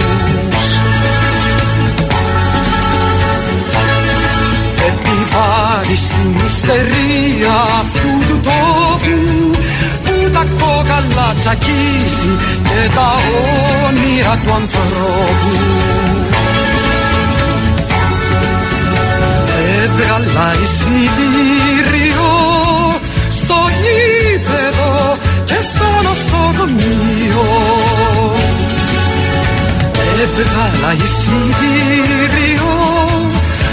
Επιβάλλει 4.88 5.96
στην 5.96 6.46
ιστερία 6.46 7.56
αυτού 7.80 8.12
του 8.28 8.40
τόπου 8.42 9.56
που 10.04 10.30
τα 10.32 10.44
κόκαλα 10.58 11.34
τσακίζει 11.36 12.32
και 12.62 12.90
τα 12.94 13.10
όνειρα 13.86 14.40
του 14.44 14.52
ανθρώπου. 14.52 15.52
Έβγαλα 19.82 20.54
εισιτήριο 20.62 21.61
Έβγαλα 30.22 30.92
εισιτήριο 30.92 32.74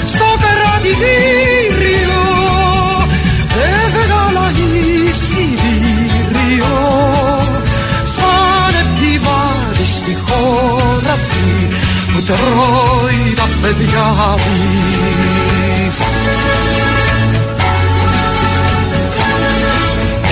στο 0.05 0.25
κρατητήριο 0.43 2.21
Έβγαλα 3.85 4.47
εισιτήριο 5.09 5.67
σαν 8.03 8.73
επιβάλλει 8.81 9.85
στη 9.95 10.13
χώρα 10.27 11.11
αυτή 11.11 11.51
που 12.13 12.19
τρώει 12.21 13.21
τα 13.35 13.47
παιδιά 13.61 14.07
της. 15.85 15.97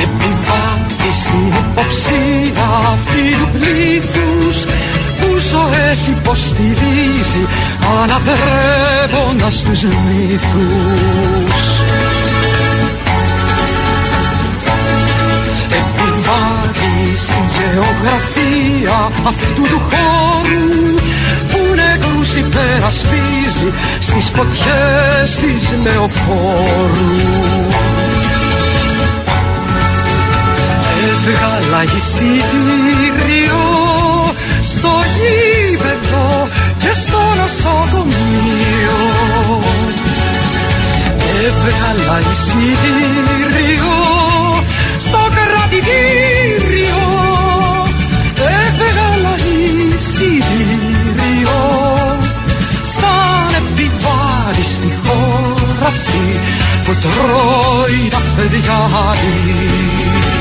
Επιβάλλει 0.03 1.11
στην 1.19 1.47
υποψία 1.47 2.69
φίλου 3.05 3.47
πλήθους 3.53 4.26
που 4.26 4.26
ζωές 5.87 6.07
υποστηρίζει 6.07 7.45
ανατρέποντας 8.03 9.63
τους 9.63 9.83
μύθους 9.83 11.65
Επιβάλλει 15.79 17.17
στην 17.17 17.45
γεωγραφία 17.55 19.11
αυτού 19.27 19.61
του 19.61 19.81
χώρου 19.89 20.95
που 21.47 21.59
νεκρούς 21.75 22.35
υπερασπίζει 22.35 23.69
στις 23.99 24.31
φωτιές 24.35 25.35
της 25.35 25.73
λεωφόρου. 25.83 27.15
Έβγαλα 31.09 31.83
εισιτήριο 31.83 33.76
γήπεδο 36.97 36.97
και 36.97 37.03
στο 37.03 37.17
νοσοκομείο 37.41 38.99
Έβγαλα 41.45 42.19
εισιτήριο 42.19 43.97
στο 44.97 45.17
κρατητήριο 45.35 47.03
Έβγαλα 48.35 49.35
εισιτήριο 49.95 50.59
σαν 52.81 53.53
επιβάλλει 53.57 54.63
στη 54.63 54.91
χώρα 55.03 55.87
αυτή 55.87 56.39
που 56.85 56.93
τρώει 57.01 58.07
τα 58.09 58.21
παιδιά 58.35 58.89
της 59.13 60.36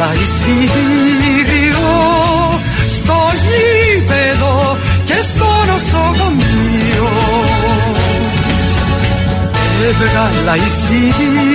Έβγαλα 0.00 0.20
εισιτήριο 0.20 1.92
στο 2.88 3.18
γήπεδο 3.42 4.76
και 5.04 5.14
στο 5.32 5.48
νοσοκομείο. 5.72 7.08
Έβγαλα 9.88 10.56
εισιτήριο 10.56 11.49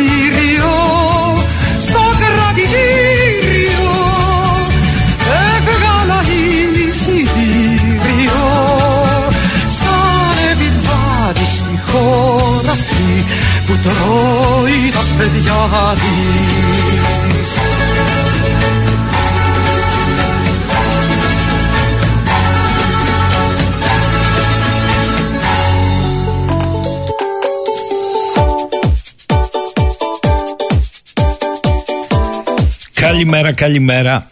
Καλημέρα, 33.16 33.52
καλημέρα. 33.52 34.28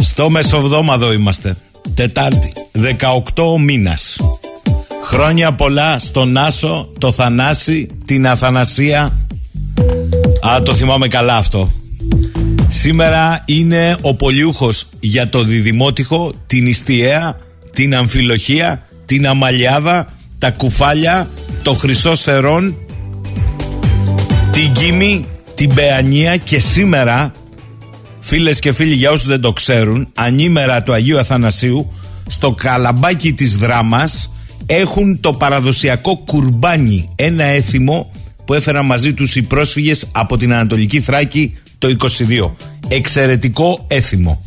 Στο 0.00 0.30
μεσοβδόμαδο 0.30 1.12
είμαστε. 1.12 1.56
Τετάρτη, 1.94 2.52
18 3.34 3.52
ο 3.52 3.58
μήνας. 3.58 4.16
Χρόνια 5.02 5.52
πολλά 5.52 5.98
στον 5.98 6.36
Άσο, 6.36 6.88
το 6.98 7.12
Θανάση, 7.12 7.88
την 8.04 8.26
Αθανασία. 8.26 9.00
Α, 10.46 10.62
το 10.62 10.74
θυμάμαι 10.74 11.08
καλά 11.08 11.36
αυτό. 11.36 11.72
Σήμερα 12.68 13.42
είναι 13.44 13.96
ο 14.00 14.14
Πολιούχος 14.14 14.86
για 15.00 15.28
το 15.28 15.44
Διδημότυχο, 15.44 16.32
την 16.46 16.66
Ιστιαία, 16.66 17.36
την 17.72 17.94
Αμφιλοχία, 17.94 18.88
την 19.04 19.26
Αμαλιάδα, 19.26 20.06
τα 20.38 20.50
Κουφάλια, 20.50 21.28
το 21.62 21.72
Χρυσό 21.72 22.14
Σερών, 22.14 22.76
την 24.50 24.72
Κίμη, 24.72 25.26
την 25.60 25.74
Παιανία 25.74 26.36
και 26.36 26.58
σήμερα, 26.58 27.32
φίλες 28.20 28.58
και 28.58 28.72
φίλοι 28.72 28.94
για 28.94 29.10
όσους 29.10 29.26
δεν 29.26 29.40
το 29.40 29.52
ξέρουν, 29.52 30.08
ανήμερα 30.14 30.82
του 30.82 30.92
Αγίου 30.92 31.18
Αθανασίου, 31.18 31.92
στο 32.26 32.52
καλαμπάκι 32.52 33.32
της 33.32 33.56
δράμας 33.56 34.34
έχουν 34.66 35.20
το 35.20 35.32
παραδοσιακό 35.32 36.16
κουρμπάνι, 36.16 37.08
ένα 37.16 37.44
έθιμο 37.44 38.10
που 38.44 38.54
έφεραν 38.54 38.86
μαζί 38.86 39.14
τους 39.14 39.36
οι 39.36 39.42
πρόσφυγες 39.42 40.06
από 40.12 40.36
την 40.36 40.52
Ανατολική 40.52 41.00
Θράκη 41.00 41.58
το 41.78 41.88
22. 41.88 42.50
Εξαιρετικό 42.88 43.84
έθιμο. 43.88 44.44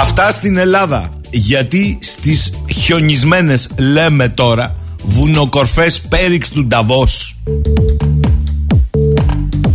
Αυτά 0.00 0.30
στην 0.30 0.56
Ελλάδα. 0.56 1.10
Γιατί 1.30 1.98
στις 2.00 2.52
χιονισμένες 2.72 3.70
λέμε 3.78 4.28
τώρα 4.28 4.84
βουνοκορφές 5.06 6.00
πέριξ 6.00 6.50
του 6.50 6.66
Νταβός. 6.66 7.36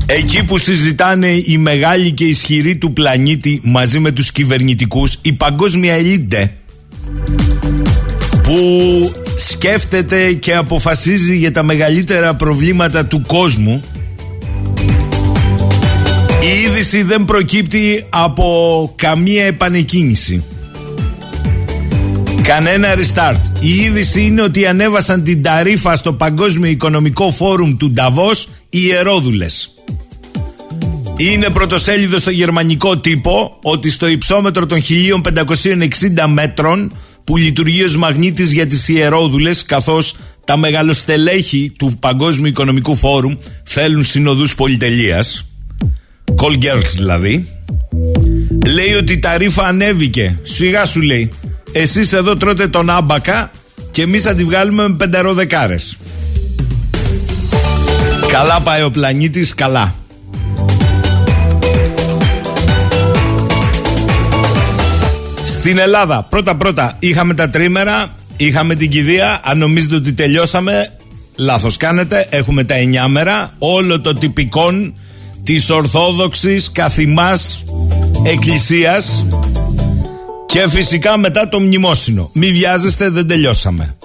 Εκεί 0.05 0.43
που 0.43 0.57
συζητάνε 0.57 1.31
οι 1.45 1.57
μεγάλοι 1.57 2.11
και 2.11 2.23
ισχυροί 2.23 2.75
του 2.75 2.93
πλανήτη 2.93 3.61
μαζί 3.63 3.99
με 3.99 4.11
τους 4.11 4.31
κυβερνητικούς 4.31 5.17
η 5.21 5.33
παγκόσμια 5.33 5.93
ελίτε 5.93 6.53
που 8.43 8.59
σκέφτεται 9.37 10.33
και 10.33 10.55
αποφασίζει 10.55 11.37
για 11.37 11.51
τα 11.51 11.63
μεγαλύτερα 11.63 12.33
προβλήματα 12.33 13.05
του 13.05 13.21
κόσμου 13.27 13.81
η 16.41 16.61
είδηση 16.65 17.03
δεν 17.03 17.25
προκύπτει 17.25 18.05
από 18.09 18.93
καμία 18.95 19.45
επανεκκίνηση 19.45 20.43
Κανένα 22.43 22.95
restart. 22.95 23.41
Η 23.59 23.75
είδηση 23.75 24.21
είναι 24.21 24.41
ότι 24.41 24.65
ανέβασαν 24.65 25.23
την 25.23 25.41
ταρίφα 25.41 25.95
στο 25.95 26.13
Παγκόσμιο 26.13 26.69
Οικονομικό 26.69 27.31
Φόρουμ 27.31 27.77
του 27.77 27.91
Νταβός 27.91 28.47
οι 28.69 28.79
ιερόδουλες. 28.81 29.69
Είναι 31.17 31.49
πρωτοσέλιδο 31.49 32.19
στο 32.19 32.29
γερμανικό 32.29 32.97
τύπο 32.97 33.59
ότι 33.63 33.91
στο 33.91 34.07
υψόμετρο 34.07 34.65
των 34.65 34.79
1560 34.81 36.25
μέτρων 36.27 36.93
που 37.23 37.37
λειτουργεί 37.37 37.83
ως 37.83 37.97
μαγνήτης 37.97 38.51
για 38.51 38.67
τις 38.67 38.87
ιερόδουλες 38.87 39.65
καθώς 39.65 40.15
τα 40.45 40.57
μεγαλοστελέχη 40.57 41.71
του 41.77 41.97
Παγκόσμιου 41.99 42.47
Οικονομικού 42.47 42.95
Φόρουμ 42.95 43.35
θέλουν 43.63 44.03
συνοδούς 44.03 44.55
πολυτελείας 44.55 45.45
call 46.35 46.53
girls 46.63 46.91
δηλαδή 46.95 47.47
λέει 48.65 48.93
ότι 48.93 49.13
η 49.13 49.19
ταρήφα 49.19 49.63
ανέβηκε 49.63 50.39
σιγά 50.43 50.85
σου 50.85 51.01
λέει 51.01 51.29
εσείς 51.71 52.13
εδώ 52.13 52.35
τρώτε 52.35 52.67
τον 52.67 52.89
άμπακα 52.89 53.51
και 53.91 54.01
εμείς 54.01 54.21
θα 54.21 54.35
τη 54.35 54.43
βγάλουμε 54.43 54.87
με 54.87 54.95
πεντεροδεκάρες 54.95 55.97
καλά 58.27 58.61
πάει 58.61 58.83
ο 58.83 58.91
πλανήτης 58.91 59.55
καλά 59.55 59.95
Στην 65.61 65.77
Ελλάδα, 65.77 66.23
πρώτα-πρώτα, 66.29 66.95
είχαμε 66.99 67.33
τα 67.33 67.49
τρίμερα, 67.49 68.15
είχαμε 68.37 68.75
την 68.75 68.89
κηδεία. 68.89 69.39
Αν 69.43 69.57
νομίζετε 69.57 69.95
ότι 69.95 70.13
τελειώσαμε, 70.13 70.91
λάθος 71.35 71.77
κάνετε. 71.77 72.27
Έχουμε 72.29 72.63
τα 72.63 72.73
εννιάμερα, 72.73 73.53
όλο 73.57 74.01
το 74.01 74.13
τυπικόν 74.13 74.93
της 75.43 75.69
Ορθόδοξης 75.69 76.71
καθημάς 76.71 77.63
Εκκλησίας. 78.23 79.25
Και 80.51 80.67
φυσικά 80.69 81.17
μετά 81.17 81.49
το 81.49 81.59
μνημόσυνο. 81.59 82.29
Μη 82.33 82.51
βιάζεστε, 82.51 83.09
δεν 83.09 83.27
τελειώσαμε. 83.27 83.95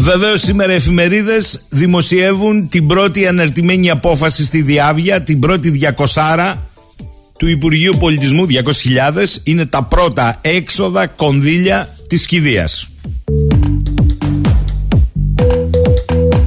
Βεβαίως 0.00 0.40
σήμερα 0.40 0.72
οι 0.72 0.74
εφημερίδες 0.74 1.66
δημοσιεύουν 1.68 2.68
την 2.68 2.86
πρώτη 2.86 3.26
αναρτημένη 3.26 3.90
απόφαση 3.90 4.44
στη 4.44 4.62
Διάβια, 4.62 5.22
την 5.22 5.40
πρώτη 5.40 5.70
διακοσάρα 5.70 6.70
του 7.38 7.48
Υπουργείου 7.48 7.96
Πολιτισμού 7.98 8.46
200.000 8.48 9.40
είναι 9.44 9.66
τα 9.66 9.84
πρώτα 9.84 10.36
έξοδα 10.40 11.06
κονδύλια 11.06 11.96
της 12.06 12.26
κηδείας. 12.26 12.90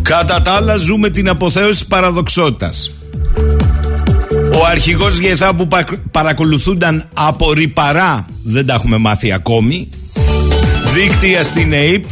Κατά 0.01 0.41
τα 0.41 0.51
άλλα 0.51 0.75
ζούμε 0.75 1.09
την 1.09 1.29
αποθέωση 1.29 1.87
παραδοξότητας. 1.87 2.93
Ο 4.53 4.65
αρχηγός 4.71 5.17
Γεθά 5.17 5.55
που 5.55 5.67
παρακολουθούνταν 6.11 7.09
από 7.13 7.53
ρηπαρά 7.53 8.25
δεν 8.43 8.65
τα 8.65 8.73
έχουμε 8.73 8.97
μάθει 8.97 9.31
ακόμη. 9.31 9.89
Δίκτυα 10.93 11.43
στην 11.43 11.73
ΑΕΠ 11.73 12.03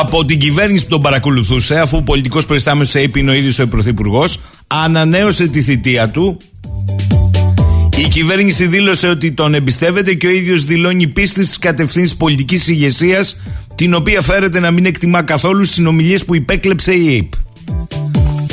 από 0.00 0.24
την 0.24 0.38
κυβέρνηση 0.38 0.82
που 0.84 0.90
τον 0.90 1.02
παρακολουθούσε 1.02 1.78
αφού 1.78 1.96
ο 1.96 2.02
πολιτικός 2.02 2.46
προϊστάμενος 2.46 2.90
της 2.90 3.00
ΑΕΠ 3.00 3.16
είναι 3.16 3.30
ο 3.30 3.34
ίδιος 3.34 3.58
ο 3.58 3.68
Πρωθυπουργός 3.68 4.38
ανανέωσε 4.66 5.46
τη 5.46 5.62
θητεία 5.62 6.08
του 6.08 6.38
η 7.98 8.08
κυβέρνηση 8.08 8.66
δήλωσε 8.66 9.08
ότι 9.08 9.32
τον 9.32 9.54
εμπιστεύεται 9.54 10.14
και 10.14 10.26
ο 10.26 10.30
ίδιος 10.30 10.64
δηλώνει 10.64 11.06
πίστη 11.06 11.44
στις 11.44 11.58
κατευθύνσεις 11.58 12.16
πολιτικής 12.16 12.68
ηγεσίας, 12.68 13.40
την 13.74 13.94
οποία 13.94 14.20
φέρεται 14.20 14.60
να 14.60 14.70
μην 14.70 14.86
εκτιμά 14.86 15.22
καθόλου 15.22 15.64
στις 15.64 15.76
συνομιλίες 15.76 16.24
που 16.24 16.34
υπέκλεψε 16.34 16.92
η 16.92 17.08
ΑΕΠ. 17.08 17.45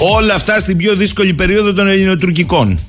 Όλα 0.06 0.36
αυτά 0.36 0.60
στην 0.60 0.78
πιο 0.78 0.96
δύσκολη 0.96 1.34
περίοδο 1.34 1.74
των 1.74 1.88
ελληνοτουρκικών. 1.88 2.80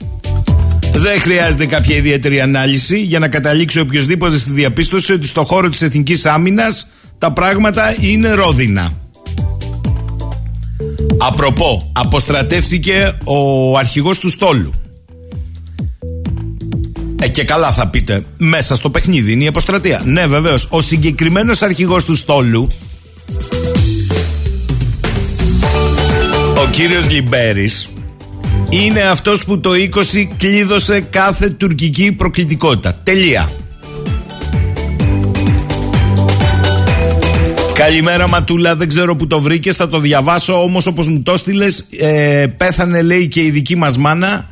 Δεν 0.92 1.20
χρειάζεται 1.20 1.66
κάποια 1.66 1.96
ιδιαίτερη 1.96 2.40
ανάλυση 2.40 3.00
για 3.00 3.18
να 3.18 3.28
καταλήξει 3.28 3.80
οποιοδήποτε 3.80 4.38
στη 4.38 4.52
διαπίστωση 4.52 5.12
ότι 5.12 5.26
στο 5.26 5.44
χώρο 5.44 5.68
της 5.68 5.82
εθνικής 5.82 6.26
άμυνας 6.26 6.90
τα 7.18 7.32
πράγματα 7.32 7.96
είναι 8.00 8.32
ρόδινα. 8.32 8.92
Απροπό, 11.18 11.90
αποστρατεύτηκε 11.92 13.12
ο 13.24 13.76
αρχηγός 13.78 14.18
του 14.18 14.30
στόλου. 14.30 14.72
Ε, 17.22 17.28
και 17.28 17.44
καλά 17.44 17.72
θα 17.72 17.88
πείτε, 17.88 18.24
μέσα 18.36 18.76
στο 18.76 18.90
παιχνίδι 18.90 19.32
είναι 19.32 19.44
η 19.44 19.46
αποστρατεία. 19.46 20.02
Ναι, 20.04 20.26
βεβαίως. 20.26 20.66
Ο 20.70 20.80
συγκεκριμένος 20.80 21.62
αρχηγός 21.62 22.04
του 22.04 22.16
στόλου, 22.16 22.68
ο 26.64 26.68
κύριος 26.70 27.10
Λιμπέρης, 27.10 27.88
είναι 28.68 29.00
αυτός 29.00 29.44
που 29.44 29.60
το 29.60 29.70
20 29.72 30.28
κλείδωσε 30.36 31.00
κάθε 31.00 31.48
τουρκική 31.48 32.12
προκλητικότητα. 32.12 33.00
Τελεία. 33.02 33.50
Καλημέρα 37.74 38.28
Ματούλα, 38.28 38.76
δεν 38.76 38.88
ξέρω 38.88 39.16
που 39.16 39.26
το 39.26 39.40
βρήκες, 39.40 39.76
θα 39.76 39.88
το 39.88 39.98
διαβάσω 39.98 40.62
όμως 40.62 40.86
όπως 40.86 41.08
μου 41.08 41.22
το 41.22 41.36
στείλε, 41.36 41.66
ε, 41.98 42.46
πέθανε 42.56 43.02
λέει 43.02 43.28
και 43.28 43.42
η 43.42 43.50
δική 43.50 43.76
μας 43.76 43.98
μάνα 43.98 44.48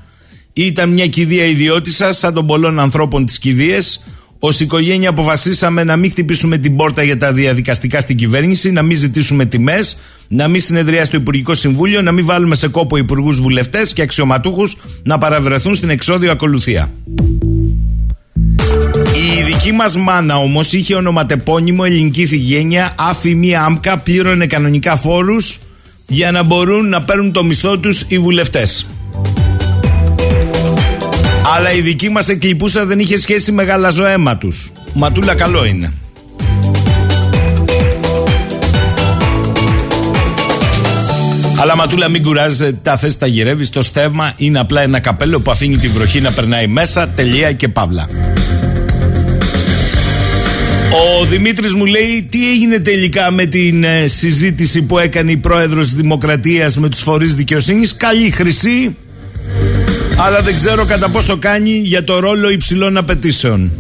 ήταν 0.52 0.88
μια 0.88 1.06
κηδεία 1.06 1.44
ιδιώτησα, 1.44 2.12
σαν 2.12 2.34
των 2.34 2.46
πολλών 2.46 2.78
ανθρώπων 2.78 3.26
τη 3.26 3.38
κηδείες. 3.38 4.04
Ω 4.44 4.48
οικογένεια 4.58 5.08
αποφασίσαμε 5.08 5.84
να 5.84 5.96
μην 5.96 6.10
χτυπήσουμε 6.10 6.58
την 6.58 6.76
πόρτα 6.76 7.02
για 7.02 7.16
τα 7.16 7.32
διαδικαστικά 7.32 8.00
στην 8.00 8.16
κυβέρνηση, 8.16 8.70
να 8.70 8.82
μην 8.82 8.96
ζητήσουμε 8.96 9.44
τιμές, 9.44 9.96
να 10.28 10.48
μην 10.48 10.60
συνεδριάσει 10.60 11.10
το 11.10 11.16
Υπουργικό 11.16 11.54
Συμβούλιο, 11.54 12.02
να 12.02 12.12
μην 12.12 12.24
βάλουμε 12.26 12.54
σε 12.54 12.68
κόπο 12.68 12.96
υπουργούς 12.96 13.40
βουλευτές 13.40 13.92
και 13.92 14.02
αξιωματούχους 14.02 14.76
να 15.02 15.18
παραβρεθούν 15.18 15.74
στην 15.74 15.90
εξόδιο 15.90 16.30
ακολουθία. 16.30 16.92
Η 19.14 19.42
δική 19.42 19.72
μας 19.72 19.96
μάνα 19.96 20.36
όμως 20.36 20.72
είχε 20.72 20.94
ονοματεπώνυμο 20.94 21.82
ελληνική 21.86 22.26
θηγένεια, 22.26 22.94
άφη 22.98 23.34
μία 23.34 23.62
άμκα, 23.62 23.98
πλήρωνε 23.98 24.46
κανονικά 24.46 24.96
φόρους 24.96 25.58
για 26.06 26.30
να 26.30 26.42
μπορούν 26.42 26.88
να 26.88 27.02
παίρνουν 27.02 27.32
το 27.32 27.44
μισθό 27.44 27.78
τους 27.78 28.04
οι 28.08 28.18
βουλευτές. 28.18 28.86
Αλλά 31.44 31.72
η 31.72 31.80
δική 31.80 32.08
μας 32.08 32.28
εκλειπούσα 32.28 32.86
δεν 32.86 32.98
είχε 32.98 33.18
σχέση 33.18 33.52
με 33.52 33.62
γαλαζοαίμα 33.62 34.36
τους. 34.36 34.72
Ματούλα 34.94 35.34
καλό 35.34 35.64
είναι. 35.64 35.92
Αλλά 41.60 41.76
ματούλα 41.76 42.08
μην 42.08 42.22
κουράζεσαι, 42.22 42.72
τα 42.82 42.96
θες 42.96 43.18
τα 43.18 43.26
γυρεύεις, 43.26 43.70
το 43.70 43.82
στεύμα 43.82 44.32
είναι 44.36 44.58
απλά 44.58 44.82
ένα 44.82 45.00
καπέλο 45.00 45.40
που 45.40 45.50
αφήνει 45.50 45.76
τη 45.76 45.88
βροχή 45.88 46.20
να 46.20 46.32
περνάει 46.32 46.66
μέσα, 46.66 47.08
τελεία 47.08 47.52
και 47.52 47.68
παύλα. 47.68 48.08
Ο 50.92 51.24
Δημήτρης 51.24 51.72
μου 51.72 51.84
λέει 51.84 52.26
τι 52.30 52.50
έγινε 52.50 52.78
τελικά 52.78 53.30
με 53.30 53.44
την 53.44 53.84
ε, 53.84 54.06
συζήτηση 54.06 54.82
που 54.82 54.98
έκανε 54.98 55.30
η 55.30 55.36
πρόεδρος 55.36 55.86
της 55.86 55.94
Δημοκρατίας 55.94 56.76
με 56.76 56.88
τους 56.88 57.00
φορείς 57.00 57.34
δικαιοσύνης; 57.34 57.96
Καλή 57.96 58.30
χρυσή, 58.30 58.96
αλλά 60.16 60.42
δεν 60.42 60.54
ξέρω 60.54 60.84
κατά 60.84 61.08
πόσο 61.08 61.36
κάνει 61.36 61.70
για 61.70 62.04
το 62.04 62.18
ρόλο 62.18 62.50
υψηλών 62.50 62.96
απαιτήσεων. 62.96 63.70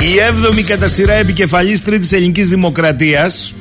Η 0.00 0.18
έβδομη 0.28 0.62
κατά 0.62 0.88
σειρά 0.88 1.12
επικεφαλής 1.12 1.82
τρίτης 1.82 2.12
ελληνικής 2.12 2.48
δημοκρατίας 2.48 3.54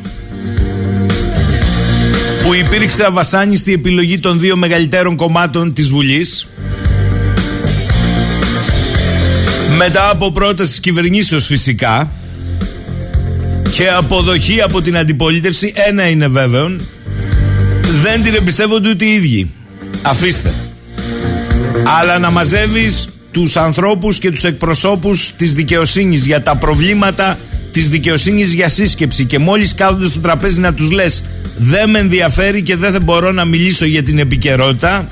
που 2.44 2.54
υπήρξε 2.54 3.06
αβασάνιστη 3.06 3.74
επιλογή 3.74 4.20
των 4.20 4.40
δύο 4.40 4.56
μεγαλύτερων 4.56 5.16
κομμάτων 5.16 5.74
της 5.74 5.90
Βουλής 5.90 6.48
μετά 9.78 10.10
από 10.10 10.32
πρόταση 10.32 10.70
της 10.70 10.80
κυβερνήσεως 10.80 11.46
φυσικά 11.46 12.12
και 13.72 13.90
αποδοχή 13.90 14.62
από 14.62 14.82
την 14.82 14.98
αντιπολίτευση 14.98 15.74
ένα 15.76 16.10
είναι 16.10 16.28
βέβαιο 16.28 16.80
δεν 17.92 18.24
την 18.24 18.36
εμπιστεύονται 18.36 18.90
ούτε 18.90 19.06
οι 19.06 19.14
ίδιοι. 19.14 19.52
Αφήστε. 20.02 20.54
Αλλά 22.00 22.20
να 22.20 22.32
μαζεύεις 22.32 23.10
τους 23.32 23.56
ανθρώπους 23.56 24.20
και 24.20 24.32
τους 24.32 24.44
εκπροσώπους 24.44 25.34
της 25.38 25.54
δικαιοσύνης 25.54 26.26
για 26.26 26.42
τα 26.42 26.56
προβλήματα 26.56 27.38
της 27.72 27.90
δικαιοσύνης 27.90 28.54
για 28.54 28.70
σύσκεψη 28.70 29.26
και 29.26 29.40
μόλις 29.40 29.74
κάθονται 29.74 30.08
στο 30.08 30.20
τραπέζι 30.20 30.60
να 30.60 30.74
τους 30.74 30.92
λες 30.92 31.24
δεν 31.58 31.90
με 31.90 32.00
ενδιαφέρει 32.00 32.62
και 32.62 32.76
δεν 32.76 33.02
μπορώ 33.04 33.32
να 33.32 33.46
μιλήσω 33.46 33.86
για 33.86 34.04
την 34.04 34.20
επικαιρότητα 34.20 35.08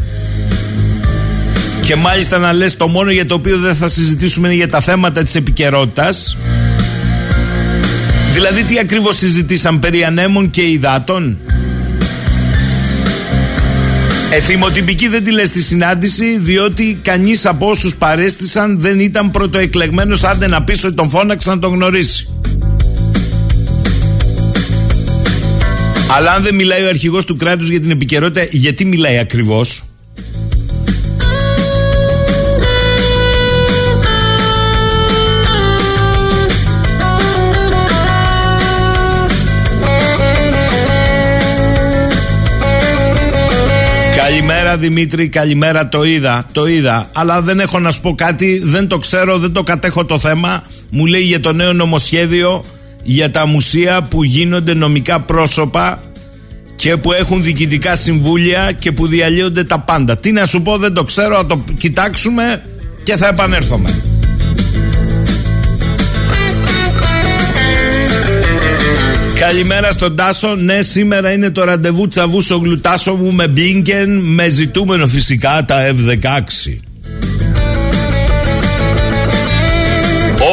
και 1.81 1.96
μάλιστα 1.96 2.38
να 2.38 2.53
λες 2.53 2.77
το 2.77 2.88
μόνο 2.88 3.12
για 3.12 3.25
το 3.25 3.34
οποίο 3.34 3.57
δεν 3.57 3.75
θα 3.75 3.88
συζητήσουμε 3.88 4.48
είναι 4.48 4.55
για 4.55 4.69
τα 4.69 4.79
θέματα 4.79 5.24
της 5.24 5.36
επικαιρότητας. 5.36 6.38
Δηλαδή 8.31 8.63
τι 8.63 8.79
ακριβώς 8.79 9.17
συζητήσαν 9.17 9.79
περί 9.79 10.03
ανέμων 10.03 10.50
και 10.50 10.62
υδάτων; 10.62 11.38
Εθιμοτυπική 14.31 15.07
δεν 15.07 15.24
τη 15.24 15.31
λες 15.31 15.48
στη 15.48 15.62
συνάντηση 15.62 16.38
διότι 16.38 17.00
κανείς 17.01 17.46
από 17.46 17.69
όσους 17.69 17.96
παρέστησαν 17.96 18.79
δεν 18.79 19.00
ήταν 19.00 19.31
πρωτοεκλεγμένος 19.31 20.24
άντε 20.24 20.48
να 20.48 20.63
πεις 20.63 20.84
ότι 20.84 20.96
τον 20.96 21.10
φώναξαν 21.10 21.53
να 21.53 21.60
τον 21.60 21.74
γνωρίσει. 21.74 22.29
Αλλά 26.17 26.31
αν 26.31 26.43
δεν 26.43 26.55
μιλάει 26.55 26.84
ο 26.84 26.88
αρχηγός 26.88 27.25
του 27.25 27.36
κράτους 27.36 27.69
για 27.69 27.79
την 27.79 27.91
επικαιρότητα 27.91 28.48
γιατί 28.51 28.86
μιλάει 28.86 29.17
ακριβώς; 29.17 29.84
Καλημέρα 44.27 44.77
Δημήτρη, 44.77 45.27
καλημέρα 45.27 45.89
το 45.89 46.03
είδα, 46.03 46.46
το 46.51 46.65
είδα 46.65 47.10
Αλλά 47.15 47.41
δεν 47.41 47.60
έχω 47.60 47.79
να 47.79 47.91
σου 47.91 48.01
πω 48.01 48.15
κάτι, 48.15 48.62
δεν 48.63 48.88
το 48.88 48.98
ξέρω, 48.98 49.38
δεν 49.38 49.51
το 49.51 49.63
κατέχω 49.63 50.05
το 50.05 50.19
θέμα 50.19 50.63
Μου 50.89 51.05
λέει 51.05 51.22
για 51.22 51.39
το 51.39 51.53
νέο 51.53 51.74
νομοσχέδιο 51.74 52.65
για 53.03 53.31
τα 53.31 53.46
μουσεία 53.46 54.01
που 54.01 54.24
γίνονται 54.24 54.74
νομικά 54.74 55.19
πρόσωπα 55.19 56.03
και 56.75 56.98
που 56.98 57.12
έχουν 57.12 57.43
διοικητικά 57.43 57.96
συμβούλια 57.96 58.72
και 58.72 58.91
που 58.91 59.07
διαλύονται 59.07 59.63
τα 59.63 59.79
πάντα. 59.79 60.17
Τι 60.17 60.31
να 60.31 60.46
σου 60.46 60.62
πω, 60.62 60.77
δεν 60.77 60.93
το 60.93 61.03
ξέρω, 61.03 61.36
θα 61.36 61.46
το 61.46 61.63
κοιτάξουμε 61.77 62.63
και 63.03 63.15
θα 63.15 63.27
επανέρθουμε. 63.27 64.16
Καλημέρα 69.39 69.91
στον 69.91 70.15
Τάσο. 70.15 70.56
Ναι, 70.56 70.82
σήμερα 70.82 71.32
είναι 71.32 71.50
το 71.50 71.63
ραντεβού 71.63 72.08
τσαβού 72.08 72.41
στο 72.41 72.58
γλουτάσο 72.58 73.13
μου 73.13 73.34
με 73.34 73.48
Μπλίνκεν, 73.48 74.20
με 74.20 74.48
ζητούμενο 74.48 75.08
φυσικά 75.08 75.65
τα 75.67 75.88
F-16. 75.88 76.77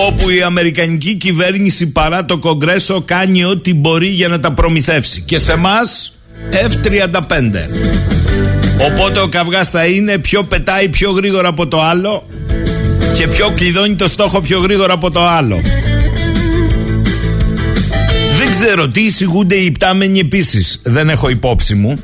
Όπου 0.08 0.30
η 0.30 0.42
Αμερικανική 0.42 1.14
κυβέρνηση 1.14 1.92
παρά 1.92 2.24
το 2.24 2.38
Κογκρέσο 2.38 3.00
κάνει 3.00 3.44
ό,τι 3.44 3.74
μπορεί 3.74 4.08
για 4.08 4.28
να 4.28 4.40
τα 4.40 4.52
προμηθεύσει. 4.52 5.22
Και 5.26 5.38
σε 5.38 5.52
εμάς 5.52 6.18
F-35. 6.50 7.20
Οπότε 8.90 9.20
ο 9.20 9.28
καυγάς 9.28 9.70
θα 9.70 9.86
είναι 9.86 10.18
ποιο 10.18 10.42
πετάει 10.42 10.88
πιο 10.88 11.10
γρήγορα 11.10 11.48
από 11.48 11.66
το 11.66 11.82
άλλο 11.82 12.26
και 13.16 13.28
ποιο 13.28 13.52
κλειδώνει 13.56 13.94
το 13.94 14.06
στόχο 14.06 14.40
πιο 14.40 14.60
γρήγορα 14.60 14.92
από 14.92 15.10
το 15.10 15.26
άλλο. 15.26 15.60
Δεν 18.64 18.72
ξέρω 18.72 18.90
τι 18.90 19.02
εισηγούνται 19.02 19.54
οι 19.54 19.64
υπτάμενοι 19.64 20.18
επίσης. 20.18 20.80
Δεν 20.82 21.08
έχω 21.08 21.28
υπόψη 21.28 21.74
μου. 21.74 22.02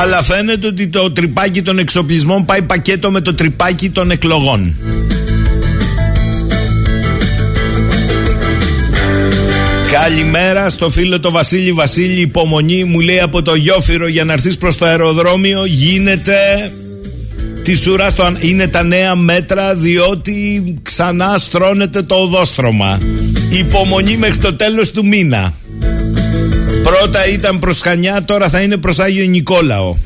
Αλλά 0.00 0.22
φαίνεται 0.22 0.66
ότι 0.66 0.86
το 0.86 1.12
τρυπάκι 1.12 1.62
των 1.62 1.78
εξοπλισμών 1.78 2.44
πάει 2.44 2.62
πακέτο 2.62 3.10
με 3.10 3.20
το 3.20 3.34
τρυπάκι 3.34 3.90
των 3.90 4.10
εκλογών. 4.10 4.74
Καλημέρα 9.92 10.68
στο 10.68 10.90
φίλο 10.90 11.20
το 11.20 11.30
Βασίλη 11.30 11.72
Βασίλη 11.72 12.20
υπομονή 12.20 12.84
μου 12.84 13.00
λέει 13.00 13.20
από 13.20 13.42
το 13.42 13.54
Γιόφυρο 13.54 14.08
για 14.08 14.24
να 14.24 14.32
έρθεις 14.32 14.58
προς 14.58 14.76
το 14.76 14.84
αεροδρόμιο 14.84 15.64
γίνεται 15.64 16.36
τη 17.64 17.90
ουρά 17.90 18.12
είναι 18.40 18.68
τα 18.68 18.82
νέα 18.82 19.14
μέτρα 19.14 19.74
διότι 19.74 20.64
ξανά 20.82 21.36
στρώνεται 21.38 22.02
το 22.02 22.14
οδόστρωμα. 22.14 23.00
Υπομονή 23.50 24.16
μέχρι 24.16 24.38
το 24.38 24.54
τέλος 24.54 24.90
του 24.90 25.06
μήνα. 25.06 25.52
Πρώτα 26.82 27.28
ήταν 27.28 27.58
προς 27.58 27.80
Χανιά 27.80 28.24
τώρα 28.24 28.48
θα 28.48 28.60
είναι 28.60 28.76
προς 28.76 28.98
Άγιο 28.98 29.24
Νικόλαο. 29.24 29.96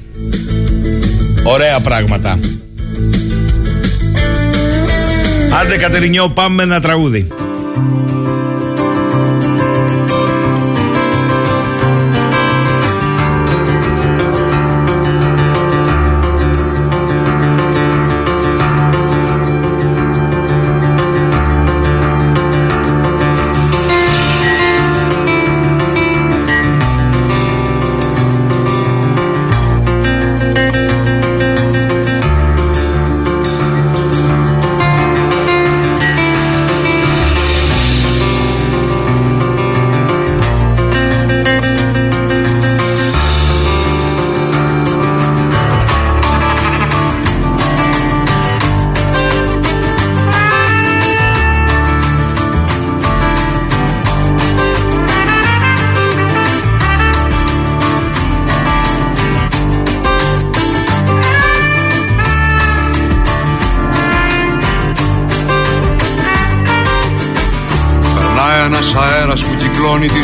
Ωραία 1.45 1.81
πράγματα. 1.81 2.39
Άντε 5.61 5.77
Κατερινιό 5.77 6.29
πάμε 6.29 6.55
με 6.55 6.63
ένα 6.63 6.81
τραγούδι 6.81 7.27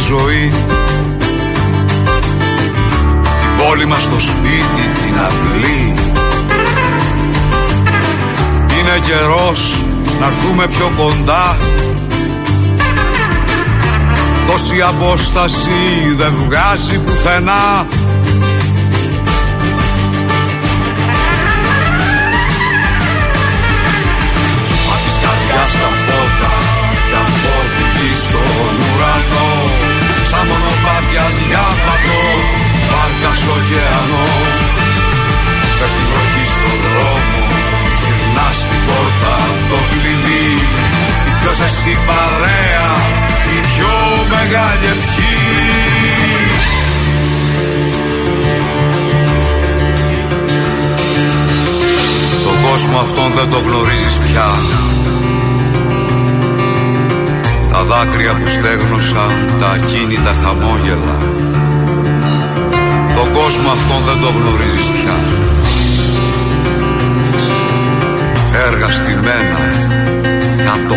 ζωή. 0.09 0.53
Την 3.41 3.67
πόλη 3.67 3.87
μας 3.87 4.09
το 4.09 4.19
σπίτι, 4.19 4.85
την 5.03 5.15
αυλή. 5.27 5.95
Είναι 8.79 8.99
καιρός 9.07 9.79
να 10.21 10.27
έρθουμε 10.27 10.67
πιο 10.67 10.91
κοντά. 10.97 11.57
Τόση 14.51 14.81
απόσταση 14.81 15.71
δεν 16.17 16.33
βγάζει 16.47 16.99
πουθενά. 16.99 17.87
Μονοπάτια 28.75 29.84
ωκεανό 33.57 34.27
Πέφτει 35.79 36.05
βροχή 36.11 36.45
στον 36.55 36.77
δρόμο 36.85 37.43
Γυρνάς 38.07 38.57
στην 38.57 38.81
πόρτα 38.87 39.35
το 39.71 39.79
κλειδί. 39.91 40.49
Η 41.29 41.33
πιο 41.39 41.53
ζεστή 41.59 41.95
παρέα 42.09 42.91
Η 43.57 43.59
πιο 43.71 43.95
μεγάλη 44.33 44.87
ευχή. 44.95 45.37
Τον 52.45 52.71
κόσμο 52.71 52.99
αυτόν 52.99 53.33
δεν 53.35 53.49
το 53.51 53.59
γνωρίζεις 53.59 54.19
πια. 54.19 54.49
Τα 57.71 57.83
δάκρυα 57.83 58.33
που 58.33 58.47
στέγνωσαν, 58.47 59.33
τα 59.61 59.67
ακίνητα 59.67 60.35
χαμόγελα 60.43 61.44
Τον 63.25 63.33
κόσμο 63.33 63.71
αυτόν 63.71 64.03
δεν 64.05 64.21
το 64.23 64.29
γνωρίζεις 64.39 64.91
πια. 64.91 65.17
Έργα 68.67 68.93
στημένα, 68.93 69.61
κάτω 70.67 70.95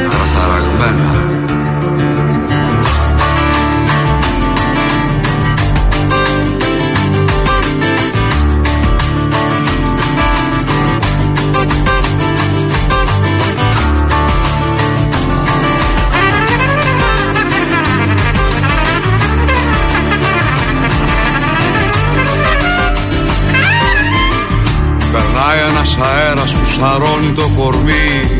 κραταραγμένα 25.47 25.69
ένας 25.69 25.97
αέρας 26.01 26.53
που 26.53 26.65
σαρώνει 26.65 27.31
το 27.35 27.49
κορμί. 27.57 28.37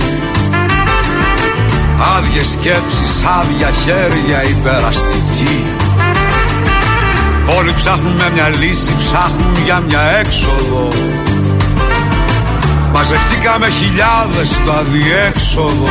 Άδειες 2.18 2.48
σκέψεις, 2.48 3.24
άδεια 3.40 3.72
χέρια 3.84 4.44
υπεραστική. 4.44 5.66
Όλοι 7.58 7.74
ψάχνουν 7.76 8.14
με 8.14 8.30
μια 8.34 8.50
λύση, 8.60 8.94
ψάχνουν 8.98 9.56
για 9.64 9.84
μια 9.88 10.02
έξοδο. 10.02 10.88
Μαζευτήκαμε 12.94 13.68
χιλιάδες 13.70 14.50
στο 14.50 14.72
αδιέξοδο 14.72 15.90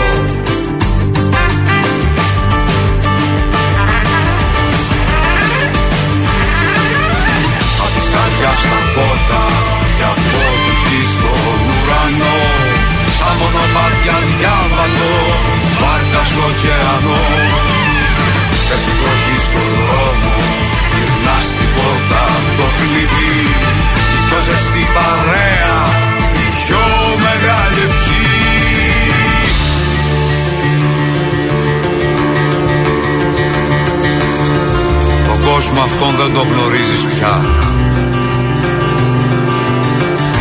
μονοπάτια 13.47 14.17
διάβατο 14.31 15.09
Βάρκα 15.81 16.23
σ' 16.33 16.41
ωκεανό. 16.49 17.23
Πέφτει 18.69 18.93
βροχή 18.99 19.37
στον 19.47 19.69
δρόμο 19.79 20.35
Γυρνάς 20.93 21.45
στην 21.53 21.71
πόρτα 21.77 22.23
το 22.59 22.67
κλειδί. 22.79 23.39
Κι 24.11 24.19
το 24.31 24.39
ζεστή 24.47 24.85
παρέα 24.97 25.79
Η 26.45 26.49
πιο 26.59 26.85
μεγάλη 27.27 27.81
ευχή. 27.89 28.25
Τον 35.27 35.39
κόσμο 35.49 35.81
αυτόν 35.89 36.13
δεν 36.21 36.31
το 36.35 36.43
γνωρίζεις 36.51 37.05
πια. 37.13 37.35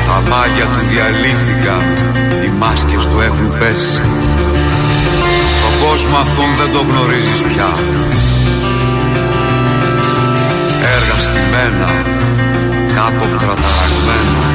Τα 0.07 0.17
μάγια 0.29 0.65
του 0.65 0.81
διαλύθηκαν 0.89 1.83
μάσκες 2.59 3.07
του 3.07 3.19
έχουν 3.19 3.49
πέσει. 3.59 4.01
Το 5.63 5.69
κόσμο 5.85 6.17
αυτόν 6.17 6.49
δεν 6.59 6.71
το 6.71 6.79
γνωρίζεις 6.89 7.41
πια. 7.41 7.69
Έργα 10.95 11.17
στημένα 11.25 11.89
Κάτω 12.95 13.25
κραταραγμένα 13.37 14.54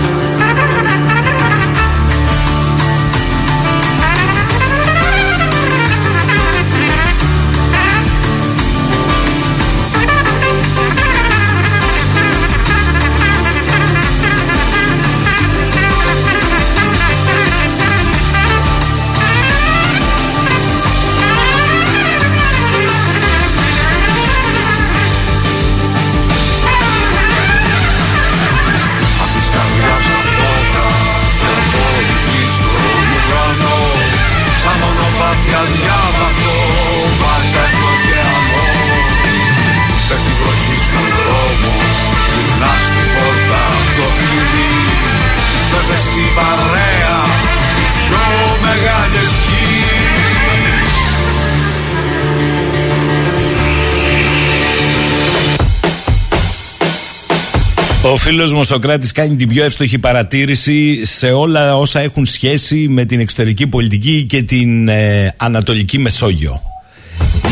Ο 58.10 58.16
φίλος 58.16 58.52
μου 58.52 58.64
Σοκράτης 58.64 59.12
κάνει 59.12 59.36
την 59.36 59.48
πιο 59.48 59.64
εύστοχη 59.64 59.98
παρατήρηση 59.98 61.04
σε 61.04 61.30
όλα 61.32 61.76
όσα 61.76 62.00
έχουν 62.00 62.26
σχέση 62.26 62.88
με 62.88 63.04
την 63.04 63.20
εξωτερική 63.20 63.66
πολιτική 63.66 64.24
και 64.28 64.42
την 64.42 64.88
ε, 64.88 65.34
Ανατολική 65.36 65.98
Μεσόγειο. 65.98 66.62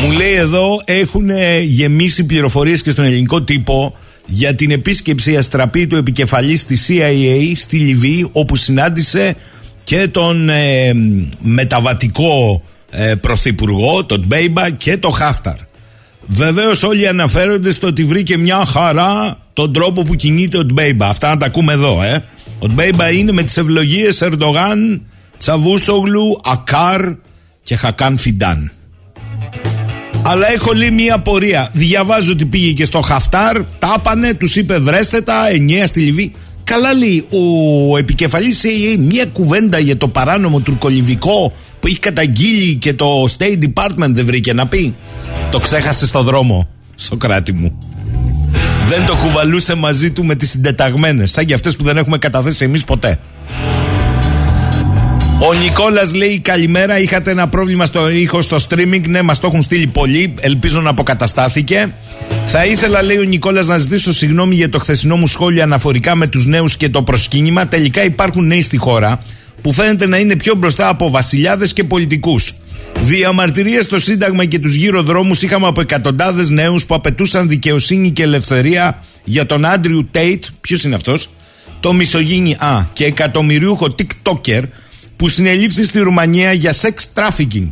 Μου 0.03 0.13
λέει 0.13 0.35
εδώ 0.35 0.81
έχουν 0.85 1.31
γεμίσει 1.63 2.27
πληροφορίες 2.27 2.83
και 2.83 2.91
στον 2.91 3.05
ελληνικό 3.05 3.43
τύπο 3.43 3.97
για 4.27 4.55
την 4.55 4.71
επίσκεψη 4.71 5.37
αστραπή 5.37 5.87
του 5.87 5.97
επικεφαλής 5.97 6.65
της 6.65 6.87
CIA 6.89 7.53
στη 7.55 7.77
Λιβύη 7.77 8.29
όπου 8.33 8.57
συνάντησε 8.57 9.37
και 9.85 10.09
τον 10.09 10.49
ε, 10.49 10.93
μεταβατικό 11.39 12.63
ε, 12.91 13.15
πρωθυπουργό, 13.15 14.05
τον 14.05 14.25
Μπέιμπα 14.27 14.71
και 14.71 14.97
τον 14.97 15.13
Χάφταρ. 15.13 15.57
Βεβαίως 16.27 16.83
όλοι 16.83 17.09
αναφέρονται 17.09 17.71
στο 17.71 17.87
ότι 17.87 18.05
βρήκε 18.05 18.37
μια 18.37 18.65
χαρά 18.65 19.39
τον 19.59 19.73
τρόπο 19.73 20.03
που 20.03 20.15
κινείται 20.15 20.59
ο 20.59 20.65
Ντμπέιμπα. 20.65 21.07
Αυτά 21.07 21.29
να 21.29 21.37
τα 21.37 21.47
ακούμε 21.47 21.73
εδώ, 21.73 22.03
ε. 22.03 22.25
Ο 22.59 22.69
Ντμπέιμπα 22.69 23.11
είναι 23.11 23.33
με 23.33 23.43
τις 23.43 23.57
ευλογίες 23.57 24.23
Ερντογάν, 24.23 25.03
Τσαβούσογλου, 25.39 26.41
Ακάρ 26.45 27.01
και 27.63 27.77
Χακάν 27.77 28.19
Φιντάν. 28.19 28.73
Αλλά 30.23 30.53
έχω 30.53 30.73
λέει 30.73 30.91
μια 30.91 31.19
πορεία. 31.19 31.71
Διαβάζω 31.73 32.33
ότι 32.33 32.45
πήγε 32.45 32.73
και 32.73 32.85
στο 32.85 33.01
Χαφτάρ, 33.01 33.63
τάπανε, 33.79 34.35
τους 34.35 34.57
είπε 34.57 34.79
βρέστε 34.79 35.21
τα, 35.21 35.49
ενιαία 35.49 35.87
στη 35.87 36.01
Λιβύη. 36.01 36.33
Καλά 36.65 36.95
λέει 36.95 37.27
ο 37.31 37.97
επικεφαλής 37.97 38.63
CIA 38.65 38.99
μια 38.99 39.27
κουβέντα 39.27 39.79
για 39.79 39.97
το 39.97 40.09
παράνομο 40.09 40.61
τουρκολιβυκό 40.61 41.53
που 41.81 41.87
έχει 41.87 41.99
καταγγείλει 41.99 42.75
και 42.75 42.95
το 42.95 43.25
State 43.39 43.59
Department 43.63 44.11
δεν 44.11 44.27
βρήκε 44.27 44.53
να 44.53 44.67
πει. 44.67 44.95
Το 45.51 45.59
ξέχασε 45.59 46.07
στο 46.07 46.23
δρόμο, 46.23 46.69
στο 46.95 47.17
κράτη 47.17 47.53
μου. 47.53 47.79
Δεν 48.89 49.07
το 49.07 49.17
κουβαλούσε 49.17 49.75
μαζί 49.75 50.11
του 50.11 50.25
με 50.25 50.35
τις 50.35 50.51
συντεταγμένες, 50.51 51.31
σαν 51.31 51.47
και 51.47 51.55
αυτές 51.55 51.77
που 51.77 51.85
δεν 51.85 51.97
έχουμε 51.97 52.19
καταθέσει 52.19 52.65
εμείς 52.65 52.85
ποτέ. 52.85 53.19
Ο 55.49 55.53
Νικόλας 55.53 56.15
λέει 56.15 56.39
καλημέρα. 56.39 56.99
Είχατε 56.99 57.31
ένα 57.31 57.49
πρόβλημα 57.49 57.87
στο 57.87 58.09
ήχο 58.09 58.41
στο 58.41 58.57
streaming. 58.69 59.03
Ναι, 59.09 59.23
μας 59.23 59.41
το 59.41 59.47
έχουν 59.47 59.63
στείλει 59.63 59.87
πολύ. 59.87 60.35
Ελπίζω 60.41 60.81
να 60.81 60.91
αποκαταστάθηκε. 60.91 61.95
Θα 62.47 62.65
ήθελα, 62.65 63.03
λέει 63.03 63.19
ο 63.19 63.23
Νικόλας, 63.23 63.67
να 63.67 63.77
ζητήσω 63.77 64.13
συγγνώμη 64.13 64.55
για 64.55 64.69
το 64.69 64.79
χθεσινό 64.79 65.17
μου 65.17 65.27
σχόλιο 65.27 65.63
αναφορικά 65.63 66.17
με 66.17 66.27
τους 66.27 66.47
νέους 66.47 66.77
και 66.77 66.89
το 66.89 67.03
προσκύνημα. 67.03 67.67
Τελικά 67.67 68.05
υπάρχουν 68.05 68.47
νέοι 68.47 68.63
στη 68.63 68.77
χώρα 68.77 69.23
που 69.63 69.73
φαίνεται 69.73 70.07
να 70.07 70.17
είναι 70.19 70.37
πιο 70.37 70.55
μπροστά 70.55 70.89
από 70.89 71.11
βασιλιάδες 71.11 71.73
και 71.73 71.85
πολιτικούς. 71.85 72.53
Διαμαρτυρίες 73.09 73.85
στο 73.85 73.99
Σύνταγμα 73.99 74.45
και 74.45 74.59
τους 74.59 74.75
γύρω 74.75 75.03
δρόμους 75.03 75.43
είχαμε 75.43 75.67
από 75.67 75.81
εκατοντάδες 75.81 76.51
νέους 76.51 76.87
που 76.87 76.95
απαιτούσαν 76.95 77.49
δικαιοσύνη 77.49 78.11
και 78.11 78.23
ελευθερία 78.23 79.03
για 79.25 79.47
τον 79.47 79.65
Άντριου 79.65 80.09
Τέιτ. 80.11 80.45
Ποιος 80.61 80.85
είναι 80.85 80.95
αυτός, 80.95 81.29
το 81.81 81.93
μισογίνη 81.93 82.53
Α 82.53 82.87
και 82.93 83.05
εκατομμυριούχο 83.05 83.95
TikToker 83.99 84.63
που 85.17 85.29
συνελήφθη 85.29 85.85
στη 85.85 85.99
Ρουμανία 85.99 86.53
για 86.53 86.73
σεξ 86.73 87.13
trafficking. 87.15 87.69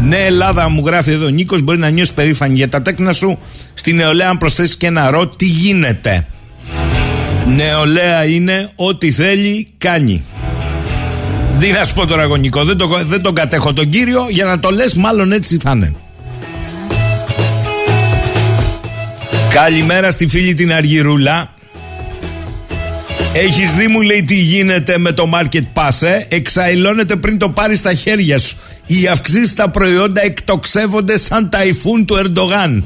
Ναι, 0.00 0.16
Ελλάδα, 0.16 0.68
μου 0.68 0.82
γράφει 0.86 1.10
εδώ 1.10 1.26
ο 1.26 1.28
Νίκος, 1.28 1.62
μπορεί 1.62 1.78
να 1.78 1.88
νιώσεις 1.88 2.14
περήφανη 2.14 2.56
για 2.56 2.68
τα 2.68 2.82
τέκνα 2.82 3.12
σου. 3.12 3.38
Στη 3.74 3.92
νεολαία, 3.92 4.28
αν 4.28 4.38
προσθέσεις 4.38 4.76
και 4.76 4.86
ένα 4.86 5.10
ρο, 5.10 5.26
τι 5.26 5.46
γίνεται; 5.46 6.26
Νεολαία 7.56 8.24
είναι 8.24 8.70
ό,τι 8.74 9.10
θέλει, 9.10 9.68
κάνει. 9.78 10.22
Τι 11.64 11.70
να 11.70 11.84
σου 11.84 11.94
πω 11.94 12.06
τώρα, 12.06 12.38
Νίκο, 12.38 12.64
δεν, 12.64 12.76
το, 12.76 13.00
δεν 13.04 13.22
τον 13.22 13.34
κατέχω 13.34 13.72
τον 13.72 13.88
κύριο, 13.88 14.26
για 14.30 14.44
να 14.44 14.58
το 14.58 14.70
λες 14.70 14.94
μάλλον 14.94 15.32
έτσι 15.32 15.58
θα 15.58 15.70
είναι. 15.70 15.94
Καλημέρα 19.52 20.10
στη 20.10 20.26
φίλη 20.26 20.54
την 20.54 20.72
Αργυρούλα. 20.72 21.54
Έχεις 23.34 23.74
δει 23.74 23.86
μου 23.86 24.00
λέει 24.00 24.22
τι 24.22 24.34
γίνεται 24.34 24.98
με 24.98 25.12
το 25.12 25.30
market 25.34 25.62
pass 25.74 26.06
ε; 26.06 26.26
Εξαϊλώνεται 26.28 27.16
πριν 27.16 27.38
το 27.38 27.48
πάρει 27.48 27.76
στα 27.76 27.94
χέρια 27.94 28.38
σου 28.38 28.56
Οι 28.86 29.06
αυξήσεις 29.06 29.50
στα 29.50 29.68
προϊόντα 29.68 30.24
εκτοξεύονται 30.24 31.18
σαν 31.18 31.50
ταϊφούν 31.50 32.04
του 32.04 32.16
Ερντογάν 32.16 32.84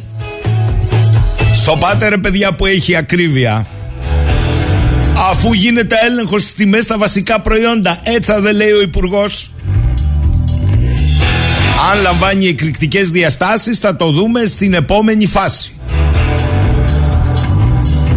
Στο 1.55 1.77
πάτερ 1.77 2.19
παιδιά 2.19 2.53
που 2.53 2.67
έχει 2.67 2.97
ακρίβεια 2.97 3.67
Αφού 5.31 5.53
γίνεται 5.53 5.97
έλεγχος 6.05 6.43
στις 6.43 6.55
τιμές 6.55 6.85
στα 6.85 6.99
βασικά 6.99 7.41
προϊόντα 7.41 8.01
Έτσι 8.03 8.33
δεν 8.41 8.57
λέει 8.57 8.71
ο 8.71 8.81
υπουργός. 8.81 9.51
Αν 11.93 12.03
λαμβάνει 12.03 12.47
εκρηκτικές 12.47 13.11
διαστάσεις 13.11 13.79
θα 13.79 13.97
το 13.97 14.11
δούμε 14.11 14.45
στην 14.45 14.75
επόμενη 14.75 15.27
φάση 15.27 15.73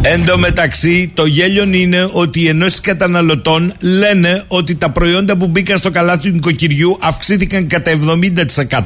Εν 0.02 0.26
τω 0.26 0.38
μεταξύ, 0.38 1.12
το 1.14 1.26
γέλιο 1.26 1.64
είναι 1.64 2.10
ότι 2.12 2.42
οι 2.42 2.48
ενώσεις 2.48 2.82
καταναλωτών 2.82 3.74
λένε 3.80 4.44
ότι 4.48 4.76
τα 4.76 4.90
προϊόντα 4.90 5.38
που 5.38 5.48
μπήκαν 5.48 5.78
στο 5.78 5.92
καλάθι 5.92 6.28
του 6.28 6.34
νοικοκυριού 6.34 6.98
αυξήθηκαν 7.02 7.68
κατά 7.68 7.92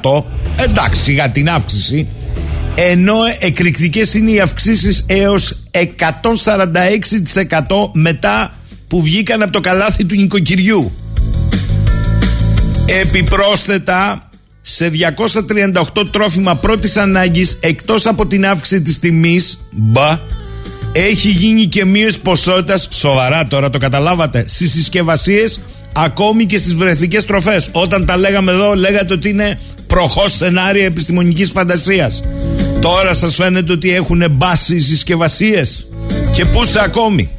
70%. 0.02 0.24
Εντάξει, 0.58 1.14
για 1.14 1.30
την 1.30 1.50
αύξηση. 1.50 2.08
Ενώ 2.76 3.18
εκρηκτικές 3.40 4.14
είναι 4.14 4.32
οι 4.32 4.40
αυξήσεις 4.40 5.06
έως 5.08 5.64
146% 5.72 5.80
μετά 7.94 8.54
που 8.88 9.02
βγήκαν 9.02 9.42
από 9.42 9.52
το 9.52 9.60
καλάθι 9.60 10.06
του 10.06 10.16
νοικοκυριού. 10.16 10.92
Επιπρόσθετα, 13.02 14.30
σε 14.62 14.90
238 14.90 16.10
τρόφιμα 16.12 16.56
πρώτης 16.56 16.98
ανάγκης 16.98 17.58
εκτός 17.62 18.06
από 18.06 18.28
την 18.28 18.46
αύξηση 18.46 18.82
της 18.82 19.00
τιμής, 19.00 19.68
μπα, 19.72 20.20
έχει 20.92 21.30
γίνει 21.30 21.66
και 21.66 21.86
μείωση 21.86 22.20
ποσότητας. 22.20 22.88
Σοβαρά 22.92 23.48
τώρα, 23.48 23.70
το 23.70 23.78
καταλάβατε. 23.78 24.46
Στις 24.48 24.72
συσκευασίες, 24.72 25.62
ακόμη 25.94 26.46
και 26.46 26.58
στις 26.58 26.74
βρεθικέ 26.74 27.22
τροφές. 27.22 27.70
Όταν 27.72 28.06
τα 28.06 28.18
λέγαμε 28.18 28.52
εδώ, 28.52 28.76
λέγατε 28.76 29.14
ότι 29.14 29.30
είναι 29.30 29.60
προχώς 29.88 30.36
σενάρια 30.36 30.86
επιστημονικής 30.86 31.52
φαντασίας. 31.52 32.24
Τώρα 32.82 33.14
σας 33.14 33.36
φαίνεται 33.36 33.72
ότι 33.72 33.96
έχουν 33.96 34.24
μπάσει 34.32 34.76
οι 34.76 34.80
συσκευασίες. 34.80 35.88
Και 36.32 36.46
πού 36.46 36.66
σε 36.66 36.80
ακόμη; 36.84 37.30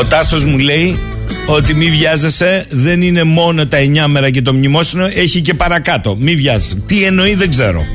Ο 0.00 0.04
Τάσος 0.04 0.44
μου 0.44 0.58
λέει 0.58 0.98
ότι 1.46 1.74
μη 1.74 1.90
βιάζεσαι 1.90 2.66
δεν 2.70 3.02
είναι 3.02 3.22
μόνο 3.24 3.66
τα 3.66 3.78
9 3.78 4.06
μέρα 4.06 4.30
και 4.30 4.42
το 4.42 4.52
μνημόσυνο, 4.52 5.06
έχει 5.14 5.40
και 5.40 5.54
παρακάτω. 5.54 6.16
Μη 6.20 6.34
βιάζεσαι. 6.34 6.82
Τι 6.86 7.04
εννοεί 7.04 7.34
δεν 7.34 7.50
ξέρω. 7.50 7.86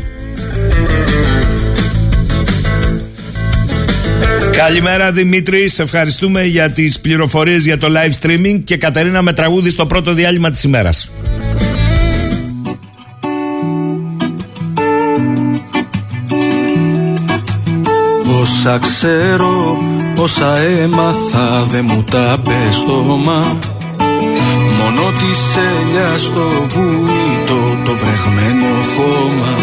Καλημέρα 4.58 5.12
Δημήτρη, 5.12 5.68
σε 5.68 5.82
ευχαριστούμε 5.84 6.44
για 6.44 6.72
τις 6.72 7.00
πληροφορίες 7.00 7.66
για 7.66 7.78
το 7.78 7.88
live 7.90 8.26
streaming 8.26 8.60
και 8.64 8.78
Κατερίνα 8.78 9.22
με 9.22 9.34
τραγούδι 9.34 9.70
στο 9.70 9.86
πρώτο 9.86 10.14
διάλειμμα 10.14 10.50
της 10.50 10.64
ημέρας. 10.64 11.12
Όσα 18.42 18.80
ξέρω, 18.80 19.78
όσα 20.18 20.58
έμαθα 20.58 21.66
δεν 21.70 21.86
μου 21.88 22.04
τα 22.04 22.42
πες 22.44 22.76
στόμα 22.76 23.58
Μόνο 24.78 25.12
της 25.18 25.56
ελιάς 25.56 26.22
στο 26.22 26.66
βουίτο 26.68 27.78
το 27.86 27.92
βρεγμένο 27.92 28.74
χώμα. 28.96 29.56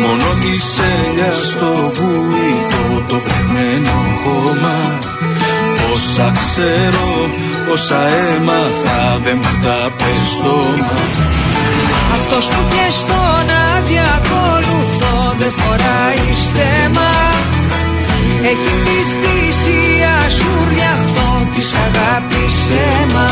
Μόνο 0.00 0.40
της 0.40 0.78
ελιάς 0.78 1.48
στο 1.48 1.92
βουίτο 1.94 2.55
το 3.56 3.62
βρεγμένο 3.62 3.96
χώμα. 4.22 4.98
Όσα 5.94 6.32
ξέρω, 6.38 7.08
όσα 7.72 8.00
έμαθα 8.08 9.20
δεν 9.24 9.36
μου 9.42 9.52
τα 9.62 9.92
πες 9.96 10.30
στόμα 10.34 10.92
Αυτός 12.12 12.46
που 12.46 12.62
και 12.68 12.86
στον 12.90 13.46
αδιακολουθώ 13.76 15.34
δεν 15.38 15.50
φοράει 15.58 16.26
στέμα. 16.44 17.12
Έχει 18.42 18.74
τη 18.86 18.98
θυσία 19.20 20.16
σου 20.38 20.50
ριαχτό 20.68 21.48
της 21.54 21.68
αγάπης 21.86 22.56
αίμα. 22.84 23.30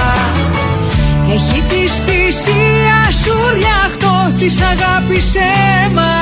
Έχει 1.35 1.61
τη 1.69 1.83
θυσία 2.05 2.99
σου 3.23 3.37
ριαχτό 3.57 4.33
της 4.39 4.57
αγάπης 4.61 5.35
αίμα 5.35 6.15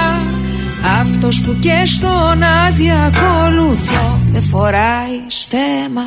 αυτός 0.82 1.40
που 1.40 1.56
και 1.60 1.82
στον 1.86 2.42
αδιακολουθώ 2.42 4.18
δεν 4.32 4.42
φοράει 4.42 5.20
στέμα. 5.28 6.06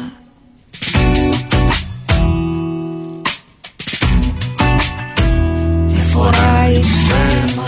Δεν 5.88 6.06
φοράει 6.06 6.82
στέμα. 6.82 7.64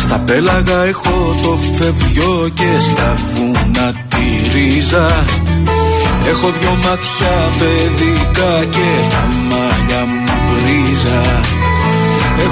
Στα 0.00 0.18
πέλαγα 0.18 0.82
έχω 0.82 1.34
το 1.42 1.58
φευγιό 1.76 2.48
και 2.54 2.80
στα 2.80 3.16
βούνα 3.34 3.92
τη 3.92 4.58
ρίζα. 4.58 5.24
Έχω 6.28 6.50
δυο 6.60 6.70
μάτια 6.70 7.34
παιδικά 7.58 8.64
και 8.70 9.08
τα 9.10 9.28
μάλια 9.48 9.50
μου 9.50 9.60
βρίζα 9.60 9.69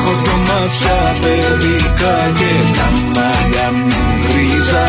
Έχω 0.09 0.21
δυο 0.21 0.37
μάτια 0.49 0.99
παιδικά 1.21 2.17
και 2.39 2.53
τα 2.77 2.89
μάτια 3.15 3.67
μου 3.73 4.01
γκρίζα 4.23 4.87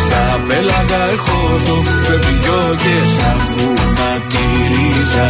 Στα 0.00 0.40
πέλαγα 0.46 1.02
έχω 1.14 1.38
το 1.66 1.76
φευγιό 2.02 2.64
και 2.82 2.96
στα 3.14 3.36
βούνα 3.48 4.10
τη 4.30 4.44
ρίζα. 4.70 5.28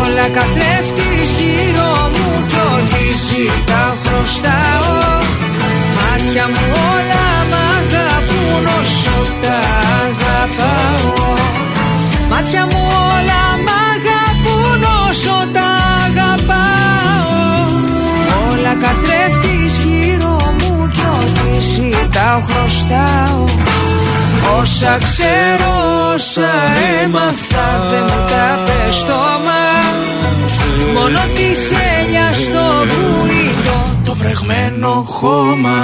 Όλα 0.00 0.26
καθρέφτης 0.36 1.28
γύρω 1.38 1.90
μου 2.14 2.28
κι 2.50 2.60
ό,τι 2.74 3.04
ζητάω 3.26 3.92
χρωστάω 4.02 4.94
Μάτια 5.96 6.44
μου 6.52 6.64
όλα 6.92 7.26
μ' 7.50 7.58
αγαπούν 7.76 8.64
όσο 8.80 9.18
τα 9.42 9.58
αγαπάω. 10.02 11.26
Μάτια 12.30 12.62
μου 12.70 12.82
όλα 13.14 13.42
μ' 13.64 13.72
αγαπούν 13.90 14.21
όσο 15.12 15.46
τα 15.52 15.70
όλα 18.50 18.74
καθρέφτης 18.74 19.78
γύρω 19.84 20.36
μου 20.58 20.88
κι 20.92 21.00
ό,τι 21.20 21.60
ζητάω 21.60 22.40
χρωστάω. 22.40 23.44
Όσα 24.60 24.98
ξέρω, 25.02 25.72
όσα 26.14 26.52
έμαθα 27.02 27.66
δεν 27.90 28.02
μου 28.02 28.26
τα 28.30 28.62
πες 28.64 28.94
στόμα 28.94 29.62
Μόνο 30.94 31.20
τη 31.34 31.48
σέλια 31.64 32.32
στο 32.32 32.64
βουήτο 32.90 33.76
το 34.04 34.14
βρεγμένο 34.14 35.04
χώμα 35.08 35.78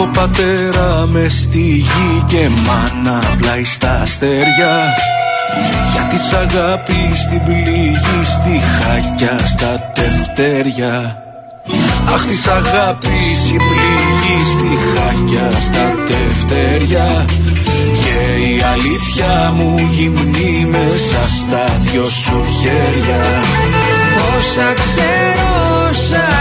Έχω 0.00 0.10
πατέρα 0.12 1.06
με 1.06 1.28
στη 1.28 1.58
γη 1.58 2.24
και 2.26 2.48
μάνα 2.66 3.22
πλάι 3.38 3.64
στα 3.64 4.00
αστέρια. 4.02 4.94
Για 5.92 6.02
της 6.10 6.32
αγάπη 6.32 7.12
στην 7.14 7.44
πληγή 7.44 8.24
στη 8.24 8.60
χάκια 8.78 9.46
στα 9.46 9.92
τευτέρια. 9.94 11.22
Αχ 12.14 12.24
της 12.26 12.46
αγάπης 12.46 13.50
η 13.50 13.56
πληγή 13.56 14.38
στη 14.52 14.78
χάκια 14.94 15.50
στα 15.60 15.94
τευτέρια. 16.06 17.24
Και 17.92 18.42
η 18.42 18.62
αλήθεια 18.72 19.52
μου 19.56 19.88
γυμνή 19.90 20.66
μέσα 20.70 21.20
στα 21.38 21.76
δυο 21.80 22.08
σου 22.08 22.44
χέρια. 22.60 23.20
Όσα 24.36 24.72
ξέρω, 24.74 25.88
όσα 25.88 26.37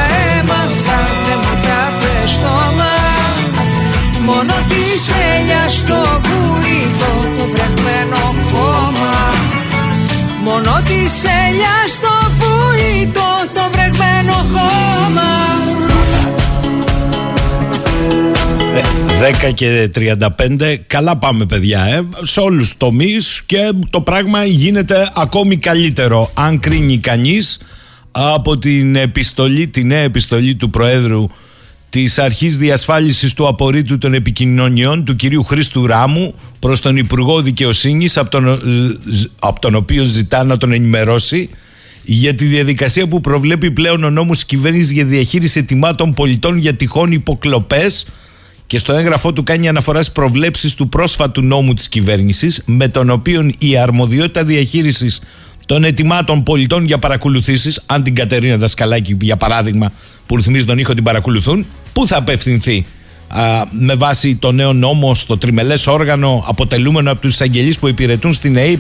Μόνο 4.98 5.06
τη 5.06 5.38
ελιά 5.40 5.68
στο 5.68 5.96
βουήτο 6.24 7.12
το 7.38 7.46
βρεγμένο 7.52 8.36
χώμα. 8.52 9.14
Μόνο 10.44 10.82
της 10.84 11.24
ελιά 11.24 11.78
στο 11.96 12.10
βουήτο 12.38 13.22
το 13.54 13.62
βρεγμένο 13.72 14.34
χώμα. 14.34 15.30
10 19.50 19.54
και 19.54 19.90
35, 19.96 20.76
καλά 20.88 21.18
πάμε 21.18 21.46
παιδιά, 21.46 21.86
ε. 21.86 22.08
σε 22.22 22.40
όλους 22.40 22.68
τους 22.68 22.78
τομείς 22.78 23.44
και 23.46 23.72
το 23.90 24.02
πράγμα 24.02 24.44
γίνεται 24.44 25.10
ακόμη 25.16 25.58
καλύτερο. 25.58 26.32
Αν 26.34 26.60
κρίνει 26.60 26.98
κανείς 26.98 27.60
από 28.12 28.60
την 28.60 28.96
επιστολή, 28.96 29.68
την 29.68 29.88
νέα 29.88 30.02
επιστολή 30.02 30.56
του 30.56 30.70
Προέδρου 30.70 31.28
της 32.04 32.20
Αρχής 32.20 32.58
Διασφάλισης 32.58 33.34
του 33.34 33.48
Απορρίτου 33.48 33.98
των 33.98 34.14
Επικοινωνιών 34.14 35.06
του 35.06 35.16
κυρίου 35.16 35.44
Χρήστου 35.44 35.88
Ράμου 35.88 36.34
προς 36.60 36.82
τον 36.82 36.98
Υπουργό 36.98 37.42
Δικαιοσύνης 37.42 38.18
από 38.18 38.30
τον, 38.30 38.60
από 39.40 39.60
τον 39.60 39.76
οποίο 39.76 40.04
ζητά 40.04 40.44
να 40.44 40.58
τον 40.58 40.72
ενημερώσει 40.72 41.50
για 42.04 42.36
τη 42.36 42.46
διαδικασία 42.46 43.08
που 43.08 43.22
προβλέπει 43.22 43.72
πλέον 43.72 44.04
ο 44.04 44.10
νόμος 44.10 44.46
κυβέρνησης 44.46 44.92
για 44.92 45.06
διαχείριση 45.06 45.60
ετοιμάτων 45.60 46.14
πολιτών 46.14 46.58
για 46.58 46.74
τυχόν 46.74 47.12
υποκλοπές 47.12 48.08
και 48.68 48.78
στο 48.78 48.94
έγγραφό 48.94 49.34
του 49.34 49.44
κάνει 49.44 49.68
αναφοράς 49.68 50.06
στις 50.06 50.16
προβλέψεις 50.16 50.76
του 50.76 50.90
πρόσφατου 50.90 51.42
νόμου 51.42 51.74
της 51.74 51.90
κυβέρνησης 51.90 52.64
με 52.66 52.88
τον 52.88 53.10
οποίο 53.10 53.52
η 53.60 53.78
αρμοδιότητα 53.78 54.44
διαχείρισης 54.44 55.22
των 55.66 55.84
ετοιμάτων 55.84 56.44
πολιτών 56.44 56.86
για 56.86 56.98
παρακολουθήσεις 56.98 57.82
αν 57.86 58.04
την 58.04 58.16
Κατερίνα 58.16 58.58
Δασκαλάκη 58.58 59.18
για 59.22 59.38
παράδειγμα 59.38 59.92
που 60.28 60.36
ρυθμίζει 60.36 60.66
τον 60.66 60.78
ήχο 60.78 60.94
την 60.94 61.04
παρακολουθούν, 61.04 61.66
πού 61.98 62.08
θα 62.08 62.18
απευθυνθεί 62.18 62.86
α, 63.28 63.42
με 63.72 63.96
βάση 63.96 64.36
το 64.36 64.52
νέο 64.52 64.74
νόμο 64.74 65.16
στο 65.16 65.38
τριμελές 65.38 65.88
όργανο 65.88 66.44
αποτελούμενο 66.48 67.12
από 67.12 67.22
τους 67.22 67.34
εισαγγελείς 67.34 67.80
που 67.80 67.88
υπηρετούν 67.88 68.34
στην 68.34 68.58
ΑΕΠ 68.58 68.80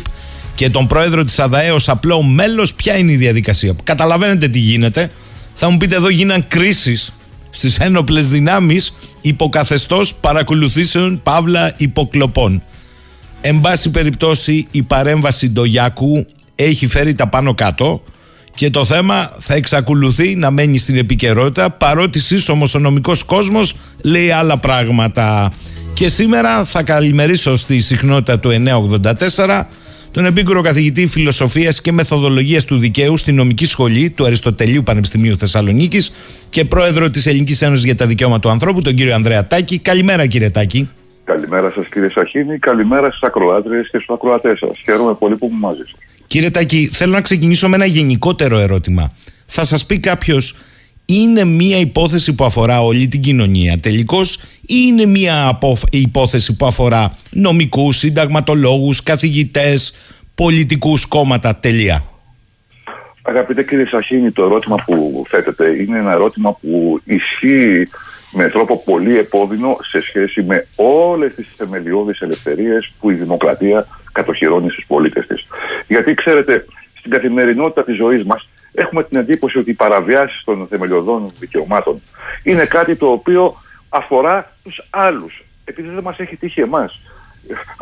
και 0.55 0.69
τον 0.69 0.87
πρόεδρο 0.87 1.25
της 1.25 1.39
ΑΔΑΕ 1.39 1.71
ως 1.71 1.89
απλό 1.89 2.21
μέλος, 2.21 2.73
ποια 2.73 2.97
είναι 2.97 3.11
η 3.11 3.15
διαδικασία; 3.15 3.75
Καταλαβαίνετε 3.83 4.47
τι 4.47 4.59
γίνεται. 4.59 5.11
Θα 5.53 5.69
μου 5.69 5.77
πείτε 5.77 5.95
εδώ 5.95 6.09
γίναν 6.09 6.47
κρίσεις 6.47 7.13
στις 7.49 7.77
ένοπλες 7.77 8.29
δυνάμεις 8.29 8.93
υποκαθεστώς 9.21 10.13
παρακολουθήσεων 10.15 11.21
παύλα 11.23 11.73
υποκλοπών. 11.77 12.63
Εν 13.41 13.59
πάση 13.59 13.91
περιπτώσει 13.91 14.67
η 14.71 14.81
παρέμβαση 14.81 15.49
Ντογιάκου 15.49 16.25
έχει 16.55 16.87
φέρει 16.87 17.15
τα 17.15 17.27
πάνω 17.27 17.53
κάτω 17.53 18.03
και 18.57 18.69
το 18.69 18.85
θέμα 18.85 19.31
θα 19.39 19.53
εξακολουθεί 19.53 20.35
να 20.35 20.51
μένει 20.51 20.77
στην 20.77 20.97
επικαιρότητα 20.97 21.69
παρότι 21.69 22.19
σύσσωμος 22.19 22.75
ο 22.75 22.79
νομικός 22.79 23.23
κόσμος 23.23 23.75
λέει 24.03 24.31
άλλα 24.31 24.57
πράγματα. 24.57 25.53
Και 25.93 26.07
σήμερα 26.07 26.63
θα 26.63 26.83
καλημερίσω 26.83 27.55
στη 27.55 27.79
συχνότητα 27.79 28.39
του 28.39 28.49
984 29.37 29.63
τον 30.11 30.25
επίκουρο 30.25 30.61
καθηγητή 30.61 31.07
φιλοσοφίας 31.07 31.81
και 31.81 31.91
μεθοδολογίας 31.91 32.65
του 32.65 32.77
δικαίου 32.77 33.17
στη 33.17 33.31
νομική 33.31 33.65
σχολή 33.65 34.09
του 34.09 34.25
Αριστοτελείου 34.25 34.83
Πανεπιστημίου 34.83 35.37
Θεσσαλονίκης 35.37 36.13
και 36.49 36.65
πρόεδρο 36.65 37.09
της 37.09 37.25
Ελληνικής 37.25 37.61
Ένωσης 37.61 37.83
για 37.83 37.95
τα 37.95 38.05
Δικαιώματα 38.05 38.39
του 38.39 38.49
Ανθρώπου, 38.49 38.81
τον 38.81 38.93
κύριο 38.93 39.15
Ανδρέα 39.15 39.47
Τάκη. 39.47 39.79
Καλημέρα 39.79 40.25
κύριε 40.25 40.49
Τάκη. 40.49 40.89
Καλημέρα 41.23 41.71
σας 41.75 41.87
κύριε 41.87 42.09
Σαχίνη, 42.09 42.59
καλημέρα 42.59 43.09
στις 43.09 43.23
ακροάτριες 43.23 43.89
και 43.91 43.97
στους 43.97 44.15
ακροατές 44.15 44.57
σας. 44.57 44.81
Χαίρομαι 44.83 45.13
πολύ 45.13 45.35
που 45.35 45.45
είμαι 45.45 45.59
μαζί 45.59 45.81
σας. 45.85 45.99
Κύριε 46.27 46.49
Τάκη, 46.49 46.87
θέλω 46.87 47.11
να 47.11 47.21
ξεκινήσω 47.21 47.69
με 47.69 47.75
ένα 47.75 47.85
γενικότερο 47.85 48.57
ερώτημα. 48.57 49.11
Θα 49.45 49.65
σας 49.65 49.85
πει 49.85 49.99
κάποιος, 49.99 50.55
είναι 51.05 51.43
μια 51.43 51.77
υπόθεση 51.77 52.35
που 52.35 52.45
αφορά 52.45 52.83
όλη 52.83 53.07
την 53.07 53.21
κοινωνία 53.21 53.77
τελικώς 53.77 54.35
ή 54.61 54.75
είναι 54.87 55.05
μια 55.05 55.59
υπόθεση 55.91 56.55
που 56.55 56.65
αφορά 56.65 57.17
νομικούς, 57.29 57.97
συνταγματολόγους, 57.97 59.03
καθηγητές, 59.03 59.95
πολιτικούς 60.35 61.05
κόμματα 61.05 61.55
τελεία; 61.55 62.03
Αγαπητέ 63.21 63.63
κύριε 63.63 63.85
Σαχίνη, 63.85 64.31
το 64.31 64.43
ερώτημα 64.43 64.75
που 64.85 65.23
θέτετε 65.27 65.69
είναι 65.69 65.97
ένα 65.97 66.11
ερώτημα 66.11 66.53
που 66.53 66.99
ισχύει 67.03 67.89
με 68.31 68.49
τρόπο 68.49 68.83
πολύ 68.85 69.17
επώδυνο 69.17 69.77
σε 69.81 70.01
σχέση 70.01 70.43
με 70.43 70.67
όλες 70.75 71.35
τις 71.35 71.47
θεμελιώδεις 71.57 72.21
ελευθερίες 72.21 72.91
που 72.99 73.09
η 73.09 73.13
δημοκρατία 73.13 73.87
κατοχυρώνει 74.17 74.69
στους 74.69 74.85
πολίτες 74.87 75.27
της. 75.27 75.47
Γιατί 75.87 76.13
ξέρετε, 76.13 76.65
στην 76.97 77.11
καθημερινότητα 77.11 77.83
της 77.83 77.95
ζωής 77.95 78.23
μας 78.23 78.49
έχουμε 78.73 79.03
την 79.03 79.19
εντύπωση 79.19 79.57
ότι 79.57 79.69
οι 79.69 79.73
παραβιάσεις 79.73 80.43
των 80.43 80.67
θεμελιωδών 80.67 81.31
δικαιωμάτων 81.39 82.01
είναι 82.43 82.65
κάτι 82.65 82.95
το 82.95 83.07
οποίο 83.07 83.55
αφορά 83.89 84.51
τους 84.63 84.87
άλλους, 84.89 85.43
επειδή 85.65 85.89
δεν 85.89 86.03
μας 86.03 86.19
έχει 86.19 86.35
τύχει 86.35 86.61
εμάς 86.61 87.01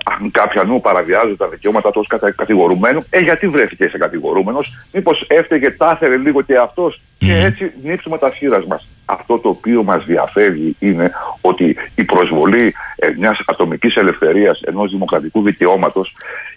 αν 0.05 0.31
κάποιανού 0.31 0.81
παραβιάζουν 0.81 1.37
τα 1.37 1.47
δικαιώματα 1.47 1.91
του 1.91 2.05
κατα... 2.07 2.31
κατηγορουμένου, 2.31 3.03
ε, 3.09 3.19
γιατί 3.19 3.47
βρέθηκε 3.47 3.87
σε 3.87 3.97
κατηγορούμενος, 3.97 4.87
μήπως 4.91 5.25
έφταιγε, 5.27 5.71
τάθερε 5.71 6.17
λίγο 6.17 6.41
και 6.41 6.57
αυτός 6.57 7.01
και 7.17 7.33
έτσι 7.33 7.71
νύψουμε 7.83 8.17
τα 8.17 8.31
σχήρα 8.31 8.63
μας. 8.67 8.87
Αυτό 9.05 9.39
το 9.39 9.49
οποίο 9.49 9.83
μας 9.83 10.05
διαφεύγει 10.05 10.75
είναι 10.79 11.11
ότι 11.41 11.75
η 11.95 12.03
προσβολή 12.03 12.73
ε, 12.95 13.07
μιας 13.17 13.41
ατομικής 13.45 13.95
ελευθερίας, 13.95 14.61
ενός 14.61 14.91
δημοκρατικού 14.91 15.41
δικαιώματος, 15.41 16.15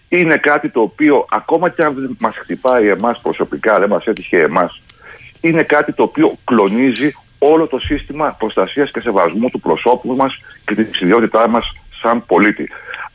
είναι 0.09 0.37
κάτι 0.37 0.68
το 0.68 0.81
οποίο 0.81 1.27
ακόμα 1.31 1.68
και 1.68 1.83
αν 1.83 1.94
δεν 1.94 2.16
μας 2.21 2.37
χτυπάει 2.37 2.88
εμάς 2.88 3.21
προσωπικά, 3.21 3.79
δεν 3.79 3.88
μας 3.88 4.05
έτυχε 4.05 4.38
εμάς, 4.38 4.83
είναι 5.40 5.62
κάτι 5.62 5.92
το 5.92 6.03
οποίο 6.03 6.37
κλονίζει 6.44 7.12
όλο 7.38 7.66
το 7.66 7.79
σύστημα 7.79 8.37
προστασίας 8.38 8.90
και 8.90 9.01
σεβασμού 9.01 9.51
του 9.51 9.61
προσώπου 9.61 10.16
μας 10.16 10.38
και 10.64 10.75
της 10.75 11.01
ιδιότητάς 11.01 11.47
μας 11.47 11.73
σαν 12.03 12.27
πολίτη. 12.27 12.68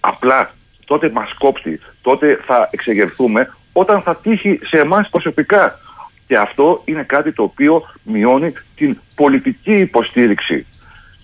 Απλά 0.06 0.52
τότε 0.86 1.12
μας 1.12 1.34
κόψει, 1.34 1.80
τότε 2.02 2.40
θα 2.46 2.70
εξεγερθούμε 2.72 3.54
όταν 3.74 4.02
θα 4.02 4.16
τύχει 4.16 4.60
σε 4.64 4.80
εμάς 4.80 5.10
προσωπικά. 5.10 5.80
Και 6.28 6.38
αυτό 6.38 6.82
είναι 6.86 7.04
κάτι 7.04 7.32
το 7.32 7.44
οποίο 7.44 7.82
μειώνει 8.04 8.54
την 8.76 8.98
πολιτική 9.16 9.72
υποστήριξη 9.74 10.66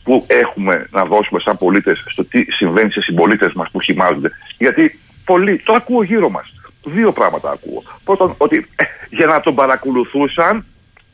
που 0.03 0.25
έχουμε 0.27 0.87
να 0.91 1.05
δώσουμε 1.05 1.39
σαν 1.39 1.57
πολίτες 1.57 2.03
στο 2.09 2.25
τι 2.25 2.43
συμβαίνει 2.51 2.91
σε 2.91 3.01
συμπολίτες 3.01 3.53
μας 3.53 3.71
που 3.71 3.79
χυμάζονται. 3.79 4.31
Γιατί 4.57 4.99
πολλοί, 5.25 5.57
το 5.57 5.73
ακούω 5.73 6.03
γύρω 6.03 6.29
μας, 6.29 6.53
δύο 6.83 7.11
πράγματα 7.11 7.51
ακούω. 7.51 7.83
Πρώτον, 8.03 8.35
ότι 8.37 8.67
ε, 8.75 8.83
για 9.09 9.25
να 9.25 9.39
τον 9.39 9.55
παρακολουθούσαν, 9.55 10.65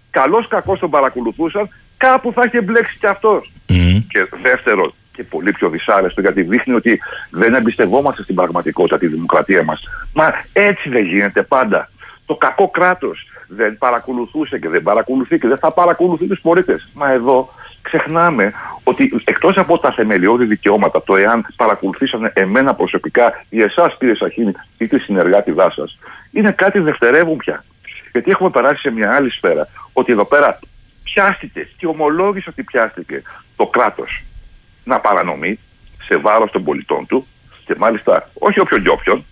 καλώς 0.09 0.47
κακώς 0.47 0.79
τον 0.79 0.89
παρακολουθούσαν, 0.89 1.69
κάπου 1.97 2.31
θα 2.31 2.41
είχε 2.45 2.61
μπλέξει 2.61 2.97
κι 2.99 3.07
αυτός. 3.07 3.51
Και 4.07 4.27
δεύτερον, 4.41 4.93
και 5.15 5.23
πολύ 5.23 5.51
πιο 5.51 5.69
δυσάρεστο 5.69 6.21
γιατί 6.21 6.41
δείχνει 6.41 6.73
ότι 6.73 6.99
δεν 7.29 7.53
εμπιστευόμαστε 7.53 8.23
στην 8.23 8.35
πραγματικότητα 8.35 8.97
τη 8.97 9.07
δημοκρατία 9.07 9.63
μας. 9.63 9.83
Μα 10.13 10.33
έτσι 10.53 10.89
δεν 10.89 11.03
γίνεται 11.03 11.41
πάντα. 11.41 11.89
Το 12.25 12.35
κακό 12.35 12.69
κράτος 12.69 13.27
δεν 13.47 13.77
παρακολουθούσε 13.77 14.59
και 14.59 14.69
δεν 14.69 14.83
παρακολουθεί 14.83 15.39
και 15.39 15.47
δεν 15.47 15.57
θα 15.57 15.71
παρακολουθεί 15.71 16.27
τους 16.27 16.39
πολίτες. 16.41 16.89
Μα 16.93 17.11
εδώ 17.11 17.49
ξεχνάμε 17.81 18.53
ότι 18.83 19.21
εκτός 19.23 19.57
από 19.57 19.79
τα 19.79 19.91
θεμελιώδη 19.91 20.45
δικαιώματα, 20.45 21.03
το 21.03 21.15
εάν 21.15 21.45
παρακολουθήσανε 21.55 22.31
εμένα 22.35 22.73
προσωπικά 22.73 23.43
ή 23.49 23.61
εσάς 23.61 23.95
κύριε 23.99 24.15
Σαχίνη 24.15 24.51
ή 24.77 24.87
τη 24.87 24.99
συνεργάτη 24.99 25.53
σας, 25.75 25.97
είναι 26.31 26.51
κάτι 26.51 26.79
δευτερεύουν 26.79 27.37
πια. 27.37 27.63
Γιατί 28.11 28.31
έχουμε 28.31 28.49
περάσει 28.49 28.81
σε 28.81 28.91
μια 28.91 29.15
άλλη 29.15 29.31
σφαίρα. 29.31 29.67
Ότι 29.93 30.11
εδώ 30.11 30.25
πέρα 30.25 30.59
πιάστηκες 31.03 31.73
και 31.77 31.87
ομολόγησε 31.87 32.49
ότι 32.49 32.63
πιάστηκε 32.63 33.21
το 33.55 33.65
κράτος 33.65 34.23
να 34.85 34.99
παρανομεί 34.99 35.59
σε 36.07 36.17
βάρος 36.17 36.51
των 36.51 36.63
πολιτών 36.63 37.05
του 37.05 37.27
και 37.65 37.75
μάλιστα 37.77 38.29
όχι 38.33 38.59
όποιον 38.59 38.83
και 38.83 38.89
όποιον 38.89 39.25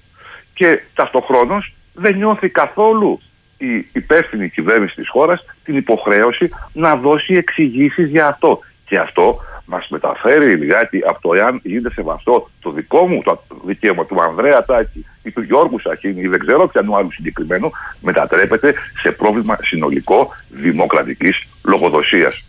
και 0.53 0.81
ταυτοχρόνως 0.93 1.73
δεν 1.93 2.15
νιώθει 2.15 2.49
καθόλου 2.49 3.19
η 3.57 3.87
υπεύθυνη 3.93 4.49
κυβέρνηση 4.49 4.95
της 4.95 5.09
χώρας 5.09 5.45
την 5.63 5.77
υποχρέωση 5.77 6.49
να 6.73 6.95
δώσει 6.95 7.33
εξηγήσεις 7.33 8.09
για 8.09 8.27
αυτό. 8.27 8.59
Και 8.85 8.99
αυτό 8.99 9.39
μας 9.65 9.87
μεταφέρει 9.89 10.55
λιγάκι 10.55 11.01
από 11.07 11.21
το 11.21 11.33
εάν 11.33 11.59
γίνεται 11.63 11.93
σεβαστό 11.93 12.49
το 12.61 12.71
δικό 12.71 13.07
μου 13.07 13.21
το 13.21 13.43
δικαίωμα 13.65 14.05
του 14.05 14.21
Ανδρέα 14.21 14.65
Τάκη 14.65 15.05
ή 15.23 15.31
του 15.31 15.41
Γιώργου 15.41 15.79
Σαχίνη 15.79 16.21
ή 16.21 16.27
δεν 16.27 16.39
ξέρω 16.39 16.67
ποιανού 16.67 16.95
άλλου 16.95 17.11
συγκεκριμένου 17.11 17.71
μετατρέπεται 18.01 18.73
σε 19.01 19.11
πρόβλημα 19.11 19.57
συνολικό 19.61 20.29
δημοκρατικής 20.49 21.47
λογοδοσίας. 21.65 22.47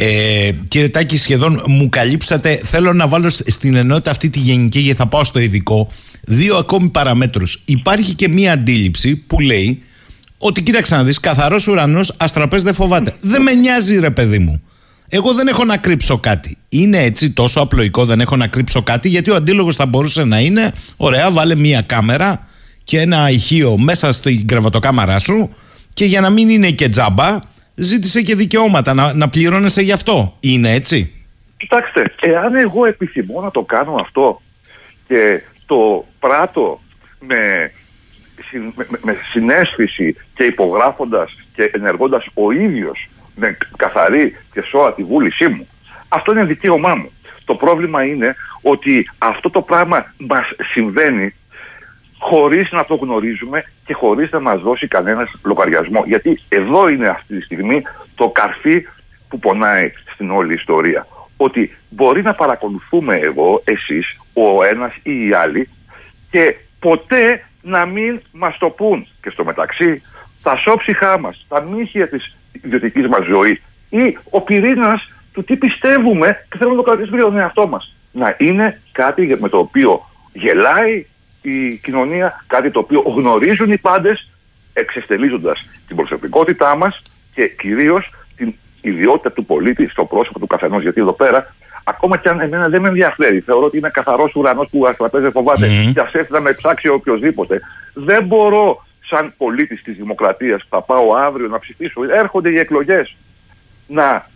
Ε, 0.00 0.50
κύριε 0.68 0.88
Τάκη, 0.88 1.16
σχεδόν 1.16 1.62
μου 1.66 1.88
καλύψατε. 1.88 2.60
Θέλω 2.64 2.92
να 2.92 3.08
βάλω 3.08 3.30
στην 3.30 3.74
ενότητα 3.74 4.10
αυτή 4.10 4.30
τη 4.30 4.38
γενική, 4.38 4.78
γιατί 4.78 4.98
θα 4.98 5.06
πάω 5.06 5.24
στο 5.24 5.38
ειδικό, 5.38 5.88
δύο 6.20 6.56
ακόμη 6.56 6.88
παραμέτρους. 6.88 7.62
Υπάρχει 7.64 8.14
και 8.14 8.28
μία 8.28 8.52
αντίληψη 8.52 9.16
που 9.16 9.40
λέει 9.40 9.82
ότι 10.38 10.62
κοίταξε 10.62 10.94
να 10.94 11.04
δεις, 11.04 11.20
καθαρός 11.20 11.68
ουρανός, 11.68 12.14
αστραπές 12.16 12.62
δεν 12.62 12.74
φοβάται. 12.74 13.14
Δεν 13.22 13.42
με 13.42 13.54
νοιάζει 13.54 13.98
ρε 13.98 14.10
παιδί 14.10 14.38
μου. 14.38 14.62
Εγώ 15.08 15.34
δεν 15.34 15.48
έχω 15.48 15.64
να 15.64 15.76
κρύψω 15.76 16.18
κάτι. 16.18 16.56
Είναι 16.68 16.98
έτσι 16.98 17.30
τόσο 17.30 17.60
απλοϊκό 17.60 18.04
δεν 18.04 18.20
έχω 18.20 18.36
να 18.36 18.46
κρύψω 18.46 18.82
κάτι 18.82 19.08
γιατί 19.08 19.30
ο 19.30 19.34
αντίλογος 19.34 19.76
θα 19.76 19.86
μπορούσε 19.86 20.24
να 20.24 20.40
είναι 20.40 20.72
ωραία 20.96 21.30
βάλε 21.30 21.54
μία 21.54 21.80
κάμερα 21.80 22.46
και 22.84 23.00
ένα 23.00 23.30
ηχείο 23.30 23.78
μέσα 23.78 24.12
στην 24.12 24.46
κρεβατοκάμαρά 24.46 25.18
σου 25.18 25.50
και 25.92 26.04
για 26.04 26.20
να 26.20 26.30
μην 26.30 26.48
είναι 26.48 26.70
και 26.70 26.88
τζάμπα 26.88 27.38
ζήτησε 27.78 28.22
και 28.22 28.34
δικαιώματα 28.34 28.94
να, 28.94 29.14
να 29.14 29.28
πληρώνεσαι 29.28 29.82
γι' 29.82 29.92
αυτό. 29.92 30.36
Είναι 30.40 30.72
έτσι; 30.72 31.18
Κοιτάξτε, 31.58 32.02
εάν 32.20 32.54
εγώ 32.54 32.86
επιθυμώ 32.86 33.40
να 33.40 33.50
το 33.50 33.62
κάνω 33.62 33.94
αυτό 34.00 34.40
και 35.06 35.42
το 35.66 36.04
πράττω 36.18 36.80
με, 37.20 37.72
με, 38.74 38.86
με 39.02 39.16
συνέστηση 39.30 40.16
και 40.34 40.44
υπογράφοντας 40.44 41.36
και 41.54 41.70
ενεργώντας 41.74 42.26
ο 42.34 42.50
ίδιος 42.50 43.08
με 43.34 43.56
καθαρή 43.76 44.36
και 44.52 44.60
σώα 44.60 44.94
τη 44.94 45.02
βούλησή 45.02 45.48
μου, 45.48 45.68
αυτό 46.08 46.32
είναι 46.32 46.44
δικαίωμά 46.44 46.94
μου. 46.94 47.12
Το 47.44 47.54
πρόβλημα 47.54 48.04
είναι 48.04 48.34
ότι 48.62 49.10
αυτό 49.18 49.50
το 49.50 49.62
πράγμα 49.62 50.14
μας 50.16 50.46
συμβαίνει 50.72 51.34
χωρίς 52.18 52.72
να 52.72 52.84
το 52.84 52.94
γνωρίζουμε 52.94 53.64
και 53.84 53.94
χωρίς 53.94 54.30
να 54.30 54.40
μας 54.40 54.60
δώσει 54.60 54.88
κανένας 54.88 55.30
λογαριασμό. 55.44 56.02
Γιατί 56.06 56.40
εδώ 56.48 56.88
είναι 56.88 57.08
αυτή 57.08 57.36
τη 57.36 57.42
στιγμή 57.42 57.82
το 58.14 58.28
καρφί 58.28 58.86
που 59.28 59.38
πονάει 59.38 59.92
στην 60.12 60.30
όλη 60.30 60.54
ιστορία. 60.54 61.06
Ότι 61.36 61.76
μπορεί 61.88 62.22
να 62.22 62.34
παρακολουθούμε 62.34 63.16
εγώ, 63.16 63.62
εσείς, 63.64 64.20
ο 64.32 64.64
ένας 64.64 64.94
ή 65.02 65.26
οι 65.26 65.32
άλλοι 65.32 65.68
και 66.30 66.56
ποτέ 66.78 67.44
να 67.62 67.86
μην 67.86 68.20
μας 68.32 68.58
το 68.58 68.68
πούν. 68.68 69.06
Και 69.22 69.30
στο 69.30 69.44
μεταξύ 69.44 70.02
τα 70.42 70.56
σώψυχά 70.56 71.18
μας, 71.18 71.46
τα 71.48 71.62
μύχια 71.62 72.08
της 72.08 72.36
ιδιωτικής 72.52 73.06
μας 73.06 73.26
ζωής 73.26 73.62
ή 73.90 74.18
ο 74.30 74.40
πυρήνας 74.40 75.12
του 75.32 75.44
τι 75.44 75.56
πιστεύουμε 75.56 76.46
και 76.50 76.58
θέλουμε 76.58 76.76
να 76.76 76.82
το 76.82 76.90
κρατήσουμε 76.90 77.16
για 77.16 77.26
τον 77.26 77.38
εαυτό 77.38 77.66
μας. 77.66 77.94
Να 78.12 78.36
είναι 78.38 78.80
κάτι 78.92 79.36
με 79.40 79.48
το 79.48 79.58
οποίο 79.58 80.06
γελάει 80.32 81.06
η 81.42 81.76
κοινωνία, 81.76 82.44
κάτι 82.46 82.70
το 82.70 82.78
οποίο 82.78 83.00
γνωρίζουν 83.00 83.72
οι 83.72 83.78
πάντες 83.78 84.30
εξεστελίζοντας 84.72 85.68
την 85.86 85.96
προσωπικότητά 85.96 86.76
μας 86.76 87.02
και 87.34 87.48
κυρίως 87.48 88.12
την 88.36 88.54
ιδιότητα 88.80 89.32
του 89.32 89.44
πολίτη 89.44 89.88
στο 89.88 90.04
πρόσωπο 90.04 90.38
του 90.38 90.46
καθενός. 90.46 90.82
Γιατί 90.82 91.00
εδώ 91.00 91.12
πέρα, 91.12 91.54
ακόμα 91.84 92.16
και 92.16 92.28
αν 92.28 92.40
εμένα 92.40 92.68
δεν 92.68 92.80
με 92.80 92.88
ενδιαφέρει, 92.88 93.40
θεωρώ 93.40 93.66
ότι 93.66 93.78
είναι 93.78 93.90
καθαρός 93.90 94.34
ουρανός 94.34 94.68
που 94.70 94.86
αστραπέζε 94.86 95.30
φοβάται 95.30 95.66
mm-hmm. 95.66 95.92
και 95.94 96.00
ας 96.00 96.12
έρθει 96.12 96.32
να 96.32 96.40
με 96.40 96.52
ψάξει 96.52 96.88
οποιοδήποτε, 96.88 97.60
δεν 97.94 98.24
μπορώ 98.24 98.86
σαν 99.08 99.34
πολίτης 99.36 99.82
της 99.82 99.96
δημοκρατίας 99.96 100.62
που 100.62 100.68
θα 100.70 100.82
πάω 100.82 101.16
αύριο 101.16 101.48
να 101.48 101.58
ψηφίσω, 101.58 102.00
έρχονται 102.14 102.50
οι 102.50 102.58
εκλογές, 102.58 103.16
να 103.86 104.30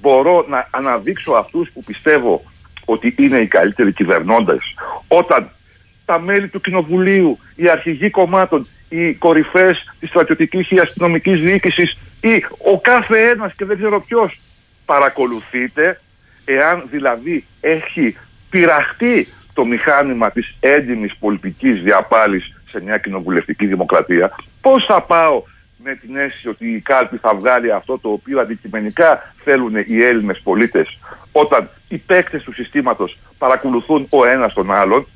μπορώ 0.00 0.46
να 0.48 0.68
αναδείξω 0.70 1.32
αυτούς 1.32 1.70
που 1.70 1.82
πιστεύω 1.84 2.42
ότι 2.84 3.14
είναι 3.18 3.38
οι 3.38 3.46
καλύτεροι 3.46 3.92
κυβερνώντες 3.92 4.74
όταν 5.08 5.50
τα 6.12 6.20
μέλη 6.20 6.48
του 6.48 6.60
Κοινοβουλίου, 6.60 7.38
οι 7.56 7.70
αρχηγοί 7.70 8.10
κομμάτων, 8.10 8.66
οι 8.88 9.12
κορυφές 9.12 9.94
της 10.00 10.08
στρατιωτικής 10.08 10.70
ή 10.70 10.78
αστυνομικής 10.78 11.40
διοίκησης 11.40 11.98
ή 12.20 12.44
ο 12.72 12.80
κάθε 12.80 13.28
ένας 13.28 13.52
και 13.56 13.64
δεν 13.64 13.76
ξέρω 13.76 14.00
ποιος 14.00 14.40
παρακολουθείτε 14.84 16.00
εάν 16.44 16.84
δηλαδή 16.90 17.44
έχει 17.60 18.16
πειραχτεί 18.50 19.28
το 19.52 19.64
μηχάνημα 19.64 20.30
της 20.30 20.54
έντιμης 20.60 21.16
πολιτικής 21.16 21.82
διαπάλης 21.82 22.60
σε 22.70 22.82
μια 22.82 22.98
κοινοβουλευτική 22.98 23.66
δημοκρατία 23.66 24.34
πώς 24.60 24.84
θα 24.84 25.02
πάω 25.02 25.42
με 25.84 25.94
την 25.94 26.16
αίσθηση 26.16 26.48
ότι 26.48 26.72
η 26.72 26.80
κάλπη 26.80 27.16
θα 27.16 27.34
βγάλει 27.34 27.72
αυτό 27.72 27.98
το 27.98 28.08
οποίο 28.08 28.40
αντικειμενικά 28.40 29.34
θέλουν 29.44 29.74
οι 29.86 30.04
Έλληνες 30.04 30.40
πολίτες 30.42 30.98
όταν 31.32 31.68
οι 31.88 31.98
παίκτες 31.98 32.42
του 32.42 32.52
συστήματος 32.52 33.18
παρακολουθούν 33.38 34.06
ο 34.10 34.24
ένας 34.24 34.52
τον 34.52 34.72
άλλον 34.72 35.06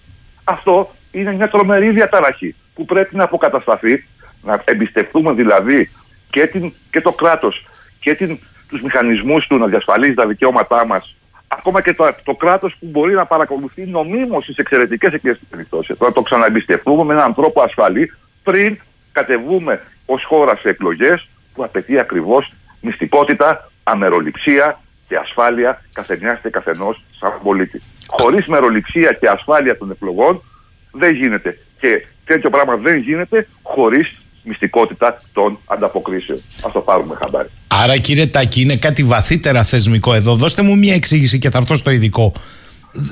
αυτό 0.49 0.95
είναι 1.11 1.33
μια 1.33 1.49
τρομερή 1.49 1.91
διαταραχή 1.91 2.55
που 2.75 2.85
πρέπει 2.85 3.17
να 3.17 3.25
αποκατασταθεί, 3.25 4.07
να 4.43 4.63
εμπιστευτούμε 4.65 5.33
δηλαδή 5.33 5.91
και, 6.31 6.47
την, 6.47 6.73
και 6.91 7.01
το 7.01 7.13
κράτος 7.13 7.67
και 8.01 8.15
την, 8.15 8.39
τους 8.69 8.83
μηχανισμούς 8.83 9.47
του 9.47 9.59
να 9.59 9.67
διασφαλίζει 9.67 10.15
τα 10.15 10.27
δικαιώματά 10.27 10.87
μας 10.87 11.17
ακόμα 11.49 11.83
και 11.83 11.95
το, 11.95 12.09
το 12.25 12.35
κράτος 12.35 12.77
που 12.81 12.87
μπορεί 12.87 13.15
να 13.15 13.27
παρακολουθεί 13.27 13.87
νομίμως 13.87 14.43
στις 14.43 14.57
εξαιρετικές 14.57 15.13
εκλογικές 15.13 15.49
περιπτώσεις. 15.51 15.99
Να 15.99 16.13
το 16.13 16.23
ξαναεμπιστευτούμε 16.23 17.05
με 17.05 17.13
έναν 17.13 17.35
τρόπο 17.35 17.63
ασφαλή 17.63 18.13
πριν 18.43 18.79
κατεβούμε 19.13 19.83
ως 20.07 20.25
χώρα 20.25 20.57
σε 20.57 20.69
εκλογές 20.69 21.29
που 21.55 21.65
απαιτεί 21.65 21.99
ακριβώς 21.99 22.53
μυστικότητα, 22.81 23.71
αμεροληψία 23.83 24.81
και 25.09 25.17
ασφάλεια 25.17 25.83
καθενιάς 25.95 26.39
και 26.43 26.49
καθενός 26.49 27.03
σαν 27.21 27.33
πολίτη. 27.43 27.83
Χωρίς 28.07 28.47
μεροληψία 28.47 29.13
και 29.21 29.29
ασφάλεια 29.29 29.79
των 29.79 29.91
εκλογών 29.91 30.43
δεν 30.91 31.15
γίνεται. 31.15 31.59
Και 31.81 32.07
τέτοιο 32.25 32.51
πράγμα 32.51 32.77
δεν 32.77 32.97
γίνεται 32.97 33.49
χωρίς 33.63 34.21
μυστικότητα 34.43 35.23
των 35.33 35.59
ανταποκρίσεων. 35.67 36.39
Α 36.39 36.71
το 36.73 36.81
πάρουμε 36.81 37.19
χαμπάρι. 37.23 37.49
Άρα 37.67 37.97
κύριε 37.97 38.27
Τάκη 38.27 38.61
είναι 38.61 38.77
κάτι 38.77 39.03
βαθύτερα 39.03 39.65
θεσμικό 39.65 40.15
εδώ. 40.15 40.35
Δώστε 40.35 40.63
μου 40.63 40.79
μια 40.79 40.95
εξήγηση 40.95 41.39
και 41.39 41.51
θα 41.51 41.59
έρθω 41.59 41.75
στο 41.75 41.91
ειδικό. 41.91 42.33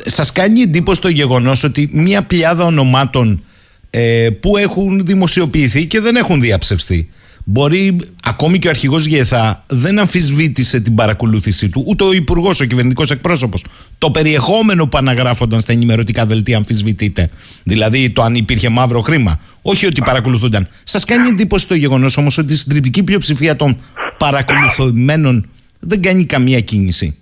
Σας 0.04 0.32
κάνει 0.32 0.60
εντύπωση 0.60 1.00
το 1.00 1.08
γεγονός 1.08 1.64
ότι 1.64 1.88
μια 1.92 2.22
πλειάδα 2.22 2.64
ονομάτων 2.64 3.44
ε, 3.90 4.28
που 4.40 4.56
έχουν 4.56 5.06
δημοσιοποιηθεί 5.06 5.86
και 5.86 6.00
δεν 6.00 6.16
έχουν 6.16 6.40
διαψευστεί 6.40 7.10
Μπορεί 7.44 7.96
ακόμη 8.22 8.58
και 8.58 8.66
ο 8.66 8.70
αρχηγός 8.70 9.06
ΓΕΘΑ 9.06 9.64
δεν 9.66 9.98
αμφισβήτησε 9.98 10.80
την 10.80 10.94
παρακολούθησή 10.94 11.68
του, 11.68 11.84
ούτε 11.86 12.04
ο 12.04 12.12
υπουργός, 12.12 12.60
ο 12.60 12.64
κυβερνητικός 12.64 13.10
εκπρόσωπος. 13.10 13.64
Το 13.98 14.10
περιεχόμενο 14.10 14.86
που 14.86 14.98
αναγράφονταν 14.98 15.60
στα 15.60 15.72
ενημερωτικά 15.72 16.26
δελτία 16.26 16.56
αμφισβητείται. 16.56 17.30
Δηλαδή 17.62 18.10
το 18.10 18.22
αν 18.22 18.34
υπήρχε 18.34 18.68
μαύρο 18.68 19.00
χρήμα. 19.00 19.40
Όχι 19.62 19.86
ότι 19.86 20.00
παρακολουθούνταν. 20.00 20.68
Σας 20.84 21.04
κάνει 21.04 21.28
εντύπωση 21.28 21.68
το 21.68 21.74
γεγονός 21.74 22.16
όμως 22.16 22.38
ότι 22.38 22.52
η 22.52 22.56
συντριπτική 22.56 23.02
πλειοψηφία 23.02 23.56
των 23.56 23.76
παρακολουθημένων 24.18 25.48
δεν 25.80 26.02
κάνει 26.02 26.24
καμία 26.24 26.60
κίνηση. 26.60 27.16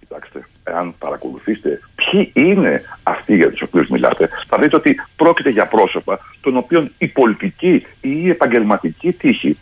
Κοιτάξτε, 0.00 0.46
εάν 0.64 0.94
παρακολουθήσετε 0.98 1.80
ποιοι 1.94 2.30
είναι 2.34 2.82
αυτοί 3.02 3.36
για 3.36 3.50
τους 3.50 3.62
οποίους 3.62 3.88
μιλάτε, 3.88 4.28
θα 4.46 4.58
δείτε 4.58 4.76
ότι 4.76 5.00
πρόκειται 5.16 5.50
για 5.50 5.66
πρόσωπα 5.66 6.20
των 6.40 6.56
οποίων 6.56 6.92
η 6.98 7.08
πολιτική 7.08 7.86
ή 8.00 8.22
η 8.22 8.28
επαγγελματική 8.28 9.12
τύχη 9.12 9.58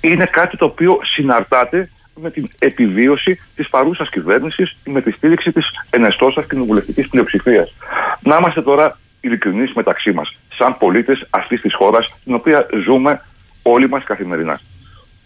είναι 0.00 0.24
κάτι 0.24 0.56
το 0.56 0.64
οποίο 0.64 1.00
συναρτάται 1.02 1.90
με 2.20 2.30
την 2.30 2.48
επιβίωση 2.58 3.40
της 3.54 3.68
παρούσας 3.68 4.08
κυβέρνησης 4.08 4.76
ή 4.84 4.90
με 4.90 5.02
τη 5.02 5.10
στήριξη 5.10 5.52
της 5.52 5.66
ενεστώσας 5.90 6.46
κοινοβουλευτικής 6.46 7.08
πλειοψηφίας. 7.08 7.74
Να 8.20 8.36
είμαστε 8.36 8.62
τώρα 8.62 8.98
ειλικρινείς 9.20 9.72
μεταξύ 9.72 10.12
μας, 10.12 10.36
σαν 10.54 10.78
πολίτες 10.78 11.26
αυτής 11.30 11.60
της 11.60 11.74
χώρας, 11.74 12.14
την 12.24 12.34
οποία 12.34 12.66
ζούμε 12.84 13.22
όλοι 13.62 13.88
μας 13.88 14.04
καθημερινά. 14.04 14.60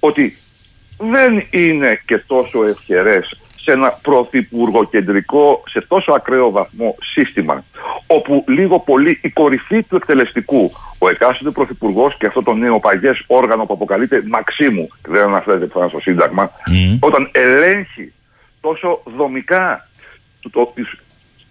Ότι 0.01 0.37
δεν 0.99 1.47
είναι 1.51 2.01
και 2.07 2.19
τόσο 2.19 2.65
ευχερές 2.65 3.40
σε 3.63 3.73
ένα 3.73 3.91
πρωθυπουργοκεντρικό, 4.03 5.63
σε 5.67 5.81
τόσο 5.89 6.13
ακραίο 6.13 6.51
βαθμό 6.51 6.97
σύστημα, 7.01 7.65
όπου 8.07 8.45
λίγο 8.49 8.79
πολύ 8.79 9.19
η 9.23 9.29
κορυφή 9.31 9.83
του 9.83 9.97
εκτελεστικού, 9.97 10.73
ο 10.99 11.09
εκάστοτε 11.09 11.51
πρωθυπουργός 11.51 12.17
και 12.17 12.27
αυτό 12.27 12.43
το 12.43 12.55
νέο 12.55 12.81
παγιέ 12.81 13.13
όργανο 13.27 13.65
που 13.65 13.73
αποκαλείται 13.73 14.23
Μαξίμου, 14.27 14.89
δεν 15.09 15.23
αναφέρεται 15.23 15.67
πουθενά 15.67 15.89
στο 15.89 16.01
Σύνταγμα, 16.01 16.51
όταν 17.01 17.31
ελέγχει 17.33 18.13
τόσο 18.61 19.03
δομικά 19.17 19.89
το, 20.41 20.51
το, 20.51 20.73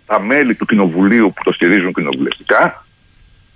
τα 0.05 0.19
μέλη 0.19 0.55
του 0.55 0.65
Κοινοβουλίου 0.65 1.33
που 1.35 1.43
το 1.43 1.51
στηρίζουν 1.51 1.93
κοινοβουλευτικά, 1.93 2.85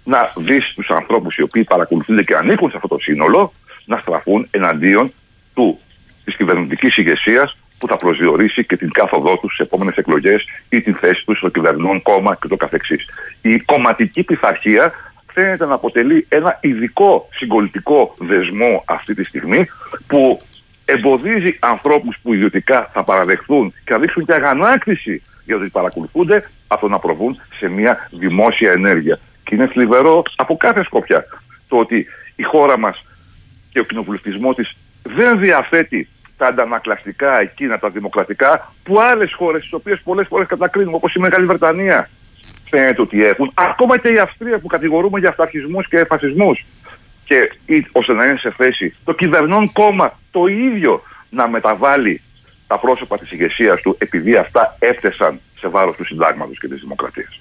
να 0.04 0.32
δεις 0.36 0.74
τους 0.76 0.90
ανθρώπους 0.90 1.36
οι 1.36 1.42
οποίοι 1.42 1.64
παρακολουθούνται 1.64 2.24
και 2.24 2.36
ανήκουν 2.36 2.70
σε 2.70 2.76
αυτό 2.76 2.88
το 2.88 2.98
σύνολο 3.00 3.54
να 3.86 3.98
στραφούν 3.98 4.48
εναντίον 4.52 5.14
του 5.54 5.80
της 6.24 6.36
κυβερνητικής 6.36 6.98
ηγεσίας 6.98 7.58
που 7.84 7.90
θα 7.90 7.96
προσδιορίσει 7.96 8.66
και 8.66 8.78
την 8.78 8.92
κάθοδό 8.92 9.38
τους 9.38 9.54
στις 9.54 9.66
επόμενες 9.66 9.96
εκλογές 9.96 10.46
ή 10.70 10.82
την 10.82 10.96
θέση 10.96 11.26
τους 11.26 11.38
στο 11.38 11.50
κυβερνών 11.50 12.02
κόμμα 12.02 12.38
και 12.42 12.48
το 12.48 12.56
καθεξής. 12.56 13.06
Η 13.42 13.60
κομματική 13.60 14.24
πειθαρχία 14.24 14.92
φαίνεται 15.34 15.66
να 15.66 15.74
αποτελεί 15.74 16.26
ένα 16.30 16.58
ειδικό 16.62 17.28
συγκολητικό 17.32 18.16
δεσμό 18.20 18.84
αυτή 18.86 19.14
τη 19.14 19.24
στιγμή 19.24 19.68
που 20.08 20.38
εμποδίζει 20.86 21.58
ανθρώπους 21.60 22.18
που 22.22 22.34
ιδιωτικά 22.34 22.90
θα 22.94 23.04
παραδεχθούν 23.04 23.74
και 23.86 23.94
θα 23.94 24.00
δείξουν 24.00 24.26
και 24.26 24.34
αγανάκτηση 24.34 25.22
για 25.46 25.56
το 25.56 25.62
ότι 25.62 25.72
παρακολουθούνται 25.72 26.50
από 26.68 26.88
να 26.88 27.00
προβούν 27.00 27.42
σε 27.58 27.68
μια 27.68 28.10
δημόσια 28.12 28.72
ενέργεια. 28.72 29.20
Και 29.44 29.56
είναι 29.56 29.68
θλιβερό 29.68 30.24
από 30.36 30.58
κάθε 30.58 30.84
σκοπιά 30.84 31.26
το 31.68 31.78
ότι 31.78 32.06
η 32.36 32.44
χώρα 32.44 32.78
μας 32.78 33.04
και 33.72 33.80
ο 33.80 33.84
κοινοβουλευτισμός 33.84 34.56
της 34.56 34.76
δεν 35.04 35.40
διαθέτει 35.40 36.08
τα 36.38 36.48
αντανακλαστικά 36.48 37.42
εκείνα, 37.42 37.80
τα 37.80 37.90
δημοκρατικά, 37.90 38.74
που 38.84 39.02
άλλες 39.02 39.34
χώρες, 39.34 39.62
τις 39.62 39.74
οποίες 39.74 40.02
πολλές 40.04 40.28
φορές 40.28 40.48
κατακρίνουμε, 40.48 40.96
όπως 40.96 41.14
η 41.14 41.20
Μεγάλη 41.20 41.46
Βρετανία, 41.46 42.10
φαίνεται 42.70 43.02
ότι 43.02 43.26
έχουν. 43.26 43.52
Ακόμα 43.54 43.98
και 43.98 44.08
η 44.08 44.18
Αυστρία 44.18 44.60
που 44.60 44.68
κατηγορούμε 44.68 45.20
για 45.20 45.30
αυταρχισμούς 45.30 45.88
και 45.88 46.06
φασισμούς. 46.06 46.66
Και 47.26 47.52
ώστε 47.92 48.14
να 48.14 48.24
είναι 48.24 48.38
σε 48.38 48.54
θέση 48.58 48.96
το 49.04 49.14
κυβερνών 49.14 49.72
κόμμα 49.72 50.20
το 50.32 50.46
ίδιο 50.46 51.02
να 51.30 51.48
μεταβάλει 51.48 52.22
τα 52.68 52.80
πρόσωπα 52.80 53.18
της 53.18 53.32
ηγεσίας 53.32 53.82
του 53.82 53.96
επειδή 53.98 54.36
αυτά 54.36 54.76
έφτασαν 54.80 55.40
σε 55.60 55.68
βάρος 55.68 55.96
του 55.96 56.06
συντάγματος 56.06 56.60
και 56.60 56.68
της 56.68 56.80
δημοκρατίας. 56.80 57.40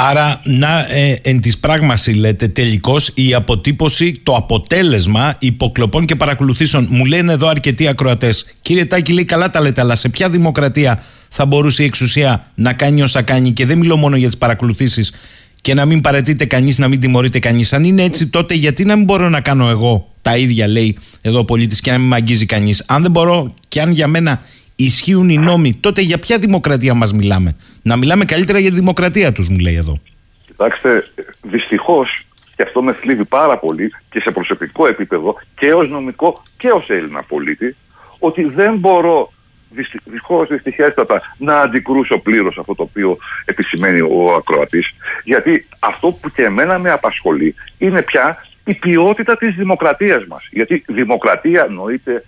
Άρα, 0.00 0.40
να 0.44 0.86
ε, 0.90 1.18
εν 1.22 1.40
της 1.40 1.58
πράγμαση 1.58 2.12
λέτε 2.12 2.48
τελικώς 2.48 3.10
η 3.14 3.34
αποτύπωση, 3.34 4.20
το 4.22 4.34
αποτέλεσμα 4.34 5.36
υποκλοπών 5.38 6.04
και 6.04 6.16
παρακολουθήσεων. 6.16 6.86
Μου 6.90 7.04
λένε 7.04 7.32
εδώ 7.32 7.48
αρκετοί 7.48 7.88
ακροατές. 7.88 8.54
Κύριε 8.62 8.84
Τάκη 8.84 9.12
λέει 9.12 9.24
καλά 9.24 9.50
τα 9.50 9.60
λέτε, 9.60 9.80
αλλά 9.80 9.94
σε 9.94 10.08
ποια 10.08 10.28
δημοκρατία 10.28 11.02
θα 11.28 11.46
μπορούσε 11.46 11.82
η 11.82 11.86
εξουσία 11.86 12.50
να 12.54 12.72
κάνει 12.72 13.02
όσα 13.02 13.22
κάνει 13.22 13.52
και 13.52 13.66
δεν 13.66 13.78
μιλώ 13.78 13.96
μόνο 13.96 14.16
για 14.16 14.26
τις 14.26 14.36
παρακολουθήσεις 14.36 15.12
και 15.60 15.74
να 15.74 15.84
μην 15.84 16.00
παρετείται 16.00 16.44
κανείς, 16.44 16.78
να 16.78 16.88
μην 16.88 17.00
τιμωρείται 17.00 17.38
κανείς. 17.38 17.72
Αν 17.72 17.84
είναι 17.84 18.02
έτσι 18.02 18.26
τότε 18.26 18.54
γιατί 18.54 18.84
να 18.84 18.96
μην 18.96 19.04
μπορώ 19.04 19.28
να 19.28 19.40
κάνω 19.40 19.68
εγώ 19.68 20.10
τα 20.22 20.36
ίδια 20.36 20.68
λέει 20.68 20.98
εδώ 21.20 21.38
ο 21.38 21.44
πολίτης 21.44 21.80
και 21.80 21.90
να 21.90 21.98
μην 21.98 22.08
με 22.08 22.16
αγγίζει 22.16 22.46
κανείς. 22.46 22.84
Αν 22.86 23.02
δεν 23.02 23.10
μπορώ 23.10 23.54
και 23.68 23.80
αν 23.80 23.92
για 23.92 24.06
μένα 24.06 24.42
ισχύουν 24.84 25.28
οι 25.28 25.36
νόμοι, 25.36 25.74
τότε 25.80 26.00
για 26.00 26.18
ποια 26.18 26.38
δημοκρατία 26.38 26.94
μας 26.94 27.12
μιλάμε; 27.12 27.56
Να 27.82 27.96
μιλάμε 27.96 28.24
καλύτερα 28.24 28.58
για 28.58 28.70
τη 28.70 28.76
δημοκρατία 28.76 29.32
τους, 29.32 29.48
μου 29.48 29.58
λέει 29.58 29.74
εδώ. 29.74 29.98
Κοιτάξτε, 30.46 31.10
δυστυχώς, 31.42 32.26
και 32.56 32.62
αυτό 32.62 32.82
με 32.82 32.92
θλίβει 32.92 33.24
πάρα 33.24 33.58
πολύ 33.58 33.92
και 34.10 34.20
σε 34.20 34.30
προσωπικό 34.30 34.86
επίπεδο 34.86 35.34
και 35.58 35.72
ως 35.72 35.88
νομικό 35.88 36.42
και 36.56 36.70
ως 36.70 36.90
Έλληνα 36.90 37.22
πολίτη, 37.22 37.76
ότι 38.18 38.44
δεν 38.44 38.76
μπορώ 38.76 39.32
δυστυχώς, 39.70 40.48
δυστυχέστατα, 40.48 41.20
να 41.38 41.60
αντικρούσω 41.60 42.18
πλήρως 42.18 42.58
αυτό 42.58 42.74
το 42.74 42.82
οποίο 42.82 43.18
επισημαίνει 43.44 44.00
ο 44.00 44.34
ακροατής. 44.34 44.94
Γιατί 45.24 45.66
αυτό 45.78 46.10
που 46.10 46.30
και 46.30 46.42
εμένα 46.44 46.78
με 46.78 46.90
απασχολεί 46.90 47.54
είναι 47.78 48.02
πια 48.02 48.44
η 48.64 48.74
ποιότητα 48.74 49.36
της 49.36 49.54
δημοκρατίας 49.54 50.26
μας. 50.26 50.48
Γιατί 50.50 50.84
δημοκρατία 50.88 51.66
νοείται 51.70 52.24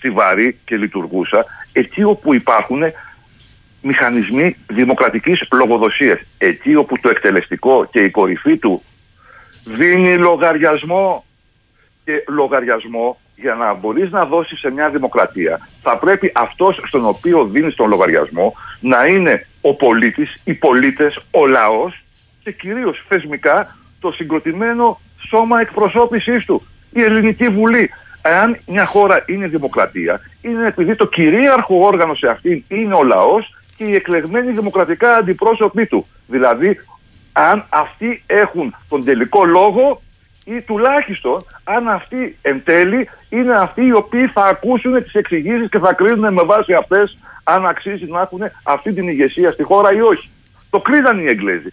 στιβαρή 0.00 0.58
και 0.64 0.76
λειτουργούσα 0.76 1.44
εκεί 1.72 2.02
όπου 2.02 2.34
υπάρχουν 2.34 2.82
μηχανισμοί 3.82 4.56
δημοκρατικής 4.66 5.42
λογοδοσίας. 5.52 6.20
Εκεί 6.38 6.74
όπου 6.74 7.00
το 7.00 7.08
εκτελεστικό 7.08 7.84
και 7.84 8.00
η 8.00 8.10
κορυφή 8.10 8.56
του 8.56 8.82
δίνει 9.64 10.16
λογαριασμό 10.16 11.24
και 12.04 12.24
λογαριασμό 12.28 13.20
για 13.36 13.54
να 13.54 13.74
μπορείς 13.74 14.10
να 14.10 14.24
δώσεις 14.24 14.58
σε 14.58 14.70
μια 14.70 14.88
δημοκρατία 14.88 15.68
θα 15.82 15.98
πρέπει 15.98 16.32
αυτός 16.34 16.80
στον 16.86 17.04
οποίο 17.04 17.44
δίνεις 17.44 17.74
τον 17.74 17.88
λογαριασμό 17.88 18.54
να 18.80 19.06
είναι 19.06 19.46
ο 19.60 19.74
πολίτης, 19.74 20.40
οι 20.44 20.54
πολίτες, 20.54 21.20
ο 21.30 21.46
λαός 21.46 22.04
και 22.42 22.52
κυρίως 22.52 23.04
θεσμικά 23.08 23.76
το 24.00 24.10
συγκροτημένο 24.10 25.00
σώμα 25.28 25.60
εκπροσώπησής 25.60 26.44
του, 26.44 26.66
η 26.90 27.02
Ελληνική 27.02 27.48
Βουλή. 27.48 27.90
Εάν 28.22 28.58
μια 28.66 28.84
χώρα 28.84 29.24
είναι 29.26 29.46
δημοκρατία, 29.46 30.20
είναι 30.40 30.66
επειδή 30.66 30.94
το 30.94 31.06
κυρίαρχο 31.06 31.86
όργανο 31.86 32.14
σε 32.14 32.28
αυτήν 32.28 32.64
είναι 32.68 32.94
ο 32.94 33.02
λαός 33.02 33.54
και 33.76 33.84
οι 33.84 33.94
εκλεγμένοι 33.94 34.52
δημοκρατικά 34.52 35.14
αντιπρόσωποι 35.14 35.86
του. 35.86 36.06
Δηλαδή, 36.26 36.80
αν 37.32 37.64
αυτοί 37.68 38.22
έχουν 38.26 38.74
τον 38.88 39.04
τελικό 39.04 39.44
λόγο 39.44 40.02
ή 40.44 40.60
τουλάχιστον 40.60 41.44
αν 41.64 41.88
αυτοί 41.88 42.38
εν 42.42 42.62
τέλει 42.64 43.08
είναι 43.28 43.54
αυτοί 43.54 43.84
οι 43.84 43.92
οποίοι 43.92 44.26
θα 44.26 44.44
ακούσουν 44.44 45.02
τις 45.02 45.14
εξηγήσεις 45.14 45.68
και 45.68 45.78
θα 45.78 45.92
κρίνουν 45.92 46.32
με 46.32 46.42
βάση 46.42 46.72
αυτές 46.72 47.18
αν 47.44 47.66
αξίζει 47.66 48.04
να 48.04 48.20
έχουν 48.20 48.40
αυτή 48.62 48.92
την 48.92 49.08
ηγεσία 49.08 49.50
στη 49.50 49.62
χώρα 49.62 49.92
ή 49.92 50.00
όχι. 50.00 50.30
Το 50.70 50.80
κρίναν 50.80 51.18
οι 51.18 51.26
Εγγλέζοι. 51.26 51.68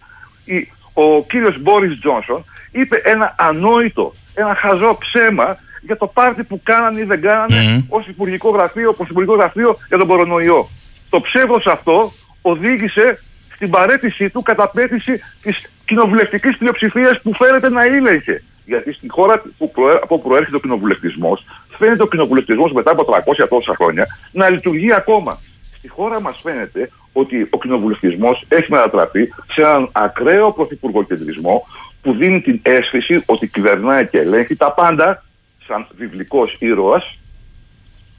Ο 0.92 1.24
κύριος 1.24 1.58
Μπόρις 1.58 1.98
Τζόνσον 1.98 2.44
είπε 2.72 2.96
ένα 3.04 3.34
ανόητο, 3.38 4.12
ένα 4.34 4.54
χαζό 4.54 4.98
ψέμα 5.00 5.58
για 5.80 5.96
το 5.96 6.06
πάρτι 6.06 6.44
που 6.44 6.60
κάνανε 6.62 7.00
ή 7.00 7.04
δεν 7.04 7.20
κάνανε 7.20 7.76
mm. 7.78 7.84
ως 7.88 8.06
Υπουργικό 8.06 8.50
Γραφείο, 8.50 8.94
ως 8.98 9.08
Υπουργικό 9.08 9.34
Γραφείο 9.34 9.76
για 9.88 9.98
τον 9.98 10.06
κορονοϊό. 10.06 10.68
Το 11.10 11.20
ψεύδος 11.20 11.66
αυτό 11.66 12.12
οδήγησε 12.42 13.18
στην 13.54 13.70
παρέτησή 13.70 14.30
του 14.30 14.42
κατά 14.42 14.68
πέτηση 14.68 15.20
της 15.42 15.70
κοινοβουλευτικής 15.84 16.56
πλειοψηφίας 16.56 17.20
που 17.22 17.34
φέρεται 17.34 17.68
να 17.68 17.84
ήλεγχε. 17.86 18.42
Γιατί 18.64 18.92
στη 18.92 19.08
χώρα 19.08 19.42
που 19.58 19.70
προέ, 19.70 19.94
από 19.94 20.14
όπου 20.14 20.28
προέρχεται 20.28 20.56
ο 20.56 20.60
κοινοβουλευτισμός, 20.60 21.44
φαίνεται 21.78 22.02
ο 22.02 22.06
κοινοβουλευτισμός 22.06 22.72
μετά 22.72 22.90
από 22.90 23.04
300 23.42 23.46
τόσα 23.48 23.74
χρόνια 23.74 24.06
να 24.32 24.48
λειτουργεί 24.50 24.92
ακόμα. 24.92 25.38
Στη 25.78 25.88
χώρα 25.88 26.20
μας 26.20 26.40
φαίνεται 26.42 26.90
ότι 27.12 27.46
ο 27.50 27.58
κοινοβουλευτισμός 27.58 28.44
έχει 28.48 28.66
μετατραπεί 28.70 29.34
σε 29.52 29.60
έναν 29.60 29.88
ακραίο 29.92 30.52
πρωθυπουργοκεντρισμό 30.52 31.66
που 32.02 32.12
δίνει 32.12 32.40
την 32.40 32.60
αίσθηση 32.62 33.22
ότι 33.26 33.48
κυβερνάει 33.48 34.06
και 34.06 34.18
ελέγχει 34.18 34.56
τα 34.56 34.72
πάντα 34.72 35.24
σαν 35.68 35.86
βιβλικός 35.96 36.56
ήρωας 36.58 37.18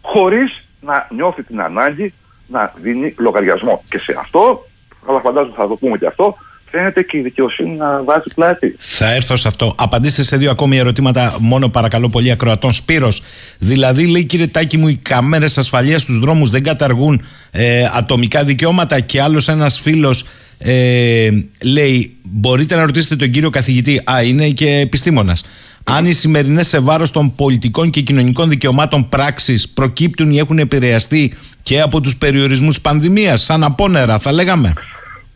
χωρίς 0.02 0.64
να 0.82 1.08
νιώθει 1.16 1.44
την 1.44 1.62
ανάγκη 1.62 2.14
να 2.48 2.74
δίνει 2.82 3.14
λογαριασμό. 3.18 3.84
Και 3.90 4.00
σε 4.00 4.16
αυτό, 4.20 4.68
αλλά 5.08 5.20
φαντάζομαι 5.20 5.56
θα 5.58 5.68
το 5.68 5.76
πούμε 5.76 5.98
και 5.98 6.06
αυτό, 6.06 6.38
φαίνεται 6.72 7.02
και 7.02 7.18
η 7.18 7.22
δικαιοσύνη 7.22 7.76
να 7.76 8.04
βάζει 8.04 8.34
πλάτη. 8.36 8.76
Θα 8.80 9.14
έρθω 9.14 9.36
σε 9.36 9.48
αυτό. 9.48 9.76
Απαντήστε 9.78 10.24
σε 10.24 10.38
δύο 10.38 10.52
ακόμη 10.52 10.78
ερωτήματα, 10.78 11.38
μόνο 11.40 11.70
παρακαλώ 11.70 12.10
πολύ 12.10 12.32
ακροατών. 12.32 12.72
Σπύρος, 12.72 13.22
δηλαδή 13.58 14.06
λέει 14.06 14.26
κύριε 14.26 14.48
Τάκη 14.48 14.78
μου, 14.78 14.88
οι 14.88 14.96
καμέρες 14.96 15.58
ασφαλείας 15.58 16.02
στους 16.02 16.20
δρόμους 16.20 16.50
δεν 16.50 16.64
καταργούν 16.64 17.22
ε, 17.52 17.86
ατομικά 17.94 18.44
δικαιώματα; 18.44 19.00
Και 19.00 19.22
άλλος 19.22 19.48
ένας 19.48 19.80
φίλος 19.80 20.26
ε, 20.58 21.30
λέει, 21.64 22.18
μπορείτε 22.30 22.76
να 22.76 22.86
ρωτήσετε 22.86 23.16
τον 23.16 23.32
κύριο 23.32 23.50
καθηγητή, 23.50 24.02
α, 24.12 24.24
είναι 24.24 24.50
και 24.50 24.70
επιστήμονας, 24.70 25.46
αν 25.92 26.06
οι 26.06 26.12
σημερινές 26.12 26.68
σε 26.68 26.80
βάρος 26.80 27.12
των 27.12 27.36
πολιτικών 27.36 27.90
και 27.90 28.02
κοινωνικών 28.02 28.50
δικαιωμάτων 28.50 29.10
πράξεις 29.10 29.70
προκύπτουν 29.70 30.32
ή 30.32 30.38
έχουν 30.38 30.60
επηρεαστεί 30.60 31.34
και 31.64 31.82
από 31.82 32.02
τους 32.02 32.18
περιορισμούς 32.18 32.82
πανδημίας, 32.82 33.42
σαν 33.42 33.64
απόνερα, 33.64 34.20
θα 34.20 34.32
λέγαμε. 34.32 34.74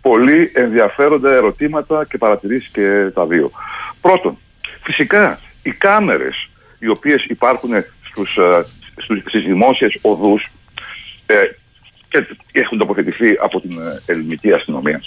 Πολύ 0.02 0.52
ενδιαφέροντα 0.54 1.34
ερωτήματα 1.34 2.06
και 2.10 2.18
παρατηρήσεις 2.18 2.70
και 2.72 3.12
τα 3.14 3.26
δύο. 3.26 3.52
Πρώτον, 4.02 4.38
φυσικά 4.84 5.40
οι 5.64 5.72
κάμερες 5.72 6.50
οι 6.80 6.88
οποίες 6.88 7.26
υπάρχουν 7.26 7.72
στους, 8.10 8.38
ε, 8.38 8.66
στους, 8.98 9.20
στις 9.28 9.44
δημόσιες 9.44 9.98
οδούς 10.02 10.46
ε, 11.26 11.36
και 12.10 12.26
έχουν 12.52 12.78
τοποθετηθεί 12.78 13.30
από 13.42 13.62
την 13.62 13.72
ε, 13.72 14.12
ελληνική 14.12 14.52
αστυνομία. 14.52 15.02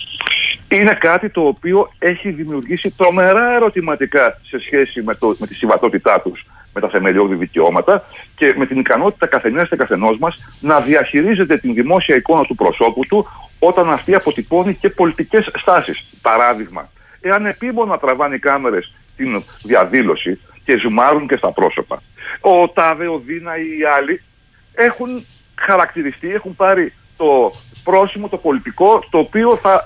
Είναι 0.69 0.93
κάτι 0.93 1.29
το 1.29 1.41
οποίο 1.41 1.93
έχει 1.99 2.31
δημιουργήσει 2.31 2.91
τρομερά 2.91 3.55
ερωτηματικά 3.55 4.41
σε 4.43 4.61
σχέση 4.61 5.03
με, 5.03 5.15
το, 5.15 5.37
με 5.39 5.47
τη 5.47 5.55
συμβατότητά 5.55 6.21
τους 6.21 6.47
με 6.77 6.83
τα 6.83 6.89
θεμελιώδη 6.89 7.35
δικαιώματα 7.35 8.05
και 8.35 8.55
με 8.57 8.67
την 8.67 8.79
ικανότητα 8.79 9.27
καθενό 9.27 9.65
και 9.65 9.77
καθενός 9.77 10.19
μας 10.19 10.35
να 10.61 10.81
διαχειρίζεται 10.81 11.57
την 11.57 11.75
δημόσια 11.75 12.17
εικόνα 12.17 12.45
του 12.45 12.55
προσώπου 12.55 13.07
του 13.09 13.27
όταν 13.59 13.91
αυτή 13.91 14.15
αποτυπώνει 14.15 14.75
και 14.75 14.89
πολιτικές 14.89 15.51
στάσεις. 15.55 16.05
Παράδειγμα, 16.23 16.91
εάν 17.21 17.47
επίμονα 17.47 17.99
τραβάνε 17.99 18.35
οι 18.35 18.39
κάμερες 18.39 18.95
την 19.17 19.43
διαδήλωση 19.63 20.41
και 20.65 20.79
ζουμάρουν 20.79 21.29
και 21.29 21.37
στα 21.37 21.53
πρόσωπα, 21.53 22.03
ο 22.41 22.69
Τάδε, 22.69 23.09
ο 23.09 23.19
Δίνα 23.19 23.59
ή 23.59 23.79
οι 23.79 23.85
άλλοι 23.99 24.23
έχουν 24.75 25.27
χαρακτηριστεί, 25.55 26.33
έχουν 26.33 26.57
πάρει 26.57 26.93
το 27.17 27.51
πρόσημο, 27.85 28.29
το 28.29 28.37
πολιτικό, 28.37 29.05
το 29.11 29.19
οποίο 29.19 29.57
θα 29.57 29.83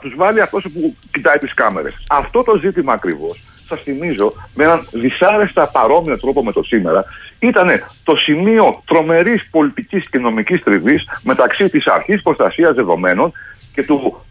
τους 0.00 0.14
βάλει 0.16 0.40
αυτός 0.40 0.62
που 0.62 0.96
κοιτάει 1.12 1.38
τις 1.38 1.54
κάμερες. 1.54 1.94
Αυτό 2.10 2.42
το 2.42 2.58
ζήτημα 2.58 2.92
ακριβώς, 2.92 3.42
σας 3.68 3.82
θυμίζω, 3.82 4.32
με 4.54 4.64
έναν 4.64 4.86
δυσάρεστα 4.92 5.68
παρόμοιο 5.68 6.18
τρόπο 6.18 6.44
με 6.44 6.52
το 6.52 6.62
σήμερα, 6.62 7.04
ήταν 7.38 7.68
το 8.04 8.16
σημείο 8.16 8.82
τρομερής 8.84 9.48
πολιτικής 9.50 10.08
και 10.08 10.18
νομικής 10.18 10.62
τριβής 10.62 11.08
μεταξύ 11.22 11.68
της 11.68 11.86
αρχής 11.86 12.22
προστασίας 12.22 12.74
δεδομένων 12.74 13.32
και 13.74 13.84
του 13.84 14.24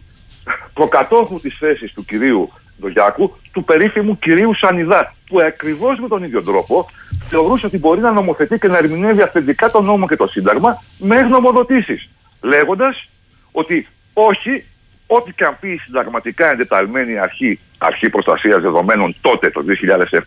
προκατόχου 0.74 1.40
της 1.40 1.56
θέσης 1.60 1.94
του 1.94 2.06
κυρίου 2.06 2.52
Ντογιάκου, 2.82 3.36
του 3.52 3.64
περίφημου 3.64 4.20
κυρίου 4.20 4.56
Σανιδά, 4.56 5.16
που 5.28 5.40
ακριβώς 5.40 6.00
με 6.00 6.08
τον 6.08 6.24
ίδιο 6.24 6.42
τρόπο 6.42 6.86
θεωρούσε 7.30 7.66
ότι 7.66 7.78
μπορεί 7.78 8.00
να 8.00 8.12
νομοθετεί 8.12 8.60
και 8.60 8.68
να 8.68 8.78
ερμηνεύει 8.78 9.22
αυθεντικά 9.22 9.70
τον 9.70 9.86
νόμο 9.86 10.08
και 10.08 10.16
το 10.16 10.28
Σύνταγμα 10.28 10.84
με 10.98 11.16
γνωμοδοτήσεις. 11.16 12.10
Λέγοντας 12.42 13.10
ότι 13.52 13.88
όχι, 14.14 14.66
ό,τι 15.08 15.32
και 15.32 15.44
αν 15.44 15.58
πει 15.60 15.72
η 15.72 15.78
συνταγματικά 15.78 16.52
εντεταλμένη 16.52 17.18
αρχή, 17.18 17.60
αρχή 17.78 18.10
προστασίας 18.10 18.62
δεδομένων 18.62 19.16
τότε 19.22 19.50
το 19.50 19.66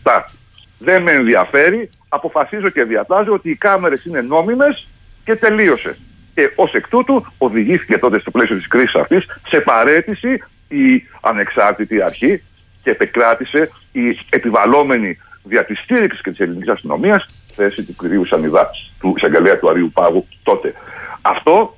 2007, 0.03 0.23
δεν 0.77 1.01
με 1.01 1.11
ενδιαφέρει. 1.11 1.89
Αποφασίζω 2.09 2.69
και 2.69 2.83
διατάζω 2.83 3.33
ότι 3.33 3.49
οι 3.49 3.55
κάμερες 3.55 4.05
είναι 4.05 4.21
νόμιμες 4.21 4.87
και 5.23 5.35
τελείωσε. 5.35 5.97
Και 6.33 6.51
ως 6.55 6.73
εκ 6.73 6.87
τούτου 6.87 7.25
οδηγήθηκε 7.37 7.97
τότε 7.97 8.19
στο 8.19 8.31
πλαίσιο 8.31 8.55
της 8.55 8.67
κρίσης 8.67 8.95
αυτής 8.95 9.25
σε 9.47 9.59
παρέτηση 9.59 10.43
η 10.67 11.03
ανεξάρτητη 11.21 12.03
αρχή 12.03 12.43
και 12.83 12.89
επεκράτησε 12.89 13.69
η 13.91 14.19
επιβαλόμενη 14.29 15.17
δια 15.43 15.65
τη 15.65 15.75
στήριξη 15.75 16.21
και 16.21 16.29
της 16.29 16.39
ελληνικής 16.39 16.69
αστυνομίας 16.69 17.25
θέση 17.59 17.85
του 17.85 17.93
κυρίου 17.93 18.25
Σανιδά, 18.25 18.69
του 18.99 19.13
εισαγγελέα 19.17 19.59
του 19.59 19.69
Αρίου 19.69 19.91
Πάγου 19.93 20.27
τότε. 20.43 20.73
Αυτό 21.21 21.77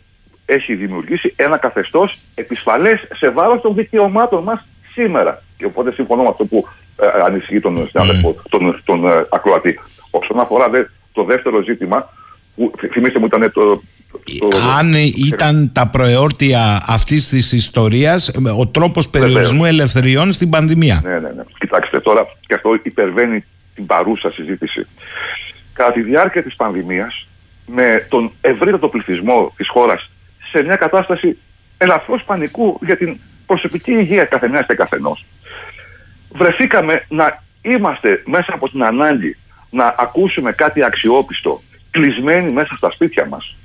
έχει 0.53 0.75
δημιουργήσει 0.75 1.33
ένα 1.35 1.57
καθεστώς 1.57 2.19
επισφαλές 2.35 2.99
σε 3.15 3.29
βάρος 3.29 3.61
των 3.61 3.75
δικαιωμάτων 3.75 4.43
μας 4.43 4.65
σήμερα. 4.93 5.43
Και 5.57 5.65
οπότε 5.65 5.91
συμφωνώ 5.91 6.21
με 6.21 6.29
αυτό 6.29 6.45
που 6.45 6.67
ε, 7.01 7.05
ανησυχεί 7.25 7.59
τον 7.59 7.77
συνάδελφο, 7.77 8.35
τον, 8.49 8.81
τον 8.83 9.07
ε, 9.07 9.27
ακροατή. 9.29 9.79
Όσον 10.09 10.39
αφορά 10.39 10.69
δε, 10.69 10.83
το 11.11 11.23
δεύτερο 11.23 11.61
ζήτημα, 11.61 12.09
που 12.55 12.71
θυμίστε 12.91 13.19
μου 13.19 13.25
ήταν 13.25 13.51
το, 13.51 13.81
αν 14.77 14.93
ήταν 15.31 15.71
τα 15.73 15.87
προεόρτια 15.87 16.83
αυτής 16.87 17.29
της 17.29 17.51
ιστορίας 17.51 18.31
ο 18.57 18.67
τρόπος 18.67 19.09
περιορισμού 19.09 19.65
ελευθεριών 19.65 20.31
στην 20.31 20.49
πανδημία. 20.49 21.01
Ναι, 21.03 21.19
ναι, 21.19 21.29
ναι. 21.29 21.43
Κοιτάξτε 21.59 21.99
τώρα, 21.99 22.25
και 22.47 22.53
αυτό 22.53 22.79
υπερβαίνει 22.83 23.43
την 23.75 23.85
παρούσα 23.85 24.31
συζήτηση. 24.31 24.87
Κατά 25.73 25.91
τη 25.91 26.01
διάρκεια 26.01 26.43
της 26.43 26.55
πανδημίας, 26.55 27.27
με 27.65 28.07
τον 28.09 28.31
ευρύτατο 28.41 28.87
πληθυσμό 28.87 29.53
της 29.57 29.69
χώρας 29.69 30.09
σε 30.51 30.63
μια 30.63 30.75
κατάσταση 30.75 31.37
ελαφρώς 31.77 32.23
πανικού 32.23 32.79
για 32.85 32.97
την 32.97 33.19
προσωπική 33.45 33.91
υγεία 33.91 34.25
καθενό 34.25 34.61
και 34.63 34.73
καθενός, 34.73 35.25
βρεθήκαμε 36.31 37.05
να 37.09 37.43
είμαστε 37.61 38.23
μέσα 38.25 38.53
από 38.53 38.69
την 38.69 38.83
ανάγκη 38.83 39.37
να 39.69 39.95
ακούσουμε 39.97 40.51
κάτι 40.51 40.83
αξιόπιστο 40.83 41.61
κλεισμένοι 41.91 42.51
μέσα 42.51 42.73
στα 42.77 42.91
σπίτια 42.91 43.25
μας 43.25 43.55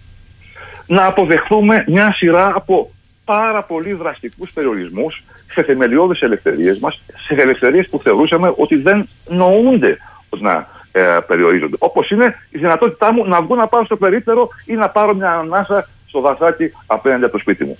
να 0.86 1.06
αποδεχθούμε 1.06 1.84
μια 1.86 2.12
σειρά 2.12 2.52
από 2.54 2.90
πάρα 3.24 3.62
πολύ 3.62 3.92
δραστικούς 3.92 4.50
περιορισμούς 4.52 5.22
σε 5.52 5.62
θεμελιώδεις 5.62 6.20
ελευθερίες 6.20 6.78
μας, 6.78 7.02
σε 7.26 7.34
ελευθερίες 7.34 7.88
που 7.88 8.00
θεωρούσαμε 8.02 8.52
ότι 8.56 8.76
δεν 8.76 9.08
νοούνται 9.28 9.98
να 10.38 10.66
ε, 10.92 11.18
περιορίζονται. 11.26 11.76
Όπως 11.78 12.10
είναι 12.10 12.34
η 12.50 12.58
δυνατότητά 12.58 13.12
μου 13.12 13.26
να 13.26 13.42
βγω 13.42 13.54
να 13.54 13.66
πάω 13.66 13.84
στο 13.84 13.96
περίπτερο 13.96 14.48
ή 14.66 14.74
να 14.74 14.88
πάρω 14.88 15.14
μια 15.14 15.32
ανάσα 15.32 15.88
στο 16.16 16.28
δασάκι 16.28 16.70
απέναντι 16.86 17.24
από 17.24 17.32
το 17.32 17.38
σπίτι 17.38 17.64
μου. 17.64 17.78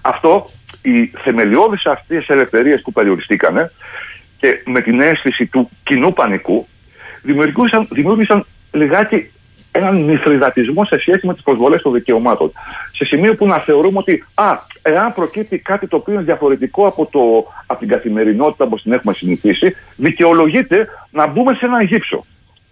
Αυτό, 0.00 0.46
οι 0.82 1.06
θεμελιώδεις 1.06 1.86
αυτές 1.86 2.28
ελευθερίες 2.28 2.82
που 2.82 2.92
περιοριστήκανε 2.92 3.70
και 4.38 4.62
με 4.66 4.80
την 4.80 5.00
αίσθηση 5.00 5.46
του 5.46 5.70
κοινού 5.82 6.12
πανικού 6.12 6.66
δημιουργήσαν, 7.22 7.88
δημιούργησαν 7.90 8.46
λιγάκι 8.72 9.30
έναν 9.72 10.02
μυθριδατισμό 10.02 10.84
σε 10.84 10.98
σχέση 10.98 11.26
με 11.26 11.32
τις 11.32 11.42
προσβολές 11.42 11.82
των 11.82 11.92
δικαιωμάτων. 11.92 12.52
Σε 12.92 13.04
σημείο 13.04 13.34
που 13.34 13.46
να 13.46 13.58
θεωρούμε 13.58 13.98
ότι, 13.98 14.24
α, 14.34 14.58
εάν 14.82 15.14
προκύπτει 15.14 15.58
κάτι 15.58 15.86
το 15.86 15.96
οποίο 15.96 16.14
είναι 16.14 16.22
διαφορετικό 16.22 16.86
από, 16.86 17.06
το, 17.06 17.52
από 17.66 17.80
την 17.80 17.88
καθημερινότητα 17.88 18.64
όπως 18.64 18.82
την 18.82 18.92
έχουμε 18.92 19.12
συνηθίσει, 19.12 19.76
δικαιολογείται 19.96 20.88
να 21.10 21.26
μπούμε 21.26 21.54
σε 21.54 21.66
ένα 21.66 21.82
γύψο. 21.82 22.24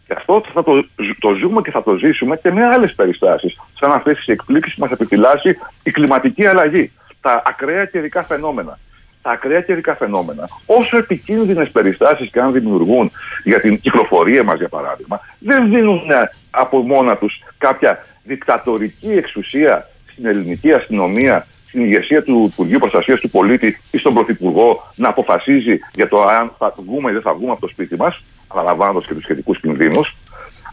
Και 0.09 0.15
αυτό 0.17 0.43
θα 0.53 0.63
το, 0.63 0.85
το 1.19 1.33
ζούμε 1.33 1.61
και 1.61 1.71
θα 1.71 1.83
το 1.83 1.97
ζήσουμε 1.97 2.37
και 2.37 2.53
με 2.53 2.67
άλλες 2.67 2.95
περιστάσεις. 2.95 3.61
Σαν 3.81 3.93
αυτές 3.93 4.17
τις 4.17 4.27
εκπλήξεις 4.27 4.75
που 4.75 4.81
μας 4.81 4.91
επιφυλάσσει 4.91 5.59
η 5.83 5.91
κλιματική 5.91 6.47
αλλαγή, 6.47 6.93
τα 7.21 7.43
ακραία 7.47 7.85
καιρικά 7.85 8.23
φαινόμενα. 8.23 8.79
Τα 9.23 9.31
ακραία 9.31 9.61
καιρικά 9.61 9.97
φαινόμενα, 9.97 10.49
όσο 10.67 10.97
επικίνδυνες 10.97 11.71
περιστάσεις 11.71 12.31
και 12.31 12.41
αν 12.41 12.53
δημιουργούν 12.53 13.11
για 13.45 13.61
την 13.61 13.81
κυκλοφορία 13.81 14.45
μας, 14.45 14.59
για 14.59 14.69
παράδειγμα, 14.69 15.21
δεν 15.39 15.69
δίνουν 15.69 16.11
ε, 16.11 16.31
από 16.51 16.79
μόνα 16.79 17.17
τους 17.17 17.43
κάποια 17.59 18.07
δικτατορική 18.23 19.11
εξουσία 19.11 19.89
στην 20.13 20.27
ελληνική 20.27 20.73
αστυνομία, 20.73 21.47
στην 21.69 21.83
ηγεσία 21.85 22.23
του 22.23 22.49
Υπουργείου 22.53 22.79
Προστασίας 22.79 23.21
του 23.21 23.31
Πολίτη 23.31 23.81
ή 23.91 23.99
στον 23.99 24.15
Πρωθυπουργό 24.15 24.93
να 24.95 25.09
αποφασίζει 25.09 25.79
για 25.95 26.09
το 26.09 26.23
αν 26.23 26.53
θα 26.59 26.75
βγούμε 26.77 27.11
ή 27.11 27.13
δεν 27.13 27.23
θα 27.23 27.35
βγούμε 27.35 27.53
από 27.53 27.61
το 27.61 27.69
σπίτι 27.69 27.97
μας, 27.97 28.23
αναλαμβάνοντας 28.49 29.07
και 29.07 29.15
τους 29.15 29.23
σχετικούς 29.23 29.61
κινδύνους. 29.61 30.17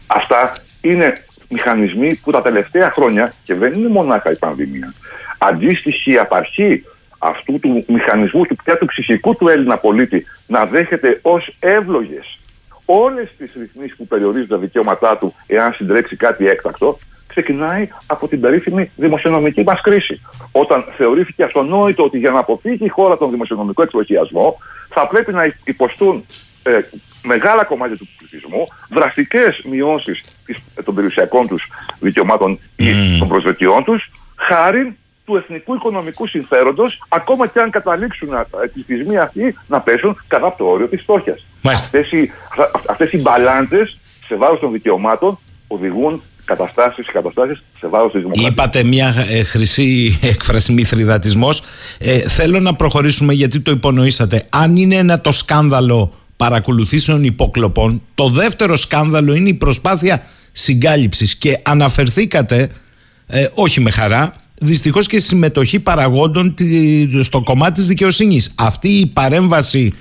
Αυτά 0.06 0.52
είναι 0.80 1.12
μηχανισμοί 1.48 2.14
που 2.14 2.30
τα 2.30 2.42
τελευταία 2.42 2.90
χρόνια, 2.90 3.34
και 3.44 3.54
δεν 3.54 3.72
είναι 3.72 3.88
μονάχα 3.88 4.30
η 4.30 4.36
πανδημία, 4.36 4.94
αντίστοιχη 5.38 6.18
απαρχή 6.18 6.84
αυτού 7.18 7.58
του 7.58 7.84
μηχανισμού 7.88 8.46
του 8.46 8.56
πια 8.64 8.78
του 8.78 8.86
ψυχικού 8.86 9.36
του 9.36 9.48
Έλληνα 9.48 9.76
πολίτη 9.78 10.26
να 10.46 10.66
δέχεται 10.66 11.18
ως 11.22 11.56
εύλογες 11.60 12.38
όλες 12.86 13.28
τις 13.38 13.52
ρυθμίσεις 13.58 13.96
που 13.96 14.06
περιορίζουν 14.06 14.48
τα 14.48 14.58
δικαιώματά 14.58 15.18
του 15.18 15.34
εάν 15.46 15.72
συντρέξει 15.72 16.16
κάτι 16.16 16.48
έκτακτο, 16.48 16.98
ξεκινάει 17.36 17.88
από 18.06 18.28
την 18.28 18.40
περίφημη 18.40 18.90
δημοσιονομική 18.96 19.62
μας 19.62 19.80
κρίση. 19.80 20.20
Όταν 20.52 20.84
θεωρήθηκε 20.96 21.42
αυτονόητο 21.42 22.04
ότι 22.04 22.18
για 22.18 22.30
να 22.30 22.38
αποφύγει 22.38 22.84
η 22.84 22.88
χώρα 22.88 23.16
τον 23.16 23.30
δημοσιονομικό 23.30 23.82
εξοχιασμό 23.82 24.58
θα 24.88 25.06
πρέπει 25.06 25.32
να 25.32 25.54
υποστούν 25.64 26.24
ε, 26.62 26.80
μεγάλα 27.22 27.64
κομμάτια 27.64 27.96
του 27.96 28.08
πληθυσμού 28.18 28.66
δραστικές 28.90 29.62
μειώσεις 29.64 30.20
των 30.84 30.94
περιουσιακών 30.94 31.46
τους 31.46 31.62
δικαιωμάτων 31.98 32.58
ή 32.76 33.18
των 33.18 33.28
προσβετιών 33.28 33.84
τους, 33.84 34.10
χάρη 34.36 34.96
του 35.24 35.36
εθνικού 35.36 35.74
οικονομικού 35.74 36.26
συμφέροντος, 36.26 37.02
ακόμα 37.08 37.46
και 37.46 37.60
αν 37.60 37.70
καταλήξουν 37.70 38.28
τη 38.74 38.82
στιγμή 38.82 39.18
αυτή 39.18 39.58
να 39.66 39.80
πέσουν 39.80 40.16
κατά 40.28 40.46
από 40.46 40.58
το 40.58 40.64
όριο 40.64 40.88
της 40.88 41.02
φτώχειας. 41.02 41.46
Αυτές 41.62 42.12
οι, 42.12 42.30
οι 43.10 43.20
μπαλάντες 43.20 43.98
σε 44.26 44.36
βάρος 44.36 44.60
των 44.60 44.72
δικαιωμάτων 44.72 45.38
οδηγούν 45.66 46.22
καταστάσεις 46.46 47.06
και 47.06 47.12
καταστάσεις 47.12 47.62
σε 47.78 47.88
βάρος 47.88 48.12
της 48.12 48.20
δημοκρατίας. 48.20 48.52
Είπατε 48.52 48.84
μια 48.84 49.14
ε, 49.28 49.42
χρυσή 49.42 50.18
έκφραση 50.22 50.72
μυθριδατισμό. 50.72 51.48
Ε, 51.98 52.18
θέλω 52.18 52.60
να 52.60 52.74
προχωρήσουμε 52.74 53.32
γιατί 53.32 53.60
το 53.60 53.70
υπονοήσατε. 53.70 54.42
Αν 54.50 54.76
είναι 54.76 54.94
ένα 54.94 55.20
το 55.20 55.32
σκάνδαλο 55.32 56.12
παρακολουθήσεων 56.36 57.24
υποκλοπών, 57.24 58.02
το 58.14 58.28
δεύτερο 58.28 58.76
σκάνδαλο 58.76 59.34
είναι 59.34 59.48
η 59.48 59.54
προσπάθεια 59.54 60.22
συγκάλυψης 60.52 61.36
και 61.36 61.58
αναφερθήκατε, 61.62 62.70
ε, 63.26 63.46
όχι 63.54 63.80
με 63.80 63.90
χαρά, 63.90 64.32
δυστυχώς 64.58 65.06
και 65.06 65.18
συμμετοχή 65.18 65.80
παραγόντων 65.80 66.54
στο 67.22 67.42
κομμάτι 67.42 67.72
της 67.72 67.86
δικαιοσύνης. 67.86 68.54
Αυτή 68.58 68.88
η 68.88 69.06
παρέμβαση 69.06 69.94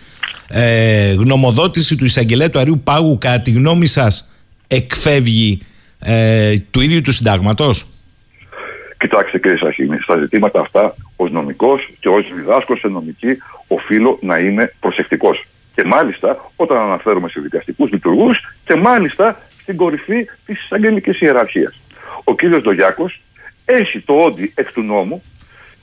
ε, 0.48 1.14
γνωμοδότηση 1.14 1.96
του 1.96 2.06
εισαγγελέα 2.06 2.50
του 2.50 2.60
Αρίου 2.60 2.82
Πάγου 2.84 3.18
κατά 3.18 3.40
τη 3.40 3.52
γνώμη 3.52 3.88
σας 3.88 4.32
εκφεύγει 4.68 5.60
ε, 6.06 6.60
του 6.72 6.82
ίδιου 6.82 7.02
του 7.02 7.12
συντάγματος; 7.12 7.88
Κοιτάξτε 8.98 9.40
κύριε 9.40 9.58
Σαχίνη, 9.58 9.98
στα 10.02 10.18
ζητήματα 10.18 10.60
αυτά 10.60 10.96
ως 11.16 11.32
νομικός 11.32 11.90
και 12.00 12.10
ως 12.10 12.34
διδάσκος 12.36 12.80
σε 12.80 12.88
νομική 12.88 13.38
οφείλω 13.68 14.18
να 14.22 14.38
είμαι 14.40 14.74
προσεκτικός. 14.80 15.46
Και 15.76 15.84
μάλιστα 15.84 16.52
όταν 16.56 16.78
αναφέρομαι 16.78 17.30
σε 17.30 17.40
δικαστικούς 17.40 17.92
λειτουργούς 17.92 18.40
και 18.66 18.76
μάλιστα 18.76 19.42
στην 19.62 19.76
κορυφή 19.78 20.28
της 20.46 20.64
εισαγγελικής 20.64 21.22
ιεραρχίας. 21.22 21.80
Ο 22.24 22.36
κύριος 22.36 22.62
Ντογιάκο 22.62 23.12
έχει 23.66 24.00
το 24.00 24.14
όντι 24.14 24.52
εκ 24.56 24.72
του 24.72 24.82
νόμου 24.82 25.24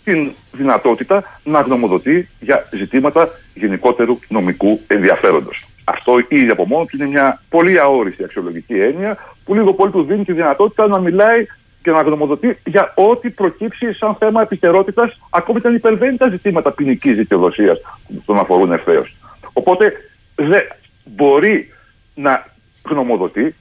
την 0.04 0.32
δυνατότητα 0.52 1.40
να 1.44 1.60
γνωμοδοτεί 1.60 2.28
για 2.40 2.68
ζητήματα 2.72 3.28
γενικότερου 3.54 4.18
νομικού 4.28 4.80
ενδιαφέροντος. 4.86 5.66
Αυτό 5.84 6.18
ήδη 6.28 6.48
από 6.48 6.66
μόνο 6.66 6.84
του 6.84 6.96
είναι 6.96 7.06
μια 7.06 7.42
πολύ 7.48 7.78
αόριστη 7.78 8.24
αξιολογική 8.24 8.74
έννοια 8.74 9.31
που 9.44 9.54
λίγο 9.54 9.74
πολύ 9.74 9.92
του 9.92 10.02
δίνει 10.02 10.24
τη 10.24 10.32
δυνατότητα 10.32 10.86
να 10.86 10.98
μιλάει 10.98 11.46
και 11.82 11.90
να 11.90 12.02
γνωμοδοτεί 12.02 12.58
για 12.64 12.92
ό,τι 12.96 13.30
προκύψει 13.30 13.92
σαν 13.92 14.14
θέμα 14.14 14.42
επικαιρότητας, 14.42 15.20
ακόμη 15.30 15.60
και 15.60 15.66
αν 15.66 15.74
υπερβαίνει 15.74 16.16
τα 16.16 16.28
ζητήματα 16.28 16.72
ποινικής 16.72 17.16
δικαιοδοσίας 17.16 17.80
που 18.06 18.22
τον 18.26 18.38
αφορούν 18.38 18.72
ευθέως. 18.72 19.14
Οπότε 19.52 19.92
δεν 20.34 20.62
μπορεί 21.04 21.68
να 22.14 22.46
γνωμοδοτεί, 22.88 23.54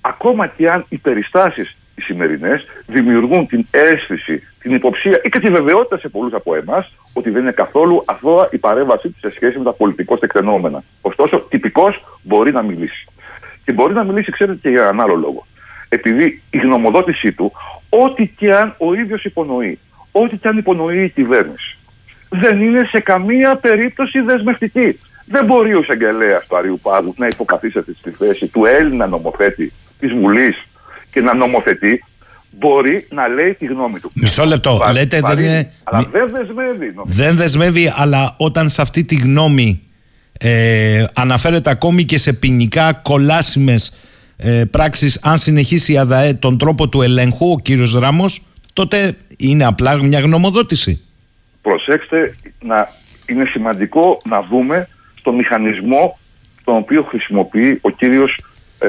ακόμα 0.00 0.46
και 0.46 0.70
αν 0.70 0.84
οι 0.88 0.98
περιστάσεις 0.98 1.76
οι 2.00 2.02
σημερινές 2.02 2.64
δημιουργούν 2.86 3.46
την 3.46 3.66
αίσθηση, 3.70 4.42
την 4.60 4.74
υποψία 4.74 5.20
ή 5.24 5.28
και 5.28 5.38
τη 5.38 5.50
βεβαιότητα 5.50 5.98
σε 5.98 6.08
πολλούς 6.08 6.32
από 6.32 6.54
εμάς 6.54 6.92
ότι 7.12 7.30
δεν 7.30 7.42
είναι 7.42 7.52
καθόλου 7.52 8.02
αθώα 8.04 8.48
η 8.52 8.58
παρέμβασή 8.58 9.08
του 9.08 9.18
σε 9.18 9.30
σχέση 9.30 9.58
με 9.58 9.64
τα 9.64 9.72
πολιτικώς 9.72 10.20
τεκτενόμενα. 10.20 10.84
Ωστόσο, 11.00 11.38
τυπικώ 11.38 11.94
μπορεί 12.22 12.52
να 12.52 12.62
μιλήσει. 12.62 13.06
Και 13.70 13.76
μπορεί 13.76 13.94
να 13.94 14.04
μιλήσει, 14.04 14.30
ξέρετε, 14.30 14.58
και 14.62 14.68
για 14.68 14.82
έναν 14.82 15.00
άλλο 15.00 15.14
λόγο. 15.14 15.46
Επειδή 15.88 16.42
η 16.50 16.58
γνωμοδότησή 16.58 17.32
του, 17.32 17.52
ό,τι 17.88 18.26
και 18.26 18.50
αν 18.50 18.74
ο 18.78 18.94
ίδιος 18.94 19.24
υπονοεί, 19.24 19.78
ό,τι 20.12 20.36
και 20.36 20.48
αν 20.48 20.58
υπονοεί 20.58 21.02
η 21.02 21.08
κυβέρνηση, 21.08 21.78
δεν 22.28 22.60
είναι 22.60 22.84
σε 22.90 23.00
καμία 23.00 23.56
περίπτωση 23.56 24.20
δεσμευτική. 24.20 24.98
Δεν 25.24 25.44
μπορεί 25.44 25.74
ο 25.74 25.80
εισαγγελέας 25.80 26.46
του 26.46 26.56
Αριού 26.56 26.78
Πάγου 26.82 27.14
να 27.16 27.26
υποκαθίσεται 27.26 27.92
στη 27.98 28.10
θέση 28.10 28.46
του 28.46 28.64
Έλληνα 28.64 29.06
νομοθέτη 29.06 29.72
της 29.98 30.12
Βουλής 30.12 30.56
και 31.12 31.20
να 31.20 31.34
νομοθετεί 31.34 32.04
μπορεί 32.50 33.06
να 33.10 33.28
λέει 33.28 33.54
τη 33.54 33.66
γνώμη 33.66 34.00
του. 34.00 34.10
Μισό 34.14 34.44
λεπτό. 34.44 34.80
Λέτε 34.92 35.20
δεν 35.20 35.38
είναι. 35.38 35.72
Αλλά 35.84 36.08
δεν 36.12 36.30
δεσμεύει. 36.30 36.94
Δεν 37.04 37.36
δεσμεύει, 37.36 37.92
αλλά 37.96 38.34
όταν 38.36 38.68
σε 38.68 38.82
αυτή 38.82 39.04
τη 39.04 39.14
γνώμη 39.14 39.89
ε, 40.42 41.04
αναφέρεται 41.14 41.70
ακόμη 41.70 42.04
και 42.04 42.18
σε 42.18 42.32
ποινικά 42.32 42.92
κολάσιμες 42.92 43.98
ε, 44.36 44.64
πράξεις 44.70 45.20
αν 45.22 45.38
συνεχίσει 45.38 45.92
η 45.92 45.98
ΑΔΑΕ 45.98 46.34
τον 46.34 46.58
τρόπο 46.58 46.88
του 46.88 47.02
ελέγχου 47.02 47.50
ο 47.52 47.58
κύριος 47.58 47.94
Ράμος 47.94 48.42
τότε 48.72 49.16
είναι 49.38 49.64
απλά 49.64 50.04
μια 50.04 50.20
γνωμοδότηση. 50.20 51.04
Προσέξτε 51.62 52.34
να 52.62 52.88
είναι 53.26 53.44
σημαντικό 53.44 54.16
να 54.24 54.42
δούμε 54.42 54.88
το 55.22 55.32
μηχανισμό 55.32 56.18
τον 56.64 56.76
οποίο 56.76 57.02
χρησιμοποιεί 57.02 57.78
ο 57.80 57.90
κύριος 57.90 58.38
ε, 58.78 58.88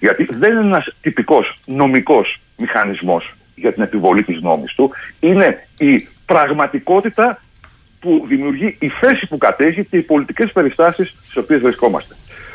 Γιατί 0.00 0.28
δεν 0.30 0.50
είναι 0.50 0.60
ένας 0.60 0.94
τυπικός 1.00 1.58
νομικός 1.64 2.40
μηχανισμός 2.56 3.34
για 3.54 3.72
την 3.72 3.82
επιβολή 3.82 4.22
της 4.22 4.40
νόμης 4.40 4.74
του. 4.74 4.90
Είναι 5.20 5.66
η 5.78 6.08
πραγματικότητα 6.26 7.40
που 8.00 8.24
δημιουργεί 8.28 8.76
η 8.78 8.88
θέση 8.88 9.26
που 9.26 9.38
κατέχει 9.38 9.84
και 9.84 9.96
οι 9.96 10.02
πολιτικές 10.02 10.52
περιστάσεις 10.52 11.14
στις 11.22 11.36
οποίες 11.36 11.60
βρισκόμαστε. 11.60 12.14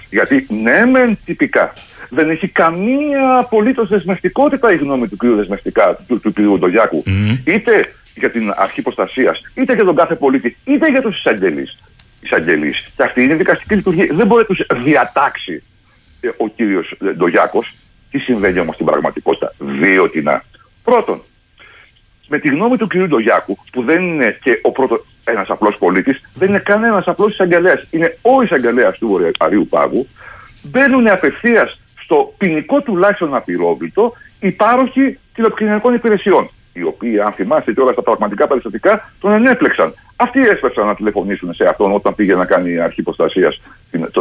Γιατί 0.09 0.47
ναι, 0.49 0.85
μεν 0.85 1.17
τυπικά 1.25 1.73
δεν 2.09 2.29
έχει 2.29 2.47
καμία 2.47 3.37
απολύτως 3.37 3.89
δεσμευτικότητα 3.89 4.73
η 4.73 4.77
γνώμη 4.77 5.07
του 5.07 5.17
κ. 5.17 5.25
Δεσμευτικά, 5.25 5.99
του, 6.07 6.19
του, 6.19 6.33
του 6.33 6.57
Ντογιάκου, 6.59 7.03
είτε 7.45 7.93
για 8.15 8.31
την 8.31 8.53
αρχή 8.55 8.81
προστασίας, 8.81 9.41
είτε 9.53 9.73
για 9.73 9.83
τον 9.83 9.95
κάθε 9.95 10.15
πολίτη, 10.15 10.57
είτε 10.63 10.89
για 10.89 11.01
τους 11.01 11.17
εισαγγελείς. 11.17 11.79
Και 12.95 13.03
αυτή 13.03 13.23
είναι 13.23 13.33
η 13.33 13.35
δικαστική 13.35 13.75
λειτουργία. 13.75 14.07
Δεν 14.11 14.27
μπορεί 14.27 14.45
να 14.49 14.55
τους 14.55 14.83
διατάξει 14.83 15.63
ε, 16.21 16.27
ο 16.37 16.47
κύριος 16.47 16.93
Ντογιάκος. 17.17 17.73
Τι 18.11 18.19
συμβαίνει 18.19 18.59
όμως 18.59 18.73
στην 18.73 18.85
πραγματικότητα; 18.85 19.53
Δύο 19.57 20.11
να. 20.23 20.43
Πρώτον, 20.83 21.21
με 22.27 22.39
τη 22.39 22.47
γνώμη 22.47 22.77
του 22.77 22.87
κ. 22.87 22.95
Ντογιάκου, 22.95 23.57
που 23.71 23.83
δεν 23.83 24.01
είναι 24.01 24.37
και 24.43 24.59
ο 24.61 24.71
πρώτο 24.71 25.05
ένας 25.23 25.49
απλός 25.49 25.77
πολίτης, 25.77 26.21
δεν 26.33 26.49
είναι 26.49 26.59
κανένας 26.59 27.07
απλός 27.07 27.31
εισαγγελέας. 27.31 27.87
Είναι 27.89 28.17
ο 28.21 28.41
εισαγγελέας 28.41 28.97
του 28.97 29.07
Βορειοαρίου 29.07 29.67
Πάγου. 29.69 30.07
Μπαίνουν 30.63 31.07
απευθείας 31.07 31.79
στο 32.03 32.33
ποινικό 32.37 32.81
τουλάχιστον 32.81 33.35
απειρόβλητο 33.35 34.13
οι 34.39 34.51
πάροχοι 34.51 35.19
τηλεπικοινωνικών 35.33 35.93
υπηρεσιών. 35.93 36.49
Οι 36.73 36.83
οποίοι, 36.83 37.19
αν 37.19 37.31
θυμάστε 37.31 37.73
και 37.73 37.81
όλα 37.81 37.91
στα 37.91 38.01
πραγματικά 38.01 38.47
περιστατικά, 38.47 39.11
τον 39.19 39.31
ενέπλεξαν. 39.31 39.93
Αυτοί 40.15 40.39
έσπευσαν 40.41 40.85
να 40.85 40.95
τηλεφωνήσουν 40.95 41.53
σε 41.53 41.65
αυτόν 41.65 41.93
όταν 41.93 42.15
πήγε 42.15 42.35
να 42.35 42.45
κάνει 42.45 42.79
αρχή 42.79 43.01
προστασίας 43.01 43.61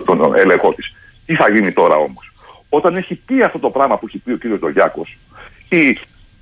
τον 0.05 0.35
έλεγχό 0.37 0.75
της. 0.75 0.95
Τι 1.27 1.35
θα 1.35 1.51
γίνει 1.51 1.73
τώρα 1.73 1.97
όμως; 1.97 2.33
Όταν 2.69 2.97
έχει 2.97 3.15
πει 3.15 3.43
αυτό 3.43 3.59
το 3.59 3.71
πράγμα 3.71 3.99
που 3.99 4.07
έχει 4.07 4.19
πει 4.19 4.33
ο 4.33 4.39
κ. 4.39 4.59
Ντογιάκο, 4.59 5.07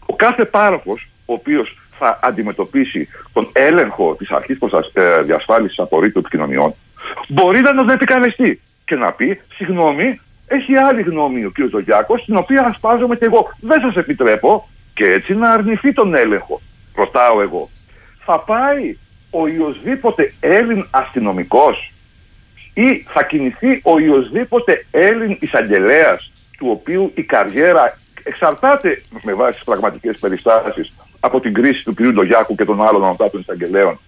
ο 0.07 0.17
κάθε 0.17 0.45
πάροχος, 0.45 1.09
ο 1.27 1.33
οποίος 1.33 1.77
θα 1.99 2.19
αντιμετωπίσει 2.23 3.09
τον 3.33 3.49
έλεγχο 3.53 4.15
της 4.15 4.31
αρχής 4.31 4.59
ε, 4.93 5.23
διασφάλισης 5.23 5.79
απορρίτου 5.79 6.19
επικοινωνιών, 6.19 6.75
μπορεί 7.29 7.61
να 7.61 7.75
τον 7.75 7.89
επικαλεστεί 7.91 8.61
και 8.85 8.95
να 8.95 9.13
πει: 9.13 9.41
Συγγνώμη, 9.55 10.21
έχει 10.47 10.77
άλλη 10.77 11.03
γνώμη 11.03 11.45
ο 11.45 11.51
κ. 11.51 11.57
Ζογιάκο, 11.71 12.15
την 12.15 12.37
οποία 12.37 12.65
ασπάζομαι 12.65 13.17
και 13.17 13.25
εγώ. 13.25 13.53
Δεν 13.61 13.81
σας 13.81 13.97
επιτρέπω 13.97 14.69
και 14.95 15.05
έτσι 15.05 15.35
να 15.35 15.51
αρνηθεί 15.51 15.93
τον 15.93 16.15
έλεγχο. 16.15 16.61
Ρωτάω 16.95 17.41
εγώ. 17.41 17.69
Θα 18.25 18.39
πάει 18.39 18.97
ο 19.31 19.41
οποιοδήποτε 19.41 20.35
Έλλην 20.41 20.87
αστυνομικός 20.91 21.93
ή 22.75 23.05
θα 23.09 23.23
κινηθεί 23.25 23.81
ο 23.85 23.91
οποιοδήποτε 23.91 24.87
Έλλην 24.91 25.37
εισαγγελέας, 25.41 26.33
του 26.59 26.69
οποίου 26.71 27.13
η 27.15 27.23
καριέρα 27.23 27.99
εξαρτάται 28.29 29.03
με 29.23 29.33
βάση 29.33 29.55
τις 29.55 29.65
πραγματικές 29.65 30.19
περιστάσεις 30.19 30.93
από 31.21 31.41
την 31.41 31.55
κρίση 31.55 31.85
του 31.85 31.95
κ. 31.95 32.03
Ντογιάκου 32.03 32.55
και 32.55 32.65
των 32.65 32.87
άλλων 32.87 33.05
ανωτάτων 33.05 33.41
εισαγγελέων 33.41 33.99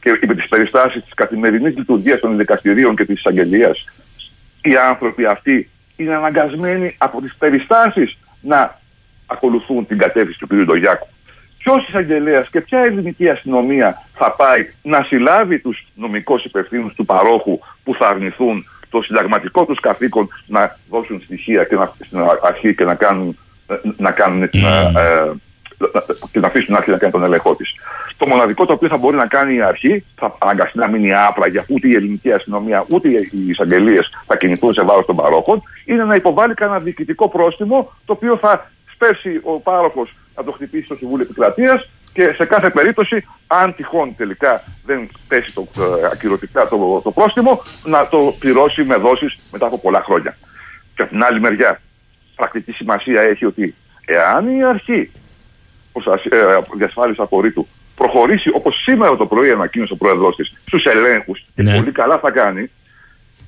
και 0.00 0.26
με 0.26 0.34
τις 0.34 0.48
περιστάσεις 0.48 1.04
της 1.04 1.14
καθημερινής 1.14 1.76
λειτουργίας 1.76 2.20
των 2.20 2.36
δικαστηρίων 2.36 2.96
και 2.96 3.04
της 3.04 3.18
εισαγγελίας, 3.18 3.84
οι 4.62 4.76
άνθρωποι 4.76 5.24
αυτοί 5.24 5.70
είναι 5.96 6.14
αναγκασμένοι 6.14 6.94
από 6.98 7.20
τις 7.20 7.34
περιστάσεις 7.38 8.18
να 8.40 8.78
ακολουθούν 9.26 9.86
την 9.86 9.98
κατεύθυνση 9.98 10.38
του 10.38 10.46
κ. 10.46 10.64
Ντογιάκου. 10.64 11.06
Ποιος 11.58 11.86
εισαγγελέας 11.86 12.50
και 12.50 12.60
ποια 12.60 12.78
ελληνική 12.80 13.28
αστυνομία 13.28 14.02
θα 14.14 14.30
πάει 14.32 14.72
να 14.82 15.02
συλλάβει 15.02 15.58
τους 15.58 15.86
νομικού 15.94 16.40
υπευθύνους 16.44 16.94
του 16.94 17.04
παρόχου 17.04 17.58
που 17.84 17.94
θα 17.94 18.08
αρνηθούν 18.08 18.66
το 18.90 19.02
συνταγματικό 19.02 19.64
τους 19.64 19.80
καθήκον 19.80 20.28
να 20.46 20.78
δώσουν 20.90 21.20
στοιχεία 21.24 21.64
και 21.64 21.74
να, 21.74 21.92
στην 22.04 22.18
αρχή 22.42 22.74
και 22.74 22.84
να 22.84 22.94
κάνουν, 22.94 23.38
να 23.96 24.10
κάνουν 24.10 24.42
mm. 24.42 24.56
ε, 24.96 25.30
και 26.30 26.40
να 26.40 26.46
αφήσουν 26.46 26.74
άρχη 26.74 26.90
να 26.90 26.96
κάνει 26.96 27.12
τον 27.12 27.24
έλεγχό 27.24 27.54
της. 27.54 27.74
Το 28.16 28.26
μοναδικό 28.26 28.66
το 28.66 28.72
οποίο 28.72 28.88
θα 28.88 28.96
μπορεί 28.96 29.16
να 29.16 29.26
κάνει 29.26 29.54
η 29.54 29.62
αρχή, 29.62 30.04
θα 30.14 30.36
αναγκαστεί 30.38 30.78
να 30.78 30.88
μείνει 30.88 31.14
άπραγια, 31.14 31.64
ούτε 31.68 31.88
η 31.88 31.94
ελληνική 31.94 32.32
αστυνομία 32.32 32.84
ούτε 32.88 33.08
οι 33.08 33.48
εισαγγελίες 33.48 34.10
θα 34.26 34.36
κινηθούν 34.36 34.72
σε 34.72 34.82
βάρος 34.82 35.06
των 35.06 35.16
παρόχων, 35.16 35.62
είναι 35.84 36.04
να 36.04 36.14
υποβάλει 36.14 36.54
κανένα 36.54 36.78
διοικητικό 36.78 37.28
πρόστιμο 37.28 37.92
το 38.04 38.12
οποίο 38.12 38.36
θα 38.36 38.70
σπέσει 38.92 39.40
ο 39.42 39.60
πάροχος 39.60 40.14
να 40.36 40.44
το 40.44 40.52
χτυπήσει 40.52 40.84
στο 40.84 40.94
Συμβούλιο 40.94 41.24
Επικρατείας 41.24 41.88
και 42.12 42.32
σε 42.32 42.44
κάθε 42.44 42.70
περίπτωση, 42.70 43.26
αν 43.46 43.74
τυχόν 43.74 44.16
τελικά 44.16 44.62
δεν 44.84 45.08
πέσει 45.28 45.54
το, 45.54 45.68
ε, 45.78 46.06
ακυρωτικά 46.12 46.68
το, 46.68 47.00
το 47.04 47.10
πρόστιμο, 47.10 47.62
να 47.84 48.08
το 48.08 48.34
πληρώσει 48.38 48.84
με 48.84 48.96
δόσεις 48.96 49.38
μετά 49.52 49.66
από 49.66 49.78
πολλά 49.78 50.02
χρόνια. 50.02 50.36
Και 50.94 51.02
από 51.02 51.10
την 51.10 51.24
άλλη 51.24 51.40
μεριά, 51.40 51.80
πρακτική 52.36 52.72
σημασία 52.72 53.22
έχει 53.22 53.44
ότι 53.44 53.74
εάν 54.04 54.58
η 54.58 54.64
αρχή 54.64 55.10
ε, 56.30 56.38
διασφάλιση 56.76 57.20
απορρίτου 57.22 57.66
προχωρήσει 57.96 58.50
όπως 58.52 58.82
σήμερα 58.82 59.16
το 59.16 59.26
πρωί 59.26 59.50
ανακοίνωσε 59.50 59.92
ο 59.92 59.96
πρόεδρός 59.96 60.36
της 60.36 60.56
στους 60.66 60.84
ελέγχους, 60.84 61.44
και 61.54 61.62
ναι. 61.62 61.76
πολύ 61.76 61.90
καλά 61.92 62.18
θα 62.18 62.30
κάνει, 62.30 62.70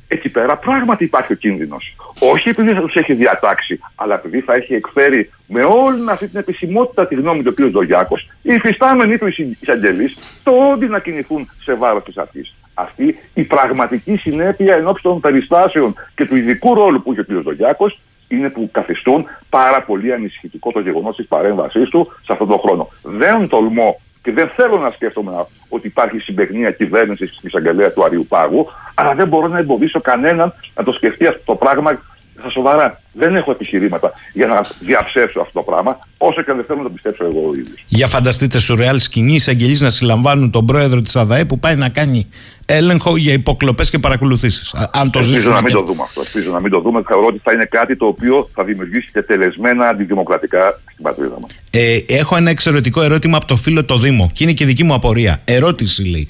εκεί 0.08 0.28
πέρα 0.28 0.56
πράγματι 0.56 1.04
υπάρχει 1.04 1.32
ο 1.32 1.36
κίνδυνος. 1.36 1.96
Όχι 2.18 2.48
επειδή 2.48 2.72
θα 2.72 2.80
τους 2.80 2.94
έχει 2.94 3.14
διατάξει, 3.14 3.80
αλλά 3.94 4.14
επειδή 4.14 4.40
θα 4.40 4.54
έχει 4.54 4.74
εκφέρει 4.74 5.30
με 5.46 5.64
όλη 5.64 6.10
αυτή 6.10 6.28
την 6.28 6.38
επισημότητα 6.38 7.06
τη 7.06 7.14
γνώμη 7.14 7.42
του 7.42 7.54
κ. 7.54 7.60
Δογιάκο, 7.60 8.18
οι 8.42 8.54
υφιστάμενοι 8.54 9.18
του 9.18 9.26
εισαγγελεί, 9.60 10.14
το 10.42 10.50
όντι 10.50 10.86
να 10.86 10.98
κινηθούν 10.98 11.50
σε 11.62 11.74
βάρος 11.74 12.04
της 12.04 12.16
αρχής. 12.16 12.54
Αυτή 12.74 13.18
η 13.34 13.42
πραγματική 13.42 14.16
συνέπεια 14.16 14.74
ενώπιση 14.74 15.02
των 15.02 15.20
περιστάσεων 15.20 15.94
και 16.14 16.26
του 16.26 16.36
ειδικού 16.36 16.74
ρόλου 16.74 17.02
που 17.02 17.12
έχει 17.12 17.20
ο 17.20 17.24
κ. 17.24 17.42
Δογιάκο 17.42 17.92
είναι 18.28 18.50
που 18.50 18.68
καθιστούν 18.72 19.26
πάρα 19.50 19.82
πολύ 19.82 20.12
ανησυχητικό 20.12 20.72
το 20.72 20.80
γεγονός 20.80 21.16
της 21.16 21.26
παρέμβασής 21.26 21.88
του 21.88 22.12
σε 22.24 22.32
αυτόν 22.32 22.48
τον 22.48 22.58
χρόνο. 22.58 22.88
Δεν 23.02 23.48
τολμώ 23.48 24.00
και 24.22 24.32
δεν 24.32 24.48
θέλω 24.56 24.78
να 24.78 24.90
σκέφτομαι 24.90 25.46
ότι 25.68 25.86
υπάρχει 25.86 26.18
συμπεγνία 26.18 26.70
κυβέρνησης 26.70 27.34
στην 27.34 27.48
εισαγγελέα 27.48 27.92
του 27.92 28.04
Αριού 28.04 28.26
Πάγου, 28.28 28.66
αλλά 28.94 29.14
δεν 29.14 29.28
μπορώ 29.28 29.48
να 29.48 29.58
εμποδίσω 29.58 30.00
κανέναν 30.00 30.54
να 30.74 30.84
το 30.84 30.92
σκεφτεί 30.92 31.26
αυτό 31.26 31.42
το 31.44 31.54
πράγμα 31.54 32.00
στα 32.40 32.50
σοβαρά. 32.50 33.00
Δεν 33.12 33.36
έχω 33.36 33.50
επιχειρήματα 33.50 34.12
για 34.32 34.46
να 34.46 34.60
διαψεύσω 34.80 35.40
αυτό 35.40 35.52
το 35.52 35.62
πράγμα, 35.70 35.98
όσο 36.18 36.42
και 36.42 36.50
αν 36.50 36.56
δεν 36.56 36.66
θέλω 36.66 36.78
να 36.78 36.84
το 36.84 36.90
πιστέψω 36.90 37.24
εγώ 37.24 37.48
ο 37.48 37.50
ίδιος. 37.50 37.84
Για 37.86 38.06
φανταστείτε 38.06 38.58
σουρεάλ 38.60 38.98
σκηνή 38.98 39.34
εισαγγελείς 39.34 39.80
να 39.80 39.90
συλλαμβάνουν 39.90 40.50
τον 40.50 40.66
πρόεδρο 40.66 41.02
της 41.02 41.16
ΑΔΑΕ 41.16 41.44
που 41.44 41.58
πάει 41.58 41.76
να 41.76 41.88
κάνει 41.88 42.28
έλεγχο 42.66 43.16
για 43.16 43.32
υποκλοπές 43.32 43.90
και 43.90 43.98
παρακολουθήσεις. 43.98 44.74
Αν 44.92 45.10
το 45.10 45.18
Ελπίζω 45.18 45.50
να 45.50 45.62
μην 45.62 45.72
το 45.72 45.82
δούμε 45.82 46.02
αυτό. 46.02 46.20
Ελπίζω 46.20 46.52
να 46.52 46.60
μην 46.60 46.70
το 46.70 46.80
δούμε. 46.80 47.02
Θεωρώ 47.06 47.26
ότι 47.26 47.40
θα 47.42 47.52
είναι 47.52 47.64
κάτι 47.64 47.96
το 47.96 48.06
οποίο 48.06 48.48
θα 48.54 48.64
δημιουργήσει 48.64 49.10
και 49.12 49.22
τελεσμένα 49.22 49.88
αντιδημοκρατικά 49.88 50.80
στην 50.92 51.04
πατρίδα 51.04 51.36
μας. 51.40 51.50
Ε, 51.70 51.98
έχω 52.06 52.36
ένα 52.36 52.50
εξαιρετικό 52.50 53.02
ερώτημα 53.02 53.36
από 53.36 53.46
το 53.46 53.56
φίλο 53.56 53.84
το 53.84 53.98
Δήμο 53.98 54.30
και 54.32 54.44
είναι 54.44 54.52
και 54.52 54.64
δική 54.64 54.84
μου 54.84 54.94
απορία. 54.94 55.40
Ερώτηση 55.44 56.02
λέει. 56.08 56.28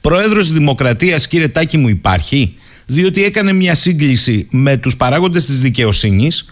Πρόεδρος 0.00 0.52
Δημοκρατίας, 0.52 1.28
κύριε 1.28 1.48
Τάκη 1.48 1.76
μου, 1.76 1.88
υπάρχει; 1.88 2.58
Διότι 2.90 3.24
έκανε 3.24 3.52
μια 3.52 3.74
σύγκληση 3.74 4.46
με 4.50 4.76
τους 4.76 4.96
παράγοντες 4.96 5.46
της 5.46 5.60
δικαιοσύνης 5.60 6.44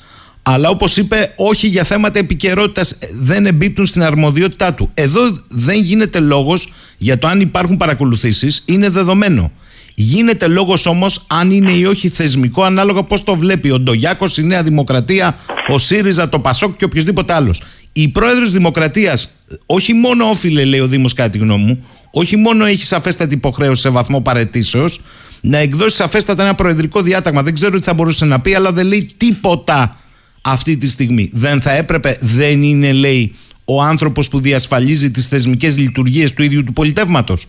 αλλά 0.42 0.68
όπως 0.68 0.96
είπε 0.96 1.32
όχι 1.36 1.66
για 1.66 1.84
θέματα 1.84 2.18
επικαιρότητας 2.18 2.98
δεν 3.12 3.46
εμπίπτουν 3.46 3.86
στην 3.86 4.02
αρμοδιότητά 4.02 4.74
του. 4.74 4.90
Εδώ 4.94 5.20
δεν 5.48 5.82
γίνεται 5.82 6.18
λόγος 6.18 6.72
για 6.98 7.18
το 7.18 7.26
αν 7.26 7.40
υπάρχουν 7.40 7.76
παρακολουθήσεις, 7.76 8.62
είναι 8.64 8.88
δεδομένο. 8.88 9.52
Γίνεται 9.94 10.46
λόγος 10.46 10.86
όμως 10.86 11.24
αν 11.26 11.50
είναι 11.50 11.70
ή 11.70 11.84
όχι 11.84 12.08
θεσμικό 12.08 12.62
ανάλογα 12.62 13.02
πώς 13.02 13.24
το 13.24 13.34
βλέπει 13.34 13.70
ο 13.70 13.78
Ντογιάκος, 13.78 14.38
η 14.38 14.42
Νέα 14.42 14.62
Δημοκρατία, 14.62 15.38
ο 15.68 15.78
ΣΥΡΙΖΑ, 15.78 16.28
το 16.28 16.38
ΠΑΣΟΚ 16.38 16.76
και 16.76 16.84
οποιοδήποτε 16.84 17.32
άλλος. 17.32 17.62
Η 17.92 18.08
πρόεδρος 18.08 18.50
Δημοκρατίας 18.50 19.28
όχι 19.66 19.92
μόνο 19.92 20.24
όφιλε 20.24 20.64
λέει 20.64 20.80
ο 20.80 20.86
Δήμος 20.86 21.12
κατά 21.12 21.30
τη 21.30 21.38
γνώμη 21.38 21.64
μου, 21.64 21.86
όχι 22.10 22.36
μόνο 22.36 22.64
έχει 22.64 22.84
σαφέστατη 22.84 23.34
υποχρέωση 23.34 23.80
σε 23.80 23.88
βαθμό 23.88 24.20
παρετήσεως, 24.20 25.00
να 25.40 25.58
εκδώσει 25.58 25.96
σαφέστατα 25.96 26.42
ένα 26.42 26.54
προεδρικό 26.54 27.02
διάταγμα. 27.02 27.42
Δεν 27.42 27.54
ξέρω 27.54 27.76
τι 27.76 27.82
θα 27.82 27.94
μπορούσε 27.94 28.24
να 28.24 28.40
πει, 28.40 28.54
αλλά 28.54 28.72
δεν 28.72 28.86
λέει 28.86 29.14
τίποτα 29.16 29.96
αυτή 30.42 30.76
τη 30.76 30.88
στιγμή. 30.88 31.30
Δεν 31.32 31.60
θα 31.60 31.72
έπρεπε, 31.72 32.16
δεν 32.20 32.62
είναι, 32.62 32.92
λέει, 32.92 33.34
ο 33.64 33.82
άνθρωπος 33.82 34.28
που 34.28 34.40
διασφαλίζει 34.40 35.10
τις 35.10 35.28
θεσμικές 35.28 35.78
λειτουργίες 35.78 36.32
του 36.32 36.42
ίδιου 36.42 36.64
του 36.64 36.72
πολιτεύματος. 36.72 37.46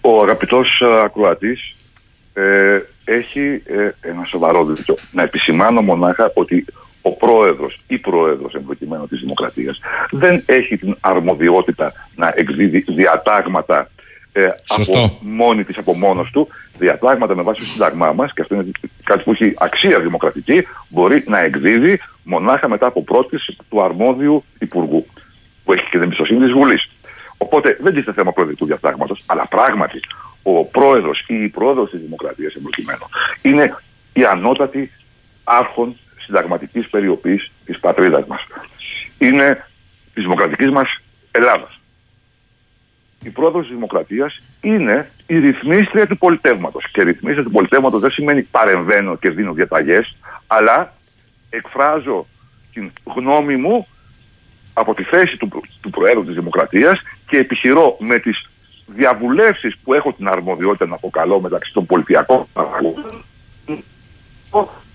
Ο 0.00 0.22
αγαπητός 0.22 0.80
ε, 0.80 1.00
ακροατής 1.04 1.74
ε, 2.32 2.78
έχει 3.04 3.62
ε, 3.64 3.90
ένα 4.00 4.24
σοβαρό 4.24 4.64
δίκιο. 4.64 4.94
Να 5.12 5.22
επισημάνω 5.22 5.82
μονάχα 5.82 6.30
ότι 6.34 6.64
ο 7.02 7.12
πρόεδρος 7.12 7.80
ή 7.86 7.98
πρόεδρος 7.98 8.54
εμπροκειμένου 8.54 9.06
της 9.06 9.20
Δημοκρατίας 9.20 9.80
δεν 10.10 10.42
έχει 10.46 10.76
την 10.76 10.96
αρμοδιότητα 11.00 11.92
να 12.14 12.32
εκδίδει 12.36 12.84
διατάγματα 12.88 13.90
ε, 14.32 14.44
από 14.66 15.18
μόνη 15.20 15.64
της, 15.64 15.78
από 15.78 15.96
μόνος 15.96 16.30
του, 16.30 16.48
διατάγματα 16.78 17.36
με 17.36 17.42
βάση 17.42 17.60
το 17.60 17.66
Σύνταγμά 17.66 18.12
μας, 18.12 18.32
και 18.32 18.40
αυτό 18.40 18.54
είναι 18.54 18.70
κάτι 19.04 19.22
που 19.22 19.30
έχει 19.30 19.54
αξία 19.58 20.00
δημοκρατική, 20.00 20.66
μπορεί 20.88 21.24
να 21.26 21.38
εκδίδει 21.38 22.00
μονάχα 22.22 22.68
μετά 22.68 22.86
από 22.86 23.02
πρόταση 23.02 23.56
του 23.68 23.82
αρμόδιου 23.82 24.44
Υπουργού, 24.58 25.06
που 25.64 25.72
έχει 25.72 25.82
και 25.82 25.90
την 25.90 26.02
εμπιστοσύνη 26.02 26.40
της 26.40 26.52
Βουλής. 26.52 26.90
Οπότε 27.36 27.76
δεν 27.80 27.94
τίθεται 27.94 28.12
θέμα 28.12 28.32
προεδρικού 28.32 28.66
διατάγματος, 28.66 29.22
αλλά 29.26 29.46
πράγματι 29.46 30.00
ο 30.42 30.64
πρόεδρος 30.64 31.24
ή 31.26 31.34
η 31.34 31.48
πρόεδρος 31.48 31.90
της 31.90 32.00
Δημοκρατίας, 32.00 32.54
εμπροκειμένου, 32.54 33.06
είναι 33.42 33.76
η 34.12 34.24
ανώτατη 34.24 34.90
άρχον 35.44 35.96
συνταγματικής 36.30 36.88
περιοπή 36.88 37.40
της 37.64 37.78
πατρίδας 37.78 38.26
μας. 38.26 38.40
Είναι 39.18 39.66
της 40.14 40.22
δημοκρατικής 40.22 40.70
μας 40.70 41.00
Ελλάδας 41.30 41.80
η 43.24 43.28
πρόοδο 43.28 43.60
της 43.60 43.68
δημοκρατίας 43.68 44.42
είναι 44.60 45.10
η 45.26 45.38
ρυθμίστρια 45.38 46.06
του 46.06 46.18
πολιτεύματος. 46.18 46.84
Και 46.92 47.02
ρυθμίστρια 47.02 47.44
του 47.44 47.50
πολιτεύματος 47.50 48.00
δεν 48.00 48.10
σημαίνει 48.10 48.42
παρεμβαίνω 48.42 49.16
και 49.16 49.30
δίνω 49.30 49.52
διαταγές, 49.52 50.16
αλλά 50.46 50.92
εκφράζω 51.50 52.26
την 52.72 52.92
γνώμη 53.16 53.56
μου 53.56 53.86
από 54.72 54.94
τη 54.94 55.02
θέση 55.02 55.36
του, 55.36 55.48
του 55.80 55.90
Προέδρου 55.90 56.24
της 56.24 56.34
Δημοκρατίας 56.34 57.00
και 57.26 57.36
επιχειρώ 57.36 57.96
με 58.00 58.18
τις 58.18 58.48
διαβουλεύσεις 58.86 59.76
που 59.84 59.94
έχω 59.94 60.12
την 60.12 60.28
αρμοδιότητα 60.28 60.86
να 60.86 60.94
αποκαλώ 60.94 61.40
μεταξύ 61.40 61.72
των 61.72 61.86
πολιτιακών 61.86 62.46
παραγωγών 62.52 63.24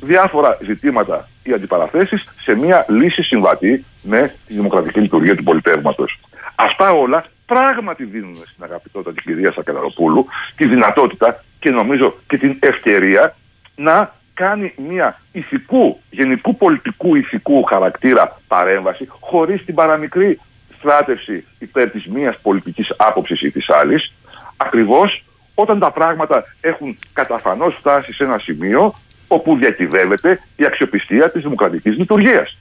διάφορα 0.06 0.58
ζητήματα 0.62 1.30
ή 1.44 1.54
αντιπαραθέσεις 1.54 2.24
σε 2.42 2.56
μια 2.56 2.86
λύση 2.88 3.24
συμβατή 3.24 3.86
με 4.02 4.36
τη 4.48 4.54
δημοκρατική 4.54 5.00
λειτουργία 5.00 5.36
του 5.36 5.44
πολιτεύματος. 5.44 6.20
Αυτά 6.56 6.92
όλα 6.92 7.26
πράγματι 7.46 8.04
δίνουν 8.04 8.36
στην 8.36 8.64
αγαπητότητα 8.64 9.14
της 9.14 9.24
κυρία 9.24 9.52
Σακελαροπούλου 9.52 10.26
τη 10.56 10.68
δυνατότητα 10.68 11.44
και 11.60 11.70
νομίζω 11.70 12.16
και 12.28 12.38
την 12.38 12.58
ευκαιρία 12.60 13.36
να 13.76 14.14
κάνει 14.34 14.74
μια 14.90 15.20
ηθικού, 15.32 16.00
γενικού 16.10 16.56
πολιτικού 16.56 17.16
ηθικού 17.16 17.64
χαρακτήρα 17.64 18.42
παρέμβαση 18.48 19.08
χωρίς 19.20 19.66
την 19.66 19.76
παραμικρή 19.76 20.40
στράτευση 20.78 21.46
υπέρ 21.60 21.90
της 21.90 22.06
μίας 22.06 22.40
πολιτικής 22.42 22.94
άποψης 22.98 23.42
ή 23.42 23.52
της 23.52 23.70
άλλης 23.70 24.14
ακριβώς 24.58 25.24
όταν 25.56 25.80
τα 25.80 25.92
πράγματα 25.92 26.44
έχουν 26.62 26.98
καταφανώς 27.14 27.76
φτάσει 27.76 28.14
σε 28.14 28.24
ένα 28.24 28.38
σημείο 28.38 28.94
όπου 29.28 29.58
διακυβεύεται 29.58 30.40
η 30.56 30.66
αξιοπιστία 30.66 31.32
της 31.32 31.42
δημοκρατικής 31.42 31.98
λειτουργίας. 31.98 32.58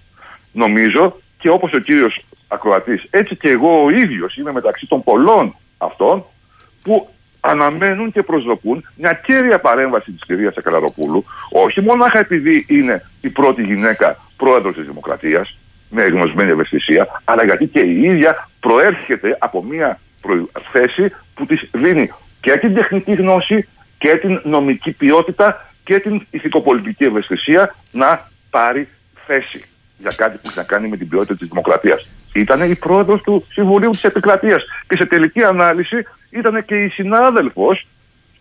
Νομίζω 0.53 1.21
και 1.39 1.49
όπως 1.49 1.73
ο 1.73 1.79
κύριος 1.79 2.25
ακροατής. 2.49 3.07
Έτσι 3.11 3.37
και 3.37 3.51
εγώ 3.51 3.85
ο 3.85 3.91
ίδιος 3.91 4.37
είμαι 4.37 4.53
μεταξύ 4.53 4.87
των 4.87 5.03
πολλών 5.03 5.55
αυτών 5.79 6.25
που 6.85 7.09
αναμένουν 7.41 8.13
και 8.13 8.23
προσδοκούν 8.23 8.85
μια 8.97 9.21
κέρια 9.27 9.59
παρέμβαση 9.59 10.11
της 10.11 10.25
κυρίας 10.27 10.57
Ακαλαροπούλου, 10.57 11.25
όχι 11.51 11.81
μονάχα 11.81 12.19
επειδή 12.19 12.67
είναι 12.69 13.05
η 13.21 13.29
πρώτη 13.29 13.63
γυναίκα 13.63 14.19
πρόεδρος 14.37 14.75
της 14.75 14.87
Δημοκρατίας, 14.87 15.59
με 15.91 16.05
γνωσμένη 16.05 16.51
ευαισθησία, 16.51 17.07
αλλά 17.25 17.45
γιατί 17.45 17.67
και 17.67 17.81
η 17.81 18.03
ίδια 18.03 18.49
προέρχεται 18.61 19.37
από 19.41 19.63
μια 19.65 20.01
θέση 20.73 21.11
που 21.35 21.47
της 21.47 21.69
δίνει 21.73 22.13
και 22.41 22.57
την 22.57 22.75
τεχνική 22.75 23.13
γνώση 23.13 23.69
και 23.99 24.17
την 24.17 24.41
νομική 24.45 24.93
ποιότητα 24.93 25.74
και 25.85 25.99
την 25.99 26.27
ηθικοπολιτική 26.31 27.05
ευαισθησία 27.05 27.75
να 27.93 28.31
πάρει 28.51 28.89
θέση 29.27 29.65
για 29.99 30.11
κάτι 30.17 30.37
που 30.37 30.43
έχει 30.49 30.59
να 30.59 30.65
κάνει 30.65 30.89
με 30.89 30.97
την 30.97 31.09
ποιότητα 31.09 31.37
της 31.37 31.49
δημοκρατίας 31.49 32.09
ήταν 32.35 32.71
η 32.71 32.75
πρόεδρος 32.75 33.21
του 33.21 33.47
Συμβουλίου 33.53 33.91
της 33.91 34.05
Επικρατείας 34.05 34.65
και 34.89 34.97
σε 34.97 35.07
τελική 35.07 35.43
ανάλυση 35.43 35.97
ήταν 36.31 36.65
και 36.65 36.75
η 36.75 36.89
συνάδελφος 36.89 37.87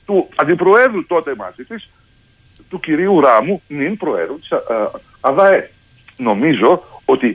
του 0.06 0.30
αντιπροέδρου 0.36 1.06
τότε 1.06 1.36
μαζί 1.36 1.64
της, 1.64 1.90
του 2.70 2.80
κυρίου 2.80 3.22
Ράμου, 3.22 3.62
νυν 3.68 3.98
προέδρου 3.98 4.40
της 4.40 4.50
ΑΔΑΕ. 5.22 5.72
Νομίζω 6.18 6.84
ότι 7.06 7.28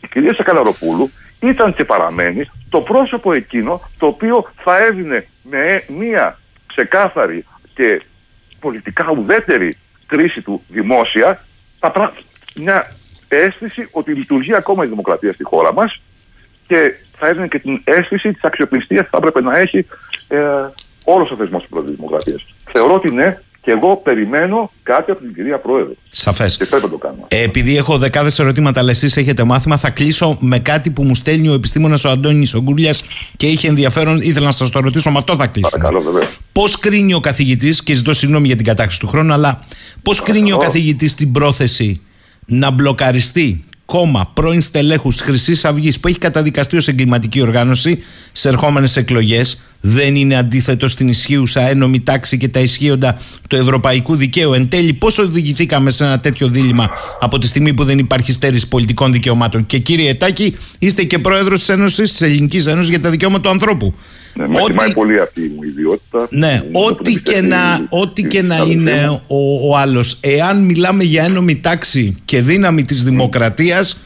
η 0.00 0.08
κυρία 0.10 0.34
Σακαλαροπούλου 0.34 1.10
ήταν 1.40 1.74
και 1.74 1.84
παραμένει 1.84 2.50
το 2.68 2.80
πρόσωπο 2.80 3.32
εκείνο 3.32 3.80
το 3.98 4.06
οποίο 4.06 4.50
θα 4.56 4.78
έδινε 4.78 5.26
με 5.42 5.84
μία 5.88 6.38
ξεκάθαρη 6.66 7.44
και 7.74 8.02
πολιτικά 8.64 9.14
ουδέτερη 9.18 9.76
κρίση 10.06 10.42
του 10.42 10.62
δημόσια 10.68 11.44
τα 11.78 12.12
μια 12.54 12.96
αίσθηση 13.28 13.88
ότι 13.90 14.12
λειτουργεί 14.12 14.54
ακόμα 14.54 14.84
η 14.84 14.88
δημοκρατία 14.88 15.32
στη 15.32 15.44
χώρα 15.44 15.72
μας 15.72 16.02
και 16.66 16.94
θα 17.16 17.26
έδινε 17.26 17.48
και 17.48 17.58
την 17.58 17.80
αίσθηση 17.84 18.32
της 18.32 18.42
αξιοπιστίας 18.42 19.04
που 19.04 19.10
θα 19.10 19.16
έπρεπε 19.16 19.40
να 19.40 19.58
έχει 19.58 19.86
ε, 20.28 20.38
όλος 21.04 21.30
ο 21.30 21.36
θεσμός 21.36 21.66
της 21.84 21.94
Δημοκρατίας. 21.96 22.46
Θεωρώ 22.72 22.94
ότι 22.94 23.12
ναι, 23.12 23.38
Και 23.64 23.70
εγώ 23.70 23.96
περιμένω 23.96 24.70
κάτι 24.82 25.10
από 25.10 25.20
την 25.20 25.34
κυρία 25.34 25.58
Πρόεδρο. 25.58 25.94
Σαφές. 26.08 26.56
Και 26.56 26.64
πρέπει 26.64 26.84
να 26.84 26.90
το 26.90 26.96
κάνω. 26.96 27.26
Ε, 27.28 27.42
επειδή 27.42 27.76
έχω 27.76 27.98
δεκάδες 27.98 28.38
ερωτήματα, 28.38 28.80
αλλά 28.80 28.90
εσείς 28.90 29.16
έχετε 29.16 29.44
μάθημα, 29.44 29.76
θα 29.76 29.90
κλείσω 29.90 30.36
με 30.40 30.58
κάτι 30.58 30.90
που 30.90 31.04
μου 31.04 31.14
στέλνει 31.14 31.48
ο 31.48 31.52
επιστήμονας 31.52 32.04
ο 32.04 32.10
Αντώνης 32.10 32.54
Ογκούρλιας 32.54 33.04
και 33.36 33.46
είχε 33.46 33.68
ενδιαφέρον. 33.68 34.20
Ήθελα 34.20 34.46
να 34.46 34.52
σας 34.52 34.70
το 34.70 34.80
ρωτήσω, 34.80 35.10
με 35.10 35.16
αυτό 35.16 35.36
θα 35.36 35.46
κλείσω. 35.46 35.70
Παρακαλώ, 35.70 36.00
βέβαια. 36.00 36.28
Πώς 36.52 36.78
κρίνει 36.78 37.14
ο 37.14 37.20
καθηγητής, 37.20 37.82
και 37.82 37.94
ζητώ 37.94 38.12
συγγνώμη 38.12 38.46
για 38.46 38.56
την 38.56 38.64
κατάχρηση 38.64 39.00
του 39.00 39.06
χρόνου, 39.06 39.32
αλλά 39.32 39.64
πώς 40.02 40.22
κρίνει 40.22 40.52
ο 40.52 40.56
καθηγητής 40.56 41.14
την 41.14 41.32
πρόθεση 41.32 42.00
να 42.46 42.70
μπλοκαριστεί 42.70 43.64
κόμμα 43.86 44.30
πρώην 44.34 44.62
στελέχους 44.62 45.20
Χρυσής 45.20 45.64
Αυγής 45.64 46.00
που 46.00 46.08
έχει 46.08 46.18
καταδικαστεί 46.18 46.76
ως 46.76 46.88
εγκληματική 46.88 47.40
οργάνωση 47.40 48.02
σε 48.32 48.48
ερχόμενες 48.48 48.96
εκλογές 48.96 49.62
δεν 49.86 50.16
είναι 50.16 50.36
αντίθετο 50.36 50.88
στην 50.88 51.08
ισχύουσα 51.08 51.60
ένομη 51.60 52.00
τάξη 52.00 52.38
και 52.38 52.48
τα 52.48 52.60
ισχύοντα 52.60 53.18
του 53.48 53.56
ευρωπαϊκού 53.56 54.16
δικαίου. 54.16 54.52
Εν 54.52 54.68
τέλει, 54.68 54.92
πώς 54.92 55.18
οδηγηθήκαμε 55.18 55.90
σε 55.90 56.04
ένα 56.04 56.20
τέτοιο 56.20 56.48
δίλημα 56.48 56.90
από 57.20 57.38
τη 57.38 57.46
στιγμή 57.46 57.74
που 57.74 57.84
δεν 57.84 57.98
υπάρχει 57.98 58.32
στέρηση 58.32 58.68
πολιτικών 58.68 59.12
δικαιωμάτων; 59.12 59.66
Και 59.66 59.78
κύριε 59.78 60.10
Ετάκη, 60.10 60.56
είστε 60.78 61.04
και 61.04 61.18
πρόεδρος 61.18 61.58
της 61.58 61.68
Ένωσης, 61.68 62.10
της 62.10 62.20
Ελληνικής 62.20 62.66
Ένωσης 62.66 62.88
για 62.88 63.00
τα 63.00 63.10
Δικαιώματα 63.10 63.42
του 63.42 63.48
Ανθρώπου. 63.48 63.94
Ναι, 64.34 64.48
με 64.48 64.60
ότι... 64.60 64.92
πολύ 64.92 65.20
αυτή 65.20 65.40
η 65.40 65.52
μου 65.56 65.62
ιδιότητα. 65.62 66.28
Ναι, 66.30 66.62
ό,τι 66.72 67.20
και 67.20 67.40
να, 67.40 67.86
ό,τι 67.88 68.22
και 68.26 68.42
να 68.42 68.56
είναι 68.56 69.20
ο, 69.26 69.70
ο 69.70 69.76
άλλος, 69.76 70.18
εάν 70.20 70.64
μιλάμε 70.64 71.04
για 71.04 71.24
ένομη 71.24 71.60
τάξη 71.60 72.14
και 72.24 72.40
δύναμη 72.40 72.84
της 72.84 73.04
δημοκρατίας, 73.04 73.98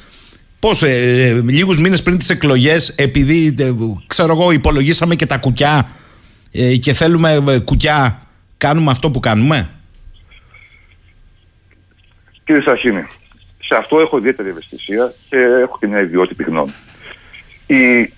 Πώς, 0.60 0.82
ε, 0.82 0.88
ε, 0.88 1.32
λίγους 1.32 1.80
μήνες 1.80 2.02
πριν 2.02 2.18
τις 2.18 2.30
εκλογές, 2.30 2.88
επειδή, 2.88 3.54
ε, 3.58 3.70
ξέρω 4.06 4.32
εγώ, 4.32 4.50
υπολογίσαμε 4.50 5.14
και 5.14 5.26
τα 5.26 5.36
κουκιά 5.36 5.88
ε, 6.52 6.76
και 6.76 6.92
θέλουμε 6.92 7.44
ε, 7.48 7.58
κουκιά, 7.58 8.22
κάνουμε 8.56 8.90
αυτό 8.90 9.10
που 9.10 9.20
κάνουμε; 9.20 9.70
Κύριε 12.44 12.62
Σαχίνη, 12.62 13.06
σε 13.58 13.76
αυτό 13.78 14.00
έχω 14.00 14.18
ιδιαίτερη 14.18 14.48
ευαισθησία 14.48 15.12
και 15.28 15.36
έχω 15.36 15.76
και 15.80 15.86
μια 15.86 16.02
ιδιότυπη 16.02 16.42
γνώμη. 16.42 16.72
Η 17.66 18.12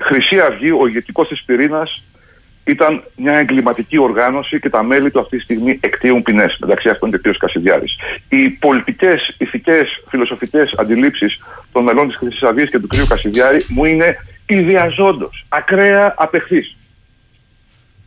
Χρυσή 0.00 0.40
Αυγή, 0.40 0.70
ο 0.70 0.86
ηγετικός 0.86 1.28
της 1.28 1.42
πυρήνας, 1.42 2.04
ήταν 2.64 3.02
μια 3.16 3.32
εγκληματική 3.32 3.98
οργάνωση 3.98 4.60
και 4.60 4.70
τα 4.70 4.82
μέλη 4.82 5.10
του 5.10 5.20
αυτή 5.20 5.36
τη 5.36 5.42
στιγμή 5.42 5.78
εκτίουν 5.80 6.22
ποινές. 6.22 6.56
Μεταξύ 6.60 6.88
αυτών 6.88 7.10
και 7.10 7.28
ο 7.28 7.32
κ. 7.32 7.36
Κασιδιάρης. 7.36 7.96
Οι 8.28 8.48
πολιτικές, 8.48 9.34
ηθικές, 9.38 10.02
φιλοσοφικές 10.08 10.74
αντιλήψεις 10.78 11.38
των 11.72 11.84
μελών 11.84 12.06
της 12.06 12.16
Χρυσής 12.16 12.42
Αυγής 12.42 12.70
και 12.70 12.78
του 12.78 12.86
κ. 12.86 13.08
Κασιδιάρη 13.08 13.64
μου 13.68 13.84
είναι 13.84 14.16
ιδιαζόντως, 14.46 15.44
ακραία 15.48 16.14
απεχθής. 16.16 16.76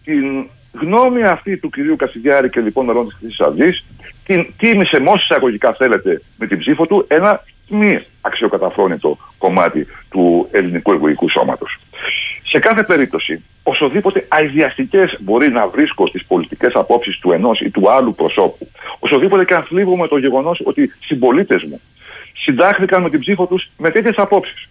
Την 0.04 0.46
γνώμη 0.74 1.24
αυτή 1.24 1.58
του 1.58 1.70
κ. 1.70 1.76
Κασιδιάρη 1.98 2.50
και 2.50 2.62
λοιπόν 2.62 2.86
μελών 2.86 3.08
της 3.08 3.18
Χρυσής 3.20 3.40
Αυγής 3.40 3.86
την 4.26 4.54
τίμησε 4.58 5.00
με 5.00 5.12
εισαγωγικά 5.16 5.74
θέλετε 5.74 6.22
με 6.38 6.48
την 6.48 6.58
ψήφο 6.58 6.86
του 6.86 7.06
ένα 7.08 7.44
μη 7.68 8.00
αξιοκαταφρόνητο 8.22 9.18
κομμάτι 9.38 9.88
του 10.10 10.48
ελληνικού 10.52 10.92
εκλογικού 10.92 11.30
σώματος. 11.30 11.80
Σε 12.44 12.60
κάθε 12.60 12.84
περίπτωση, 12.84 13.44
οσοδήποτε 13.64 14.26
αειδιαστικέ 14.28 15.10
μπορεί 15.20 15.50
να 15.50 15.68
βρίσκω 15.68 16.08
στις 16.08 16.26
πολιτικές 16.26 16.74
απόψεις 16.74 17.20
του 17.20 17.32
ενός 17.32 17.60
ή 17.60 17.70
του 17.70 17.92
άλλου 17.92 18.16
προσώπου, 18.16 18.72
οσοδήποτε 19.00 19.46
και 19.46 19.54
αν 19.54 19.64
θλίβομαι 19.64 20.08
το 20.08 20.18
γεγονός 20.18 20.62
ότι 20.64 20.94
συμπολίτες 21.00 21.64
μου 21.64 21.82
συντάχθηκαν 22.34 23.02
με 23.02 23.10
την 23.10 23.20
ψήφο 23.20 23.46
τους 23.46 23.70
με 23.78 23.90
τέτοιες 23.90 24.16
απόψεις. 24.18 24.70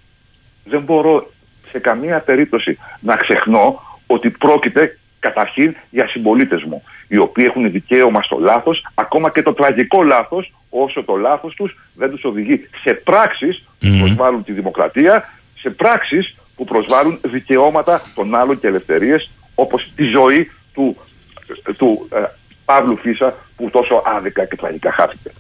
Δεν 0.65 0.81
μπορώ 0.81 1.31
σε 1.71 1.79
καμία 1.79 2.21
περίπτωση 2.21 2.79
να 3.01 3.17
ξεχνώ 3.17 3.83
ότι 4.07 4.31
πρόκειται 4.31 4.99
καταρχήν 5.19 5.77
για 5.91 6.09
συμπολίτες 6.09 6.63
μου, 6.63 6.83
οι 7.09 7.19
οποίοι 7.19 7.45
έχουν 7.49 7.71
δικαίωμα 7.71 8.23
στο 8.23 8.39
λάθος, 8.39 8.87
ακόμα 8.95 9.31
και 9.31 9.43
το 9.43 9.53
τραγικό 9.53 10.03
λάθος, 10.03 10.53
όσο 10.71 11.05
το 11.05 11.17
λάθος 11.17 11.55
τους 11.55 11.77
δεν 11.95 12.11
τους 12.11 12.25
οδηγεί 12.25 12.69
σε 12.83 12.95
πράξεις 12.95 13.65
που 13.79 13.89
προσβάλλουν 14.01 14.45
τη 14.45 14.53
δημοκρατία, 14.53 15.33
σε 15.59 15.71
πράξεις 15.71 16.37
που 16.57 16.65
προσβάλλουν 16.65 17.19
δικαιώματα 17.23 18.01
των 18.15 18.35
άλλων 18.35 18.61
και 18.61 18.67
ελευθερίες, 18.67 19.31
όπως 19.55 19.93
τη 19.97 20.05
ζωή 20.05 20.51
του, 20.75 20.97
του 21.77 22.09
ε, 22.13 22.23
Παύλου 22.65 22.97
Φίσα, 22.97 23.35
που 23.57 23.71
τόσο 23.71 24.03
άδικα 24.05 24.45
και 24.45 24.57
τραγικά 24.57 24.93
χάθηκε. 24.93 25.31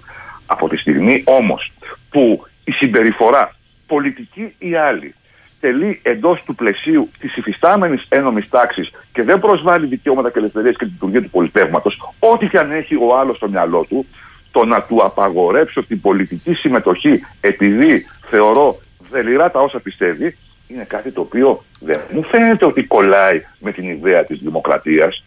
Από 0.47 0.69
τη 0.69 0.77
στιγμή 0.77 1.23
όμως 1.27 1.73
που 2.11 2.47
η 2.64 2.73
συμπεριφορά, 2.73 3.57
πολιτική 3.87 4.55
ή 4.59 4.75
άλλη, 4.75 5.14
τελεί 5.61 6.01
εντός 6.03 6.43
του 6.47 6.55
πλαισίου 6.55 7.11
της 7.19 7.37
υφιστάμενης 7.37 8.07
ένομη 8.09 8.43
τάξης 8.43 8.91
και 9.17 9.23
δεν 9.23 9.41
προσβάλλει 9.41 9.87
δικαιώματα 9.87 10.31
και 10.31 10.39
ελευθερίες 10.39 10.77
και 10.77 10.85
τη 10.85 10.91
λειτουργία 10.91 11.23
του 11.23 11.31
πολιτεύματος, 11.31 12.14
ό,τι 12.19 12.49
και 12.49 12.59
αν 12.59 12.71
έχει 12.71 12.95
ο 12.95 13.19
άλλος 13.19 13.37
στο 13.37 13.49
μυαλό 13.49 13.87
του, 13.89 14.07
το 14.51 14.64
να 14.64 14.83
του 14.83 15.05
απαγορέψω 15.05 15.83
την 15.83 16.01
πολιτική 16.01 16.55
συμμετοχή 16.55 17.21
επειδή 17.41 18.07
θεωρώ 18.31 18.81
δελειρά 19.11 19.51
τα 19.51 19.61
όσα 19.61 19.79
πιστεύει, 19.81 20.37
είναι 20.69 20.85
κάτι 20.85 21.11
το 21.11 21.21
οποίο 21.21 21.64
δεν 21.81 22.01
μου 22.12 22.23
φαίνεται 22.23 22.67
ότι 22.67 22.85
κολλάει 22.85 23.43
με 23.59 23.73
την 23.73 23.91
ιδέα 23.91 24.25
της 24.25 24.39
δημοκρατίας. 24.39 25.25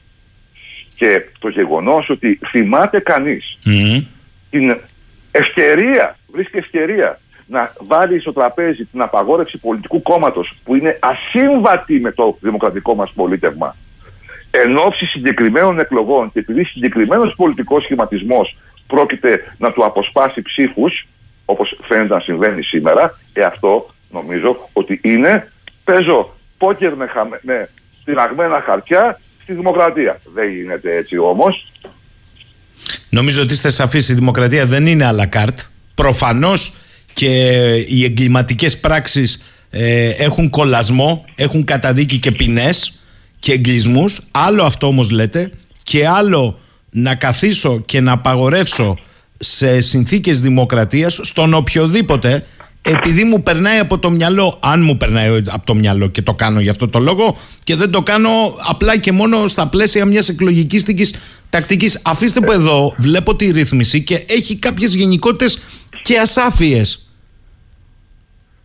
Και 0.96 1.26
το 1.40 1.50
γεγονός 1.50 2.10
ότι 2.10 2.40
θυμάται 2.50 3.04
την 4.50 4.78
ευκαιρία, 5.32 6.18
βρίσκει 6.32 6.58
ευκαιρία 6.58 7.20
να 7.50 7.74
βάλει 7.80 8.20
στο 8.20 8.34
τραπέζι 8.34 8.86
την 8.86 9.02
απαγόρευση 9.02 9.58
πολιτικού 9.58 10.02
κόμματος 10.02 10.54
που 10.64 10.76
είναι 10.76 11.00
ασύμβατη 11.02 12.00
με 12.00 12.12
το 12.12 12.38
δημοκρατικό 12.41 12.95
μας 12.95 13.12
πολίτευμα 13.12 13.76
εν 14.52 14.78
ώψη 14.78 15.06
συγκεκριμένων 15.06 15.80
εκλογών 15.80 16.32
και 16.32 16.39
επειδή 16.39 16.64
συγκεκριμένος 16.64 17.34
πολιτικός 17.36 17.84
σχηματισμός 17.84 18.58
πρόκειται 18.88 19.47
να 19.58 19.72
του 19.72 19.86
αποσπάσει 19.86 20.41
ψήφους, 20.41 21.08
όπως 21.45 21.80
φαίνεται 21.88 22.14
να 22.14 22.20
συμβαίνει 22.20 22.64
σήμερα, 22.64 23.20
ε, 23.34 23.41
αυτό 23.41 23.89
νομίζω 24.12 24.70
ότι 24.74 25.00
είναι 25.04 25.52
παίζω 25.84 26.36
πόκερ 26.58 26.95
με, 26.95 27.08
χαμε, 27.08 27.39
με 27.41 27.70
στυλαγμένα 28.02 28.62
χαρτιά 28.62 29.20
στη 29.41 29.54
δημοκρατία. 29.54 30.20
Δεν 30.34 30.50
γίνεται 30.50 30.95
έτσι 30.95 31.18
όμως. 31.18 31.72
Νομίζω 33.10 33.41
ότι 33.41 33.54
είστε 33.54 33.70
σαφείς, 33.70 34.10
η 34.10 34.14
δημοκρατία 34.14 34.66
δεν 34.66 34.88
είναι 34.88 35.10
à 35.12 35.22
la 35.22 35.39
carte. 35.39 35.70
Προφανώς 35.95 36.78
και 37.20 37.76
οι 37.88 38.03
εγκληματικές 38.03 38.78
πράξεις 38.78 39.41
ε, 39.70 40.09
έχουν 40.09 40.49
κολασμό, 40.49 41.26
έχουν 41.36 41.63
καταδίκη 41.63 42.17
και 42.17 42.32
ποινές 42.32 42.99
και 43.39 43.51
εγκλισμούς. 43.51 44.22
Άλλο 44.32 44.63
αυτό 44.63 44.88
όμως 44.88 45.09
λέτε 45.09 45.49
και 45.84 46.07
άλλο 46.07 46.59
να 46.89 47.15
καθίσω 47.15 47.84
και 47.86 48.01
να 48.01 48.11
απαγορεύσω 48.11 48.97
σε 49.38 49.82
συνθήκες 49.82 50.41
δημοκρατίας 50.41 51.20
στον 51.24 51.53
οποιοδήποτε 51.53 52.45
επειδή 52.82 53.24
μου 53.24 53.43
περνάει 53.43 53.80
από 53.80 53.99
το 53.99 54.09
μυαλό, 54.09 54.57
αν 54.59 54.82
μου 54.82 54.97
περνάει 54.97 55.41
από 55.47 55.65
το 55.65 55.76
μυαλό 55.76 56.07
και 56.07 56.22
το 56.22 56.34
κάνω 56.34 56.59
για 56.59 56.72
αυτό 56.72 56.88
το 56.88 56.99
λόγο 56.99 57.38
και 57.63 57.76
δεν 57.76 57.91
το 57.91 58.01
κάνω 58.01 58.30
απλά 58.67 58.97
και 58.97 59.11
μόνο 59.11 59.47
στα 59.47 59.67
πλαίσια 59.67 60.05
μιας 60.05 60.30
εκλογικής 60.30 60.86
τακτικής. 61.49 61.99
Αφήστε 62.03 62.39
που 62.39 62.51
εδώ 62.51 62.93
βλέπω 62.97 63.36
τη 63.36 63.51
ρύθμιση 63.51 64.03
και 64.03 64.26
έχει 64.28 64.55
κάποιες 64.55 64.93
γενικότητες 64.93 65.59
και 66.01 66.20
ασάφειες 66.20 67.03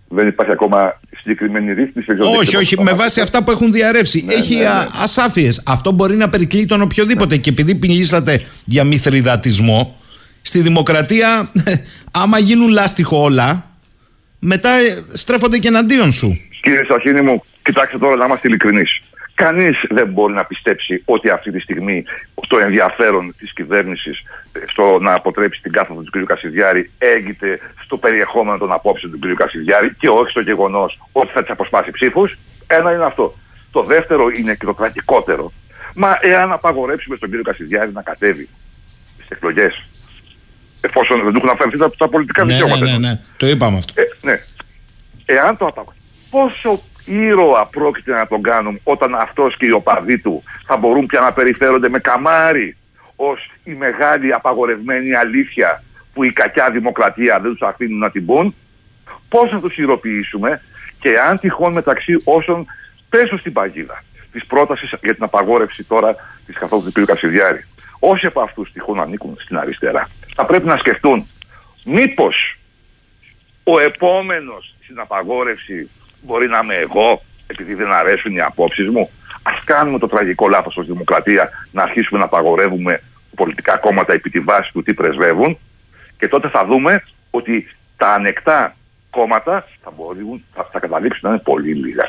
δεν 0.09 0.26
υπάρχει 0.28 0.52
ακόμα 0.52 1.00
συγκεκριμένη 1.20 1.72
ρύθμιση. 1.72 2.11
Όχι, 2.38 2.57
όχι, 2.57 2.82
με 2.82 2.92
βάση 2.92 3.20
αυτά 3.20 3.44
που 3.44 3.50
έχουν 3.50 3.72
διαρρεύσει. 3.72 4.24
Ναι, 4.24 4.34
Έχει 4.34 4.55
ναι, 4.57 4.62
ναι. 4.62 4.88
ασάφειες. 5.02 5.62
Αυτό 5.66 5.92
μπορεί 5.92 6.16
να 6.16 6.28
περικλεί 6.28 6.66
τον 6.66 6.82
οποιοδήποτε. 6.82 7.36
Και 7.36 7.50
επειδή 7.50 7.78
μιλήσατε 7.82 8.46
για 8.64 8.84
μυθριδατισμό, 8.84 9.96
στη 10.42 10.61
δημοκρατία, 10.61 11.50
άμα 12.22 12.38
γίνουν 12.38 12.68
λάστιχο 12.68 13.22
όλα, 13.22 13.70
μετά 14.38 14.70
στρέφονται 15.12 15.59
και 15.59 15.68
εναντίον 15.68 16.12
σου. 16.12 16.40
Κύριε 16.62 16.84
Σαχίνη 16.88 17.20
μου, 17.20 17.44
κοιτάξτε 17.62 17.98
τώρα 17.98 18.16
να 18.16 18.24
είμαστε 18.24 18.48
ειλικρινείς. 18.48 19.00
Κανείς 19.34 19.76
δεν 19.90 20.09
μπορεί 20.09 20.34
να 20.34 20.44
πιστέψει 20.44 21.02
ότι 21.05 21.28
αυτή 21.28 21.50
τη 21.50 21.61
στιγμή 21.61 22.05
το 22.48 22.59
ενδιαφέρον 22.59 23.34
της 23.38 23.52
κυβέρνησης 23.52 24.22
στο 24.68 24.98
να 25.00 25.14
αποτρέψει 25.14 25.61
την 25.62 25.72
κάθοδο 25.72 26.02
του 26.02 26.11
κ. 26.11 26.26
Κασιδιάρη 26.26 26.90
έγκυται 26.98 27.61
στο 27.84 27.96
περιεχόμενο 27.96 28.59
των 28.59 28.72
απόψεων 28.72 29.12
του 29.12 29.18
κ. 29.18 29.36
Κασιδιάρη 29.36 29.94
και 29.94 30.09
όχι 30.09 30.30
στο 30.30 30.40
γεγονός 30.40 31.00
ότι 31.12 31.30
θα 31.32 31.42
τη 31.42 31.52
αποσπάσει 31.52 31.90
ψήφους. 31.90 32.38
Ένα 32.66 32.92
είναι 32.92 33.05
αυτό. 33.05 33.34
Το 33.70 33.82
δεύτερο 33.82 34.28
είναι 34.38 34.55
και 34.55 34.64
το 34.64 34.74
τραγικότερο. 34.74 35.52
Μα 35.94 36.18
εάν 36.20 36.52
απαγορέψουμε 36.52 37.16
στον 37.16 37.30
κ. 37.30 37.34
Κασιδιάρη 37.42 37.92
να 37.92 38.02
κατέβει 38.02 38.48
στις 39.14 39.28
εκλογές, 39.28 39.82
εφόσον 40.80 41.22
δεν 41.22 41.32
του 41.32 41.36
έχουν 41.36 41.48
αφαιρεθεί 41.48 41.78
τα, 41.78 41.90
τα 41.96 42.09
πολιτικά 42.09 42.44
ναι, 42.44 42.52
δικαιώματα. 42.52 42.84
Ναι, 42.84 42.90
ναι, 42.90 42.98
ναι, 42.98 43.20
το 43.36 43.46
είπαμε 43.46 43.76
αυτό. 43.76 43.92
Ε, 43.96 44.05
ναι. 44.20 44.42
Εάν 45.24 45.57
το 45.57 45.66
απαγορέψουμε, 45.66 46.02
πόσο 46.30 46.82
ήρωα 47.05 47.66
πρόκειται 47.66 48.12
να 48.12 48.26
τον 48.26 48.42
κάνουν 48.42 48.80
όταν 48.82 49.14
αυτός 49.14 49.57
και 49.57 49.66
οι 49.66 49.70
οπαδοί 49.70 50.18
του 50.18 50.42
θα 50.66 50.76
μπορούν 50.76 51.07
πια 51.07 51.20
να 51.20 51.32
περιφέρονται 51.32 51.88
με 51.88 51.98
καμάρι 51.98 52.76
ως 53.16 53.50
η 53.64 53.72
μεγάλη 53.72 54.32
απαγορευμένη 54.32 55.14
αλήθεια 55.14 55.82
που 56.12 56.24
η 56.24 56.32
κακιά 56.32 56.70
δημοκρατία 56.70 57.40
δεν 57.40 57.50
τους 57.50 57.62
αφήνουν 57.62 57.98
να 57.98 58.10
την 58.10 58.26
πούν 58.26 58.54
πώς 59.28 59.50
θα 59.50 59.60
τους 59.60 59.76
ηρωποιήσουμε 59.76 60.62
και 60.98 61.18
αν 61.28 61.38
τυχόν 61.38 61.72
μεταξύ 61.72 62.20
όσων 62.24 62.66
πέσουν 63.08 63.38
στην 63.38 63.52
παγίδα 63.52 64.04
της 64.32 64.46
πρότασης 64.46 64.92
για 65.02 65.14
την 65.14 65.24
απαγόρευση 65.24 65.84
τώρα 65.84 66.14
της 66.46 66.56
καθόλου 66.56 66.92
του 66.92 67.02
κ. 67.02 67.06
Κασιδιάρη 67.06 67.64
όσοι 67.98 68.26
από 68.26 68.40
αυτούς 68.40 68.72
τυχόν 68.72 69.00
ανήκουν 69.00 69.36
στην 69.40 69.56
αριστερά, 69.56 70.08
θα 70.34 70.46
πρέπει 70.46 70.66
να 70.66 70.76
σκεφτούν 70.76 71.26
μήπως 71.84 72.58
ο 73.64 73.80
επόμενος 73.80 74.74
στην 74.82 75.00
απαγόρευση 75.00 75.90
μπορεί 76.22 76.48
να 76.48 76.60
είμαι 76.62 76.74
εγώ, 76.74 77.22
επειδή 77.46 77.74
δεν 77.74 77.92
αρέσουν 77.92 78.36
οι 78.36 78.40
απόψεις 78.40 78.88
μου. 78.88 79.10
Ας 79.47 79.64
κάνουμε 79.64 79.99
το 79.99 80.09
τραγικό 80.09 80.49
λάθος 80.49 80.76
ως 80.76 80.86
δημοκρατία 80.86 81.51
να 81.72 81.82
αρχίσουμε 81.82 82.18
να 82.18 82.24
απαγορεύουμε 82.24 83.03
πολιτικά 83.36 83.76
κόμματα 83.76 84.12
επί 84.12 84.30
τη 84.30 84.40
βάση 84.40 84.70
του 84.72 84.82
τι 84.82 84.95
πρεσβεύουν 84.95 85.59
και 86.18 86.28
τότε 86.28 86.49
θα 86.49 86.64
δούμε 86.66 87.03
ότι 87.30 87.66
τα 87.97 88.12
ανεκτά 88.12 88.76
κόμματα 89.11 89.66
θα, 89.82 89.92
μπορούν, 89.97 90.45
θα, 90.55 90.68
θα 90.72 90.78
καταλήξουν 90.78 91.20
να 91.22 91.28
είναι 91.28 91.42
πολύ 91.45 91.74
λίγα. 91.74 92.07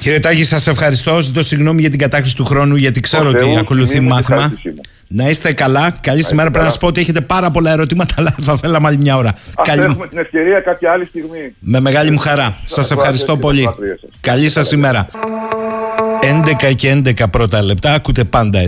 Κύριε 0.00 0.20
Τάκη, 0.20 0.44
σας 0.44 0.66
ευχαριστώ. 0.66 1.20
Ζητώ 1.20 1.42
συγγνώμη 1.42 1.80
για 1.80 1.90
την 1.90 1.98
κατάχρηση 1.98 2.36
του 2.36 2.44
χρόνου, 2.44 2.76
γιατί 2.76 3.00
ξέρω 3.00 3.28
ότι 3.28 3.56
ακολουθεί 3.58 4.00
μάθημα. 4.00 4.52
Να 5.08 5.28
είστε 5.28 5.52
καλά. 5.52 5.98
Καλή 6.00 6.24
σήμερα. 6.24 6.50
Πρέπει 6.50 6.64
να 6.64 6.70
σας 6.70 6.80
πω 6.80 6.86
ότι 6.86 7.00
έχετε 7.00 7.20
πάρα 7.20 7.50
πολλά 7.50 7.70
ερωτήματα, 7.70 8.14
αλλά 8.18 8.34
θα 8.40 8.56
θέλαμε 8.56 8.86
άλλη 8.86 8.96
μια 8.96 9.16
ώρα. 9.16 9.28
Ας 9.28 9.66
Καλή... 9.66 9.82
έχουμε 9.82 10.08
την 10.08 10.18
ευκαιρία 10.18 10.60
κάποια 10.60 10.92
άλλη 10.92 11.04
στιγμή. 11.04 11.54
Με 11.58 11.80
μεγάλη 11.80 12.10
μου 12.10 12.18
χαρά. 12.18 12.56
Σας 12.64 12.90
ευχαριστώ 12.90 13.36
πολύ. 13.36 13.68
Καλή 14.20 14.48
σας 14.48 14.72
ημέρα. 14.72 15.08
11 16.46 16.74
και 16.74 17.02
11 17.04 17.30
πρώτα 17.30 17.62
λεπτά, 17.62 17.92
ακούτε 17.92 18.24
πάντα 18.24 18.60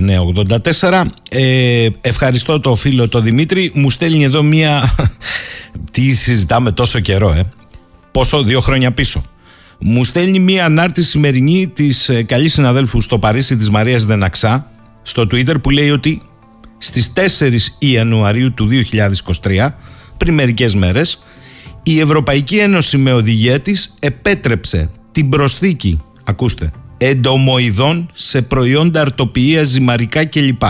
984. 0.81 1.03
Ε, 1.31 1.89
ευχαριστώ 2.01 2.61
το 2.61 2.74
φίλο 2.74 3.09
το 3.09 3.20
Δημήτρη. 3.20 3.70
Μου 3.74 3.91
στέλνει 3.91 4.24
εδώ 4.24 4.43
μία. 4.43 4.95
Τι 5.91 6.11
συζητάμε 6.11 6.72
τόσο 6.72 7.01
καιρό, 7.01 7.33
ε; 7.33 7.53
Πόσο, 8.12 8.43
δύο 8.43 8.61
χρόνια 8.61 8.93
πίσω. 8.93 9.24
Μου 9.79 10.05
στέλνει 10.05 10.39
μία 10.39 10.64
ανάρτηση 10.64 11.11
σημερινή 11.11 11.66
της 11.66 12.09
ε, 12.09 12.22
καλής 12.22 12.53
συναδέλφου 12.53 13.01
στο 13.01 13.18
Παρίσι 13.18 13.57
της 13.57 13.70
Μαρίας 13.70 14.07
Δεναξά 14.07 14.70
στο 15.03 15.22
Twitter 15.22 15.55
που 15.62 15.70
λέει 15.70 15.91
ότι 15.91 16.22
στις 16.79 17.12
4 17.39 17.51
Ιανουαρίου 17.79 18.55
του 18.55 18.68
2023, 19.43 19.68
πριν 20.16 20.35
μερικές 20.35 20.74
μέρες, 20.74 21.22
η 21.83 22.01
Ευρωπαϊκή 22.01 22.57
Ένωση 22.57 22.97
με 22.97 23.12
οδηγία 23.12 23.61
της 23.61 23.95
επέτρεψε 23.99 24.91
την 25.12 25.29
προσθήκη, 25.29 26.01
ακούστε, 26.24 26.72
εντομοειδών 26.99 28.11
σε 28.12 28.42
προϊόντα 28.42 29.01
αρτοποιίας, 29.01 29.68
ζυμαρικά 29.68 30.24
κλπ. 30.24 30.62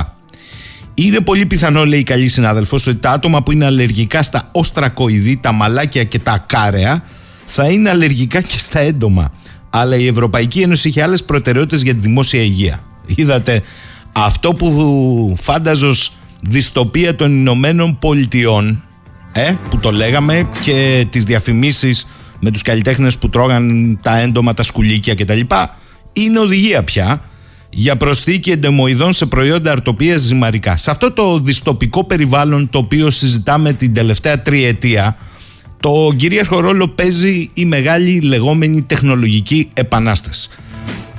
Είναι 0.95 1.21
πολύ 1.21 1.47
πιθανό, 1.47 1.85
λέει 1.85 1.99
η 1.99 2.03
καλή 2.03 2.29
συνάδελφος, 2.29 2.87
ότι 2.87 2.97
τα 2.97 3.11
άτομα 3.11 3.43
που 3.43 3.53
είναι 3.53 3.65
αλλεργικά 3.65 4.23
στα 4.23 4.49
οστρακοειδή, 4.53 5.39
τα 5.41 5.53
μαλάκια 5.53 6.05
και 6.05 6.19
τα 6.19 6.45
κάρεα 6.47 7.03
θα 7.47 7.69
είναι 7.69 7.91
αλλεργικά 7.91 8.41
και 8.41 8.59
στα 8.59 8.79
έντομα. 8.79 9.33
Αλλά 9.71 9.97
η 9.97 10.07
Ευρωπαϊκή 10.07 10.61
Ένωση 10.61 10.89
είχε 10.89 11.03
άλλες 11.03 11.25
προτεραιότητες 11.25 11.83
για 11.83 11.95
τη 11.95 12.01
δημόσια 12.01 12.41
υγεία. 12.43 12.85
Είδατε 13.07 13.63
αυτό 14.13 14.55
που 14.55 15.35
φάνταζω 15.41 15.95
δυστοπία 16.41 17.17
των 17.17 17.39
Ηνωμένων 17.39 17.99
Πολιτειών 17.99 18.83
ε, 19.33 19.55
που 19.71 19.79
το 19.79 19.93
λέγαμε 19.93 20.49
και 20.63 21.07
τις 21.11 21.25
διαφημίσεις 21.25 22.07
με 22.41 22.51
τους 22.51 22.63
καλλιτέχνες 22.63 23.19
που 23.19 23.29
τρώγαν 23.29 23.99
τα 24.03 24.19
έντομα, 24.19 24.55
τα 24.55 24.63
σκουλίκια 24.63 25.15
κτλ 25.15 25.41
είναι 26.17 26.39
οδηγία 26.39 26.85
πια 26.85 27.21
για 27.71 27.97
προσθήκη 27.97 28.51
εντεμοειδών 28.51 29.13
σε 29.13 29.27
προϊόντα 29.27 29.73
αρτοπίας 29.73 30.21
ζυμαρικά. 30.21 30.77
Σε 30.77 30.91
αυτό 30.91 31.13
το 31.13 31.41
δυστοπικό 31.41 32.05
περιβάλλον 32.05 32.71
το 32.71 32.79
οποίο 32.79 33.11
συζητάμε 33.11 33.73
την 33.73 33.95
τελευταία 33.95 34.43
τριετία, 34.43 35.17
το 35.81 36.13
κυρίαρχο 36.17 36.61
ρόλο 36.61 36.89
παίζει 36.89 37.51
η 37.55 37.65
μεγάλη 37.65 38.21
λεγόμενη 38.21 38.83
τεχνολογική 38.83 39.69
επανάσταση. 39.75 40.49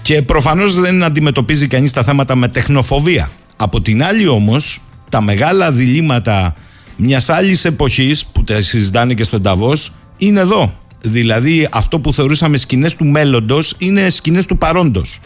Και 0.01 0.21
προφανώς 0.21 0.79
δεν 0.79 1.03
αντιμετωπίζει 1.03 1.67
κανείς 1.67 1.91
τα 1.91 2.03
θέματα 2.03 2.35
με 2.35 2.47
τεχνοφοβία. 2.47 3.29
Από 3.55 3.81
την 3.81 4.03
άλλη 4.03 4.27
όμως, 4.27 4.81
τα 5.09 5.21
μεγάλα 5.21 5.71
διλήμματα 5.71 6.55
μιας 6.95 7.29
άλλης 7.29 7.65
εποχής 7.65 8.25
που 8.25 8.43
τα 8.43 8.61
συζητάνε 8.61 9.13
και 9.13 9.23
στον 9.23 9.41
Ταβός 9.41 9.91
είναι 10.17 10.39
εδώ. 10.39 10.73
Δηλαδή 11.01 11.67
αυτό 11.71 11.99
που 11.99 12.13
θεωρούσαμε 12.13 12.57
σκηνές 12.57 12.95
του 12.95 13.05
μέλλοντος 13.05 13.75
είναι 13.77 14.09
σκηνές 14.09 14.45
του 14.45 14.57
παρόντος. 14.57 15.19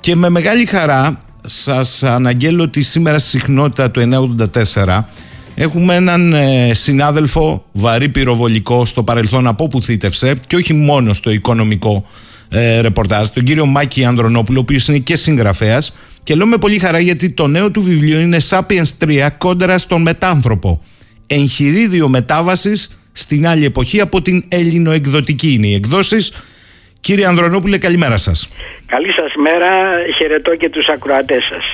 Και 0.00 0.16
με 0.16 0.28
μεγάλη 0.28 0.64
χαρά 0.64 1.18
σας 1.46 2.02
αναγγέλω 2.02 2.62
ότι 2.62 2.82
σήμερα 2.82 3.18
στη 3.18 3.28
συχνότητα 3.28 3.90
του 3.90 4.00
984 4.74 5.02
έχουμε 5.54 5.94
έναν 5.94 6.32
ε, 6.32 6.74
συνάδελφο 6.74 7.64
βαρύ 7.72 8.08
πυροβολικό 8.08 8.84
στο 8.84 9.02
παρελθόν 9.02 9.46
από 9.46 9.64
όπου 9.64 9.82
θύτευσε 9.82 10.40
και 10.46 10.56
όχι 10.56 10.72
μόνο 10.72 11.14
στο 11.14 11.30
οικονομικό 11.30 12.04
ε, 12.48 12.80
ρεπορτάζ, 12.80 13.28
τον 13.28 13.44
κύριο 13.44 13.66
Μάκη 13.66 14.04
Ανδρονόπουλο, 14.04 14.58
ο 14.58 14.62
οποίος 14.62 14.88
είναι 14.88 14.98
και 14.98 15.16
συγγραφέας 15.16 15.92
και 16.22 16.34
λέω 16.34 16.46
με 16.46 16.56
πολύ 16.56 16.78
χαρά 16.78 16.98
γιατί 16.98 17.30
το 17.30 17.46
νέο 17.46 17.70
του 17.70 17.82
βιβλίο 17.82 18.20
είναι 18.20 18.38
Sapiens 18.48 19.04
3 19.04 19.28
κόντρα 19.38 19.78
στον 19.78 20.02
μετάνθρωπο. 20.02 20.82
Εγχειρίδιο 21.26 22.08
μετάβασης 22.08 23.01
στην 23.12 23.46
άλλη 23.46 23.64
εποχή 23.64 24.00
από 24.00 24.22
την 24.22 24.44
ελληνοεκδοτική 24.48 25.52
είναι 25.52 25.66
οι 25.66 25.74
εκδόσεις. 25.74 26.44
Κύριε 27.00 27.26
Ανδρονόπουλε, 27.26 27.78
καλημέρα 27.78 28.16
σας. 28.16 28.50
Καλή 28.86 29.12
σας 29.12 29.32
μέρα, 29.34 29.70
χαιρετώ 30.16 30.56
και 30.56 30.68
τους 30.68 30.86
ακροατές 30.88 31.44
σας. 31.44 31.64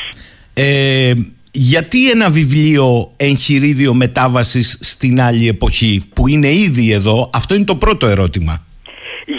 Ε, 0.54 1.12
γιατί 1.52 2.10
ένα 2.10 2.30
βιβλίο 2.30 3.12
εγχειρίδιο 3.16 3.94
μετάβασης 3.94 4.78
στην 4.80 5.20
άλλη 5.20 5.48
εποχή 5.48 6.02
που 6.14 6.28
είναι 6.28 6.52
ήδη 6.52 6.92
εδώ, 6.92 7.30
αυτό 7.34 7.54
είναι 7.54 7.64
το 7.64 7.74
πρώτο 7.74 8.06
ερώτημα. 8.06 8.66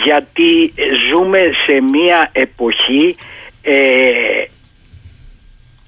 Γιατί 0.04 0.74
ζούμε 1.10 1.40
σε 1.66 1.82
μια 1.82 2.30
εποχή 2.32 3.16
ε, 3.62 3.74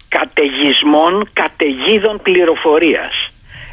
καταιγισμών, 0.07 1.30
καταιγίδων 1.34 2.20
πληροφορίας 2.24 3.31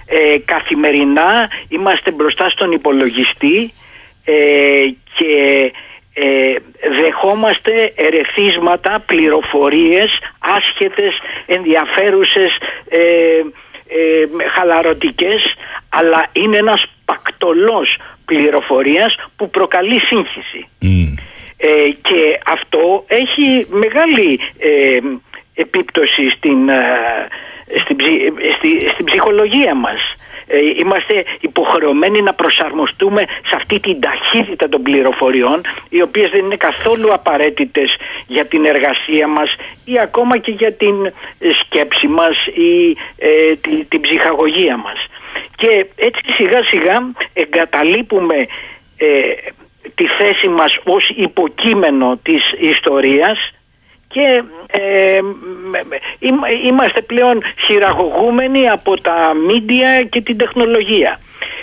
ε, 0.09 0.39
καθημερινά 0.45 1.51
είμαστε 1.69 2.11
μπροστά 2.11 2.49
στον 2.49 2.73
υπολογιστή 2.73 3.73
ε, 4.25 4.35
και 5.17 5.73
ε, 6.15 6.55
δεχόμαστε 7.03 7.93
ερεθίσματα, 7.97 9.03
πληροφορίες, 9.07 10.19
άσχετες, 10.39 11.15
ενδιαφέρουσες, 11.47 12.57
ε, 12.89 12.99
ε, 13.89 14.49
χαλαρωτικές, 14.55 15.55
αλλά 15.89 16.29
είναι 16.33 16.57
ένας 16.57 16.87
πακτολός 17.05 17.99
πληροφορίας 18.25 19.17
που 19.37 19.51
προκαλεί 19.51 20.01
σύγχυση. 20.01 20.69
Ε, 21.57 21.89
και 22.03 22.39
αυτό 22.47 23.05
έχει 23.07 23.67
μεγάλη 23.69 24.41
επίπτωση 25.65 26.31
στην 26.31 26.71
στην, 27.83 27.97
στη, 28.57 28.89
στην 28.89 29.05
ψυχολογία 29.05 29.75
μας. 29.75 30.01
Ε, 30.47 30.59
είμαστε 30.59 31.25
υποχρεωμένοι 31.41 32.21
να 32.21 32.35
προσαρμοστούμε 32.35 33.21
σε 33.21 33.55
αυτή 33.55 33.81
την 33.81 34.01
ταχύτητα 34.01 34.69
των 34.69 34.83
πληροφοριών 34.83 35.61
οι 35.89 36.03
οποίες 36.03 36.29
δεν 36.31 36.45
είναι 36.45 36.57
καθόλου 36.57 37.13
απαραίτητες 37.13 37.97
για 38.27 38.45
την 38.47 38.65
εργασία 38.65 39.29
μας 39.29 39.57
ή 39.85 39.99
ακόμα 39.99 40.39
και 40.39 40.51
για 40.51 40.73
την 40.73 41.13
σκέψη 41.61 42.07
μας 42.07 42.47
ή 42.47 42.97
ε, 43.19 43.55
την 43.89 44.01
ψυχαγωγία 44.01 44.77
μας. 44.77 45.07
Και 45.57 45.87
έτσι 45.97 46.21
σιγά 46.35 46.65
σιγά 46.65 47.13
εγκαταλείπουμε 47.33 48.37
ε, 48.97 49.09
τη 49.95 50.07
θέση 50.19 50.49
μας 50.49 50.79
ως 50.85 51.09
υποκείμενο 51.17 52.19
της 52.23 52.53
ιστορίας 52.61 53.53
και 54.09 54.43
ε, 54.67 55.19
είμαστε 56.65 57.01
πλέον 57.01 57.43
χειραγωγούμενοι 57.65 58.69
από 58.69 59.01
τα 59.01 59.35
μίντια 59.47 60.03
και 60.03 60.21
την 60.21 60.37
τεχνολογία. 60.39 61.21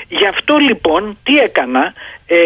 Γι' 0.07 0.27
αυτό 0.27 0.55
λοιπόν 0.57 1.17
τι 1.23 1.37
έκανα, 1.37 1.93
ε, 2.27 2.37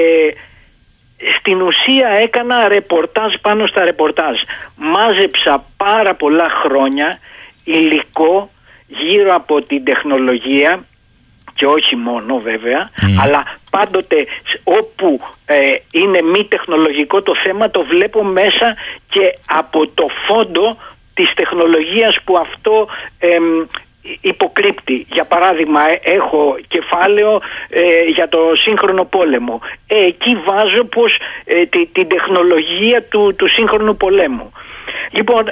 στην 1.39 1.61
ουσία 1.61 2.09
έκανα 2.21 2.67
ρεπορτάζ 2.67 3.33
πάνω 3.41 3.65
στα 3.65 3.85
ρεπορτάζ. 3.85 4.41
Μάζεψα 4.75 5.65
πάρα 5.77 6.15
πολλά 6.15 6.47
χρόνια 6.63 7.19
υλικό 7.63 8.49
γύρω 8.87 9.33
από 9.35 9.61
την 9.61 9.83
τεχνολογία 9.83 10.83
και 11.59 11.65
όχι 11.65 11.95
μόνο 11.95 12.39
βέβαια, 12.39 12.89
αλλά 13.21 13.43
πάντοτε 13.71 14.25
όπου 14.63 15.21
ε, 15.45 15.57
είναι 15.91 16.21
μη 16.21 16.43
τεχνολογικό 16.45 17.21
το 17.21 17.33
θέμα 17.43 17.71
το 17.71 17.85
βλέπω 17.85 18.23
μέσα 18.23 18.75
και 19.09 19.37
από 19.45 19.87
το 19.87 20.07
φόντο 20.27 20.77
της 21.13 21.33
τεχνολογίας 21.33 22.21
που 22.23 22.37
αυτό 22.37 22.87
υποκρύπτει. 24.21 25.05
Για 25.11 25.25
παράδειγμα 25.25 25.81
ε, 25.89 25.99
έχω 26.01 26.57
κεφάλαιο 26.67 27.41
ε, 27.69 28.03
για 28.03 28.29
το 28.29 28.39
σύγχρονο 28.55 29.05
πόλεμο. 29.05 29.61
εκεί 29.87 30.37
βάζω 30.45 30.83
πως 30.83 31.17
την 31.91 32.07
τεχνολογία 32.07 33.03
του, 33.03 33.35
του 33.37 33.49
σύγχρονου 33.49 33.97
πολέμου. 33.97 34.51
Λοιπόν, 35.11 35.43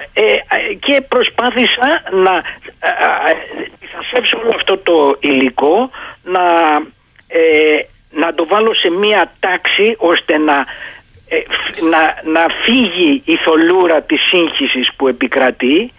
και 0.79 1.01
προσπάθησα 1.01 2.03
να 2.11 2.43
θα 4.11 4.37
όλο 4.37 4.51
αυτό 4.55 4.77
το 4.77 5.17
υλικό 5.19 5.89
να, 6.23 6.41
ε, 7.27 7.79
να 8.11 8.33
το 8.33 8.45
βάλω 8.47 8.73
σε 8.73 8.89
μία 8.89 9.31
τάξη 9.39 9.95
ώστε 9.97 10.37
να, 10.37 10.65
ε, 11.27 11.37
να, 11.89 12.31
να 12.31 12.45
φύγει 12.63 13.21
η 13.25 13.35
θολούρα 13.35 14.01
της 14.01 14.21
σύγχυσης 14.23 14.93
που 14.95 15.07
επικρατεί 15.07 15.91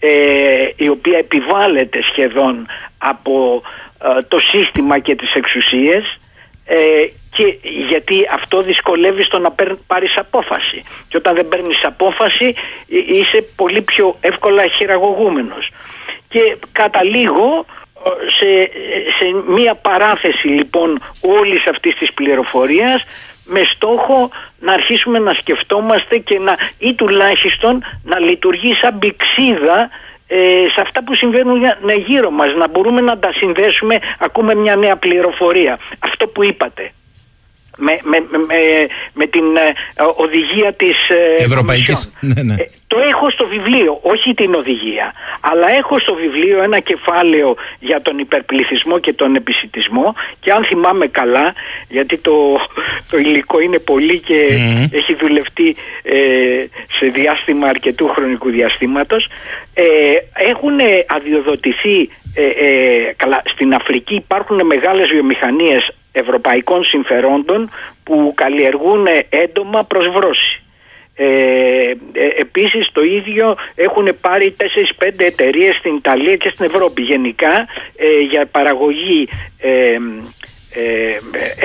ε, 0.00 0.68
η 0.76 0.88
οποία 0.88 1.18
επιβάλλεται 1.18 2.02
σχεδόν 2.02 2.66
από 2.98 3.62
ε, 4.02 4.22
το 4.28 4.38
σύστημα 4.38 4.98
και 4.98 5.14
τις 5.14 5.32
εξουσίες 5.34 6.18
ε, 6.64 6.76
και 7.36 7.58
γιατί 7.88 8.26
αυτό 8.32 8.62
δυσκολεύει 8.62 9.22
στο 9.22 9.38
να 9.38 9.54
πάρεις 9.86 10.16
απόφαση. 10.16 10.82
Και 11.08 11.16
όταν 11.16 11.34
δεν 11.34 11.48
παίρνεις 11.48 11.84
απόφαση 11.84 12.54
είσαι 12.86 13.46
πολύ 13.56 13.82
πιο 13.82 14.16
εύκολα 14.20 14.66
χειραγωγούμενος. 14.66 15.70
Και 16.28 16.56
καταλήγω 16.72 17.64
σε, 18.38 18.70
σε 19.18 19.52
μία 19.52 19.74
παράθεση 19.74 20.46
λοιπόν 20.48 21.02
όλης 21.20 21.66
αυτής 21.66 21.94
της 21.94 22.12
πληροφορίας 22.12 23.04
με 23.48 23.62
στόχο 23.64 24.30
να 24.60 24.72
αρχίσουμε 24.72 25.18
να 25.18 25.34
σκεφτόμαστε 25.34 26.18
και 26.18 26.38
να 26.38 26.56
ή 26.78 26.94
τουλάχιστον 26.94 27.84
να 28.04 28.18
λειτουργεί 28.18 28.74
σαν 28.74 28.98
πηξίδα 28.98 29.90
ε, 30.26 30.64
σε 30.74 30.80
αυτά 30.80 31.04
που 31.04 31.14
συμβαίνουν 31.14 31.60
ναι, 31.60 31.94
γύρω 31.94 32.30
μας 32.30 32.54
να 32.56 32.68
μπορούμε 32.68 33.00
να 33.00 33.18
τα 33.18 33.32
συνδέσουμε 33.32 33.98
ακούμε 34.18 34.54
μια 34.54 34.76
νέα 34.76 34.96
πληροφορία. 34.96 35.78
Αυτό 35.98 36.26
που 36.26 36.44
είπατε 36.44 36.92
με, 37.78 37.98
με, 38.02 38.18
με, 38.30 38.60
με 39.12 39.26
την 39.26 39.56
ε, 39.56 39.72
οδηγία 40.16 40.72
της 40.72 41.08
ε, 41.08 41.42
Ευρωπαϊκής. 41.42 42.12
Ναι, 42.20 42.42
ναι. 42.42 42.54
Ε, 42.54 42.70
το 42.86 42.96
έχω 43.10 43.30
στο 43.30 43.46
βιβλίο, 43.46 43.98
όχι 44.02 44.34
την 44.34 44.54
οδηγία 44.54 45.12
αλλά 45.40 45.76
έχω 45.76 45.98
στο 45.98 46.14
βιβλίο 46.14 46.62
ένα 46.62 46.78
κεφάλαιο 46.80 47.56
για 47.78 48.00
τον 48.02 48.18
υπερπληθυσμό 48.18 48.98
και 48.98 49.12
τον 49.12 49.34
επισητισμό 49.34 50.14
και 50.40 50.52
αν 50.52 50.64
θυμάμαι 50.64 51.06
καλά 51.06 51.54
γιατί 51.88 52.16
το, 52.18 52.60
το 53.10 53.18
υλικό 53.18 53.60
είναι 53.60 53.78
πολύ 53.78 54.18
και 54.18 54.46
έχει 54.92 55.14
δουλευτεί 55.20 55.76
σε 56.98 57.06
διάστημα 57.06 57.66
αρκετού 57.66 58.08
χρονικού 58.08 58.50
διαστήματος 58.50 59.28
ε, 59.74 59.84
έχουν 60.32 60.78
αδειοδοτηθεί 61.06 62.08
καλά, 63.16 63.42
στην 63.44 63.74
Αφρική 63.74 64.14
υπάρχουν 64.14 64.66
μεγάλες 64.66 65.08
βιομηχανίες 65.08 65.92
ευρωπαϊκών 66.12 66.84
συμφερόντων 66.84 67.70
που 68.04 68.32
καλλιεργούν 68.36 69.06
έντομα 69.28 69.84
προς 69.84 70.08
βρώση. 70.08 70.62
Ε, 71.20 71.26
ε, 72.12 72.28
επίσης 72.38 72.88
το 72.92 73.02
ίδιο 73.02 73.56
έχουν 73.74 74.08
πάρει 74.20 74.56
4-5 74.98 75.10
εταιρείες 75.16 75.74
στην 75.74 75.94
Ιταλία 75.94 76.36
και 76.36 76.50
στην 76.54 76.64
Ευρώπη. 76.64 77.02
Γενικά 77.02 77.66
ε, 77.96 78.18
για 78.30 78.46
παραγωγή 78.46 79.28
ε, 79.58 79.96
ε, 80.72 81.16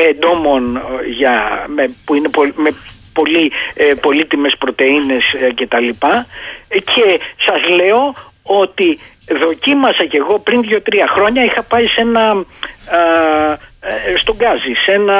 εντόμων 0.09 0.81
για, 1.17 1.65
με, 1.67 1.95
που 2.05 2.15
είναι 2.15 2.29
με 2.55 2.69
πολύ 3.13 3.51
ε, 3.73 3.93
πολύτιμες 4.01 4.55
πρωτεΐνες 4.57 5.23
και 5.55 5.67
τα 5.67 5.79
λοιπά. 5.79 6.27
Και 6.69 7.19
σας 7.45 7.75
λέω 7.75 8.13
ότι 8.43 8.99
δοκίμασα 9.45 10.05
και 10.05 10.17
εγώ 10.17 10.39
πριν 10.39 10.61
2-3 10.69 10.79
χρόνια. 11.13 11.43
Είχα 11.43 11.63
πάει 11.63 11.87
σε 11.87 12.01
ένα 12.01 12.45
ε, 13.83 14.17
στον 14.17 14.35
Γκάζι, 14.35 14.73
σε 14.73 14.91
ένα, 14.91 15.19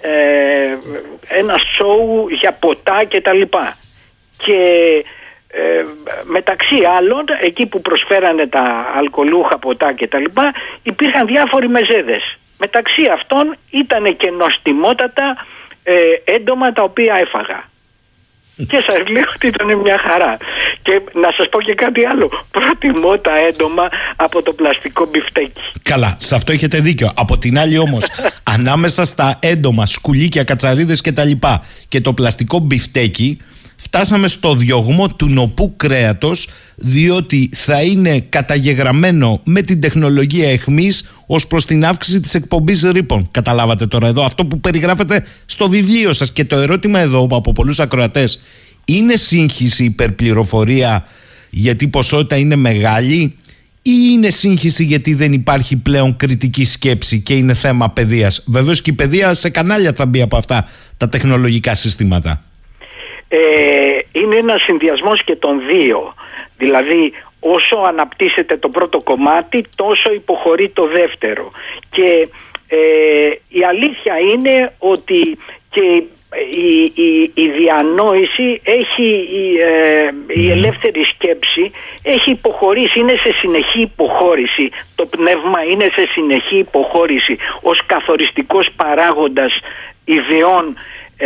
ε, 0.00 0.76
ένα 1.28 1.58
σοου 1.58 2.28
για 2.28 2.52
ποτά 2.52 3.04
και 3.04 3.20
τα 3.20 3.32
λοιπά. 3.32 3.76
Και 4.36 4.58
ε, 5.48 5.82
μεταξύ 6.24 6.84
άλλων, 6.96 7.24
εκεί 7.40 7.66
που 7.66 7.80
προσφέρανε 7.80 8.46
τα 8.46 8.92
αλκοολούχα 8.96 9.58
ποτά 9.58 9.92
και 9.92 10.06
τα 10.06 10.18
λοιπά, 10.18 10.52
υπήρχαν 10.82 11.26
διάφοροι 11.26 11.68
μεζέδες. 11.68 12.38
Μεταξύ 12.58 13.04
αυτών 13.12 13.56
ήταν 13.70 14.16
και 14.16 14.30
νοστιμότατα 14.30 15.46
ε, 15.82 15.94
έντομα 16.24 16.72
τα 16.72 16.82
οποία 16.82 17.14
έφαγα. 17.26 17.72
Και 18.56 18.84
σας 18.88 19.08
λέω 19.08 19.24
ότι 19.34 19.46
ήταν 19.46 19.78
μια 19.78 19.98
χαρά. 19.98 20.36
Και 20.82 21.00
να 21.12 21.28
σας 21.36 21.48
πω 21.48 21.62
και 21.62 21.74
κάτι 21.74 22.04
άλλο. 22.06 22.30
Προτιμώ 22.50 23.18
τα 23.18 23.32
έντομα 23.48 23.88
από 24.16 24.42
το 24.42 24.52
πλαστικό 24.52 25.06
μπιφτέκι. 25.10 25.60
Καλά, 25.82 26.16
σε 26.18 26.34
αυτό 26.34 26.52
έχετε 26.52 26.78
δίκιο. 26.78 27.10
Από 27.14 27.38
την 27.38 27.58
άλλη 27.58 27.78
όμως, 27.78 28.04
ανάμεσα 28.54 29.04
στα 29.04 29.38
έντομα, 29.42 29.86
σκουλίκια, 29.86 30.44
κατσαρίδες 30.44 31.00
και 31.00 31.12
τα 31.12 31.24
λοιπά 31.24 31.66
και 31.88 32.00
το 32.00 32.12
πλαστικό 32.12 32.58
μπιφτέκι, 32.58 33.38
φτάσαμε 33.76 34.28
στο 34.28 34.54
διωγμό 34.54 35.08
του 35.08 35.28
νοπού 35.28 35.76
κρέατος 35.76 36.48
διότι 36.74 37.50
θα 37.52 37.82
είναι 37.82 38.20
καταγεγραμμένο 38.20 39.40
με 39.44 39.62
την 39.62 39.80
τεχνολογία 39.80 40.50
εχμής 40.50 41.10
ως 41.26 41.46
προς 41.46 41.64
την 41.64 41.84
αύξηση 41.84 42.20
της 42.20 42.34
εκπομπής 42.34 42.82
ρήπων. 42.82 43.28
Καταλάβατε 43.30 43.86
τώρα 43.86 44.06
εδώ 44.06 44.24
αυτό 44.24 44.46
που 44.46 44.60
περιγράφετε 44.60 45.24
στο 45.46 45.68
βιβλίο 45.68 46.12
σας 46.12 46.32
και 46.32 46.44
το 46.44 46.56
ερώτημα 46.56 47.00
εδώ 47.00 47.28
από 47.30 47.52
πολλούς 47.52 47.80
ακροατές 47.80 48.40
είναι 48.84 49.16
σύγχυση 49.16 49.84
υπερπληροφορία 49.84 51.06
γιατί 51.50 51.84
η 51.84 51.88
ποσότητα 51.88 52.36
είναι 52.36 52.56
μεγάλη 52.56 53.34
ή 53.82 53.92
είναι 54.10 54.30
σύγχυση 54.30 54.84
γιατί 54.84 55.14
δεν 55.14 55.32
υπάρχει 55.32 55.76
πλέον 55.76 56.16
κριτική 56.16 56.64
σκέψη 56.64 57.20
και 57.20 57.34
είναι 57.34 57.54
θέμα 57.54 57.90
παιδείας; 57.90 58.42
Βεβαίως 58.46 58.82
και 58.82 58.90
η 58.90 58.92
παιδεία 58.92 59.34
σε 59.34 59.48
κανάλια 59.50 59.92
θα 59.92 60.06
μπει 60.06 60.20
από 60.20 60.36
αυτά 60.36 60.68
τα 60.96 61.08
τεχνολογικά 61.08 61.74
συστήματα 61.74 62.42
ε, 63.28 63.38
είναι 64.12 64.36
ένας 64.36 64.62
συνδυασμός 64.62 65.24
και 65.24 65.36
των 65.36 65.62
δύο. 65.66 66.14
Δηλαδή 66.58 67.12
όσο 67.40 67.76
αναπτύσσεται 67.86 68.56
το 68.56 68.68
πρώτο 68.68 69.00
κομμάτι 69.00 69.64
τόσο 69.76 70.12
υποχωρεί 70.12 70.68
το 70.68 70.86
δεύτερο. 70.86 71.50
Και 71.90 72.28
ε, 72.68 72.78
η 73.48 73.64
αλήθεια 73.64 74.18
είναι 74.18 74.72
ότι 74.78 75.38
και 75.70 76.02
η, 76.50 76.92
η, 76.94 77.30
η 77.34 77.48
διανόηση 77.48 78.60
έχει 78.64 79.08
η, 79.42 79.58
ε, 79.60 80.10
η 80.26 80.50
ελεύθερη 80.50 81.04
σκέψη 81.04 81.70
έχει 82.02 82.30
υποχωρήσει, 82.30 82.98
είναι 82.98 83.16
σε 83.16 83.32
συνεχή 83.32 83.80
υποχώρηση 83.80 84.70
το 84.94 85.06
πνεύμα 85.06 85.64
είναι 85.70 85.84
σε 85.84 86.06
συνεχή 86.12 86.56
υποχώρηση 86.56 87.36
ως 87.62 87.86
καθοριστικός 87.86 88.70
παράγοντας 88.76 89.58
ιδεών 90.04 90.76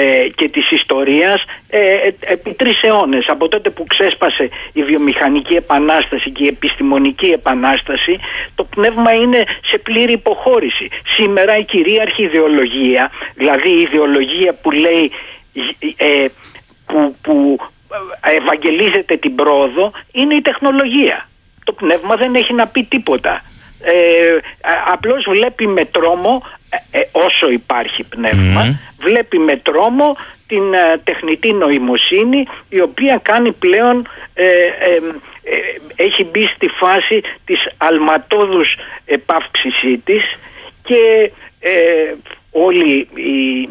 ε, 0.00 0.28
και 0.34 0.48
της 0.48 0.70
ιστορίας 0.70 1.44
ε, 1.68 1.78
ε, 1.78 2.14
επί 2.20 2.54
τρεις 2.54 2.82
αιώνες 2.82 3.26
από 3.28 3.48
τότε 3.48 3.70
που 3.70 3.84
ξέσπασε 3.84 4.48
η 4.72 4.82
βιομηχανική 4.82 5.54
επανάσταση 5.54 6.30
και 6.30 6.44
η 6.44 6.46
επιστημονική 6.46 7.26
επανάσταση 7.26 8.18
το 8.54 8.64
πνεύμα 8.64 9.12
είναι 9.12 9.44
σε 9.70 9.78
πλήρη 9.78 10.12
υποχώρηση. 10.12 10.88
Σήμερα 11.16 11.58
η 11.58 11.64
κυρίαρχη 11.64 12.22
ιδεολογία 12.22 13.10
δηλαδή 13.34 13.70
η 13.70 13.80
ιδεολογία 13.80 14.54
που 14.62 14.70
λέει 14.70 15.12
ε, 15.96 16.26
που, 16.86 17.16
που 17.22 17.58
ευαγγελίζεται 18.20 19.16
την 19.16 19.34
πρόοδο 19.34 19.92
είναι 20.12 20.34
η 20.34 20.40
τεχνολογία. 20.40 21.28
Το 21.64 21.72
πνεύμα 21.72 22.16
δεν 22.16 22.34
έχει 22.34 22.52
να 22.52 22.66
πει 22.66 22.82
τίποτα. 22.84 23.42
Ε, 23.82 24.38
απλώς 24.92 25.24
βλέπει 25.28 25.66
με 25.66 25.84
τρόμο 25.84 26.42
ε, 26.90 27.00
όσο 27.12 27.50
υπάρχει 27.50 28.04
πνεύμα 28.04 28.80
βλέπει 28.98 29.38
με 29.38 29.56
τρόμο 29.56 30.16
την 30.48 30.74
ε, 30.74 31.00
τεχνητή 31.04 31.52
νοημοσύνη 31.52 32.46
η 32.68 32.80
οποία 32.80 33.20
κάνει 33.22 33.52
πλέον 33.52 34.08
ε, 34.34 34.46
ε, 34.46 35.00
έχει 35.96 36.24
μπει 36.24 36.44
στη 36.54 36.68
φάση 36.68 37.20
της 37.44 37.60
αλματόδους 37.76 38.76
επαύξησή 39.04 40.02
της 40.04 40.22
και 40.82 41.32
όλοι 42.50 43.08
οι, 43.14 43.68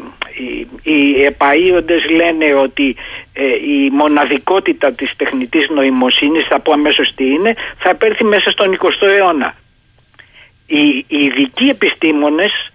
οι, 0.82 0.92
οι 0.92 2.14
λένε 2.14 2.54
ότι 2.54 2.96
η 3.66 3.90
μοναδικότητα 3.90 4.92
της 4.92 5.16
τεχνητής 5.16 5.68
νοημοσύνης 5.68 6.46
θα 6.46 6.60
πω 6.60 6.72
αμέσως 6.72 7.14
τι 7.14 7.24
είναι 7.24 7.54
θα 7.78 7.90
επέρθει 7.90 8.24
μέσα 8.24 8.50
στον 8.50 8.78
20ο 8.80 9.06
αιώνα. 9.06 9.54
Οι, 10.66 11.04
οι 11.08 11.24
ειδικοί 11.24 11.64
επιστήμονες 11.64 12.70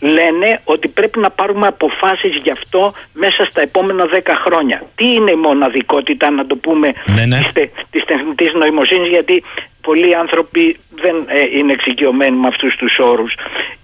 λένε 0.00 0.60
ότι 0.64 0.88
πρέπει 0.88 1.18
να 1.18 1.30
πάρουμε 1.30 1.66
αποφάσεις 1.66 2.36
γι' 2.42 2.50
αυτό 2.50 2.92
μέσα 3.12 3.46
στα 3.50 3.60
επόμενα 3.60 4.06
δέκα 4.06 4.34
χρόνια. 4.34 4.82
Τι 4.94 5.12
είναι 5.12 5.30
η 5.30 5.36
μοναδικότητα 5.36 6.30
να 6.30 6.46
το 6.46 6.56
πούμε 6.56 6.92
ναι, 7.06 7.26
ναι. 7.26 7.38
της, 7.38 7.70
της 7.90 8.04
τεχνητής 8.04 8.52
νοημοσύνης 8.52 9.08
γιατί 9.08 9.44
πολλοί 9.80 10.16
άνθρωποι 10.16 10.76
δεν 10.90 11.16
ε, 11.26 11.58
είναι 11.58 11.72
εξοικειωμένοι 11.72 12.36
με 12.36 12.46
αυτούς 12.46 12.74
τους 12.76 12.98
όρους. 12.98 13.34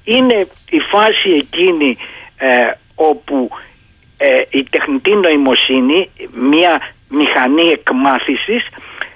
Είναι 0.04 0.46
η 0.70 0.80
φάση 0.80 1.30
εκείνη 1.30 1.96
ε, 2.36 2.70
όπου 2.94 3.50
ε, 4.16 4.42
η 4.50 4.62
τεχνητή 4.70 5.14
νοημοσύνη, 5.14 6.10
μια 6.32 6.80
μηχανή 7.08 7.68
εκμάθησης 7.68 8.66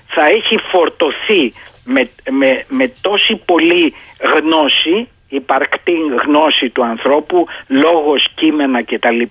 θα 0.06 0.26
έχει 0.26 0.58
φορτωθεί 0.70 1.52
με, 1.84 2.10
με, 2.30 2.64
με 2.68 2.92
τόση 3.00 3.36
πολύ 3.44 3.94
γνώση 4.34 5.08
υπαρκτή 5.28 5.92
γνώση 6.26 6.68
του 6.68 6.84
ανθρώπου, 6.84 7.46
λόγος, 7.66 8.28
κείμενα 8.34 8.82
κτλ. 8.82 9.22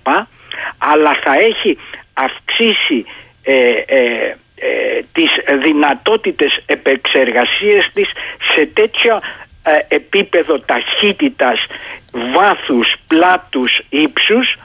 Αλλά 0.78 1.18
θα 1.24 1.34
έχει 1.34 1.78
αυξήσει 2.14 3.04
ε, 3.42 3.70
ε, 3.86 4.36
ε, 4.60 5.02
τις 5.12 5.30
δυνατότητες 5.62 6.62
επεξεργασίας 6.66 7.90
της 7.92 8.10
σε 8.54 8.66
τέτοιο 8.66 9.20
ε, 9.62 9.94
επίπεδο 9.94 10.60
ταχύτητας, 10.60 11.66
βάθους, 12.12 12.94
πλάτους, 13.06 13.80
ύψους 13.88 14.56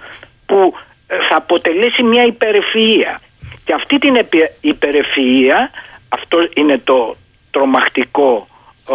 που 0.46 0.74
θα 1.30 1.36
αποτελέσει 1.36 2.04
μια 2.04 2.26
υπερεφυΐα. 2.26 3.20
Και 3.66 3.74
αυτή 3.74 3.98
την 3.98 4.28
υπερεφυΐα 4.62 5.58
αυτό 6.10 6.50
είναι 6.54 6.78
το 6.78 7.16
τρομακτικό 7.52 8.48
ε, 8.90 8.94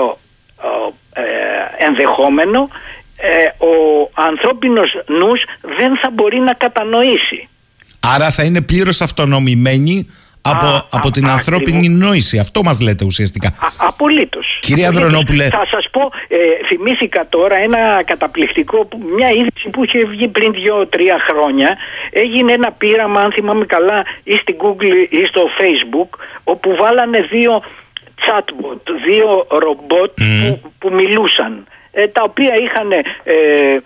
ενδεχόμενο 1.78 2.68
ε, 3.20 3.64
ο 3.64 3.72
ανθρώπινος 4.14 4.90
νους 5.06 5.42
δεν 5.78 5.98
θα 6.02 6.10
μπορεί 6.10 6.38
να 6.38 6.52
κατανοήσει. 6.52 7.48
Άρα 8.00 8.30
θα 8.30 8.42
είναι 8.42 8.60
πλήρως 8.60 9.00
αυτονομημένη 9.00 10.06
από, 10.42 10.86
από 10.90 11.10
την 11.10 11.28
ανθρώπινη 11.28 11.88
νόηση. 11.88 12.38
Αυτό 12.38 12.62
μας 12.62 12.80
λέτε 12.80 13.04
ουσιαστικά. 13.04 13.48
Α, 13.48 13.68
απολύτως. 13.76 14.58
Κυρία 14.60 14.88
Ανδρονόπουλε. 14.88 15.48
Θα 15.48 15.66
σας 15.70 15.88
πω, 15.90 16.00
ε, 16.28 16.38
θυμήθηκα 16.68 17.26
τώρα 17.28 17.56
ένα 17.56 18.02
καταπληκτικό, 18.04 18.88
μια 19.16 19.30
είδηση 19.30 19.68
που 19.72 19.84
είχε 19.84 20.04
βγει 20.04 20.28
πριν 20.28 20.52
δύο-τρία 20.52 21.16
χρόνια. 21.30 21.76
Έγινε 22.10 22.52
ένα 22.52 22.72
πείραμα, 22.72 23.20
αν 23.20 23.32
θυμάμαι 23.32 23.66
καλά, 23.66 24.04
ή 24.22 24.36
στην 24.36 24.56
Google 24.62 25.06
ή 25.08 25.24
στο 25.24 25.42
Facebook, 25.58 26.18
όπου 26.44 26.76
βάλανε 26.78 27.20
δύο 27.20 27.62
chatbot, 28.26 28.80
δύο 29.06 29.46
ρομπότ 29.48 30.10
που, 30.14 30.72
που 30.78 30.94
μιλούσαν. 30.94 31.66
Ε, 31.92 32.06
τα 32.08 32.22
οποία 32.22 32.54
είχαν 32.54 32.92
ε, 32.92 33.00
ε, 33.24 33.80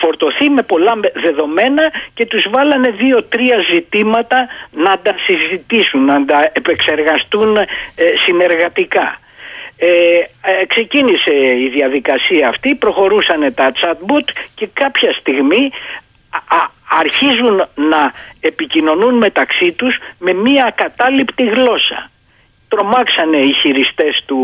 φορτωθεί 0.00 0.50
με 0.50 0.62
πολλά 0.62 0.94
δεδομένα 1.14 1.92
και 2.14 2.26
τους 2.26 2.46
βάλανε 2.50 2.90
δύο-τρία 2.90 3.58
ζητήματα 3.72 4.48
να 4.70 4.98
τα 4.98 5.14
συζητήσουν, 5.24 6.04
να 6.04 6.24
τα 6.24 6.50
επεξεργαστούν 6.52 7.56
συνεργατικά. 8.24 9.20
Ε, 9.78 10.66
ξεκίνησε 10.66 11.32
η 11.34 11.68
διαδικασία 11.68 12.48
αυτή, 12.48 12.74
προχωρούσαν 12.74 13.54
τα 13.54 13.72
chatbot 13.80 14.28
και 14.54 14.68
κάποια 14.72 15.12
στιγμή 15.12 15.70
αρχίζουν 16.88 17.68
να 17.74 18.12
επικοινωνούν 18.40 19.14
μεταξύ 19.14 19.72
τους 19.72 19.98
με 20.18 20.32
μία 20.32 20.64
ακατάληπτη 20.64 21.44
γλώσσα. 21.44 22.10
Τρομάξανε 22.68 23.36
οι 23.36 23.52
χειριστές 23.52 24.22
του, 24.26 24.38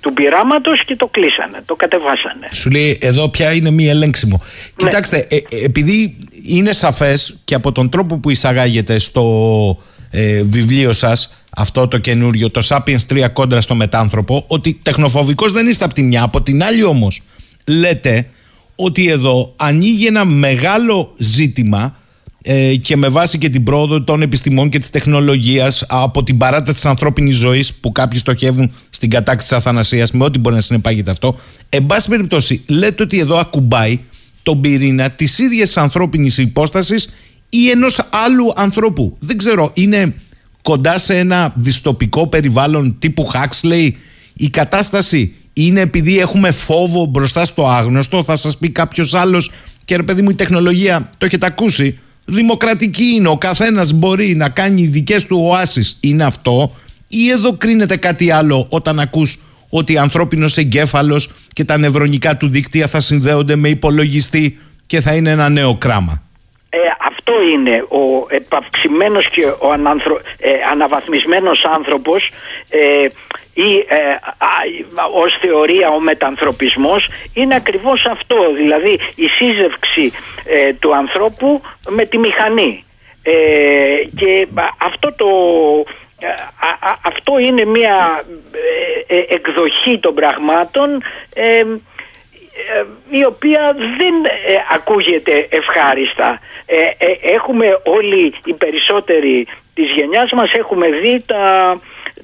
του 0.00 0.12
πειράματος 0.12 0.84
και 0.84 0.96
το 0.96 1.06
κλείσανε, 1.06 1.62
το 1.66 1.74
κατεβάσανε. 1.74 2.48
Σου 2.50 2.70
λέει 2.70 2.98
εδώ 3.00 3.28
πια 3.28 3.52
είναι 3.52 3.70
μη 3.70 3.88
ελέγξιμο. 3.88 4.42
Ναι. 4.42 4.88
Κοιτάξτε, 4.88 5.26
ε, 5.30 5.36
ε, 5.36 5.64
επειδή 5.64 6.16
είναι 6.46 6.72
σαφές 6.72 7.40
και 7.44 7.54
από 7.54 7.72
τον 7.72 7.88
τρόπο 7.88 8.16
που 8.16 8.30
εισαγάγεται 8.30 8.98
στο 8.98 9.24
ε, 10.10 10.42
βιβλίο 10.42 10.92
σας 10.92 11.44
αυτό 11.56 11.88
το 11.88 11.98
καινούριο, 11.98 12.50
το 12.50 12.66
Sapiens 12.68 13.06
3 13.12 13.26
κόντρα 13.32 13.60
στο 13.60 13.74
μετάνθρωπο, 13.74 14.44
ότι 14.46 14.80
τεχνοφοβικός 14.82 15.52
δεν 15.52 15.66
είστε 15.66 15.84
από 15.84 15.94
τη 15.94 16.02
μια. 16.02 16.22
Από 16.22 16.42
την 16.42 16.62
άλλη 16.62 16.82
όμως, 16.82 17.22
λέτε 17.66 18.26
ότι 18.76 19.08
εδώ 19.08 19.52
ανοίγει 19.56 20.06
ένα 20.06 20.24
μεγάλο 20.24 21.14
ζήτημα 21.18 21.96
ε, 22.42 22.76
και 22.76 22.96
με 22.96 23.08
βάση 23.08 23.38
και 23.38 23.48
την 23.48 23.64
πρόοδο 23.64 24.04
των 24.04 24.22
επιστημών 24.22 24.68
και 24.68 24.78
της 24.78 24.90
τεχνολογίας 24.90 25.84
από 25.88 26.22
την 26.24 26.36
παράταση 26.36 26.72
της 26.72 26.86
ανθρώπινης 26.86 27.36
ζωής 27.36 27.74
που 27.74 27.92
κάποιοι 27.92 28.18
στοχεύουν 28.18 28.72
στην 28.90 29.10
κατάκτηση 29.10 29.48
της 29.48 29.58
αθανασίας 29.58 30.10
με 30.10 30.24
ό,τι 30.24 30.38
μπορεί 30.38 30.54
να 30.54 30.60
συνεπάγεται 30.60 31.10
αυτό 31.10 31.36
εν 31.68 31.86
πάση 31.86 32.08
περιπτώσει 32.08 32.64
λέτε 32.66 33.02
ότι 33.02 33.18
εδώ 33.18 33.38
ακουμπάει 33.38 33.98
τον 34.42 34.60
πυρήνα 34.60 35.10
της 35.10 35.38
ίδιας 35.38 35.76
ανθρώπινης 35.76 36.38
υπόστασης 36.38 37.08
ή 37.48 37.70
ενός 37.70 38.08
άλλου 38.10 38.52
ανθρώπου. 38.56 39.16
Δεν 39.18 39.36
ξέρω 39.36 39.70
είναι 39.74 40.14
κοντά 40.62 40.98
σε 40.98 41.18
ένα 41.18 41.52
διστοπικό 41.56 42.26
περιβάλλον 42.26 42.98
τύπου 42.98 43.30
Huxley 43.32 43.90
η 44.34 44.50
κατάσταση; 44.50 45.34
Είναι 45.52 45.80
επειδή 45.80 46.18
έχουμε 46.18 46.50
φόβο 46.50 47.04
μπροστά 47.04 47.44
στο 47.44 47.68
άγνωστο; 47.68 48.24
Θα 48.24 48.36
σας 48.36 48.58
πει 48.58 48.70
κάποιος 48.70 49.14
άλλος 49.14 49.50
και 49.84 49.96
ρε 49.96 50.02
παιδί 50.02 50.22
μου 50.22 50.30
η 50.30 50.34
τεχνολογία 50.34 51.10
το 51.18 51.26
έχετε 51.26 51.46
ακούσει; 51.46 51.98
Δημοκρατική 52.30 53.04
είναι. 53.04 53.28
Ο 53.28 53.36
καθένας 53.36 53.92
μπορεί 53.92 54.34
να 54.34 54.48
κάνει 54.48 54.86
δικές 54.86 55.26
του 55.26 55.42
οάσεις. 55.44 55.96
Είναι 56.00 56.24
αυτό, 56.24 56.74
ή 57.08 57.30
εδώ 57.30 57.56
κρίνεται 57.56 57.96
κάτι 57.96 58.30
άλλο 58.30 58.66
όταν 58.70 59.00
ακούς 59.00 59.38
ότι 59.68 59.98
ανθρώπινος 59.98 60.56
εγκέφαλος 60.56 61.30
και 61.52 61.64
τα 61.64 61.78
νευρονικά 61.78 62.36
του 62.36 62.48
δίκτυα 62.48 62.86
θα 62.86 63.00
συνδέονται 63.00 63.56
με 63.56 63.68
υπολογιστή 63.68 64.58
και 64.86 65.00
θα 65.00 65.14
είναι 65.14 65.30
ένα 65.30 65.48
νέο 65.48 65.76
κράμα; 65.76 66.22
Ε, 67.30 67.32
αυτό 67.32 67.42
είναι 67.42 67.84
ο 67.88 68.26
επαυξημένος 68.28 69.28
και 69.28 69.44
ο 69.58 69.70
ανανθρω... 69.72 70.20
ε, 70.38 70.50
αναβαθμισμένος 70.70 71.64
άνθρωπος 71.64 72.30
ε, 72.70 73.06
ή 73.54 73.74
ε, 73.88 74.16
ως 75.14 75.38
θεωρία 75.40 75.88
ο 75.88 76.00
μετανθρωπισμός 76.00 77.08
είναι 77.34 77.54
ακριβώς 77.54 78.06
αυτό. 78.06 78.52
Δηλαδή 78.56 78.98
η 79.14 79.26
σύζευξη 79.26 80.12
ε, 80.44 80.72
του 80.74 80.94
ανθρώπου 80.96 81.62
με 81.88 82.04
τη 82.04 82.18
μηχανή. 82.18 82.84
Ε, 83.22 83.32
και 84.16 84.46
αυτό 84.84 85.14
το 85.16 85.26
αυτό 87.04 87.38
είναι 87.38 87.64
μια 87.64 88.24
εκδοχή 89.28 89.98
των 89.98 90.14
πραγμάτων 90.14 91.02
η 93.10 93.24
οποία 93.24 93.76
δεν 93.98 94.14
ακούγεται 94.70 95.48
ευχάριστα. 95.50 96.40
έχουμε 97.22 97.80
όλοι 97.84 98.34
οι 98.44 98.52
περισσότεροι 98.52 99.46
της 99.74 99.90
γενιάς 99.96 100.32
μας 100.32 100.52
έχουμε 100.52 100.86
δει 100.88 101.22
τα, 101.26 101.80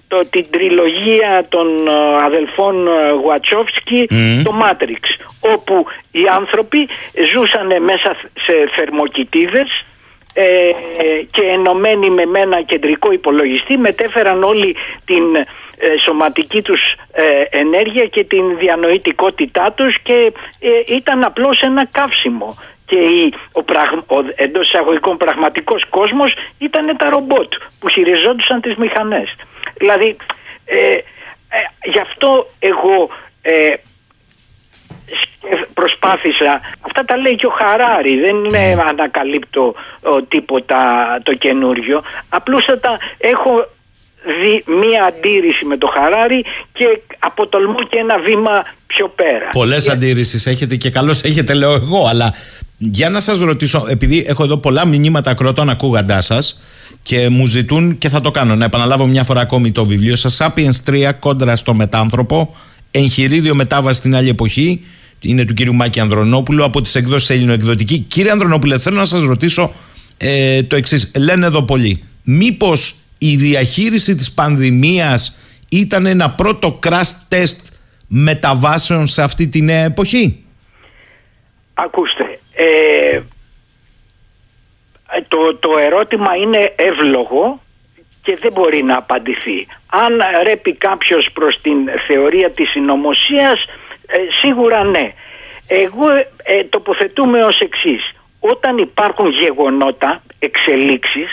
το, 0.08 0.26
την 0.30 0.46
τριλογία 0.50 1.46
των 1.48 1.66
ε, 1.88 1.92
αδελφών 2.24 2.88
Γουατσόφσκι, 3.22 4.06
mm. 4.10 4.40
το 4.44 4.54
Matrix, 4.62 5.04
όπου 5.40 5.86
οι 6.10 6.24
άνθρωποι 6.36 6.88
ζούσαν 7.32 7.82
μέσα 7.82 8.16
σε 8.46 8.54
θερμοκοιτίδες 8.76 9.84
ε, 10.38 10.72
και 11.30 11.42
ενωμένοι 11.42 12.10
με 12.10 12.40
ένα 12.40 12.62
κεντρικό 12.62 13.12
υπολογιστή 13.12 13.76
μετέφεραν 13.76 14.42
όλη 14.42 14.76
την 15.04 15.36
ε, 15.36 15.44
σωματική 15.98 16.62
τους 16.62 16.94
ενέργεια 17.50 18.04
και 18.04 18.24
την 18.24 18.58
διανοητικότητά 18.58 19.72
τους 19.72 19.98
και 20.02 20.32
ήταν 20.86 21.24
απλώς 21.24 21.60
ένα 21.60 21.86
καύσιμο 21.86 22.56
και 22.86 22.96
η, 22.96 23.32
ο, 23.52 23.62
πραγ, 23.62 23.92
ο 23.92 24.16
εντός 24.34 24.66
εισαγωγικών 24.68 25.16
πραγματικός 25.16 25.84
κόσμος 25.88 26.34
ήταν 26.58 26.96
τα 26.96 27.10
ρομπότ 27.10 27.52
που 27.78 27.88
χειριζόντουσαν 27.88 28.60
τις 28.60 28.76
μηχανές. 28.76 29.34
Δηλαδή, 29.76 30.16
ε, 30.64 30.92
ε, 30.92 31.00
γι' 31.84 32.00
αυτό 32.00 32.46
εγώ 32.58 33.08
ε, 33.42 33.72
προσπάθησα, 35.74 36.60
αυτά 36.80 37.04
τα 37.04 37.16
λέει 37.16 37.34
και 37.34 37.46
ο 37.46 37.50
Χαράρη, 37.50 38.20
δεν 38.20 38.36
είναι 38.44 38.74
ναι. 38.74 38.82
ανακαλύπτω 38.88 39.74
τίποτα 40.28 40.78
το 41.22 41.34
καινούριο, 41.34 42.02
απλούστατα 42.28 42.98
έχω 43.18 43.68
δει 44.40 44.64
μία 44.66 45.04
αντίρρηση 45.04 45.64
με 45.64 45.76
το 45.76 45.86
Χαράρη 45.94 46.44
και 46.72 47.00
αποτολμώ 47.18 47.78
και 47.88 47.98
ένα 47.98 48.18
βήμα 48.18 48.64
πιο 48.86 49.08
πέρα. 49.08 49.48
Πολλές 49.52 49.84
και... 49.84 49.90
αντίρρησεις 49.90 50.46
έχετε 50.46 50.76
και 50.76 50.90
καλώς 50.90 51.22
έχετε 51.22 51.54
λέω 51.54 51.72
εγώ, 51.72 52.06
αλλά 52.08 52.34
για 52.78 53.08
να 53.08 53.20
σας 53.20 53.40
ρωτήσω, 53.40 53.86
επειδή 53.88 54.24
έχω 54.28 54.44
εδώ 54.44 54.56
πολλά 54.56 54.86
μηνύματα 54.86 55.30
ακροτών 55.30 55.68
ακούγαντάς 55.68 56.24
σας, 56.24 56.60
και 57.02 57.28
μου 57.28 57.46
ζητούν 57.46 57.98
και 57.98 58.08
θα 58.08 58.20
το 58.20 58.30
κάνω. 58.30 58.54
Να 58.54 58.64
επαναλάβω 58.64 59.06
μια 59.06 59.24
φορά 59.24 59.40
ακόμη 59.40 59.72
το 59.72 59.84
βιβλίο 59.84 60.16
σας 60.16 60.40
Sapiens 60.40 60.90
3 60.90 61.10
κόντρα 61.18 61.56
στο 61.56 61.74
μετάνθρωπο 61.74 62.54
εγχειρίδιο 62.98 63.54
μετάβαση 63.54 63.98
στην 63.98 64.16
άλλη 64.16 64.28
εποχή. 64.28 64.84
Είναι 65.20 65.44
του 65.44 65.54
κύριου 65.54 65.74
Μάκη 65.74 66.00
Ανδρονόπουλου 66.00 66.64
από 66.64 66.82
τις 66.82 66.94
εκδόσεις 66.94 67.30
Ελληνοεκδοτική. 67.30 67.98
Κύριε 67.98 68.30
Ανδρονόπουλε 68.30 68.78
θέλω 68.78 68.96
να 68.96 69.04
σας 69.04 69.22
ρωτήσω 69.22 69.72
ε, 70.16 70.62
το 70.62 70.76
εξής. 70.76 71.12
Λένε 71.16 71.46
εδώ 71.46 71.62
πολλοί 71.62 72.04
μήπως 72.26 72.94
η 73.18 73.36
διαχείριση 73.36 74.14
της 74.14 74.32
πανδημίας 74.32 75.36
ήταν 75.68 76.06
ένα 76.06 76.30
πρώτο 76.30 76.78
crash 76.86 77.12
test 77.28 77.60
μεταβάσεων 78.06 79.06
σε 79.06 79.22
αυτή 79.22 79.48
τη 79.48 79.62
νέα 79.62 79.84
εποχή; 79.84 80.44
Ακούστε 81.74 82.38
ε, 82.52 83.16
ε, 83.16 83.22
το, 85.28 85.56
το 85.60 85.70
ερώτημα 85.78 86.36
είναι 86.36 86.74
εύλογο 86.76 87.60
και 88.26 88.36
δεν 88.40 88.52
μπορεί 88.52 88.82
να 88.82 88.96
απαντηθεί. 88.96 89.66
Αν 89.86 90.22
ρέπει 90.42 90.72
κάποιος 90.74 91.28
προς 91.32 91.60
την 91.60 91.78
θεωρία 92.06 92.50
της 92.50 92.70
συνωμοσίας, 92.70 93.64
ε, 94.06 94.18
σίγουρα 94.40 94.84
ναι. 94.84 95.12
Εγώ 95.68 96.06
ε, 96.42 96.64
τοποθετούμε 96.64 97.42
ως 97.44 97.60
εξής. 97.60 98.14
Όταν 98.40 98.78
υπάρχουν 98.78 99.30
γεγονότα, 99.30 100.22
εξελίξεις, 100.38 101.30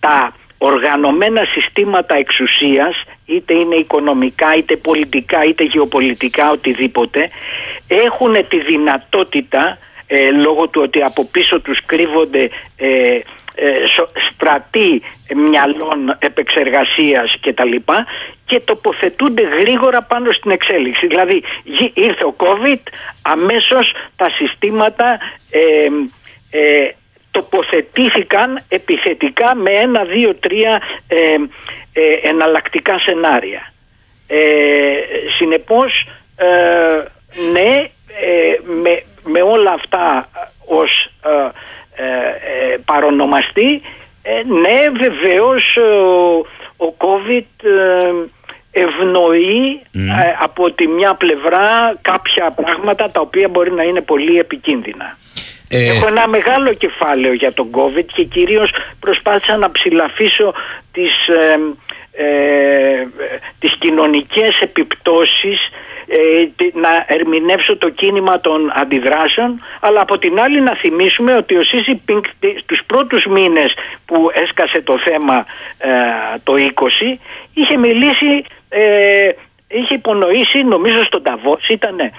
τα 0.00 0.36
οργανωμένα 0.58 1.44
συστήματα 1.44 2.16
εξουσίας, 2.16 3.02
είτε 3.26 3.54
είναι 3.54 3.74
οικονομικά, 3.74 4.54
είτε 4.56 4.76
πολιτικά, 4.76 5.44
είτε 5.44 5.64
γεωπολιτικά, 5.64 6.50
οτιδήποτε, 6.50 7.30
έχουν 7.88 8.32
τη 8.48 8.60
δυνατότητα 8.60 9.78
ε, 10.06 10.30
λόγω 10.30 10.68
του 10.68 10.80
ότι 10.84 11.02
από 11.02 11.24
πίσω 11.24 11.60
τους 11.60 11.84
κρύβονται 11.86 12.50
ε, 13.58 13.66
ε, 13.66 13.86
στρατοί 14.32 15.02
μυαλών 15.34 16.16
επεξεργασίας 16.18 17.36
και 17.40 17.52
τα 17.52 17.64
λοιπά 17.64 18.06
και 18.44 18.60
τοποθετούνται 18.60 19.42
γρήγορα 19.42 20.02
πάνω 20.02 20.30
στην 20.32 20.50
εξέλιξη. 20.50 21.06
Δηλαδή 21.06 21.42
ήρθε 21.94 22.24
ο 22.24 22.34
COVID, 22.38 22.80
αμέσως 23.22 23.92
τα 24.16 24.30
συστήματα 24.30 25.18
ε, 26.50 26.88
τοποθετήθηκαν 27.30 28.62
επιθετικά 28.68 29.54
με 29.54 29.70
ένα, 29.70 30.04
δύο, 30.04 30.34
τρία 30.34 30.82
ε, 31.08 31.16
ε, 31.92 32.28
εναλλακτικά 32.28 32.98
σενάρια. 32.98 33.72
Ε, 34.26 34.38
συνεπώς, 35.36 36.06
ε, 36.36 37.04
ναι, 37.52 37.88
ε, 38.20 38.58
με, 38.82 39.02
με 39.24 39.42
όλα 39.42 39.72
αυτά 39.72 40.28
ως 40.66 41.10
παρονομαστή, 42.84 43.82
ναι, 44.62 44.90
βεβαίως 44.98 45.76
ο 46.76 46.94
COVID 46.98 47.68
ευνοεί 48.70 49.80
από 50.40 50.70
τη 50.70 50.88
μια 50.88 51.14
πλευρά 51.14 51.98
κάποια 52.02 52.50
πράγματα 52.50 53.10
τα 53.10 53.20
οποία 53.20 53.48
μπορεί 53.48 53.72
να 53.72 53.82
είναι 53.82 54.00
πολύ 54.00 54.38
επικίνδυνα. 54.38 55.16
Ε... 55.68 55.88
Έχω 55.88 56.08
ένα 56.08 56.28
μεγάλο 56.28 56.72
κεφάλαιο 56.72 57.32
για 57.32 57.52
τον 57.52 57.68
COVID 57.72 58.04
και 58.06 58.24
κυρίως 58.24 58.70
προσπάθησα 59.00 59.56
να 59.56 59.70
ψηλαφίσω 59.70 60.54
τις, 60.92 61.28
ε, 61.28 61.56
ε, 62.18 63.06
τις 63.58 63.78
κοινωνικές 63.78 64.60
επιπτώσεις 64.60 65.58
ε, 66.06 66.68
να 66.72 67.04
ερμηνεύσω 67.06 67.76
το 67.76 67.88
κίνημα 67.88 68.40
των 68.40 68.72
αντιδράσεων 68.74 69.62
αλλά 69.80 70.00
από 70.00 70.18
την 70.18 70.40
άλλη 70.40 70.60
να 70.60 70.74
θυμίσουμε 70.74 71.34
ότι 71.34 71.56
ο 71.56 71.62
Σίση 71.62 71.94
Πινκ 72.04 72.24
τους 72.66 72.80
πρώτους 72.86 73.24
μήνες 73.26 73.74
που 74.04 74.30
έσκασε 74.34 74.80
το 74.82 74.98
θέμα 74.98 75.46
ε, 75.78 75.88
το 76.42 76.54
20 76.54 77.18
είχε 77.54 77.76
μιλήσει 77.76 78.44
ε, 78.68 79.30
είχε 79.68 79.94
υπονοήσει 79.94 80.62
νομίζω 80.62 81.04
στον 81.04 81.22
Ταβό 81.22 81.58
ήταν 81.68 81.98
ε, 81.98 82.10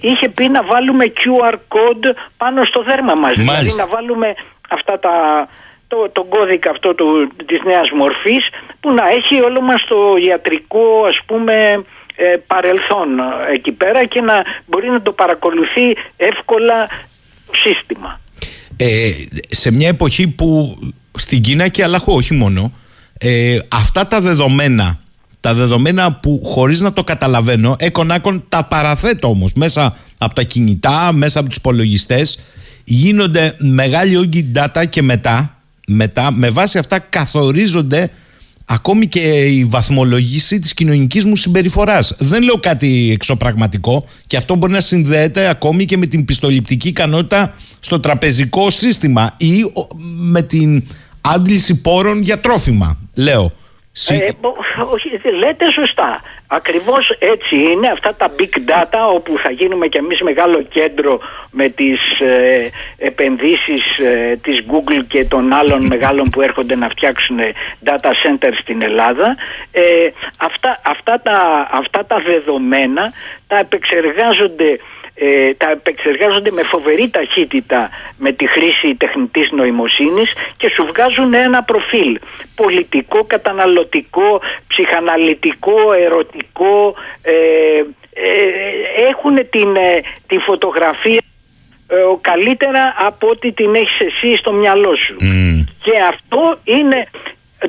είχε 0.00 0.28
πει 0.28 0.48
να 0.48 0.62
βάλουμε 0.62 1.12
QR 1.16 1.54
code 1.54 2.14
πάνω 2.36 2.64
στο 2.64 2.82
δέρμα 2.82 3.14
μας. 3.14 3.32
Δηλαδή 3.32 3.74
να 3.76 3.86
βάλουμε 3.86 4.34
αυτά 4.68 4.98
τα 4.98 5.48
το, 5.94 6.10
τον 6.12 6.28
κώδικα 6.28 6.70
αυτό 6.70 6.94
του, 6.94 7.06
της 7.46 7.60
νέας 7.64 7.90
μορφής 7.90 8.48
που 8.80 8.88
να 8.92 9.04
έχει 9.18 9.34
όλο 9.42 9.60
μας 9.60 9.84
το 9.88 9.96
ιατρικό 10.28 10.84
ας 11.08 11.18
πούμε 11.26 11.54
ε, 12.16 12.36
παρελθόν 12.46 13.08
εκεί 13.54 13.72
πέρα 13.72 14.04
και 14.04 14.20
να 14.20 14.34
μπορεί 14.66 14.88
να 14.88 15.02
το 15.02 15.12
παρακολουθεί 15.12 15.86
εύκολα 16.16 16.88
το 17.46 17.52
σύστημα. 17.54 18.20
Ε, 18.76 19.10
σε 19.48 19.72
μια 19.72 19.88
εποχή 19.88 20.28
που 20.28 20.76
στην 21.14 21.40
Κίνα 21.40 21.68
και 21.68 21.82
αλλάχου 21.82 22.12
όχι 22.12 22.34
μόνο 22.34 22.72
ε, 23.18 23.58
αυτά 23.68 24.06
τα 24.06 24.20
δεδομένα 24.20 24.98
τα 25.40 25.54
δεδομένα 25.54 26.12
που 26.12 26.40
χωρίς 26.44 26.80
να 26.80 26.92
το 26.92 27.04
καταλαβαίνω 27.04 27.76
έκον 27.78 28.44
τα 28.48 28.64
παραθέτω 28.64 29.28
όμως 29.28 29.52
μέσα 29.52 29.96
από 30.18 30.34
τα 30.34 30.42
κινητά, 30.42 31.12
μέσα 31.12 31.38
από 31.38 31.48
τους 31.48 31.56
υπολογιστές, 31.56 32.38
γίνονται 32.84 33.54
μεγάλοι 33.58 34.16
όγκοι 34.16 34.52
data 34.56 34.88
και 34.90 35.02
μετά, 35.02 35.56
μετά 35.86 36.32
με 36.32 36.50
βάση 36.50 36.78
αυτά 36.78 36.98
καθορίζονται 36.98 38.10
ακόμη 38.64 39.06
και 39.06 39.20
η 39.44 39.64
βαθμολόγηση 39.64 40.58
της 40.58 40.74
κοινωνικής 40.74 41.24
μου 41.24 41.36
συμπεριφοράς. 41.36 42.14
Δεν 42.18 42.42
λέω 42.42 42.56
κάτι 42.56 43.10
εξωπραγματικό 43.12 44.04
και 44.26 44.36
αυτό 44.36 44.54
μπορεί 44.54 44.72
να 44.72 44.80
συνδέεται 44.80 45.48
ακόμη 45.48 45.84
και 45.84 45.96
με 45.96 46.06
την 46.06 46.24
πιστοληπτική 46.24 46.88
ικανότητα 46.88 47.54
στο 47.80 48.00
τραπεζικό 48.00 48.70
σύστημα 48.70 49.34
ή 49.36 49.72
με 50.16 50.42
την 50.42 50.84
άντληση 51.20 51.80
πόρων 51.80 52.22
για 52.22 52.40
τρόφιμα, 52.40 52.98
λέω. 53.14 53.52
Ε, 54.08 54.28
όχι, 54.92 55.20
λέτε 55.38 55.70
σωστά. 55.70 56.20
Ακριβώς 56.46 57.10
έτσι 57.18 57.56
είναι 57.56 57.86
αυτά 57.86 58.14
τα 58.14 58.30
big 58.38 58.70
data 58.70 59.14
όπου 59.14 59.38
θα 59.42 59.50
γίνουμε 59.50 59.86
κι 59.86 59.96
εμείς 59.96 60.20
μεγάλο 60.20 60.62
κέντρο 60.62 61.20
με 61.50 61.68
τις 61.68 62.20
ε, 62.20 62.66
επενδύσεις 62.96 63.98
ε, 63.98 64.38
της 64.42 64.60
Google 64.70 65.04
και 65.08 65.24
των 65.24 65.52
άλλων 65.52 65.86
μεγάλων 65.92 66.30
που 66.30 66.42
έρχονται 66.42 66.74
να 66.74 66.88
φτιάξουν 66.88 67.38
data 67.84 68.10
centers 68.22 68.58
στην 68.60 68.82
Ελλάδα. 68.82 69.36
Ε, 69.70 69.82
αυτά, 70.38 70.80
αυτά, 70.86 71.20
τα, 71.22 71.68
αυτά 71.72 72.04
τα 72.06 72.22
δεδομένα 72.26 73.12
τα 73.46 73.58
επεξεργάζονται 73.58 74.78
ε, 75.14 75.54
τα 75.54 75.70
επεξεργάζονται 75.70 76.50
με 76.50 76.62
φοβερή 76.62 77.10
ταχύτητα 77.10 77.90
με 78.18 78.32
τη 78.32 78.48
χρήση 78.48 78.94
τεχνητής 78.94 79.50
νοημοσύνης 79.50 80.32
και 80.56 80.72
σου 80.74 80.84
βγάζουν 80.86 81.34
ένα 81.34 81.62
προφίλ. 81.62 82.18
Πολιτικό, 82.54 83.24
καταναλωτικό, 83.24 84.40
ψυχαναλυτικό, 84.66 85.92
ερωτικό 85.92 86.94
ε, 87.22 87.32
ε, 88.14 88.44
έχουν 89.08 89.34
την, 89.50 89.76
ε, 89.76 90.00
την 90.26 90.40
φωτογραφία 90.40 91.20
καλύτερα 92.20 92.94
από 92.98 93.28
ό,τι 93.28 93.52
την 93.52 93.74
έχεις 93.74 94.00
εσύ 94.00 94.36
στο 94.36 94.52
μυαλό 94.52 94.96
σου. 94.96 95.16
Και 95.82 95.92
αυτό 96.08 96.58
είναι 96.64 97.08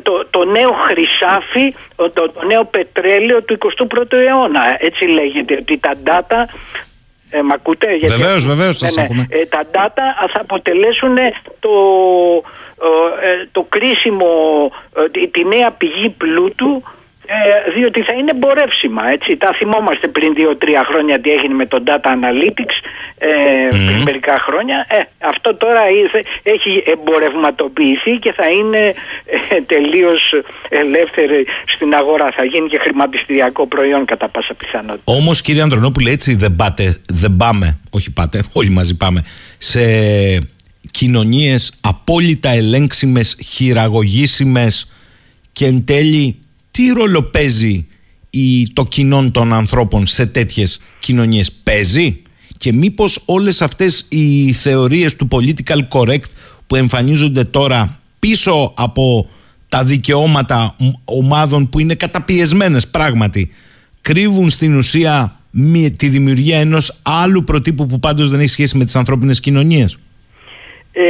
το, 0.01 0.25
το 0.29 0.45
νέο 0.45 0.71
χρυσάφι, 0.71 1.73
το, 1.95 2.11
το 2.11 2.45
νέο 2.47 2.65
πετρέλαιο 2.65 3.43
του 3.43 3.57
21ου 3.77 4.13
αιώνα. 4.13 4.77
Έτσι 4.79 5.05
λέγεται 5.05 5.55
ότι 5.55 5.79
τα 5.79 5.93
data 6.05 6.45
ε, 7.35 7.41
μ' 7.41 7.51
ακούτε, 7.51 7.87
βεβαίως, 8.07 8.45
βεβαίως 8.45 8.77
σας 8.77 8.95
ναι, 8.95 9.07
ναι. 9.11 9.25
Ε, 9.29 9.45
τα 9.45 9.63
data 9.71 10.29
θα 10.33 10.39
αποτελέσουν 10.39 11.15
το, 11.59 11.73
ε, 13.21 13.47
το 13.51 13.65
κρίσιμο, 13.69 14.25
ε, 14.97 15.27
τη 15.27 15.45
νέα 15.45 15.71
πηγή 15.71 16.09
πλούτου 16.09 16.83
ε, 17.25 17.71
διότι 17.75 18.01
θα 18.01 18.13
είναι 18.13 18.31
εμπορεύσιμα 18.31 19.03
έτσι. 19.15 19.37
Τα 19.37 19.51
θυμόμαστε 19.57 20.07
πριν 20.07 20.33
δύο-τρία 20.33 20.83
χρόνια 20.89 21.19
τι 21.21 21.29
έγινε 21.29 21.53
με 21.53 21.65
το 21.65 21.83
Data 21.87 22.09
Analytics 22.17 22.77
ε, 23.17 23.67
πριν 23.69 24.01
μερικά 24.03 24.35
χρόνια. 24.47 24.85
Ε, 24.89 24.99
αυτό 25.17 25.55
τώρα 25.55 25.81
έχει 26.43 26.83
εμπορευματοποιηθεί 26.93 28.11
και 28.19 28.33
θα 28.33 28.47
είναι 28.47 28.93
ε, 29.49 29.61
τελείως 29.73 30.33
ελεύθερη 30.69 31.45
στην 31.75 31.93
αγορά. 31.93 32.27
Θα 32.37 32.45
γίνει 32.45 32.67
και 32.69 32.79
χρηματιστηριακό 32.81 33.67
προϊόν 33.67 34.05
κατά 34.05 34.29
πάσα 34.29 34.53
πιθανότητα. 34.53 35.13
Όμως 35.13 35.41
κύριε 35.41 35.61
Ανδρονόπουλε 35.61 36.09
έτσι 36.11 36.35
δεν 36.35 36.55
πάτε 36.55 36.95
δεν 37.09 37.35
πάμε, 37.37 37.77
όχι 37.89 38.13
πάτε, 38.13 38.43
όλοι 38.53 38.69
μαζί 38.69 38.97
πάμε 38.97 39.23
σε 39.57 39.81
κοινωνίες 40.91 41.73
απόλυτα 41.81 42.49
ελέγξιμες, 42.49 43.37
χειραγωγήσιμες 43.45 44.91
και 45.51 45.65
εν 45.65 45.85
τέλει 45.85 46.44
τι 46.75 46.87
ρόλο 46.87 47.23
παίζει 47.23 47.87
η, 48.29 48.73
το 48.73 48.83
κοινό 48.83 49.31
των 49.31 49.53
ανθρώπων 49.53 50.05
σε 50.05 50.25
τέτοιες 50.25 50.81
κοινωνίες; 50.99 51.51
Παίζει; 51.51 52.21
Και 52.57 52.73
μήπως 52.73 53.21
όλες 53.25 53.61
αυτές 53.61 54.05
οι 54.09 54.51
θεωρίες 54.51 55.15
του 55.15 55.27
political 55.31 55.79
correct 55.89 56.29
που 56.67 56.75
εμφανίζονται 56.75 57.43
τώρα 57.43 57.99
πίσω 58.19 58.73
από 58.77 59.29
τα 59.69 59.83
δικαιώματα 59.83 60.75
ομάδων 61.05 61.69
που 61.69 61.79
είναι 61.79 61.95
καταπιεσμένες 61.95 62.87
πράγματι 62.87 63.49
κρύβουν 64.01 64.49
στην 64.49 64.77
ουσία 64.77 65.39
τη 65.95 66.07
δημιουργία 66.07 66.59
ενός 66.59 66.99
άλλου 67.01 67.43
προτύπου 67.43 67.85
που 67.85 67.99
πάντως 67.99 68.29
δεν 68.29 68.39
έχει 68.39 68.49
σχέση 68.49 68.77
με 68.77 68.85
τις 68.85 68.95
ανθρώπινες 68.95 69.39
κοινωνίες; 69.39 69.97
Ε, 70.91 71.03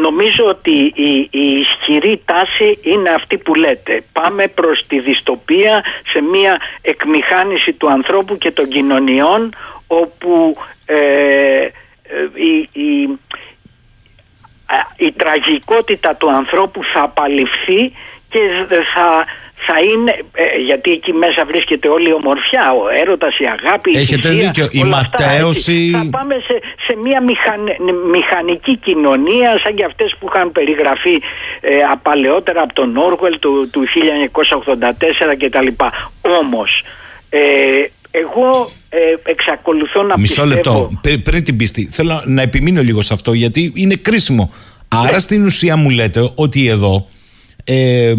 Νομίζω 0.00 0.44
ότι 0.46 0.92
η, 0.94 1.28
η 1.30 1.50
ισχυρή 1.50 2.22
τάση 2.24 2.78
είναι 2.82 3.10
αυτή 3.10 3.38
που 3.38 3.54
λέτε. 3.54 4.02
Πάμε 4.12 4.48
προς 4.48 4.86
τη 4.86 5.00
δυστοπία 5.00 5.84
σε 6.12 6.20
μια 6.20 6.60
εκμηχάνηση 6.80 7.72
του 7.72 7.90
ανθρώπου 7.90 8.38
και 8.38 8.50
των 8.50 8.68
κοινωνιών 8.68 9.54
όπου 9.86 10.56
ε, 10.86 10.94
ε 10.94 11.70
η, 12.34 12.68
η, 12.72 13.18
η 14.96 15.12
τραγικότητα 15.12 16.14
του 16.16 16.30
ανθρώπου 16.30 16.80
θα 16.92 17.02
απαλληφθεί 17.02 17.92
και 18.28 18.38
θα 18.94 19.24
θα 19.66 19.76
είναι, 19.90 20.12
ε, 20.34 20.44
γιατί 20.68 20.90
εκεί 20.90 21.12
μέσα 21.12 21.44
βρίσκεται 21.44 21.88
όλη 21.88 22.08
η 22.08 22.12
ομορφιά, 22.12 22.64
ο 22.80 22.82
έρωτας, 23.02 23.38
η 23.38 23.46
αγάπη, 23.56 23.90
Έχετε 23.98 24.28
η 24.28 24.32
θυσία, 24.32 24.50
δίκιο, 24.50 24.66
η 24.72 24.84
ματέωση... 24.84 25.90
Θα 25.92 26.06
πάμε 26.10 26.34
σε, 26.34 26.56
σε 26.86 26.96
μια 27.04 27.20
μηχανική 28.14 28.76
κοινωνία 28.76 29.60
σαν 29.62 29.74
και 29.74 29.84
αυτές 29.84 30.16
που 30.18 30.28
είχαν 30.30 30.52
περιγραφεί 30.52 31.16
ε, 31.60 31.80
απαλαιότερα 31.92 32.62
από 32.62 32.72
τον 32.72 32.96
Όργουελ 32.96 33.38
του, 33.38 33.68
του 33.70 33.82
1984 34.34 35.34
κτλ. 35.38 35.68
Όμως, 36.40 36.84
ε, 37.30 37.40
εγώ 38.10 38.70
ε, 38.88 38.98
εξακολουθώ 39.30 40.02
να 40.02 40.18
Μισό 40.18 40.46
λεπτό, 40.46 40.90
πριν 41.22 41.44
την 41.44 41.56
πίστη, 41.56 41.88
θέλω 41.92 42.22
να 42.24 42.42
επιμείνω 42.42 42.82
λίγο 42.82 43.00
σε 43.00 43.14
αυτό 43.14 43.32
γιατί 43.32 43.72
είναι 43.74 43.94
κρίσιμο. 43.94 44.52
Άρα 44.88 45.12
ναι. 45.12 45.18
στην 45.18 45.46
ουσία 45.46 45.76
μου 45.76 45.90
λέτε 45.90 46.30
ότι 46.34 46.68
εδώ... 46.68 47.06
Ε, 47.64 48.14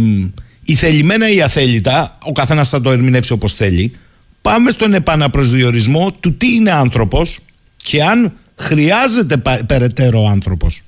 η 0.72 0.76
θελημένα 0.76 1.30
ή 1.30 1.42
αθέλητα, 1.42 2.18
ο 2.24 2.32
καθένας 2.32 2.70
θα 2.70 2.82
το 2.82 2.92
ερμηνεύσει 2.92 3.34
όπως 3.34 3.54
θέλει, 3.54 3.98
πάμε 4.42 4.72
στον 4.72 4.94
επαναπροσδιορισμό 4.94 6.12
του 6.22 6.38
τι 6.38 6.56
είναι 6.56 6.72
άνθρωπος 6.72 7.40
και 7.84 8.04
αν 8.04 8.38
χρειάζεται 8.58 9.42
περαιτέρω 9.68 10.26
άνθρωπος. 10.32 10.84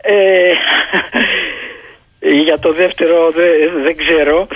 Ε, 0.00 0.52
για 2.44 2.58
το 2.58 2.72
δεύτερο 2.72 3.30
δεν 3.84 3.96
ξέρω, 3.96 4.46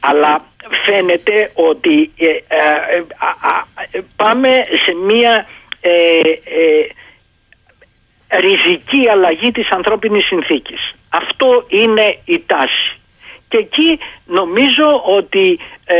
αλλά 0.00 0.44
φαίνεται 0.84 1.50
ότι 1.54 2.10
ε, 2.16 2.26
ε, 3.90 4.00
πάμε 4.16 4.48
σε 4.84 4.94
μία 5.06 5.46
ριζική 8.40 9.08
αλλαγή 9.12 9.50
της 9.50 9.70
ανθρώπινης 9.70 10.24
συνθήκης. 10.24 10.94
Αυτό 11.08 11.64
είναι 11.68 12.18
η 12.24 12.42
τάση. 12.46 12.96
Και 13.52 13.58
εκεί 13.58 13.98
νομίζω 14.24 15.02
ότι, 15.18 15.58
ε, 15.84 15.98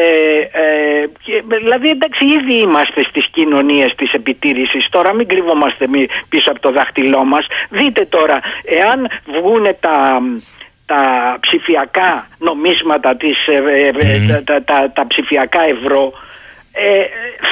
ε, 0.62 1.06
δηλαδή 1.58 1.88
εντάξει 1.88 2.24
ήδη 2.24 2.54
είμαστε 2.54 3.00
στις 3.08 3.26
κοινωνίες 3.30 3.94
της 3.96 4.12
επιτήρησης, 4.12 4.88
τώρα 4.88 5.14
μην 5.14 5.28
κρύβομαστε 5.28 5.86
πίσω 6.28 6.50
από 6.50 6.60
το 6.60 6.72
δάχτυλό 6.72 7.24
μας. 7.24 7.46
Δείτε 7.70 8.04
τώρα, 8.04 8.40
εάν 8.64 9.08
βγούνε 9.26 9.76
τα, 9.80 10.22
τα 10.86 11.02
ψηφιακά 11.40 12.26
νομίσματα, 12.38 13.16
της, 13.16 13.46
ε, 13.46 13.90
τα, 14.44 14.62
τα, 14.64 14.90
τα, 14.94 15.06
ψηφιακά 15.06 15.60
ευρώ, 15.64 16.12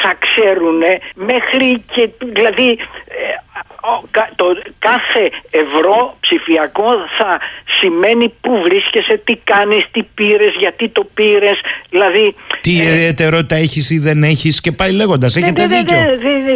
θα 0.02 0.14
ξέρουν 0.18 0.80
μέχρι 1.14 1.82
και 1.92 2.08
δηλαδή 2.32 2.78
το 4.36 4.46
κάθε 4.78 5.24
ευρώ 5.50 6.16
ψηφιακό 6.20 6.88
θα 7.18 7.38
σημαίνει 7.80 8.32
πού 8.40 8.50
βρίσκεσαι, 8.62 9.20
τι 9.24 9.34
κάνεις, 9.44 9.82
τι 9.90 10.02
πήρες, 10.02 10.52
γιατί 10.58 10.88
το 10.88 11.08
πήρες, 11.14 11.58
δηλαδή... 11.90 12.34
Τι 12.60 12.80
ε, 12.80 12.82
ιδιαιτερότητα 12.82 13.56
έχεις 13.56 13.90
ή 13.90 13.98
δεν 13.98 14.22
έχεις 14.22 14.60
και 14.60 14.72
πάει 14.72 14.92
λέγοντας, 14.92 15.34
ναι, 15.34 15.42
έχετε 15.42 15.66
δίκιο. 15.66 15.96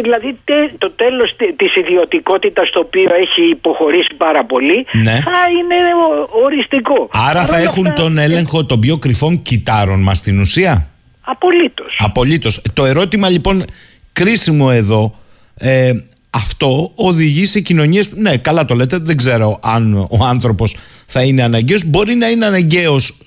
δηλαδή 0.01 0.37
το 0.77 0.91
τέλος 0.91 1.35
της 1.55 1.75
ιδιωτικότητας 1.75 2.69
το 2.69 2.79
οποίο 2.79 3.09
έχει 3.15 3.49
υποχωρήσει 3.49 4.13
πάρα 4.17 4.45
πολύ 4.45 4.85
ναι. 4.91 5.11
θα 5.11 5.39
είναι 5.57 5.75
οριστικό. 6.43 7.09
Άρα 7.29 7.45
θα 7.45 7.57
έχουν 7.57 7.93
τον 7.93 8.17
έλεγχο 8.17 8.65
των 8.65 8.79
πιο 8.79 8.97
κρυφών 8.97 9.41
κιτάρων 9.41 10.01
μας 10.01 10.17
στην 10.17 10.39
ουσία. 10.39 10.94
Απολύτως. 11.25 11.95
Απολύτως. 11.97 12.61
Το 12.73 12.85
ερώτημα 12.85 13.29
λοιπόν 13.29 13.65
κρίσιμο 14.13 14.69
εδώ 14.71 15.19
ε, 15.55 15.91
αυτό 16.29 16.91
οδηγεί 16.95 17.45
σε 17.45 17.59
κοινωνίες. 17.59 18.13
Ναι, 18.15 18.37
καλά 18.37 18.65
το 18.65 18.75
λέτε. 18.75 18.97
Δεν 18.97 19.17
ξέρω 19.17 19.59
αν 19.63 19.93
ο 19.93 20.25
άνθρωπος 20.25 20.75
θα 21.05 21.23
είναι 21.23 21.43
αναγκαίος. 21.43 21.83
Μπορεί 21.85 22.15
να 22.15 22.29
είναι 22.29 22.45
αναγκαίος 22.45 23.17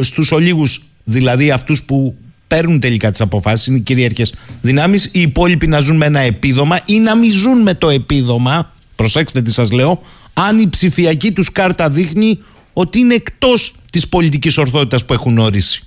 στους 0.00 0.32
ολίγους, 0.32 0.82
δηλαδή 1.04 1.50
αυτούς 1.50 1.82
που 1.82 2.16
παίρνουν 2.46 2.80
τελικά 2.80 3.10
τις 3.10 3.20
αποφάσεις, 3.20 3.66
είναι 3.66 3.76
οι 3.76 3.80
κυρίαρχες 3.80 4.34
δυνάμεις. 4.60 5.10
Οι 5.12 5.20
υπόλοιποι 5.20 5.66
να 5.66 5.80
ζουν 5.80 5.96
με 5.96 6.06
ένα 6.06 6.20
επίδομα 6.20 6.80
ή 6.86 6.98
να 6.98 7.16
μην 7.16 7.30
ζουν 7.30 7.62
με 7.62 7.74
το 7.74 7.88
επίδομα. 7.88 8.72
Προσέξτε 8.96 9.42
τι 9.42 9.52
σας 9.52 9.70
λέω. 9.70 10.02
Αν 10.34 10.58
η 10.58 10.68
ψηφιακή 10.68 11.32
τους 11.32 11.52
κάρτα 11.52 11.90
δείχνει 11.90 12.42
ότι 12.72 12.98
είναι 12.98 13.14
εκτός 13.14 13.74
της 13.92 14.08
πολιτικής 14.08 14.58
ορθότητας 14.58 15.04
που 15.04 15.12
έχουν 15.12 15.38
ορίσει. 15.38 15.82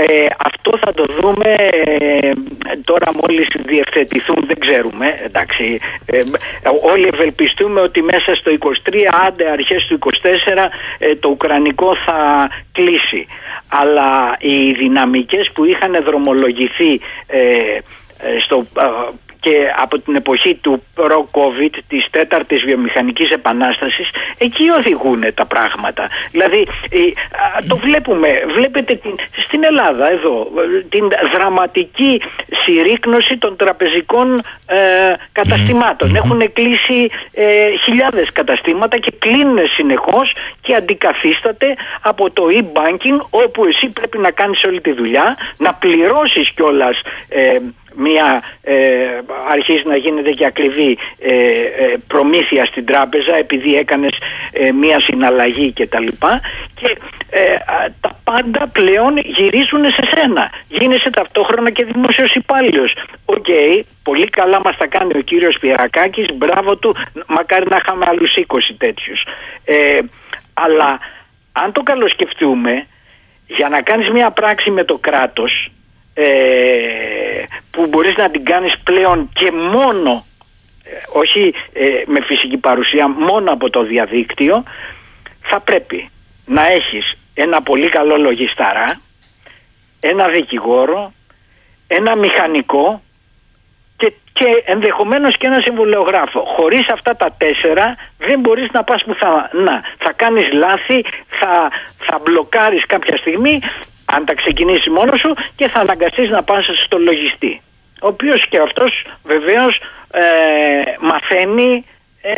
Ε, 0.00 0.26
αυτό 0.44 0.78
θα 0.80 0.94
το 0.94 1.04
δούμε 1.20 1.54
ε, 1.54 2.32
τώρα 2.84 3.10
μόλις 3.22 3.46
διευθετηθούν, 3.64 4.44
δεν 4.46 4.58
ξέρουμε, 4.58 5.20
εντάξει. 5.24 5.78
Ε, 6.06 6.18
όλοι 6.92 7.08
ευελπιστούμε 7.12 7.80
ότι 7.80 8.02
μέσα 8.02 8.34
στο 8.34 8.50
23, 8.90 8.96
άντε 9.26 9.50
αρχές 9.50 9.86
του 9.86 9.98
24, 10.02 10.08
ε, 10.98 11.16
το 11.16 11.28
Ουκρανικό 11.28 11.96
θα 12.06 12.50
κλείσει. 12.72 13.26
Αλλά 13.68 14.36
οι 14.38 14.72
δυναμικές 14.72 15.50
που 15.52 15.64
είχαν 15.64 16.02
δρομολογηθεί 16.04 17.00
στο 18.40 18.66
και 19.40 19.72
από 19.76 19.98
την 19.98 20.14
εποχή 20.14 20.54
του 20.54 20.82
προ-COVID, 20.94 21.74
της 21.88 22.06
τέταρτης 22.10 22.64
βιομηχανικής 22.64 23.30
επανάστασης, 23.30 24.08
εκεί 24.38 24.70
οδηγούν 24.78 25.24
τα 25.34 25.46
πράγματα. 25.46 26.08
Δηλαδή, 26.30 26.66
το 27.68 27.76
βλέπουμε, 27.76 28.28
βλέπετε 28.54 28.94
την, 28.94 29.14
στην 29.44 29.64
Ελλάδα 29.64 30.10
εδώ, 30.12 30.50
την 30.88 31.08
δραματική 31.32 32.22
συρρήκνωση 32.64 33.36
των 33.36 33.56
τραπεζικών 33.56 34.42
ε, 34.66 34.78
καταστημάτων. 35.32 36.16
Έχουν 36.16 36.52
κλείσει 36.52 37.10
ε, 37.32 37.70
χιλιάδες 37.84 38.32
καταστήματα 38.32 38.98
και 38.98 39.12
κλείνουν 39.18 39.58
συνεχώς 39.76 40.34
και 40.60 40.74
αντικαθίσταται 40.74 41.74
από 42.00 42.30
το 42.30 42.44
e-banking 42.50 43.26
όπου 43.30 43.64
εσύ 43.64 43.88
πρέπει 43.88 44.18
να 44.18 44.30
κάνεις 44.30 44.64
όλη 44.64 44.80
τη 44.80 44.92
δουλειά, 44.92 45.36
να 45.58 45.74
πληρώσεις 45.74 46.50
κιόλας 46.50 47.00
ε, 47.28 47.58
μια 47.98 48.42
ε, 48.62 48.76
αρχίζει 49.50 49.82
να 49.84 49.96
γίνεται 49.96 50.30
και 50.30 50.46
ακριβή 50.46 50.98
ε, 51.18 51.34
ε, 51.34 51.96
προμήθεια 52.06 52.64
στην 52.64 52.84
τράπεζα 52.84 53.36
επειδή 53.36 53.74
έκανες 53.74 54.18
ε, 54.52 54.72
μια 54.72 55.00
συναλλαγή 55.00 55.72
και 55.72 55.86
τα 55.86 56.00
λοιπά 56.00 56.40
και 56.74 56.98
τα 58.00 58.20
πάντα 58.24 58.68
πλέον 58.72 59.16
γυρίζουν 59.16 59.84
σε 59.84 60.02
σένα 60.14 60.50
γίνεσαι 60.68 61.10
ταυτόχρονα 61.10 61.70
και 61.70 61.84
δημόσιος 61.84 62.34
υπάλληλος. 62.34 62.92
Οκ, 63.24 63.46
πολύ 64.02 64.26
καλά 64.26 64.60
μας 64.64 64.76
τα 64.76 64.86
κάνει 64.86 65.12
ο 65.16 65.20
κύριος 65.20 65.58
Πιερακάκης 65.60 66.26
μπράβο 66.34 66.76
του, 66.76 66.96
μακάρι 67.26 67.66
να 67.70 67.76
είχαμε 67.82 68.04
άλλους 68.08 68.34
20 68.46 68.74
τέτοιους 68.78 69.22
αλλά 70.54 70.98
αν 71.52 71.72
το 71.72 71.82
καλοσκεφτούμε 71.82 72.86
για 73.46 73.68
να 73.68 73.82
κάνεις 73.82 74.10
μια 74.10 74.30
πράξη 74.30 74.70
με 74.70 74.84
το 74.84 74.98
κράτος 74.98 75.70
ε, 76.20 77.44
που 77.70 77.86
μπορείς 77.88 78.16
να 78.16 78.30
την 78.30 78.44
κάνεις 78.44 78.78
πλέον 78.78 79.30
και 79.32 79.52
μόνο 79.52 80.24
ε, 80.84 80.90
όχι 81.12 81.54
ε, 81.72 81.88
με 82.06 82.20
φυσική 82.24 82.56
παρουσία 82.56 83.08
μόνο 83.08 83.50
από 83.52 83.70
το 83.70 83.82
διαδίκτυο 83.82 84.64
θα 85.40 85.60
πρέπει 85.60 86.10
να 86.44 86.66
έχεις 86.66 87.16
ένα 87.34 87.62
πολύ 87.62 87.88
καλό 87.88 88.16
λογισταρά 88.16 89.00
ένα 90.00 90.28
δικηγόρο 90.28 91.12
ένα 91.86 92.16
μηχανικό 92.16 93.02
και, 93.96 94.12
και 94.32 94.62
ενδεχομένως 94.64 95.36
και 95.36 95.46
ένα 95.46 95.60
συμβουλεογράφο. 95.60 96.40
Χωρίς 96.56 96.88
αυτά 96.88 97.16
τα 97.16 97.34
τέσσερα 97.38 97.96
δεν 98.18 98.40
μπορείς 98.40 98.70
να 98.72 98.84
πας 98.84 99.04
πουθενά. 99.04 99.82
Θα 99.98 100.12
κάνεις 100.16 100.52
λάθη, 100.52 101.04
θα, 101.28 101.70
θα 101.98 102.20
μπλοκάρεις 102.22 102.86
κάποια 102.86 103.16
στιγμή 103.16 103.60
αν 104.14 104.24
τα 104.24 104.34
ξεκινήσει 104.34 104.90
μόνος 104.90 105.20
σου 105.20 105.32
και 105.56 105.68
θα 105.68 105.80
αναγκαστείς 105.80 106.28
να 106.30 106.42
πας 106.42 106.64
στο 106.84 106.98
λογιστή 106.98 107.60
ο 108.00 108.06
οποίος 108.06 108.48
και 108.48 108.58
αυτός 108.66 108.92
βεβαίως 109.22 109.80
ε, 110.10 110.24
μαθαίνει 111.10 111.84
ε, 112.20 112.34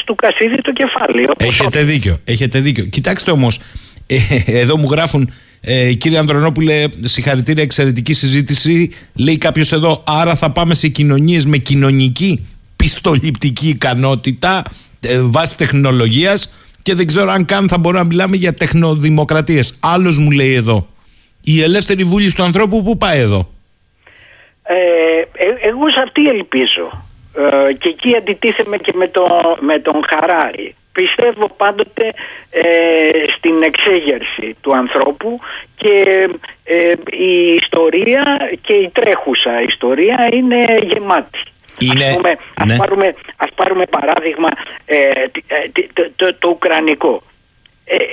στο 0.00 0.14
κασίδι 0.14 0.60
το 0.60 0.72
κεφάλι 0.72 1.28
έχετε 1.36 1.82
δίκιο, 1.82 2.18
έχετε 2.24 2.58
δίκιο 2.58 2.84
κοιτάξτε 2.84 3.30
όμως 3.30 3.60
ε, 4.06 4.16
εδώ 4.62 4.76
μου 4.76 4.88
γράφουν 4.90 5.32
ε, 5.64 5.92
κύριε 5.92 6.18
Ανδρονόπουλε, 6.18 6.84
συγχαρητήρια, 7.00 7.62
εξαιρετική 7.62 8.12
συζήτηση. 8.12 8.90
Λέει 9.14 9.38
κάποιος 9.38 9.72
εδώ, 9.72 10.02
άρα 10.06 10.34
θα 10.34 10.50
πάμε 10.50 10.74
σε 10.74 10.88
κοινωνίες 10.88 11.46
με 11.46 11.56
κοινωνική 11.56 12.46
πιστοληπτική 12.76 13.68
ικανότητα 13.68 14.64
ε, 15.00 15.20
βάσει 15.20 15.56
τεχνολογίας 15.56 16.54
και 16.82 16.94
δεν 16.94 17.06
ξέρω 17.06 17.30
αν 17.30 17.44
καν 17.44 17.68
θα 17.68 17.78
μπορούμε 17.78 18.02
να 18.02 18.08
μιλάμε 18.08 18.36
για 18.36 18.54
τεχνοδημοκρατίες. 18.54 19.76
Άλλος 19.80 20.18
μου 20.18 20.30
λέει 20.30 20.54
εδώ. 20.54 20.88
Η 21.44 21.62
ελεύθερη 21.62 22.02
βούληση 22.02 22.36
του 22.36 22.42
ανθρώπου 22.42 22.82
που 22.82 22.96
πάει 22.96 23.18
εδώ; 23.18 23.48
Ε, 24.62 24.74
ε 24.74 25.68
εγώ 25.68 25.88
σε 25.90 26.02
αυτή 26.02 26.28
ελπίζω. 26.28 27.10
Ε, 27.36 27.72
και 27.72 27.88
εκεί 27.88 28.16
αντιτίθεμαι 28.16 28.76
και 28.76 28.92
με, 28.94 29.08
το, 29.08 29.26
με 29.60 29.78
τον 29.78 30.04
Χαράρη. 30.08 30.74
Πιστεύω 30.92 31.48
πάντοτε 31.56 32.12
ε, 32.50 32.62
στην 33.36 33.62
εξέγερση 33.62 34.56
του 34.60 34.76
ανθρώπου 34.76 35.40
και 35.76 36.28
η 37.10 37.54
ιστορία 37.54 38.22
και 38.60 38.72
η 38.72 38.90
τρέχουσα 38.92 39.62
ιστορία 39.62 40.28
είναι 40.32 40.64
γεμάτη. 40.82 41.42
Είναι, 41.78 42.04
ας, 42.04 42.16
πούμε, 42.16 42.36
ναι. 42.66 42.76
πάρουμε, 42.76 43.14
ας 43.36 43.48
πάρουμε 43.54 43.84
παράδειγμα 43.86 44.48
το, 45.92 46.10
το, 46.16 46.34
το, 46.34 46.48
Ουκρανικό. 46.48 47.22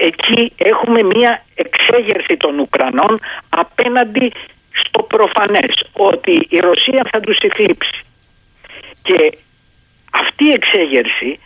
Εκεί 0.02 0.52
έχουμε 0.58 1.04
μια 1.04 1.46
εξέγερση 1.56 2.38
των 2.38 2.60
Ουκρανών 2.60 3.20
απέναντι 3.50 4.32
στο 4.72 5.04
προφανές 5.04 5.84
ότι 5.94 6.48
η 6.50 6.60
Ρωσία 6.60 7.08
θα 7.12 7.20
τους 7.20 7.38
εκλείψει. 7.38 8.00
Και 9.02 9.38
αυτή 10.12 10.46
η 10.46 10.52
εξέγερση 10.52 11.40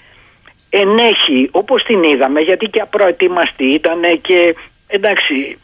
ενέχει 0.69 1.49
όπως 1.51 1.83
την 1.83 2.03
είδαμε 2.03 2.39
γιατί 2.41 2.65
και 2.65 2.81
απροετοίμαστη 2.81 3.65
ήταν 3.65 4.21
και 4.21 4.55
εντάξει 4.87 5.57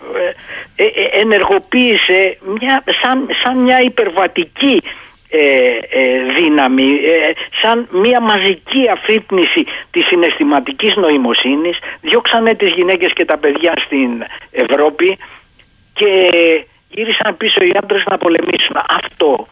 ε, 0.76 0.84
ε, 0.84 0.86
ε, 0.86 1.20
ενεργοποίησε 1.20 2.38
μια, 2.60 2.84
σαν, 3.02 3.28
σαν 3.44 3.58
μια 3.58 3.82
υπερβατική 3.82 4.82
δύναμη 6.36 6.90
σαν 7.62 7.88
μια 7.92 8.22
μαζική 8.22 8.90
αφύπνιση 8.92 9.66
της 9.92 10.06
συναισθηματικής 10.06 10.96
νοημοσύνης 10.96 11.78
διώξανε 12.02 12.56
τις 12.56 12.72
γυναίκες 12.72 13.14
και 13.14 13.26
τα 13.26 13.38
παιδιά 13.38 13.74
στην 13.86 14.24
Ευρώπη 14.52 15.18
και 15.94 16.32
γύρισαν 16.90 17.38
πίσω 17.38 17.64
οι 17.64 17.72
άντρες 17.82 18.04
να 18.06 18.18
πολεμήσουν. 18.18 18.76
Αυτό. 18.90 19.48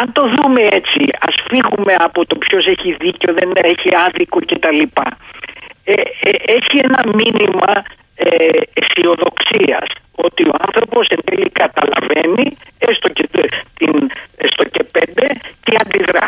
Αν 0.00 0.12
το 0.12 0.22
δούμε 0.34 0.60
έτσι, 0.60 1.00
ας 1.20 1.34
φύγουμε 1.48 1.94
από 1.98 2.26
το 2.26 2.36
ποιος 2.36 2.66
έχει 2.66 2.96
δίκιο, 3.00 3.34
δεν 3.34 3.52
έχει 3.54 3.88
άδικο 4.06 4.38
κτλ. 4.38 4.80
Ε, 5.84 5.92
ε, 5.92 6.30
έχει 6.44 6.76
ένα 6.82 7.02
μήνυμα 7.14 7.82
ε, 8.14 8.26
αισιοδοξίας 8.72 9.86
ότι 10.12 10.42
ο 10.42 10.54
άνθρωπος 10.66 11.06
εν 11.08 11.20
τέλει 11.24 11.48
καταλαβαίνει 11.52 12.56
έστω 12.78 13.08
και, 13.08 13.28
την, 13.78 13.92
έστω 14.36 14.64
και 14.64 14.84
πέντε 14.92 15.26
και 15.64 15.76
αντιδρά. 15.84 16.26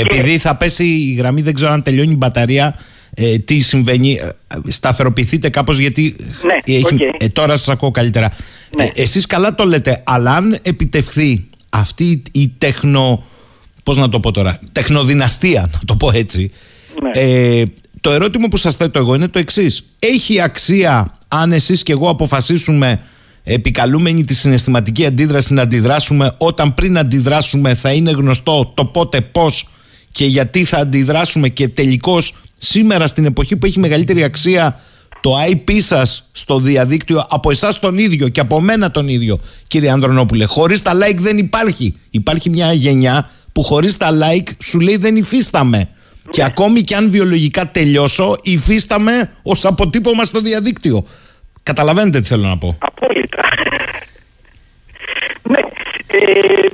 επειδή 0.00 0.38
θα 0.38 0.56
πέσει 0.56 0.84
η 0.84 1.14
γραμμή, 1.18 1.40
δεν 1.42 1.54
ξέρω 1.54 1.72
αν 1.72 1.82
τελειώνει 1.82 2.12
η 2.12 2.16
μπαταρία. 2.18 2.74
Ε, 3.14 3.38
τι 3.38 3.58
συμβαίνει, 3.60 4.12
ε, 4.12 4.28
σταθεροποιηθείτε 4.70 5.48
κάπως 5.48 5.78
γιατί 5.78 6.16
Ναι, 6.42 6.76
οκ. 6.84 7.00
ε, 7.18 7.28
τώρα 7.28 7.56
σας 7.56 7.68
ακούω 7.68 7.90
καλύτερα. 7.90 8.32
Ναι. 8.76 8.84
Ε, 8.84 8.88
εσείς 9.02 9.26
καλά 9.26 9.54
το 9.54 9.64
λέτε, 9.64 10.02
αλλά 10.06 10.34
αν 10.36 10.58
επιτευχθεί 10.62 11.48
αυτή 11.70 12.22
η 12.32 12.54
τεχνο, 12.58 13.24
πώς 13.82 13.96
να 13.96 14.08
το 14.08 14.20
πω 14.20 14.30
τώρα, 14.30 14.58
τεχνοδυναστία, 14.72 15.60
να 15.60 15.80
το 15.86 15.96
πω 15.96 16.10
έτσι, 16.14 16.52
Ναι. 17.02 17.10
Ε, 18.00 18.08
το 18.08 18.10
ερώτημα 18.10 18.48
που 18.48 18.56
σας 18.56 18.76
θέτω 18.76 18.98
εγώ 18.98 19.14
είναι 19.14 19.28
το 19.28 19.38
εξής. 19.38 19.84
Έχει 19.98 20.40
αξία 20.40 21.18
αν 21.28 21.52
εσείς 21.52 21.82
και 21.82 21.92
εγώ 21.92 22.08
αποφασίσουμε 22.08 23.00
επικαλούμενοι 23.44 24.24
τη 24.24 24.34
συναισθηματική 24.34 25.06
αντίδραση 25.06 25.52
να 25.52 25.62
αντιδράσουμε; 25.62 26.34
Όταν 26.38 26.74
πριν 26.74 26.98
αντιδράσουμε 26.98 27.74
θα 27.74 27.92
είναι 27.92 28.10
γνωστό 28.10 28.72
το 28.76 28.84
πότε 28.84 29.20
πώς 29.20 29.68
και 30.12 30.24
γιατί 30.24 30.64
θα 30.64 30.78
αντιδράσουμε; 30.78 31.48
Και 31.48 31.68
τελικώς 31.68 32.34
σήμερα 32.56 33.06
στην 33.06 33.24
εποχή 33.24 33.56
που 33.56 33.66
έχει 33.66 33.78
μεγαλύτερη 33.78 34.22
αξία 34.22 34.80
το 35.20 35.30
IP 35.50 35.80
σας 35.80 36.28
στο 36.32 36.60
διαδίκτυο 36.60 37.26
από 37.28 37.50
εσάς 37.50 37.78
τον 37.78 37.98
ίδιο 37.98 38.28
και 38.28 38.40
από 38.40 38.60
μένα 38.60 38.90
τον 38.90 39.08
ίδιο 39.08 39.40
κύριε 39.66 39.90
Ανδρονόπουλε 39.90 40.44
χωρίς 40.44 40.82
τα 40.82 40.92
like 40.94 41.16
δεν 41.18 41.38
υπάρχει 41.38 41.94
υπάρχει 42.10 42.50
μια 42.50 42.72
γενιά 42.72 43.30
που 43.52 43.62
χωρίς 43.62 43.96
τα 43.96 44.08
like 44.10 44.48
σου 44.62 44.80
λέει 44.80 44.96
δεν 44.96 45.16
υφίσταμε 45.16 45.88
και 46.30 46.44
ακόμη 46.44 46.80
και 46.80 46.94
αν 46.94 47.10
βιολογικά 47.10 47.70
τελειώσω 47.70 48.36
υφίσταμε 48.42 49.30
ως 49.42 49.64
αποτύπωμα 49.64 50.24
στο 50.24 50.40
διαδίκτυο 50.40 51.04
καταλαβαίνετε 51.62 52.20
τι 52.20 52.26
θέλω 52.26 52.46
να 52.46 52.58
πω 52.58 52.78
Απόλυτα. 52.80 53.42
ναι. 55.42 55.58
Ε, 56.06 56.66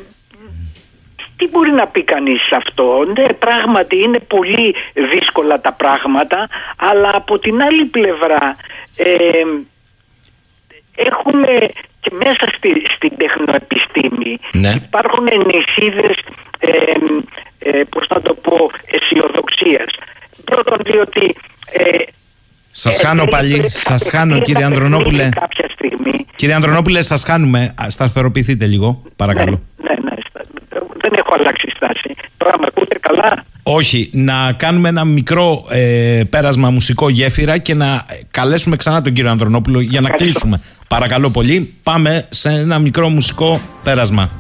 τι 1.36 1.48
μπορεί 1.48 1.70
να 1.70 1.86
πει 1.86 2.02
κανείς 2.04 2.40
σε 2.42 2.54
αυτό; 2.56 3.04
Ναι, 3.18 3.26
πράγματι 3.32 3.96
είναι 4.02 4.18
πολύ 4.18 4.74
δύσκολα 5.12 5.60
τα 5.60 5.72
πράγματα, 5.72 6.48
αλλά 6.76 7.10
από 7.14 7.38
την 7.38 7.62
άλλη 7.62 7.84
πλευρά 7.84 8.56
ε, 8.96 9.42
έχουμε 10.94 11.70
και 12.06 12.14
μέσα 12.24 12.46
στη, 12.56 12.70
στην 12.96 13.12
τεχνοεπιστήμη 13.20 14.32
Ναι. 14.52 14.72
υπάρχουν 14.88 15.24
νησίδες, 15.46 16.16
ε, 16.58 16.70
ε, 17.58 17.82
πώς 17.90 18.06
να 18.14 18.20
το 18.20 18.34
πω, 18.34 18.56
αισιοδοξίας. 18.94 19.90
Πρώτον 20.44 20.78
διότι... 20.84 21.34
Ε, 21.72 21.82
Σας 22.70 22.98
ε, 22.98 23.06
χάνω 23.06 23.22
ε, 23.22 23.26
πάλι, 23.30 23.54
ε, 23.64 23.68
σας 23.68 24.02
θα 24.02 24.18
χάνω 24.18 24.32
παιχτεί 24.34 24.44
κύριε 24.52 24.64
ένα 24.66 24.74
Ανδρονόπουλε. 24.74 25.16
παιχνίδι 25.28 25.38
Κάποια 25.40 25.68
στιγμή. 25.74 26.26
Κύριε 26.34 26.54
Ανδρονόπουλε 26.54 27.02
σας 27.02 27.22
χάνουμε 27.24 27.74
Α, 27.82 27.90
σταθεροποιηθείτε 27.90 28.66
λίγο 28.66 29.02
παρακαλώ 29.16 29.62
Ναι, 29.76 29.88
ναι, 29.88 30.10
ναι. 30.10 30.80
Δεν 31.02 31.12
έχω 31.16 31.34
αλλάξει 31.38 31.66
στάση. 31.76 32.14
Τώρα 32.36 32.58
με 32.58 32.64
ακούτε 32.68 32.98
καλά; 33.00 33.44
Όχι, 33.62 34.10
να 34.12 34.52
κάνουμε 34.52 34.88
ένα 34.88 35.04
μικρό 35.04 35.64
ε, 35.70 36.22
πέρασμα 36.30 36.70
μουσικό 36.70 37.08
γέφυρα 37.08 37.58
και 37.58 37.74
να 37.74 38.04
καλέσουμε 38.30 38.76
ξανά 38.76 39.02
τον 39.02 39.12
κύριο 39.12 39.30
Ανδρονόπουλο 39.30 39.80
για 39.80 40.00
να 40.00 40.08
Ευχαριστώ. 40.08 40.40
κλείσουμε. 40.40 40.60
Παρακαλώ 40.88 41.30
πολύ, 41.30 41.74
πάμε 41.82 42.28
σε 42.30 42.48
ένα 42.48 42.78
μικρό 42.78 43.08
μουσικό 43.08 43.60
πέρασμα. 43.82 44.30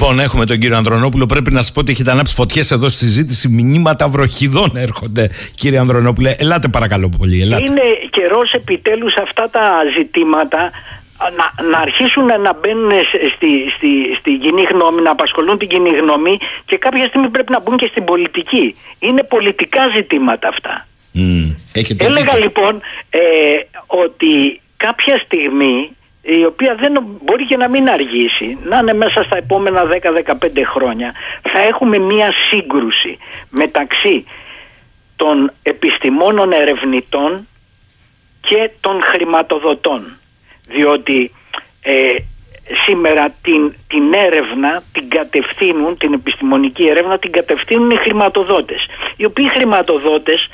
Λοιπόν, 0.00 0.20
έχουμε 0.20 0.46
τον 0.46 0.58
κύριο 0.58 0.76
Ανδρονόπουλο. 0.76 1.26
Πρέπει 1.26 1.50
να 1.52 1.62
σας 1.62 1.72
πω 1.72 1.80
ότι 1.80 1.90
έχετε 1.92 2.10
ανάψει 2.10 2.34
φωτιές 2.34 2.70
εδώ 2.70 2.88
στη 2.88 3.04
συζήτηση. 3.04 3.48
Μηνύματα 3.48 4.08
βροχιδών 4.08 4.76
έρχονται, 4.76 5.30
κύριε 5.54 5.78
Ανδρονόπουλε. 5.78 6.34
Ελάτε, 6.38 6.68
παρακαλώ 6.68 7.08
πολύ. 7.18 7.42
Ελάτε. 7.42 7.62
Είναι 7.62 7.82
καιρός 8.10 8.52
επιτέλους 8.52 9.14
αυτά 9.16 9.50
τα 9.50 9.72
ζητήματα 9.96 10.70
να, 11.38 11.64
να 11.70 11.78
αρχίσουν 11.78 12.24
να 12.24 12.54
μπαίνουν 12.60 12.90
σε- 12.90 13.32
στη, 13.36 13.50
στη, 13.76 13.88
στη 14.18 14.30
κοινή 14.42 14.62
γνώμη, 14.72 15.00
να 15.02 15.10
απασχολούν 15.10 15.58
την 15.58 15.68
κοινή 15.68 15.88
γνώμη 15.90 16.38
και 16.64 16.76
κάποια 16.78 17.04
στιγμή 17.08 17.28
πρέπει 17.28 17.52
να 17.52 17.60
μπουν 17.60 17.76
και 17.76 17.88
στην 17.90 18.04
πολιτική. 18.04 18.74
Είναι 18.98 19.22
πολιτικά 19.22 19.80
ζητήματα 19.96 20.48
αυτά. 20.48 20.86
Μμ, 21.12 21.50
έχετε 21.72 22.04
Έλεγα 22.04 22.24
δίκιο. 22.34 22.38
λοιπόν 22.38 22.80
ε, 23.10 23.20
ότι 23.86 24.60
κάποια 24.76 25.22
στιγμή 25.24 25.88
η 26.36 26.44
οποία 26.44 26.74
δεν 26.74 27.06
μπορεί 27.22 27.46
και 27.46 27.56
να 27.56 27.68
μην 27.68 27.88
αργήσει 27.88 28.58
να 28.64 28.78
είναι 28.78 28.92
μέσα 28.92 29.22
στα 29.22 29.36
επόμενα 29.36 29.82
10-15 29.84 30.34
χρόνια 30.64 31.14
θα 31.42 31.60
έχουμε 31.60 31.98
μία 31.98 32.32
σύγκρουση 32.50 33.18
μεταξύ 33.50 34.24
των 35.16 35.52
επιστημόνων 35.62 36.52
ερευνητών 36.52 37.48
και 38.40 38.70
των 38.80 39.02
χρηματοδοτών. 39.02 40.16
Διότι 40.68 41.32
ε, 41.82 42.14
σήμερα 42.84 43.34
την, 43.42 43.74
την 43.88 44.12
έρευνα 44.14 44.82
την 44.92 45.08
κατευθύνουν, 45.08 45.98
την 45.98 46.12
επιστημονική 46.12 46.86
έρευνα 46.86 47.18
την 47.18 47.32
κατευθύνουν 47.32 47.90
οι 47.90 47.96
χρηματοδότες. 47.96 48.86
Οι 49.16 49.24
οποίοι 49.24 49.48
χρηματοδότες 49.48 50.48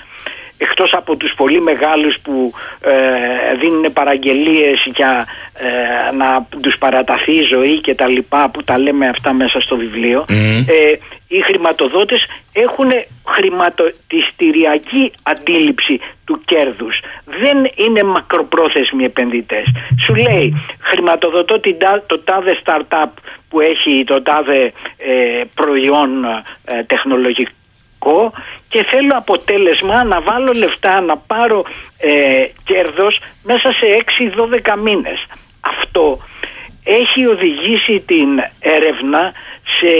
εκτός 0.58 0.92
από 0.94 1.16
τους 1.16 1.32
πολύ 1.36 1.60
μεγάλους 1.60 2.18
που 2.22 2.52
ε, 2.80 3.56
δίνουν 3.60 3.92
παραγγελίες 3.92 4.82
για 4.94 5.26
ε, 5.54 6.14
να 6.16 6.46
τους 6.62 6.76
παραταθεί 6.78 7.32
η 7.32 7.42
ζωή 7.42 7.80
και 7.80 7.94
τα 7.94 8.06
λοιπά 8.06 8.48
που 8.50 8.62
τα 8.62 8.78
λέμε 8.78 9.08
αυτά 9.08 9.32
μέσα 9.32 9.60
στο 9.60 9.76
βιβλίο 9.76 10.24
ε, 10.68 10.92
οι 11.28 11.40
χρηματοδότες 11.40 12.26
έχουν 12.52 12.90
χρηματιστηριακή 13.26 15.12
αντίληψη 15.22 16.00
του 16.24 16.40
κέρδους. 16.44 17.00
Δεν 17.24 17.70
είναι 17.74 18.02
μακροπρόθεσμοι 18.02 19.04
επενδυτές. 19.04 19.64
Σου 20.06 20.14
λέει 20.14 20.66
χρηματοδοτώ 20.80 21.60
την, 21.60 21.78
τα- 21.78 22.02
το 22.06 22.18
τάδε 22.18 22.58
startup 22.64 23.10
που 23.48 23.60
έχει 23.60 24.04
το 24.06 24.22
τάδε 24.22 24.72
ε, 24.96 25.42
προϊόν 25.54 26.24
ε, 26.64 26.82
τεχνολογικό 26.82 27.50
και 28.68 28.82
θέλω 28.82 29.16
αποτέλεσμα 29.16 30.04
να 30.04 30.20
βάλω 30.20 30.52
λεφτά 30.56 31.00
να 31.00 31.16
πάρω 31.16 31.64
ε, 31.98 32.44
κέρδος 32.64 33.20
μέσα 33.42 33.72
σε 33.72 33.86
6-12 34.74 34.78
μήνες. 34.82 35.26
Αυτό 35.60 36.18
έχει 36.84 37.26
οδηγήσει 37.26 38.00
την 38.06 38.28
έρευνα 38.60 39.32
σε 39.78 39.92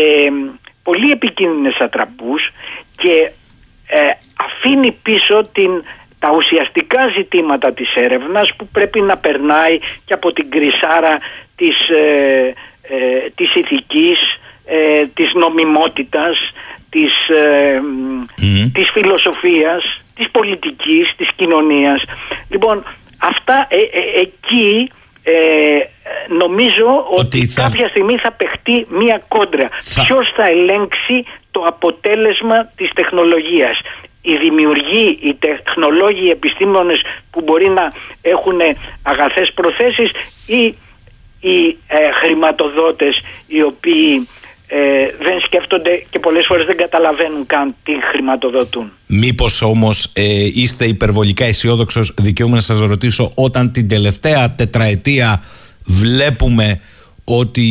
πολύ 0.83 1.11
επικίνδυνες 1.11 1.77
ατραπούς 1.79 2.53
και 2.97 3.31
ε, 3.87 4.11
αφήνει 4.37 4.93
πίσω 4.93 5.41
την, 5.53 5.85
τα 6.19 6.31
ουσιαστικά 6.37 7.09
ζητήματα 7.17 7.73
της 7.73 7.95
έρευνας 7.95 8.55
που 8.57 8.69
πρέπει 8.73 9.01
να 9.01 9.17
περνάει 9.17 9.79
και 9.79 10.15
από 10.15 10.33
την 10.33 10.51
κρυσάρα 10.51 11.19
της, 11.57 11.89
ε, 11.89 12.55
ε, 12.83 13.31
της 13.35 13.55
ηθικής, 13.55 14.19
ε, 14.65 15.07
της 15.15 15.33
νομιμότητας, 15.35 16.39
της, 16.95 17.15
ε, 17.29 17.81
μ, 17.81 18.25
της 18.73 18.91
φιλοσοφίας, 18.91 19.83
της 20.15 20.31
πολιτικής, 20.31 21.07
της 21.17 21.29
κοινωνίας. 21.37 22.03
Λοιπόν, 22.49 22.85
αυτά 23.19 23.67
ε, 23.71 23.77
ε, 23.77 24.21
εκεί 24.21 24.91
ε, 25.23 25.35
νομίζω 26.29 26.87
ότι, 27.19 27.39
Ότι 27.39 27.47
θα- 27.47 27.63
κάποια 27.63 27.89
στιγμή 27.89 28.17
θα 28.17 28.33
παιχτεί 28.33 28.87
μία 28.89 29.23
κόντρα. 29.29 29.67
Θα- 29.81 30.03
Ποιος 30.05 30.33
θα 30.37 30.43
ελέγξει 30.49 31.17
το 31.51 31.61
αποτέλεσμα 31.67 32.65
της 32.77 32.91
τεχνολογίας; 32.95 33.79
Οι 34.23 34.37
δημιουργοί, 34.37 35.19
οι 35.23 35.35
τεχνολόγοι, 35.35 36.27
οι 36.27 36.31
επιστήμονες 36.31 37.01
που 37.31 37.41
μπορεί 37.45 37.69
να 37.69 37.93
έχουν 38.23 38.61
αγαθές 39.03 39.53
προθέσεις 39.53 40.11
ή 40.47 40.63
οι 41.41 41.77
ε, 41.87 42.13
χρηματοδότες 42.13 43.21
οι 43.47 43.63
οποίοι 43.63 44.29
ε, 44.77 45.07
δεν 45.25 45.41
σκέφτονται 45.47 46.03
και 46.11 46.19
πολλές 46.19 46.47
φορές 46.47 46.67
δεν 46.67 46.77
καταλαβαίνουν 46.77 47.47
καν 47.47 47.75
τι 47.83 47.93
χρηματοδοτούν. 48.11 48.93
Μήπως 49.07 49.63
όμως 49.63 50.11
ε, 50.13 50.45
είστε 50.55 50.85
υπερβολικά 50.85 51.45
αισιόδοξος, 51.45 52.15
δικαιούμαι 52.21 52.55
να 52.55 52.61
σας 52.61 52.81
ρωτήσω, 52.81 53.33
όταν 53.35 53.73
την 53.73 53.89
τελευταία 53.89 54.55
τετραετία 54.55 55.43
βλέπουμε 55.85 56.81
ότι 57.25 57.63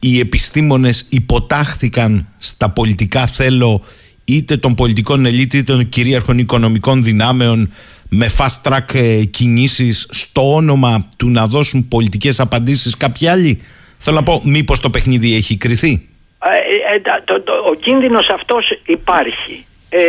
οι 0.00 0.18
επιστήμονες 0.18 1.06
υποτάχθηκαν 1.10 2.28
στα 2.38 2.70
πολιτικά 2.70 3.26
θέλω 3.26 3.82
είτε 4.24 4.56
των 4.56 4.74
πολιτικών 4.74 5.26
ελίτ 5.26 5.54
είτε 5.54 5.72
των 5.72 5.88
κυρίαρχων 5.88 6.38
οικονομικών 6.38 7.04
δυνάμεων 7.04 7.72
με 8.08 8.30
fast 8.38 8.70
track 8.70 8.94
ε, 8.94 9.24
κινήσεις 9.24 10.06
στο 10.10 10.54
όνομα 10.54 11.08
του 11.16 11.30
να 11.30 11.46
δώσουν 11.46 11.88
πολιτικές 11.88 12.40
απαντήσεις 12.40 12.96
κάποιοι 12.96 13.28
άλλοι; 13.28 13.58
Θέλω 13.98 14.16
να 14.16 14.22
πω 14.22 14.40
μήπως 14.44 14.80
το 14.80 14.90
παιχνίδι 14.90 15.34
έχει 15.34 15.56
κρυθεί; 15.56 16.07
Ε, 16.44 16.94
ε, 16.94 17.00
το, 17.24 17.40
το, 17.42 17.52
ο 17.52 17.74
κίνδυνος 17.74 18.28
αυτός 18.28 18.80
υπάρχει. 18.86 19.66
Ε, 19.90 20.00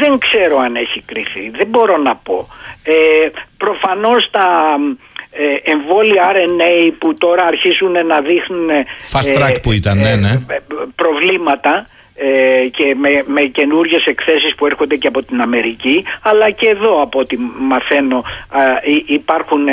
δεν 0.00 0.18
ξέρω 0.18 0.58
αν 0.58 0.76
έχει 0.76 1.02
κρυθεί. 1.06 1.50
Δεν 1.50 1.66
μπορώ 1.66 1.96
να 1.96 2.16
πω. 2.16 2.48
Ε, 2.82 3.28
προφανώς 3.56 4.28
τα 4.30 4.76
ε, 5.30 5.70
εμβόλια 5.70 6.32
RNA 6.32 6.92
που 6.98 7.14
τώρα 7.14 7.44
αρχίζουν 7.44 8.06
να 8.06 8.20
δείχνουν 8.20 8.68
Fast 9.12 9.38
track 9.38 9.56
που 9.62 9.72
ήταν, 9.72 9.98
ναι, 9.98 10.16
ναι. 10.16 10.40
προβλήματα 10.94 11.86
και 12.70 12.94
με, 12.94 13.22
με 13.26 13.40
καινούργιες 13.40 14.04
εκθέσεις 14.04 14.54
που 14.54 14.66
έρχονται 14.66 14.96
και 14.96 15.06
από 15.06 15.22
την 15.22 15.40
Αμερική 15.40 16.04
αλλά 16.22 16.50
και 16.50 16.66
εδώ 16.66 17.02
από 17.02 17.18
ό,τι 17.18 17.36
μαθαίνω 17.58 18.24
υπάρχουν 19.06 19.66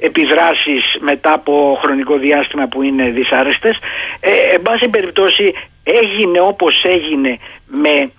επιδράσεις 0.00 0.96
μετά 1.00 1.32
από 1.32 1.78
χρονικό 1.82 2.16
διάστημα 2.16 2.66
που 2.66 2.82
είναι 2.82 3.10
δυσάρεστες. 3.10 3.78
Ε, 4.20 4.54
εν 4.54 4.62
πάση 4.62 4.88
περιπτώσει 4.88 5.54
έγινε 5.82 6.40
όπως 6.40 6.84
έγινε 6.84 7.38
με 7.66 8.10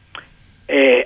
ε, 0.66 1.02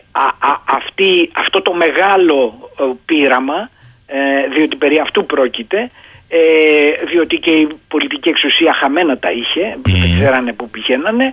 αυτή, 0.65 1.31
αυτό 1.35 1.61
το 1.61 1.73
μεγάλο 1.73 2.69
ε, 2.80 2.84
πείραμα 3.06 3.69
ε, 4.06 4.47
διότι 4.56 4.76
περί 4.76 4.99
αυτού 4.99 5.26
πρόκειται 5.26 5.91
ε, 6.27 7.06
διότι 7.06 7.38
και 7.38 7.52
η 7.52 7.68
πολιτική 7.88 8.30
εξουσία 8.30 8.73
χαμένα 8.73 9.18
τα 9.18 9.31
είχε, 9.31 9.77
δεν 9.81 10.19
ξέρανε 10.19 10.53
που 10.53 10.69
πηγαίνανε. 10.69 11.31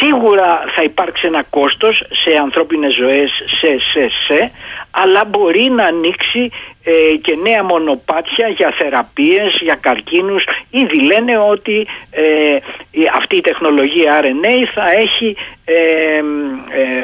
σίγουρα 0.00 0.64
θα 0.76 0.82
υπάρξει 0.82 1.26
ένα 1.26 1.42
κόστος 1.50 2.06
σε 2.10 2.36
ανθρώπινες 2.38 2.94
ζωές, 2.94 3.30
σε, 3.60 3.78
σε, 3.92 4.08
σε, 4.26 4.50
αλλά 5.02 5.24
μπορεί 5.24 5.70
να 5.70 5.84
ανοίξει 5.84 6.50
ε, 6.84 7.16
και 7.22 7.36
νέα 7.42 7.64
μονοπάτια 7.64 8.48
για 8.48 8.74
θεραπείες, 8.78 9.58
για 9.60 9.74
καρκίνους. 9.74 10.44
Ήδη 10.70 11.00
λένε 11.02 11.38
ότι 11.38 11.86
ε, 12.10 12.56
αυτή 13.14 13.36
η 13.36 13.40
τεχνολογία 13.40 14.20
RNA 14.22 14.66
θα 14.74 14.90
έχει 14.90 15.36
ε, 15.64 15.74
ε, 16.80 16.94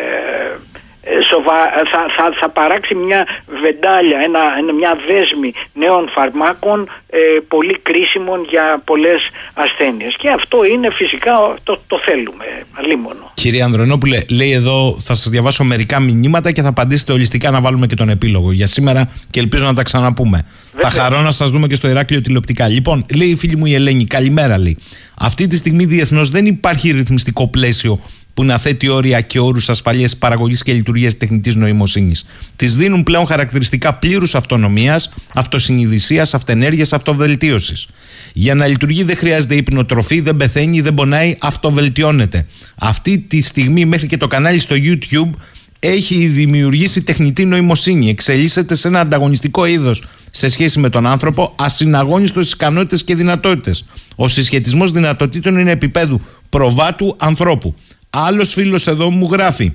σοβα... 1.31 1.59
θα, 1.93 2.01
θα, 2.16 2.24
θα 2.40 2.48
παράξει 2.48 2.94
μια 2.94 3.27
βεντάλια, 3.62 4.18
ένα, 4.28 4.43
μια 4.81 4.93
δέσμη 5.09 5.52
νέων 5.72 6.09
φαρμάκων 6.14 6.78
ε, 7.10 7.18
πολύ 7.48 7.78
κρίσιμων 7.82 8.39
για 8.48 8.82
πολλές 8.85 9.20
ασθένειες 9.55 10.16
και 10.16 10.28
αυτό 10.28 10.64
είναι 10.64 10.90
φυσικά 10.90 11.32
το, 11.62 11.81
το 11.86 12.01
θέλουμε 12.06 12.44
αλίμονο. 12.78 13.31
Κύριε 13.35 13.62
Ανδρονόπουλε, 13.62 14.18
λέει 14.28 14.52
εδώ 14.52 14.97
θα 15.01 15.14
σας 15.14 15.28
διαβάσω 15.28 15.64
μερικά 15.64 16.01
μηνύματα 16.01 16.52
και 16.52 16.62
θα 16.62 16.68
απαντήσετε 16.68 17.12
ολιστικά 17.12 17.51
να 17.51 17.60
βάλουμε 17.60 17.86
και 17.86 17.94
τον 17.94 18.09
επίλογο 18.09 18.52
για 18.52 18.66
σήμερα 18.66 19.12
και 19.31 19.40
ελπίζω 19.40 19.66
να 19.66 19.74
τα 19.74 19.82
ξαναπούμε. 19.82 20.47
Θα 20.74 20.90
χαρώ 20.90 21.20
να 21.20 21.31
σας 21.31 21.51
δούμε 21.51 21.66
και 21.66 21.74
στο 21.74 21.89
Ηράκλειο 21.89 22.20
τηλεοπτικά. 22.20 22.68
Λοιπόν, 22.68 23.06
λέει 23.14 23.28
η 23.28 23.36
φίλη 23.36 23.56
μου 23.56 23.66
η 23.66 23.74
Ελένη, 23.74 24.06
καλημέρα 24.06 24.59
λέει. 24.59 24.77
Αυτή 25.22 25.47
τη 25.47 25.56
στιγμή 25.56 25.85
διεθνώς 25.85 26.31
δεν 26.31 26.47
υπάρχει 26.47 26.90
ρυθμιστικό 26.90 27.48
πλαίσιο 27.48 28.01
που 28.35 28.44
να 28.44 28.59
θέτει 28.59 28.89
όρια 28.89 29.20
και 29.20 29.39
όρους 29.39 29.69
ασφαλείας 29.69 30.16
παραγωγής 30.16 30.62
και 30.62 30.73
λειτουργίας 30.73 31.16
τεχνητής 31.16 31.55
νοημοσύνης. 31.55 32.27
Τη 32.57 32.66
δίνουν 32.66 33.02
πλέον 33.02 33.27
χαρακτηριστικά 33.27 33.94
πλήρους 33.94 34.35
αυτονομίας, 34.35 35.12
αυτοσυνειδησίας, 35.35 36.35
αυτενέργειας, 36.35 36.93
αυτοβελτίωσης. 36.93 37.89
Για 38.32 38.55
να 38.55 38.66
λειτουργεί 38.66 39.02
δεν 39.02 39.16
χρειάζεται 39.16 39.55
υπνοτροφή, 39.55 40.20
δεν 40.20 40.36
πεθαίνει, 40.36 40.81
δεν 40.81 40.94
πονάει, 40.94 41.36
αυτοβελτιώνεται. 41.40 42.47
Αυτή 42.74 43.19
τη 43.19 43.40
στιγμή 43.40 43.85
μέχρι 43.85 44.07
και 44.07 44.16
το 44.16 44.27
κανάλι 44.27 44.59
στο 44.59 44.77
YouTube 44.78 45.31
έχει 45.78 46.27
δημιουργήσει 46.27 47.02
τεχνητή 47.02 47.44
νοημοσύνη. 47.44 48.09
Εξελίσσεται 48.09 48.74
σε 48.74 48.89
ένα 48.89 49.01
ανταγωνιστικό 49.01 49.66
είδος 49.66 50.05
σε 50.31 50.48
σχέση 50.48 50.78
με 50.78 50.89
τον 50.89 51.07
άνθρωπο, 51.07 51.55
ασυναγώνιστος 51.59 52.44
στις 52.44 52.55
ικανότητες 52.55 53.05
και 53.05 53.15
δυνατότητες. 53.15 53.85
Ο 54.16 54.28
συσχετισμός 54.28 54.93
δυνατοτήτων 54.93 55.59
είναι 55.59 55.70
επίπεδου 55.70 56.20
προβάτου 56.48 57.16
ανθρώπου. 57.19 57.74
Άλλος 58.11 58.53
φίλος 58.53 58.87
εδώ 58.87 59.11
μου 59.11 59.28
γράφει, 59.32 59.73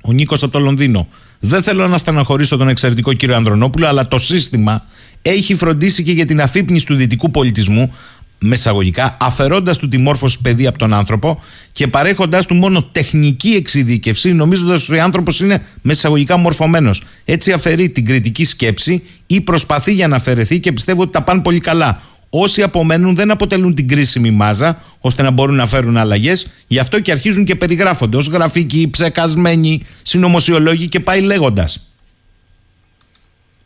ο 0.00 0.12
Νίκος 0.12 0.42
από 0.42 0.52
το 0.52 0.58
Λονδίνο. 0.58 1.08
Δεν 1.40 1.62
θέλω 1.62 1.88
να 1.88 1.98
στεναχωρήσω 1.98 2.56
τον 2.56 2.68
εξαιρετικό 2.68 3.12
κύριο 3.12 3.36
Ανδρονόπουλο, 3.36 3.86
αλλά 3.86 4.08
το 4.08 4.18
σύστημα 4.18 4.84
έχει 5.22 5.54
φροντίσει 5.54 6.02
και 6.02 6.12
για 6.12 6.26
την 6.26 6.40
αφύπνιση 6.40 6.86
του 6.86 6.94
δυτικού 6.94 7.30
πολιτισμού, 7.30 7.94
μεσαγωγικά, 8.38 9.16
αφαιρώντας 9.20 9.78
του 9.78 9.88
τη 9.88 9.98
μόρφωση 9.98 10.40
παιδί 10.40 10.66
από 10.66 10.78
τον 10.78 10.92
άνθρωπο 10.92 11.42
και 11.72 11.86
παρέχοντάς 11.86 12.46
του 12.46 12.54
μόνο 12.54 12.82
τεχνική 12.82 13.50
εξειδίκευση, 13.50 14.32
νομίζοντας 14.32 14.88
ότι 14.88 14.98
ο 14.98 15.02
άνθρωπος 15.02 15.40
είναι 15.40 15.62
μεσαγωγικά 15.82 16.36
μορφωμένος. 16.36 17.02
Έτσι 17.24 17.52
αφαιρεί 17.52 17.90
την 17.90 18.06
κριτική 18.06 18.44
σκέψη 18.44 19.02
ή 19.26 19.40
προσπαθεί 19.40 19.92
για 19.92 20.08
να 20.08 20.16
αφαιρεθεί 20.16 20.60
και 20.60 20.72
πιστεύω 20.72 21.02
ότι 21.02 21.12
τα 21.12 21.22
πάνε 21.22 21.42
πολύ 21.42 21.58
καλά. 21.58 22.02
Όσοι 22.30 22.62
απομένουν 22.62 23.14
δεν 23.14 23.30
αποτελούν 23.30 23.74
την 23.74 23.88
κρίσιμη 23.88 24.30
μάζα 24.30 24.78
ώστε 25.00 25.22
να 25.22 25.30
μπορούν 25.30 25.54
να 25.54 25.66
φέρουν 25.66 25.96
αλλαγές. 25.96 26.64
Γι' 26.66 26.78
αυτό 26.78 27.00
και 27.00 27.12
αρχίζουν 27.12 27.44
και 27.44 27.54
περιγράφονται 27.54 28.16
ως 28.16 28.26
γραφικοί, 28.28 28.88
ψεκασμένοι, 28.90 29.86
συνωμοσιολόγοι 30.02 30.88
και 30.88 31.00
πάει 31.00 31.20
λέγοντας. 31.20 31.90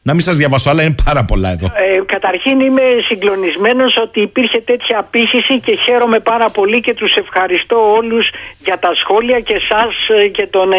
Να 0.03 0.12
μην 0.12 0.23
σας 0.23 0.37
διαβάσω, 0.37 0.70
αλλά 0.70 0.82
είναι 0.82 0.95
πάρα 1.05 1.24
πολλά 1.24 1.51
εδώ. 1.51 1.66
Ε, 1.66 2.03
καταρχήν 2.07 2.61
είμαι 2.61 2.82
συγκλονισμένος 3.09 3.97
ότι 3.97 4.20
υπήρχε 4.20 4.61
τέτοια 4.61 4.99
απήχηση 4.99 5.61
και 5.61 5.74
χαίρομαι 5.77 6.19
πάρα 6.19 6.49
πολύ 6.51 6.81
και 6.81 6.95
τους 6.95 7.15
ευχαριστώ 7.15 7.93
όλους 7.93 8.31
για 8.65 8.78
τα 8.78 8.95
σχόλια 8.95 9.41
και 9.41 9.55
εσά 9.55 9.89
ε, 10.16 10.28
και 10.28 10.47
τον 10.47 10.69
984. 10.70 10.73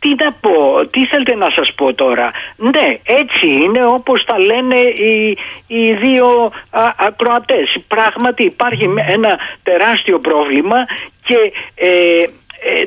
Τι 0.00 0.08
να 0.24 0.32
πω, 0.32 0.86
τι 0.90 1.06
θέλετε 1.06 1.34
να 1.34 1.50
σας 1.50 1.74
πω 1.74 1.94
τώρα; 1.94 2.30
Ναι, 2.56 2.98
έτσι 3.02 3.46
είναι 3.46 3.84
όπως 3.84 4.24
τα 4.24 4.38
λένε 4.38 4.78
οι, 4.80 5.38
οι 5.66 5.92
δύο 5.92 6.52
α, 6.70 6.82
ακροατές. 6.98 7.78
Πράγματι 7.88 8.42
υπάρχει 8.42 8.88
ένα 9.08 9.38
τεράστιο 9.62 10.18
πρόβλημα 10.18 10.76
και 11.24 11.52
ε, 11.74 11.88
ε, 11.88 12.28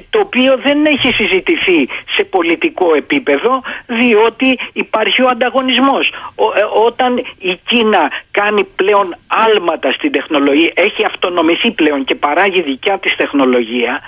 το 0.10 0.20
οποίο 0.20 0.58
δεν 0.64 0.86
έχει 0.86 1.14
συζητηθεί 1.14 1.88
σε 2.16 2.24
πολιτικό 2.24 2.94
επίπεδο 2.96 3.62
διότι 3.86 4.60
υπάρχει 4.74 5.22
ο 5.22 5.28
ανταγωνισμός. 5.30 6.14
Ε, 6.56 6.62
όταν 6.86 7.18
η 7.40 7.60
Κίνα 7.68 8.12
κάνει 8.32 8.64
πλέον 8.64 9.16
άλματα 9.28 9.90
στην 9.90 10.12
τεχνολογία, 10.12 10.72
έχει 10.74 11.06
αυτονομηθεί 11.06 11.72
πλέον 11.72 12.04
και 12.04 12.16
παράγει 12.16 12.62
δικιά 12.62 13.00
της 13.00 13.16
τεχνολογία, 13.16 14.02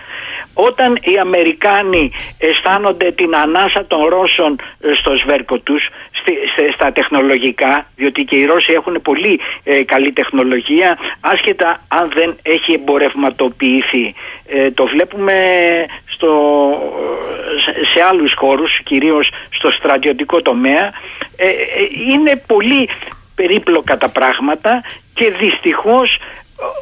όταν 0.53 0.97
οι 1.01 1.17
Αμερικάνοι 1.19 2.11
αισθάνονται 2.37 3.11
την 3.11 3.35
ανάσα 3.35 3.85
των 3.85 4.05
Ρώσων 4.05 4.59
ε, 4.81 4.93
στο 4.93 5.15
σβέρκο 5.15 5.59
τους, 5.59 5.87
στα 6.73 6.91
τεχνολογικά, 6.91 7.87
διότι 7.95 8.23
και 8.23 8.35
οι 8.35 8.45
Ρώσοι 8.45 8.73
έχουν 8.73 9.01
πολύ 9.01 9.39
καλή 9.85 10.11
τεχνολογία, 10.11 10.97
άσχετα 11.19 11.83
αν 11.87 12.11
δεν 12.13 12.35
έχει 12.41 12.73
εμπορευματοποιηθεί. 12.73 14.13
το 14.73 14.87
βλέπουμε 14.87 15.33
στο, 16.05 16.31
σε 17.93 18.01
άλλους 18.01 18.33
χώρους, 18.35 18.79
κυρίως 18.83 19.31
στο 19.49 19.71
στρατιωτικό 19.71 20.41
τομέα, 20.41 20.93
ε, 21.35 21.47
ε, 21.47 21.53
είναι 22.11 22.43
πολύ 22.47 22.89
περίπλοκα 23.35 23.97
τα 23.97 24.09
πράγματα 24.09 24.83
και 25.13 25.29
δυστυχώς 25.29 26.17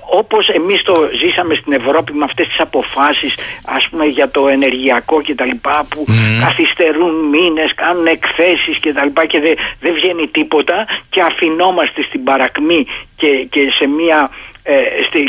όπως 0.10 0.50
εμείς 0.50 0.82
το 0.82 1.10
ζήσαμε 1.20 1.56
στην 1.56 1.74
Ευρώπη 1.74 2.14
με 2.14 2.24
αυτές 2.24 2.48
τις 2.48 2.60
αποφάσεις 2.60 3.36
ας 3.66 3.88
πούμε 3.90 4.06
για 4.06 4.30
το 4.30 4.48
ενεργειακό 4.48 5.22
και 5.22 5.36
τα 5.36 5.46
λοιπά 5.46 5.86
που 5.90 6.06
καθυστερούν 6.46 7.16
μήνες, 7.30 7.74
κάνουν 7.76 8.06
εκθέσεις 8.06 8.78
και 8.80 8.94
τα 8.94 9.04
λοιπά 9.06 9.26
και 9.26 9.40
δεν 9.40 9.56
δε 9.80 9.92
βγαίνει 9.92 10.28
τίποτα 10.28 10.86
και 11.10 11.22
αφινόμαστε 11.22 12.04
στην 12.04 12.24
παρακμή 12.24 12.86
και, 13.16 13.48
και 13.50 13.72
σε 13.72 13.88
μια 13.88 14.30
ε, 14.64 14.82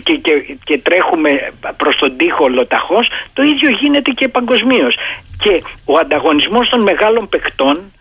και, 0.02 0.14
και, 0.14 0.56
και, 0.64 0.78
τρέχουμε 0.78 1.52
προς 1.76 1.96
τον 1.96 2.16
τοίχο 2.16 2.48
λοταχώς 2.48 3.10
το 3.32 3.42
ίδιο 3.42 3.70
γίνεται 3.70 4.10
και 4.10 4.28
παγκοσμίως. 4.28 4.96
και 5.38 5.62
ο 5.84 5.98
ανταγωνισμός 5.98 6.68
των 6.68 6.80
μεγάλων 6.80 7.28
παικτών 7.28 7.92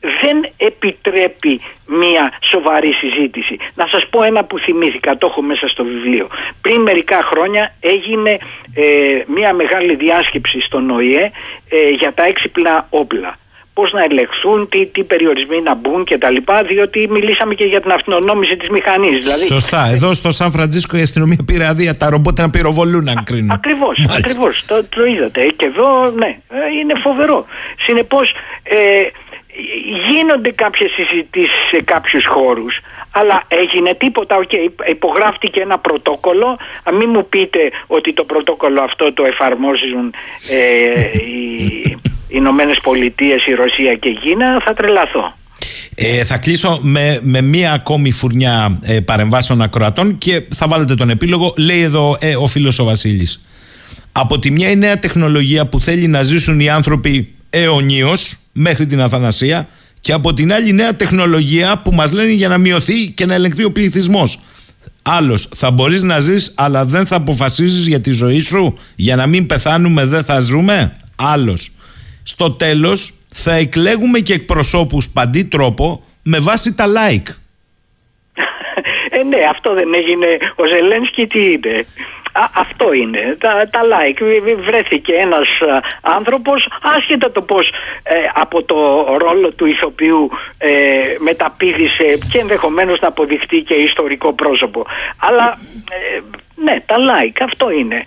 δεν 0.00 0.50
επιτρέπει 0.56 1.60
μια 1.86 2.32
σοβαρή 2.40 2.92
συζήτηση. 2.92 3.56
Να 3.74 3.86
σας 3.86 4.06
πω 4.10 4.22
ένα 4.22 4.44
που 4.44 4.58
θυμήθηκα, 4.58 5.16
το 5.16 5.26
έχω 5.30 5.42
μέσα 5.42 5.68
στο 5.68 5.84
βιβλίο. 5.84 6.28
Πριν 6.60 6.80
μερικά 6.80 7.22
χρόνια 7.22 7.74
έγινε 7.80 8.38
ε, 8.74 8.84
μια 9.26 9.54
μεγάλη 9.54 9.94
διάσκεψη 9.94 10.60
στον 10.60 10.90
ΟΗΕ 10.90 11.30
ε, 11.68 11.90
για 11.90 12.12
τα 12.12 12.24
έξυπνα 12.24 12.86
όπλα 12.90 13.38
πώς 13.80 13.92
να 13.92 14.02
ελεγχθούν, 14.04 14.68
τι, 14.68 14.86
τι 14.86 15.04
περιορισμοί 15.04 15.60
να 15.62 15.74
μπουν 15.74 16.04
κτλ. 16.04 16.36
Διότι 16.68 17.08
μιλήσαμε 17.10 17.54
και 17.54 17.64
για 17.64 17.80
την 17.80 17.92
αυτονόμηση 17.92 18.56
της 18.56 18.68
μηχανής. 18.68 19.18
Δηλαδή... 19.24 19.44
Σωστά. 19.44 19.90
Εδώ 19.94 20.14
στο 20.14 20.30
Σαν 20.30 20.50
Φραντζίσκο 20.50 20.96
η 20.96 21.02
αστυνομία 21.02 21.38
πήρε 21.46 21.66
άδεια 21.66 21.96
τα 21.96 22.10
ρομπότ 22.10 22.38
να 22.38 22.50
πυροβολούν, 22.50 23.08
αν 23.08 23.22
κρίνουν. 23.24 23.50
Ακριβώς, 23.50 24.06
ακριβώς. 24.16 24.64
Το, 24.66 24.84
το 24.84 25.04
είδατε. 25.04 25.40
Και 25.56 25.66
εδώ, 25.66 26.10
ναι, 26.10 26.38
ε, 26.48 26.78
είναι 26.80 26.94
φοβερό. 27.00 27.46
Συνεπώς, 27.84 28.32
ε, 28.62 28.76
γίνονται 30.08 30.50
κάποιες 30.50 30.90
συζητήσεις 30.90 31.62
σε 31.70 31.82
κάποιους 31.82 32.26
χώρους, 32.26 32.80
Αλλά 33.10 33.42
έγινε 33.48 33.94
τίποτα, 33.94 34.36
οκ, 34.36 34.52
υπογράφτηκε 34.88 35.60
ένα 35.60 35.78
πρωτόκολλο, 35.78 36.58
ας 36.82 36.92
μην 36.92 37.08
μου 37.14 37.28
πείτε 37.28 37.60
ότι 37.86 38.12
το 38.12 38.24
πρωτόκολλο 38.24 38.80
αυτό 38.82 39.12
το 39.12 39.24
εφαρμόζουν 39.24 40.14
ε, 40.50 41.18
οι 41.18 41.98
Ηνωμένες 42.38 42.80
Πολιτείες, 42.80 43.46
η 43.46 43.52
Ρωσία 43.54 43.94
και 43.94 44.08
η 44.08 44.14
Κίνα, 44.14 44.60
θα 44.64 44.74
τρελαθώ. 44.74 45.34
Ε, 45.94 46.24
θα 46.24 46.36
κλείσω 46.36 46.78
με, 46.82 47.18
με 47.22 47.40
μία 47.40 47.72
ακόμη 47.72 48.10
φουρνιά 48.10 48.78
ε, 48.82 49.00
παρεμβάσεων 49.00 49.62
ακροατών 49.62 50.18
και 50.18 50.42
θα 50.54 50.68
βάλετε 50.68 50.94
τον 50.94 51.10
επίλογο. 51.10 51.54
Λέει 51.56 51.80
εδώ 51.80 52.16
ε, 52.20 52.36
ο 52.36 52.46
φίλος 52.46 52.78
ο 52.78 52.84
Βασίλης. 52.84 53.44
Από 54.12 54.38
τη 54.38 54.50
μια 54.50 54.70
η 54.70 54.76
νέα 54.76 54.98
τεχνολογία 54.98 55.66
που 55.66 55.80
θέλει 55.80 56.06
να 56.06 56.22
ζήσουν 56.22 56.60
οι 56.60 56.68
άνθρωποι 56.68 57.34
αιωνίως 57.50 58.38
μέχρι 58.60 58.86
την 58.86 59.00
αθανασία 59.00 59.68
και 60.00 60.12
από 60.12 60.34
την 60.34 60.52
άλλη 60.52 60.72
νέα 60.72 60.96
τεχνολογία 60.96 61.78
που 61.78 61.92
μας 61.92 62.12
λένε 62.12 62.30
για 62.30 62.48
να 62.48 62.58
μειωθεί 62.58 63.06
και 63.06 63.26
να 63.26 63.34
ελεγχθεί 63.34 63.64
ο 63.64 63.72
πληθυσμός. 63.72 64.40
Άλλος, 65.02 65.48
θα 65.54 65.70
μπορείς 65.70 66.02
να 66.02 66.18
ζεις 66.18 66.54
αλλά 66.56 66.84
δεν 66.84 67.06
θα 67.06 67.16
αποφασίζεις 67.16 67.86
για 67.86 68.00
τη 68.00 68.10
ζωή 68.10 68.38
σου 68.40 68.78
για 68.96 69.16
να 69.16 69.26
μην 69.26 69.46
πεθάνουμε 69.46 70.04
δεν 70.04 70.24
θα 70.24 70.40
ζούμε. 70.40 70.96
Άλλος, 71.16 71.70
στο 72.22 72.50
τέλος 72.50 73.12
θα 73.28 73.54
εκλέγουμε 73.54 74.18
και 74.18 74.32
εκπροσώπους 74.32 75.08
παντή 75.08 75.44
τρόπο 75.44 76.04
με 76.22 76.38
βάση 76.38 76.74
τα 76.74 76.86
like. 76.86 77.28
ε, 79.16 79.22
ναι, 79.22 79.38
αυτό 79.50 79.74
δεν 79.74 79.88
έγινε. 79.94 80.26
Ο 80.56 80.64
Ζελένσκι 80.66 81.26
τι 81.26 81.40
είναι. 81.40 81.86
Αυτό 82.54 82.88
είναι, 82.94 83.36
τα, 83.40 83.68
τα 83.70 83.80
like. 83.92 84.20
Βρέθηκε 84.64 85.12
ένας 85.12 85.48
άνθρωπος, 86.00 86.68
άσχετα 86.96 87.32
το 87.32 87.42
πώς 87.42 87.68
ε, 88.02 88.14
από 88.34 88.62
το 88.62 88.76
ρόλο 89.18 89.50
του 89.52 89.66
ηθοποιού 89.66 90.30
ε, 90.58 90.70
μεταπίδησε 91.18 92.18
και 92.32 92.38
ενδεχομένως 92.38 93.00
να 93.00 93.08
αποδειχτεί 93.08 93.60
και 93.60 93.74
ιστορικό 93.74 94.32
πρόσωπο. 94.32 94.86
Αλλά 95.20 95.58
ε, 95.90 96.20
ναι, 96.54 96.80
τα 96.86 96.96
like, 96.96 97.38
αυτό 97.44 97.70
είναι. 97.70 98.04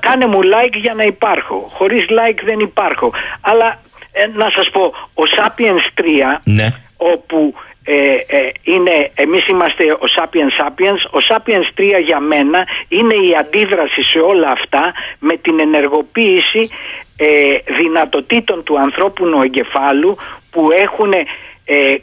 κάνε 0.00 0.26
μου 0.26 0.40
like 0.42 0.74
για 0.74 0.94
να 0.94 1.04
υπάρχω. 1.04 1.70
Χωρίς 1.74 2.04
like 2.08 2.40
δεν 2.44 2.58
υπάρχω. 2.58 3.12
Αλλά 3.40 3.80
ε, 4.12 4.26
να 4.26 4.50
σας 4.50 4.70
πω, 4.70 4.82
ο 5.14 5.22
Sapiens 5.36 6.00
3, 6.00 6.40
ναι. 6.44 6.66
όπου 6.96 7.54
ε, 7.88 8.14
ε, 8.26 8.50
είναι, 8.62 9.10
εμείς 9.14 9.48
είμαστε 9.48 9.84
ο 9.92 10.04
Sapiens 10.16 10.62
Sapiens, 10.62 11.00
ο 11.10 11.18
Sapiens 11.28 11.80
3 11.80 12.02
για 12.04 12.20
μένα 12.20 12.66
είναι 12.88 13.14
η 13.14 13.34
αντίδραση 13.38 14.02
σε 14.02 14.18
όλα 14.18 14.50
αυτά 14.50 14.92
με 15.18 15.36
την 15.36 15.60
ενεργοποίηση 15.60 16.68
ε, 17.16 17.56
δυνατοτήτων 17.76 18.62
του 18.62 18.78
ανθρώπινου 18.78 19.40
εγκεφάλου 19.42 20.16
που 20.50 20.68
έχουν 20.72 21.12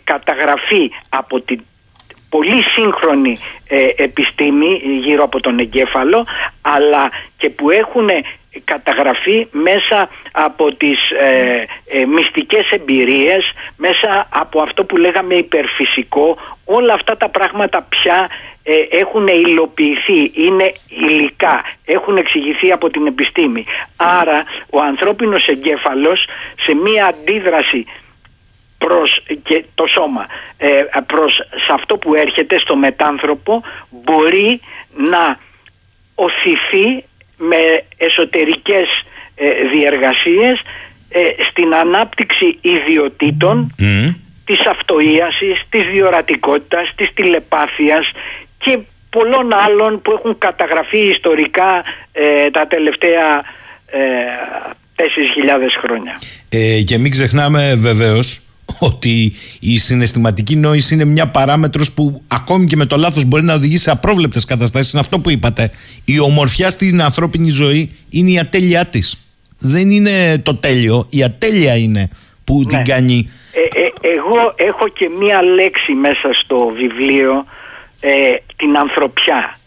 καταγραφεί 0.04 0.92
από 1.10 1.42
την 1.42 1.62
πολύ 2.30 2.62
σύγχρονη 2.62 3.38
επιστήμη 3.96 4.82
γύρω 5.04 5.24
από 5.24 5.40
τον 5.40 5.60
εγκέφαλο 5.60 6.26
αλλά 6.62 7.10
και 7.38 7.50
που 7.50 7.70
έχουν 7.70 8.10
καταγραφεί 8.64 9.48
μέσα 9.52 10.10
από 10.32 10.74
τις 10.76 11.10
ε, 11.10 11.66
ε, 11.86 12.06
μυστικές 12.06 12.70
εμπειρίες, 12.70 13.54
μέσα 13.78 14.28
από 14.30 14.62
αυτό 14.62 14.84
που 14.84 14.98
λέγαμε 14.98 15.36
υπερφυσικό, 15.36 16.38
όλα 16.66 16.94
αυτά 16.94 17.18
τα 17.18 17.30
πράγματα 17.30 17.86
πια 17.90 18.30
ε, 18.64 18.74
έχουν 18.90 19.28
υλοποιηθεί, 19.28 20.32
είναι 20.34 20.74
υλικά, 20.88 21.64
έχουν 21.86 22.18
εξηγηθεί 22.18 22.72
από 22.72 22.90
την 22.90 23.08
επιστήμη. 23.08 23.66
Άρα 23.96 24.44
ο 24.70 24.80
ανθρώπινος 24.80 25.48
εγκέφαλος 25.48 26.26
σε 26.66 26.76
μία 26.76 27.06
αντίδραση 27.06 27.86
προς 28.78 29.24
και 29.44 29.66
το 29.76 29.86
σώμα 29.88 30.26
ε, 30.58 30.70
προς 31.06 31.34
σε 31.36 31.74
αυτό 31.74 31.98
που 31.98 32.16
έρχεται 32.16 32.60
στο 32.60 32.76
μετάνθρωπο 32.76 33.64
μπορεί 33.90 34.62
να 34.96 35.40
οθηθεί 36.16 37.04
με 37.38 37.84
εσωτερικές 37.98 38.88
ε, 39.36 39.46
διεργασίες 39.74 40.62
ε, 41.10 41.22
στην 41.50 41.74
ανάπτυξη 41.74 42.58
ιδιωτήτων 42.62 43.76
mm. 43.80 44.16
της 44.46 44.60
αυτοίασης, 44.66 45.62
της 45.70 45.84
διορατικότητας, 45.94 46.94
της 46.96 47.14
τηλεπάθειας 47.14 48.12
και 48.58 48.80
πολλών 49.10 49.54
άλλων 49.66 50.02
που 50.02 50.12
έχουν 50.12 50.38
καταγραφεί 50.38 50.98
ιστορικά 50.98 51.84
ε, 52.12 52.50
τα 52.50 52.68
τελευταία 52.68 53.30
ε, 53.86 54.00
4.000 54.96 55.04
χρόνια. 55.82 56.20
Ε, 56.50 56.82
και 56.82 56.98
μην 56.98 57.12
ξεχνάμε 57.12 57.76
βεβαίως 57.78 58.42
ότι 58.80 59.34
η 59.60 59.78
συναισθηματική 59.78 60.56
νόηση 60.56 60.94
είναι 60.94 61.06
μια 61.06 61.28
παράμετρος 61.28 61.92
που 61.92 62.22
ακόμη 62.28 62.66
και 62.66 62.76
με 62.76 62.86
το 62.86 62.98
λάθος 62.98 63.24
μπορεί 63.24 63.44
να 63.44 63.54
οδηγήσει 63.54 63.84
σε 63.84 63.92
απρόβλεπτες 63.92 64.46
καταστάσεις. 64.46 64.92
Είναι 64.92 65.02
αυτό 65.02 65.20
που 65.20 65.30
είπατε. 65.30 65.72
Η 66.06 66.20
ομορφιά 66.20 66.70
στην 66.70 67.02
ανθρώπινη 67.02 67.50
ζωή 67.50 67.92
είναι 68.10 68.30
η 68.30 68.40
ατέλειά 68.40 68.86
της. 68.86 69.28
Δεν 69.60 69.92
είναι 69.92 70.38
το 70.38 70.56
τέλειο, 70.56 71.08
η 71.10 71.24
ατέλεια 71.24 71.76
είναι 71.78 72.10
που 72.44 72.60
ναι. 72.62 72.66
την 72.66 72.84
κάνει. 72.84 73.30
Ε, 73.54 73.80
ε, 73.82 74.10
εγώ 74.16 74.54
έχω 74.56 74.88
και 74.88 75.10
μία 75.20 75.44
λέξη 75.44 75.94
μέσα 75.94 76.34
στο 76.34 76.74
βιβλίο, 76.76 77.46
ε, 78.00 78.12
την 78.56 78.78
ανθρωπιά. 78.78 79.58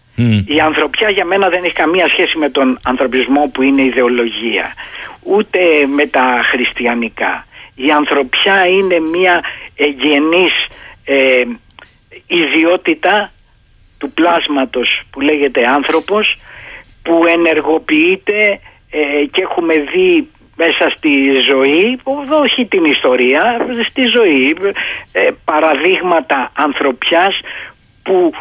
Η 0.46 0.60
ανθρωπιά 0.60 1.10
για 1.10 1.24
μένα 1.24 1.48
δεν 1.48 1.64
έχει 1.64 1.72
καμία 1.72 2.08
σχέση 2.08 2.38
με 2.38 2.48
τον 2.48 2.78
ανθρωπισμό 2.82 3.50
που 3.52 3.62
είναι 3.62 3.82
ιδεολογία, 3.82 4.74
ούτε 5.22 5.58
με 5.96 6.06
τα 6.06 6.40
χριστιανικά 6.50 7.46
η 7.76 7.90
ανθρωπιά 7.90 8.66
είναι 8.66 9.00
μια 9.00 9.40
γενής 9.76 10.66
ε, 11.04 11.44
ιδιότητα 12.26 13.32
του 13.98 14.10
πλάσματος 14.10 15.02
που 15.10 15.20
λέγεται 15.20 15.66
άνθρωπος 15.66 16.38
που 17.02 17.24
ενεργοποιείται 17.26 18.60
ε, 18.90 19.24
και 19.30 19.42
έχουμε 19.42 19.74
δει 19.74 20.28
μέσα 20.56 20.92
στη 20.96 21.38
ζωή, 21.48 21.98
όχι 22.42 22.66
την 22.66 22.84
ιστορία, 22.84 23.66
στη 23.88 24.02
ζωή, 24.02 24.56
ε, 25.12 25.28
παραδείγματα 25.44 26.52
ανθρωπιάς 26.56 27.40
που 28.02 28.32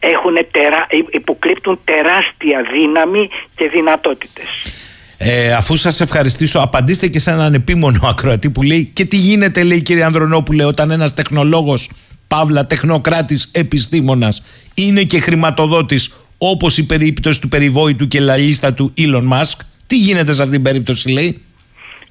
έχουν 0.00 0.38
τερα, 0.50 0.86
υποκρύπτουν 1.10 1.80
τεράστια 1.84 2.62
δύναμη 2.72 3.30
και 3.54 3.68
δυνατότητες. 3.68 4.77
Ε, 5.20 5.52
αφού 5.52 5.76
σας 5.76 6.00
ευχαριστήσω, 6.00 6.58
απαντήστε 6.58 7.06
και 7.08 7.18
σε 7.18 7.30
έναν 7.30 7.54
επίμονο 7.54 8.00
ακροατή 8.08 8.50
που 8.50 8.62
λέει 8.62 8.90
και 8.94 9.04
τι 9.04 9.16
γίνεται, 9.16 9.62
λέει 9.62 9.82
κύριε 9.82 10.04
Ανδρονόπουλε, 10.04 10.64
όταν 10.64 10.90
ένας 10.90 11.14
τεχνολόγος, 11.14 11.90
παύλα 12.28 12.66
τεχνοκράτης, 12.66 13.50
επιστήμονας, 13.54 14.42
είναι 14.74 15.02
και 15.02 15.20
χρηματοδότης, 15.20 16.12
όπως 16.38 16.78
η 16.78 16.86
περίπτωση 16.86 17.40
του 17.40 17.48
περιβόητου 17.48 18.08
και 18.08 18.20
λαλίστα 18.20 18.74
του 18.74 18.92
Elon 18.98 19.28
Musk. 19.32 19.58
Τι 19.86 19.96
γίνεται 19.96 20.32
σε 20.32 20.42
αυτήν 20.42 20.62
την 20.62 20.62
περίπτωση, 20.62 21.08
λέει. 21.08 21.42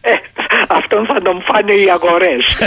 Ε, 0.01 0.11
αυτόν 0.67 1.05
θα 1.05 1.21
τον 1.21 1.43
φάνε 1.47 1.73
οι 1.73 1.89
αγορές. 1.89 2.45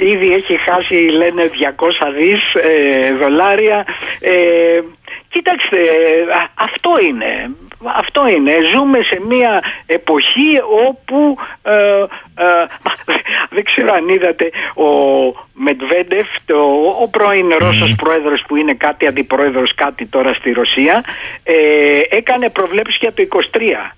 ε, 0.00 0.06
ήδη 0.12 0.32
έχει 0.32 0.54
χάσει, 0.66 0.94
λένε, 0.94 1.42
200 1.42 1.86
δις 2.18 2.42
ε, 2.54 3.14
δολάρια. 3.14 3.84
Ε, 4.20 4.32
Κοίταξτε, 5.34 5.78
αυτό 6.54 6.90
είναι. 7.08 7.50
Αυτό 7.96 8.28
είναι. 8.28 8.52
Ζούμε 8.74 8.98
σε 9.02 9.18
μια 9.28 9.62
εποχή 9.86 10.60
όπου 10.88 11.36
ε, 11.62 12.00
ε, 12.44 12.64
δεν 13.54 13.64
ξέρω 13.64 13.94
αν 13.94 14.08
είδατε 14.08 14.50
ο 14.74 14.88
Μετβέντεφ, 15.52 16.28
το, 16.46 16.58
ο 17.02 17.08
πρώην 17.08 17.48
Ρώσος 17.58 17.94
πρόεδρος 17.94 18.44
που 18.46 18.56
είναι 18.56 18.74
κάτι 18.74 19.06
αντιπρόεδρος 19.06 19.74
κάτι 19.74 20.06
τώρα 20.06 20.34
στη 20.34 20.50
Ρωσία, 20.52 21.04
ε, 21.42 22.00
έκανε 22.08 22.50
προβλέψεις 22.50 22.98
για 23.00 23.12
το 23.12 23.22
23. 23.22 23.94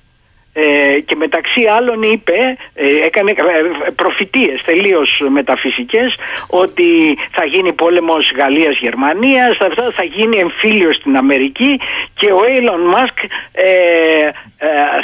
Ε, 0.59 1.01
και 1.01 1.17
μεταξύ 1.17 1.63
άλλων 1.77 2.03
είπε, 2.03 2.39
ε, 2.75 3.07
έκανε 3.07 3.31
ε, 3.31 3.91
προφητείες 3.91 4.63
τελείως 4.65 5.23
μεταφυσικές 5.29 6.15
ότι 6.47 6.89
θα 7.31 7.45
γίνει 7.45 7.73
πόλεμος 7.73 8.33
Γαλλίας-Γερμανίας, 8.37 9.57
θα, 9.59 9.69
θα 9.93 10.05
γίνει 10.05 10.37
εμφύλιο 10.37 10.93
στην 10.93 11.17
Αμερική 11.17 11.81
και 12.15 12.27
ο 12.33 12.41
Έιλον 12.55 12.81
Μάσκ 12.81 13.19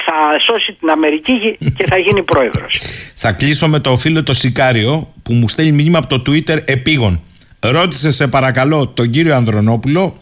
θα 0.07 0.39
σώσει 0.39 0.73
την 0.81 0.91
Αμερική 0.91 1.59
και 1.77 1.85
θα 1.87 1.99
γίνει 1.99 2.23
πρόεδρος. 2.23 2.81
Θα 3.15 3.33
κλείσω 3.33 3.69
με 3.69 3.79
το 3.79 3.97
φίλο 3.97 4.23
το 4.23 4.35
Σικάριο 4.35 5.13
που 5.23 5.33
μου 5.33 5.49
στέλνει 5.49 5.73
μήνυμα 5.73 5.99
από 5.99 6.19
το 6.19 6.23
Twitter 6.27 6.59
επίγον. 6.65 7.23
Ρώτησε 7.61 8.13
σε 8.13 8.29
παρακαλώ 8.29 8.89
τον 8.89 9.11
κύριο 9.11 9.35
Ανδρονόπουλο 9.35 10.17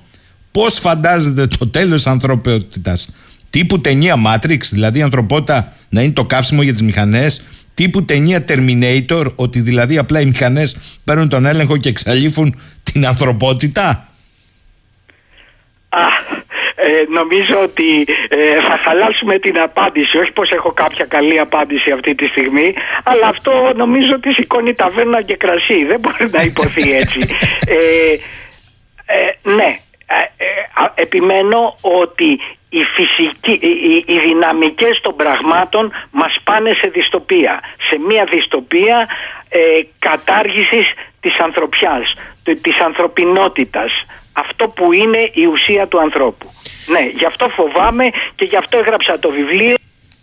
πώς 0.51 0.79
φαντάζεται 0.79 1.47
το 1.59 1.69
τέλος 1.69 2.07
ανθρωπαιότητας 2.07 3.15
τύπου 3.51 3.81
ταινία 3.81 4.15
Matrix, 4.27 4.61
δηλαδή 4.61 4.99
η 4.99 5.03
ανθρωπότητα 5.03 5.73
να 5.89 6.03
είναι 6.03 6.13
το 6.13 6.25
καύσιμο 6.25 6.63
για 6.63 6.73
τις 6.73 6.83
μηχανές, 6.83 7.45
τύπου 7.75 8.05
ταινία 8.05 8.45
Terminator, 8.49 9.33
ότι 9.35 9.61
δηλαδή 9.61 9.99
απλά 9.99 10.21
οι 10.21 10.27
μηχανές 10.27 10.77
παίρνουν 11.05 11.29
τον 11.29 11.47
έλεγχο 11.47 11.77
και 11.77 11.89
εξαλείφουν 11.89 12.61
την 12.83 13.07
ανθρωπότητα. 13.07 14.09
Α, 15.89 16.07
ε, 16.75 17.05
νομίζω 17.09 17.63
ότι 17.63 18.07
ε, 18.29 18.61
θα 18.69 18.77
χαλάσουμε 18.77 19.39
την 19.39 19.61
απάντηση. 19.61 20.19
Όχι 20.19 20.33
πως 20.33 20.51
έχω 20.51 20.73
κάποια 20.73 21.05
καλή 21.05 21.39
απάντηση 21.39 21.91
αυτή 21.91 22.15
τη 22.15 22.27
στιγμή, 22.27 22.75
αλλά 23.05 23.27
αυτό 23.27 23.73
νομίζω 23.77 24.13
ότι 24.15 24.33
σηκώνει 24.33 24.73
ταβέρνα 24.73 25.23
και 25.23 25.37
κρασί. 25.37 25.85
Δεν 25.85 26.01
μπορεί 26.01 26.31
να 26.31 26.43
υποθεί 26.43 26.93
έτσι. 26.93 27.19
Ε, 27.67 28.13
ε, 29.13 29.51
ναι, 29.51 29.77
επιμένω 30.95 31.77
ότι 31.81 32.41
οι, 32.71 32.83
φυσικοί, 32.95 33.67
οι, 33.67 34.05
οι 34.07 34.19
δυναμικές 34.19 35.01
των 35.03 35.17
πραγμάτων 35.17 35.93
μας 36.11 36.37
πάνε 36.45 36.71
σε 36.81 36.89
δυστοπία. 36.89 37.61
Σε 37.89 37.99
μια 38.09 38.25
δυστοπία 38.33 39.09
ε, 39.49 39.59
κατάργησης 39.99 40.87
της 41.21 41.39
ανθρωπιάς, 41.39 42.15
της 42.43 42.81
ανθρωπινότητας. 42.81 43.91
Αυτό 44.33 44.69
που 44.69 44.93
είναι 44.93 45.31
η 45.33 45.45
ουσία 45.47 45.87
του 45.87 46.01
ανθρώπου. 46.01 46.47
Ναι, 46.87 47.11
γι' 47.19 47.25
αυτό 47.25 47.49
φοβάμαι 47.49 48.11
και 48.35 48.45
γι' 48.45 48.57
αυτό 48.57 48.79
έγραψα 48.79 49.19
το 49.19 49.31
βιβλίο, 49.31 49.75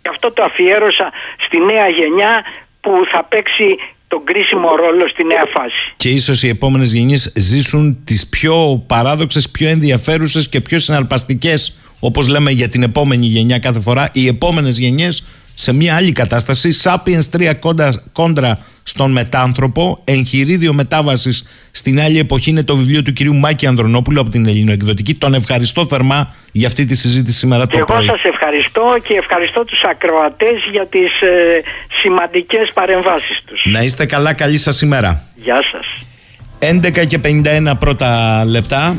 γι' 0.02 0.10
αυτό 0.10 0.32
το 0.32 0.44
αφιέρωσα 0.44 1.11
στη 1.45 1.57
νέα 1.57 1.88
γενιά 1.90 2.44
που 2.82 2.91
θα 3.11 3.24
παίξει 3.24 3.78
τον 4.07 4.24
κρίσιμο 4.24 4.76
ρόλο 4.76 5.07
στη 5.07 5.24
νέα 5.24 5.44
φάση. 5.53 5.94
Και 5.98 6.10
ίσως 6.10 6.44
οι 6.44 6.48
επόμενες 6.48 6.94
γενιές 6.94 7.34
ζήσουν 7.36 8.03
τις 8.06 8.30
πιο 8.30 8.84
παράδοξες, 8.88 9.49
πιο 9.49 9.69
ενδιαφέρουσες 9.69 10.49
και 10.49 10.61
πιο 10.61 10.80
συναρπαστικές, 10.80 11.80
όπως 11.99 12.28
λέμε 12.28 12.52
για 12.52 12.69
την 12.69 12.84
επόμενη 12.84 13.26
γενιά 13.26 13.60
κάθε 13.60 13.80
φορά, 13.80 14.10
οι 14.14 14.28
επόμενες 14.28 14.78
γενιές 14.80 15.24
σε 15.53 15.74
μια 15.74 15.95
άλλη 15.95 16.11
κατάσταση. 16.11 16.69
Sapiens 16.84 17.30
3 17.38 17.53
κόντρα, 17.60 17.90
κόντρα 18.11 18.60
στον 18.84 19.11
μετάνθρωπο. 19.11 20.02
Εγχειρίδιο 20.03 20.74
μετάβασης 20.74 21.44
στην 21.72 21.99
άλλη 22.02 22.19
εποχή 22.19 22.49
είναι 22.49 22.64
το 22.64 22.76
βιβλίο 22.76 23.02
του 23.02 23.14
κυρίου 23.14 23.36
Μάκη 23.36 23.68
Ανδρονόπουλου 23.68 24.19
από 24.19 24.30
την 24.30 24.45
Ελληνοεκδοτική. 24.48 25.14
Τον 25.15 25.34
ευχαριστώ 25.34 25.88
θερμά 25.88 26.36
για 26.52 26.68
αυτή 26.68 26.86
τη 26.86 26.95
συζήτηση 26.95 27.38
σήμερα 27.38 27.65
και 27.65 27.78
το 27.78 27.84
πρωί. 27.86 27.98
Εγώ 27.98 28.06
σας 28.06 28.24
ευχαριστώ 28.24 28.82
και 29.07 29.14
ευχαριστώ 29.14 29.65
τους 29.65 29.84
ακροατές 29.84 30.57
για 30.72 30.88
τις 30.88 31.22
ε, 31.22 31.61
σημαντικές 32.02 32.72
παρεμβάσεις 32.74 33.41
τους. 33.45 33.61
Να 33.65 33.82
είστε 33.82 34.06
καλά, 34.06 34.34
καλή 34.34 34.57
σας 34.57 34.82
ημέρα. 34.82 35.24
Γεια 35.36 35.64
σας. 35.72 36.06
11 36.60 37.07
και 37.07 37.19
51 37.24 37.74
πρώτα 37.80 38.44
λεπτά. 38.45 38.95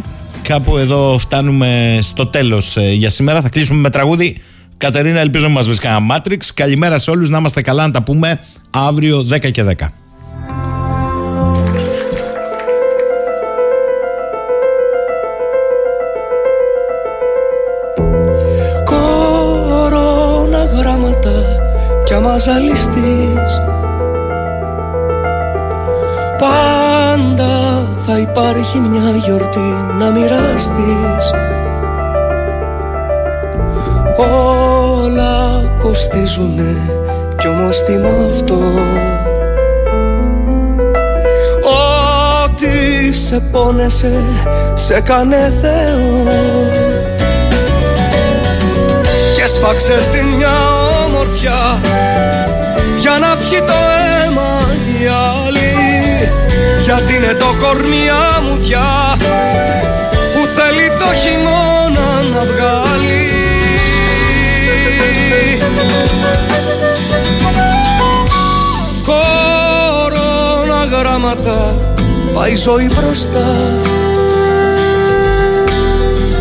Κάπου 0.49 0.77
εδώ 0.77 1.19
φτάνουμε 1.19 1.99
στο 2.03 2.27
τέλος 2.27 2.77
ε, 2.77 2.93
για 2.93 3.11
σήμερα. 3.11 3.41
Θα 3.41 3.49
κλείσουμε 3.49 3.81
με 3.81 3.91
τραγούδι. 3.91 4.41
Κατερίνα, 4.77 5.21
ελπίζω 5.21 5.47
να 5.47 5.53
μας 5.53 5.67
βρεις 5.67 5.79
κανένα 5.79 6.17
Matrix. 6.17 6.39
Καλημέρα 6.55 6.99
σε 6.99 7.11
όλους, 7.11 7.29
να 7.29 7.39
είμαστε 7.39 7.63
καλά, 7.63 7.87
να 7.87 7.93
τα 7.93 8.03
πούμε 8.03 8.41
αύριο 8.71 9.27
10 9.31 9.51
και 9.51 9.65
10. 9.65 9.75
Κορώνα 18.85 20.65
γράμματα 20.65 21.43
κι 22.05 22.15
άμα 22.15 22.39
Πάντα 27.19 27.89
θα 28.07 28.19
υπάρχει 28.19 28.79
μια 28.79 29.17
γιορτή 29.25 29.75
να 29.99 30.11
μοιραστείς. 30.11 31.31
Όλα 34.17 35.63
κοστίζουνε 35.79 36.77
κι 37.39 37.49
όμως 37.49 37.85
τι 37.85 37.97
με 37.97 38.11
αυτό. 38.31 38.59
Ό,τι 42.45 43.13
σε 43.13 43.41
πόνεσε 43.41 44.23
σε 44.75 45.01
κάνε 45.01 45.53
Θεό. 45.61 46.33
Και 49.37 49.47
σφάξε 49.47 50.11
την 50.13 50.27
μια 50.27 50.57
όμορφια 51.07 51.79
για 53.01 53.19
να 53.19 53.37
πιει 53.37 53.59
το 53.67 53.73
αίμα 54.27 54.61
η 55.01 55.07
άλλη 55.07 55.79
γιατί 56.89 57.15
είναι 57.15 57.33
το 57.33 57.55
κορμί 57.63 58.05
αμμουδιά 58.37 59.17
που 60.35 60.47
θέλει 60.57 60.89
το 60.99 61.15
χειμώνα 61.15 62.23
να 62.23 62.41
βγάλει. 62.41 63.27
Κορώνα 69.05 70.85
γράμματα 70.85 71.75
πάει 72.35 72.55
ζωή 72.55 72.91
μπροστά. 72.95 73.73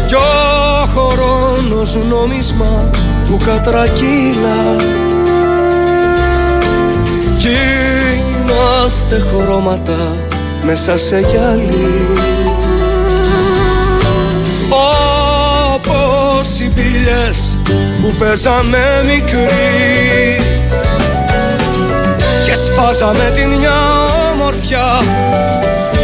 Κι 0.08 0.16
ο 0.16 0.88
χρόνος 0.96 1.96
νόμισμα 1.96 2.90
που 3.30 3.38
κατρακύλα. 3.46 4.76
Κι 7.38 7.48
είμαστε 8.42 9.24
χρώματα 9.30 10.16
μέσα 10.68 10.98
σε 10.98 11.20
γυαλί. 11.20 12.08
Όπως 15.74 16.60
οι 16.60 16.70
πύλες 16.76 17.56
που 18.02 18.16
παίζαμε 18.20 19.04
μικροί 19.06 20.42
και 22.46 22.56
σφάζαμε 22.56 23.32
την 23.36 23.48
μια 23.48 23.76
όμορφια 24.32 25.02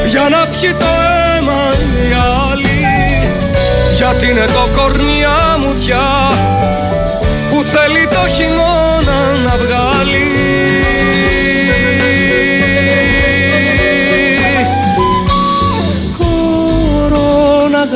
για 0.08 0.28
να 0.30 0.46
πιει 0.46 0.74
το 0.74 0.86
αίμα 0.86 1.62
η 2.08 2.14
άλλη. 2.52 2.82
Γιατί 3.96 4.32
είναι 4.32 4.46
το 4.46 4.78
κορμί 4.78 5.24
αμμουδιά 5.54 6.10
που 7.50 7.64
θέλει 7.64 8.08
το 8.08 8.28
χειμώνα 8.34 9.36
να 9.46 9.58
βγάλει 9.58 10.83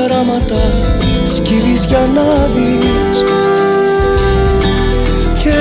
Κορώνα 0.08 0.24
γράμματα 0.26 0.82
σκύβεις 1.24 1.86
για 1.86 2.10
να 2.16 2.48
δεις. 2.56 3.24
Και 5.44 5.60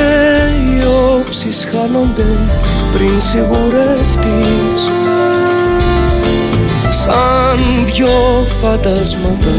οι 0.62 0.84
όψεις 1.16 1.68
χάνονται 1.72 2.38
πριν 2.92 3.20
σιγουρευτείς. 3.20 4.90
Σαν 6.90 7.58
δυο 7.84 8.46
φαντάσματα 8.60 9.50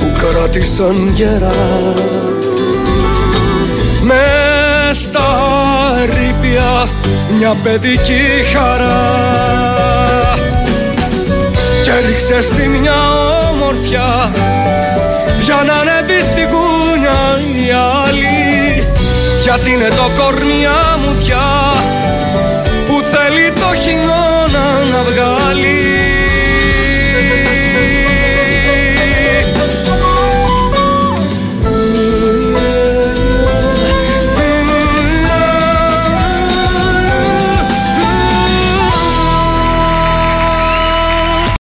που 0.00 0.12
κράτησαν 0.18 1.12
γερά. 1.14 1.94
Μες 4.02 4.96
στα 4.96 5.28
ρήπια 6.04 6.88
μια 7.38 7.56
παιδική 7.62 8.52
χαρά 8.54 9.32
και 11.84 12.06
ρίξε 12.06 12.42
στη 12.42 12.68
μια 12.68 13.00
ομορφιά. 13.50 14.32
Για 15.42 15.62
να 15.66 15.74
ανέβει 15.74 16.20
στην 16.22 16.48
κούνια 16.48 17.18
η 17.64 17.70
άλλη 18.04 18.42
γιατί 19.42 19.70
είναι 19.70 19.88
το 19.88 20.22
κορμιά 20.22 20.80
μου 21.00 21.14
πια. 21.18 21.48
Που 22.86 23.02
θέλει 23.12 23.50
το 23.50 23.74
χειμώνα 23.82 24.66
να 24.92 25.02
βγάλει. 25.02 25.91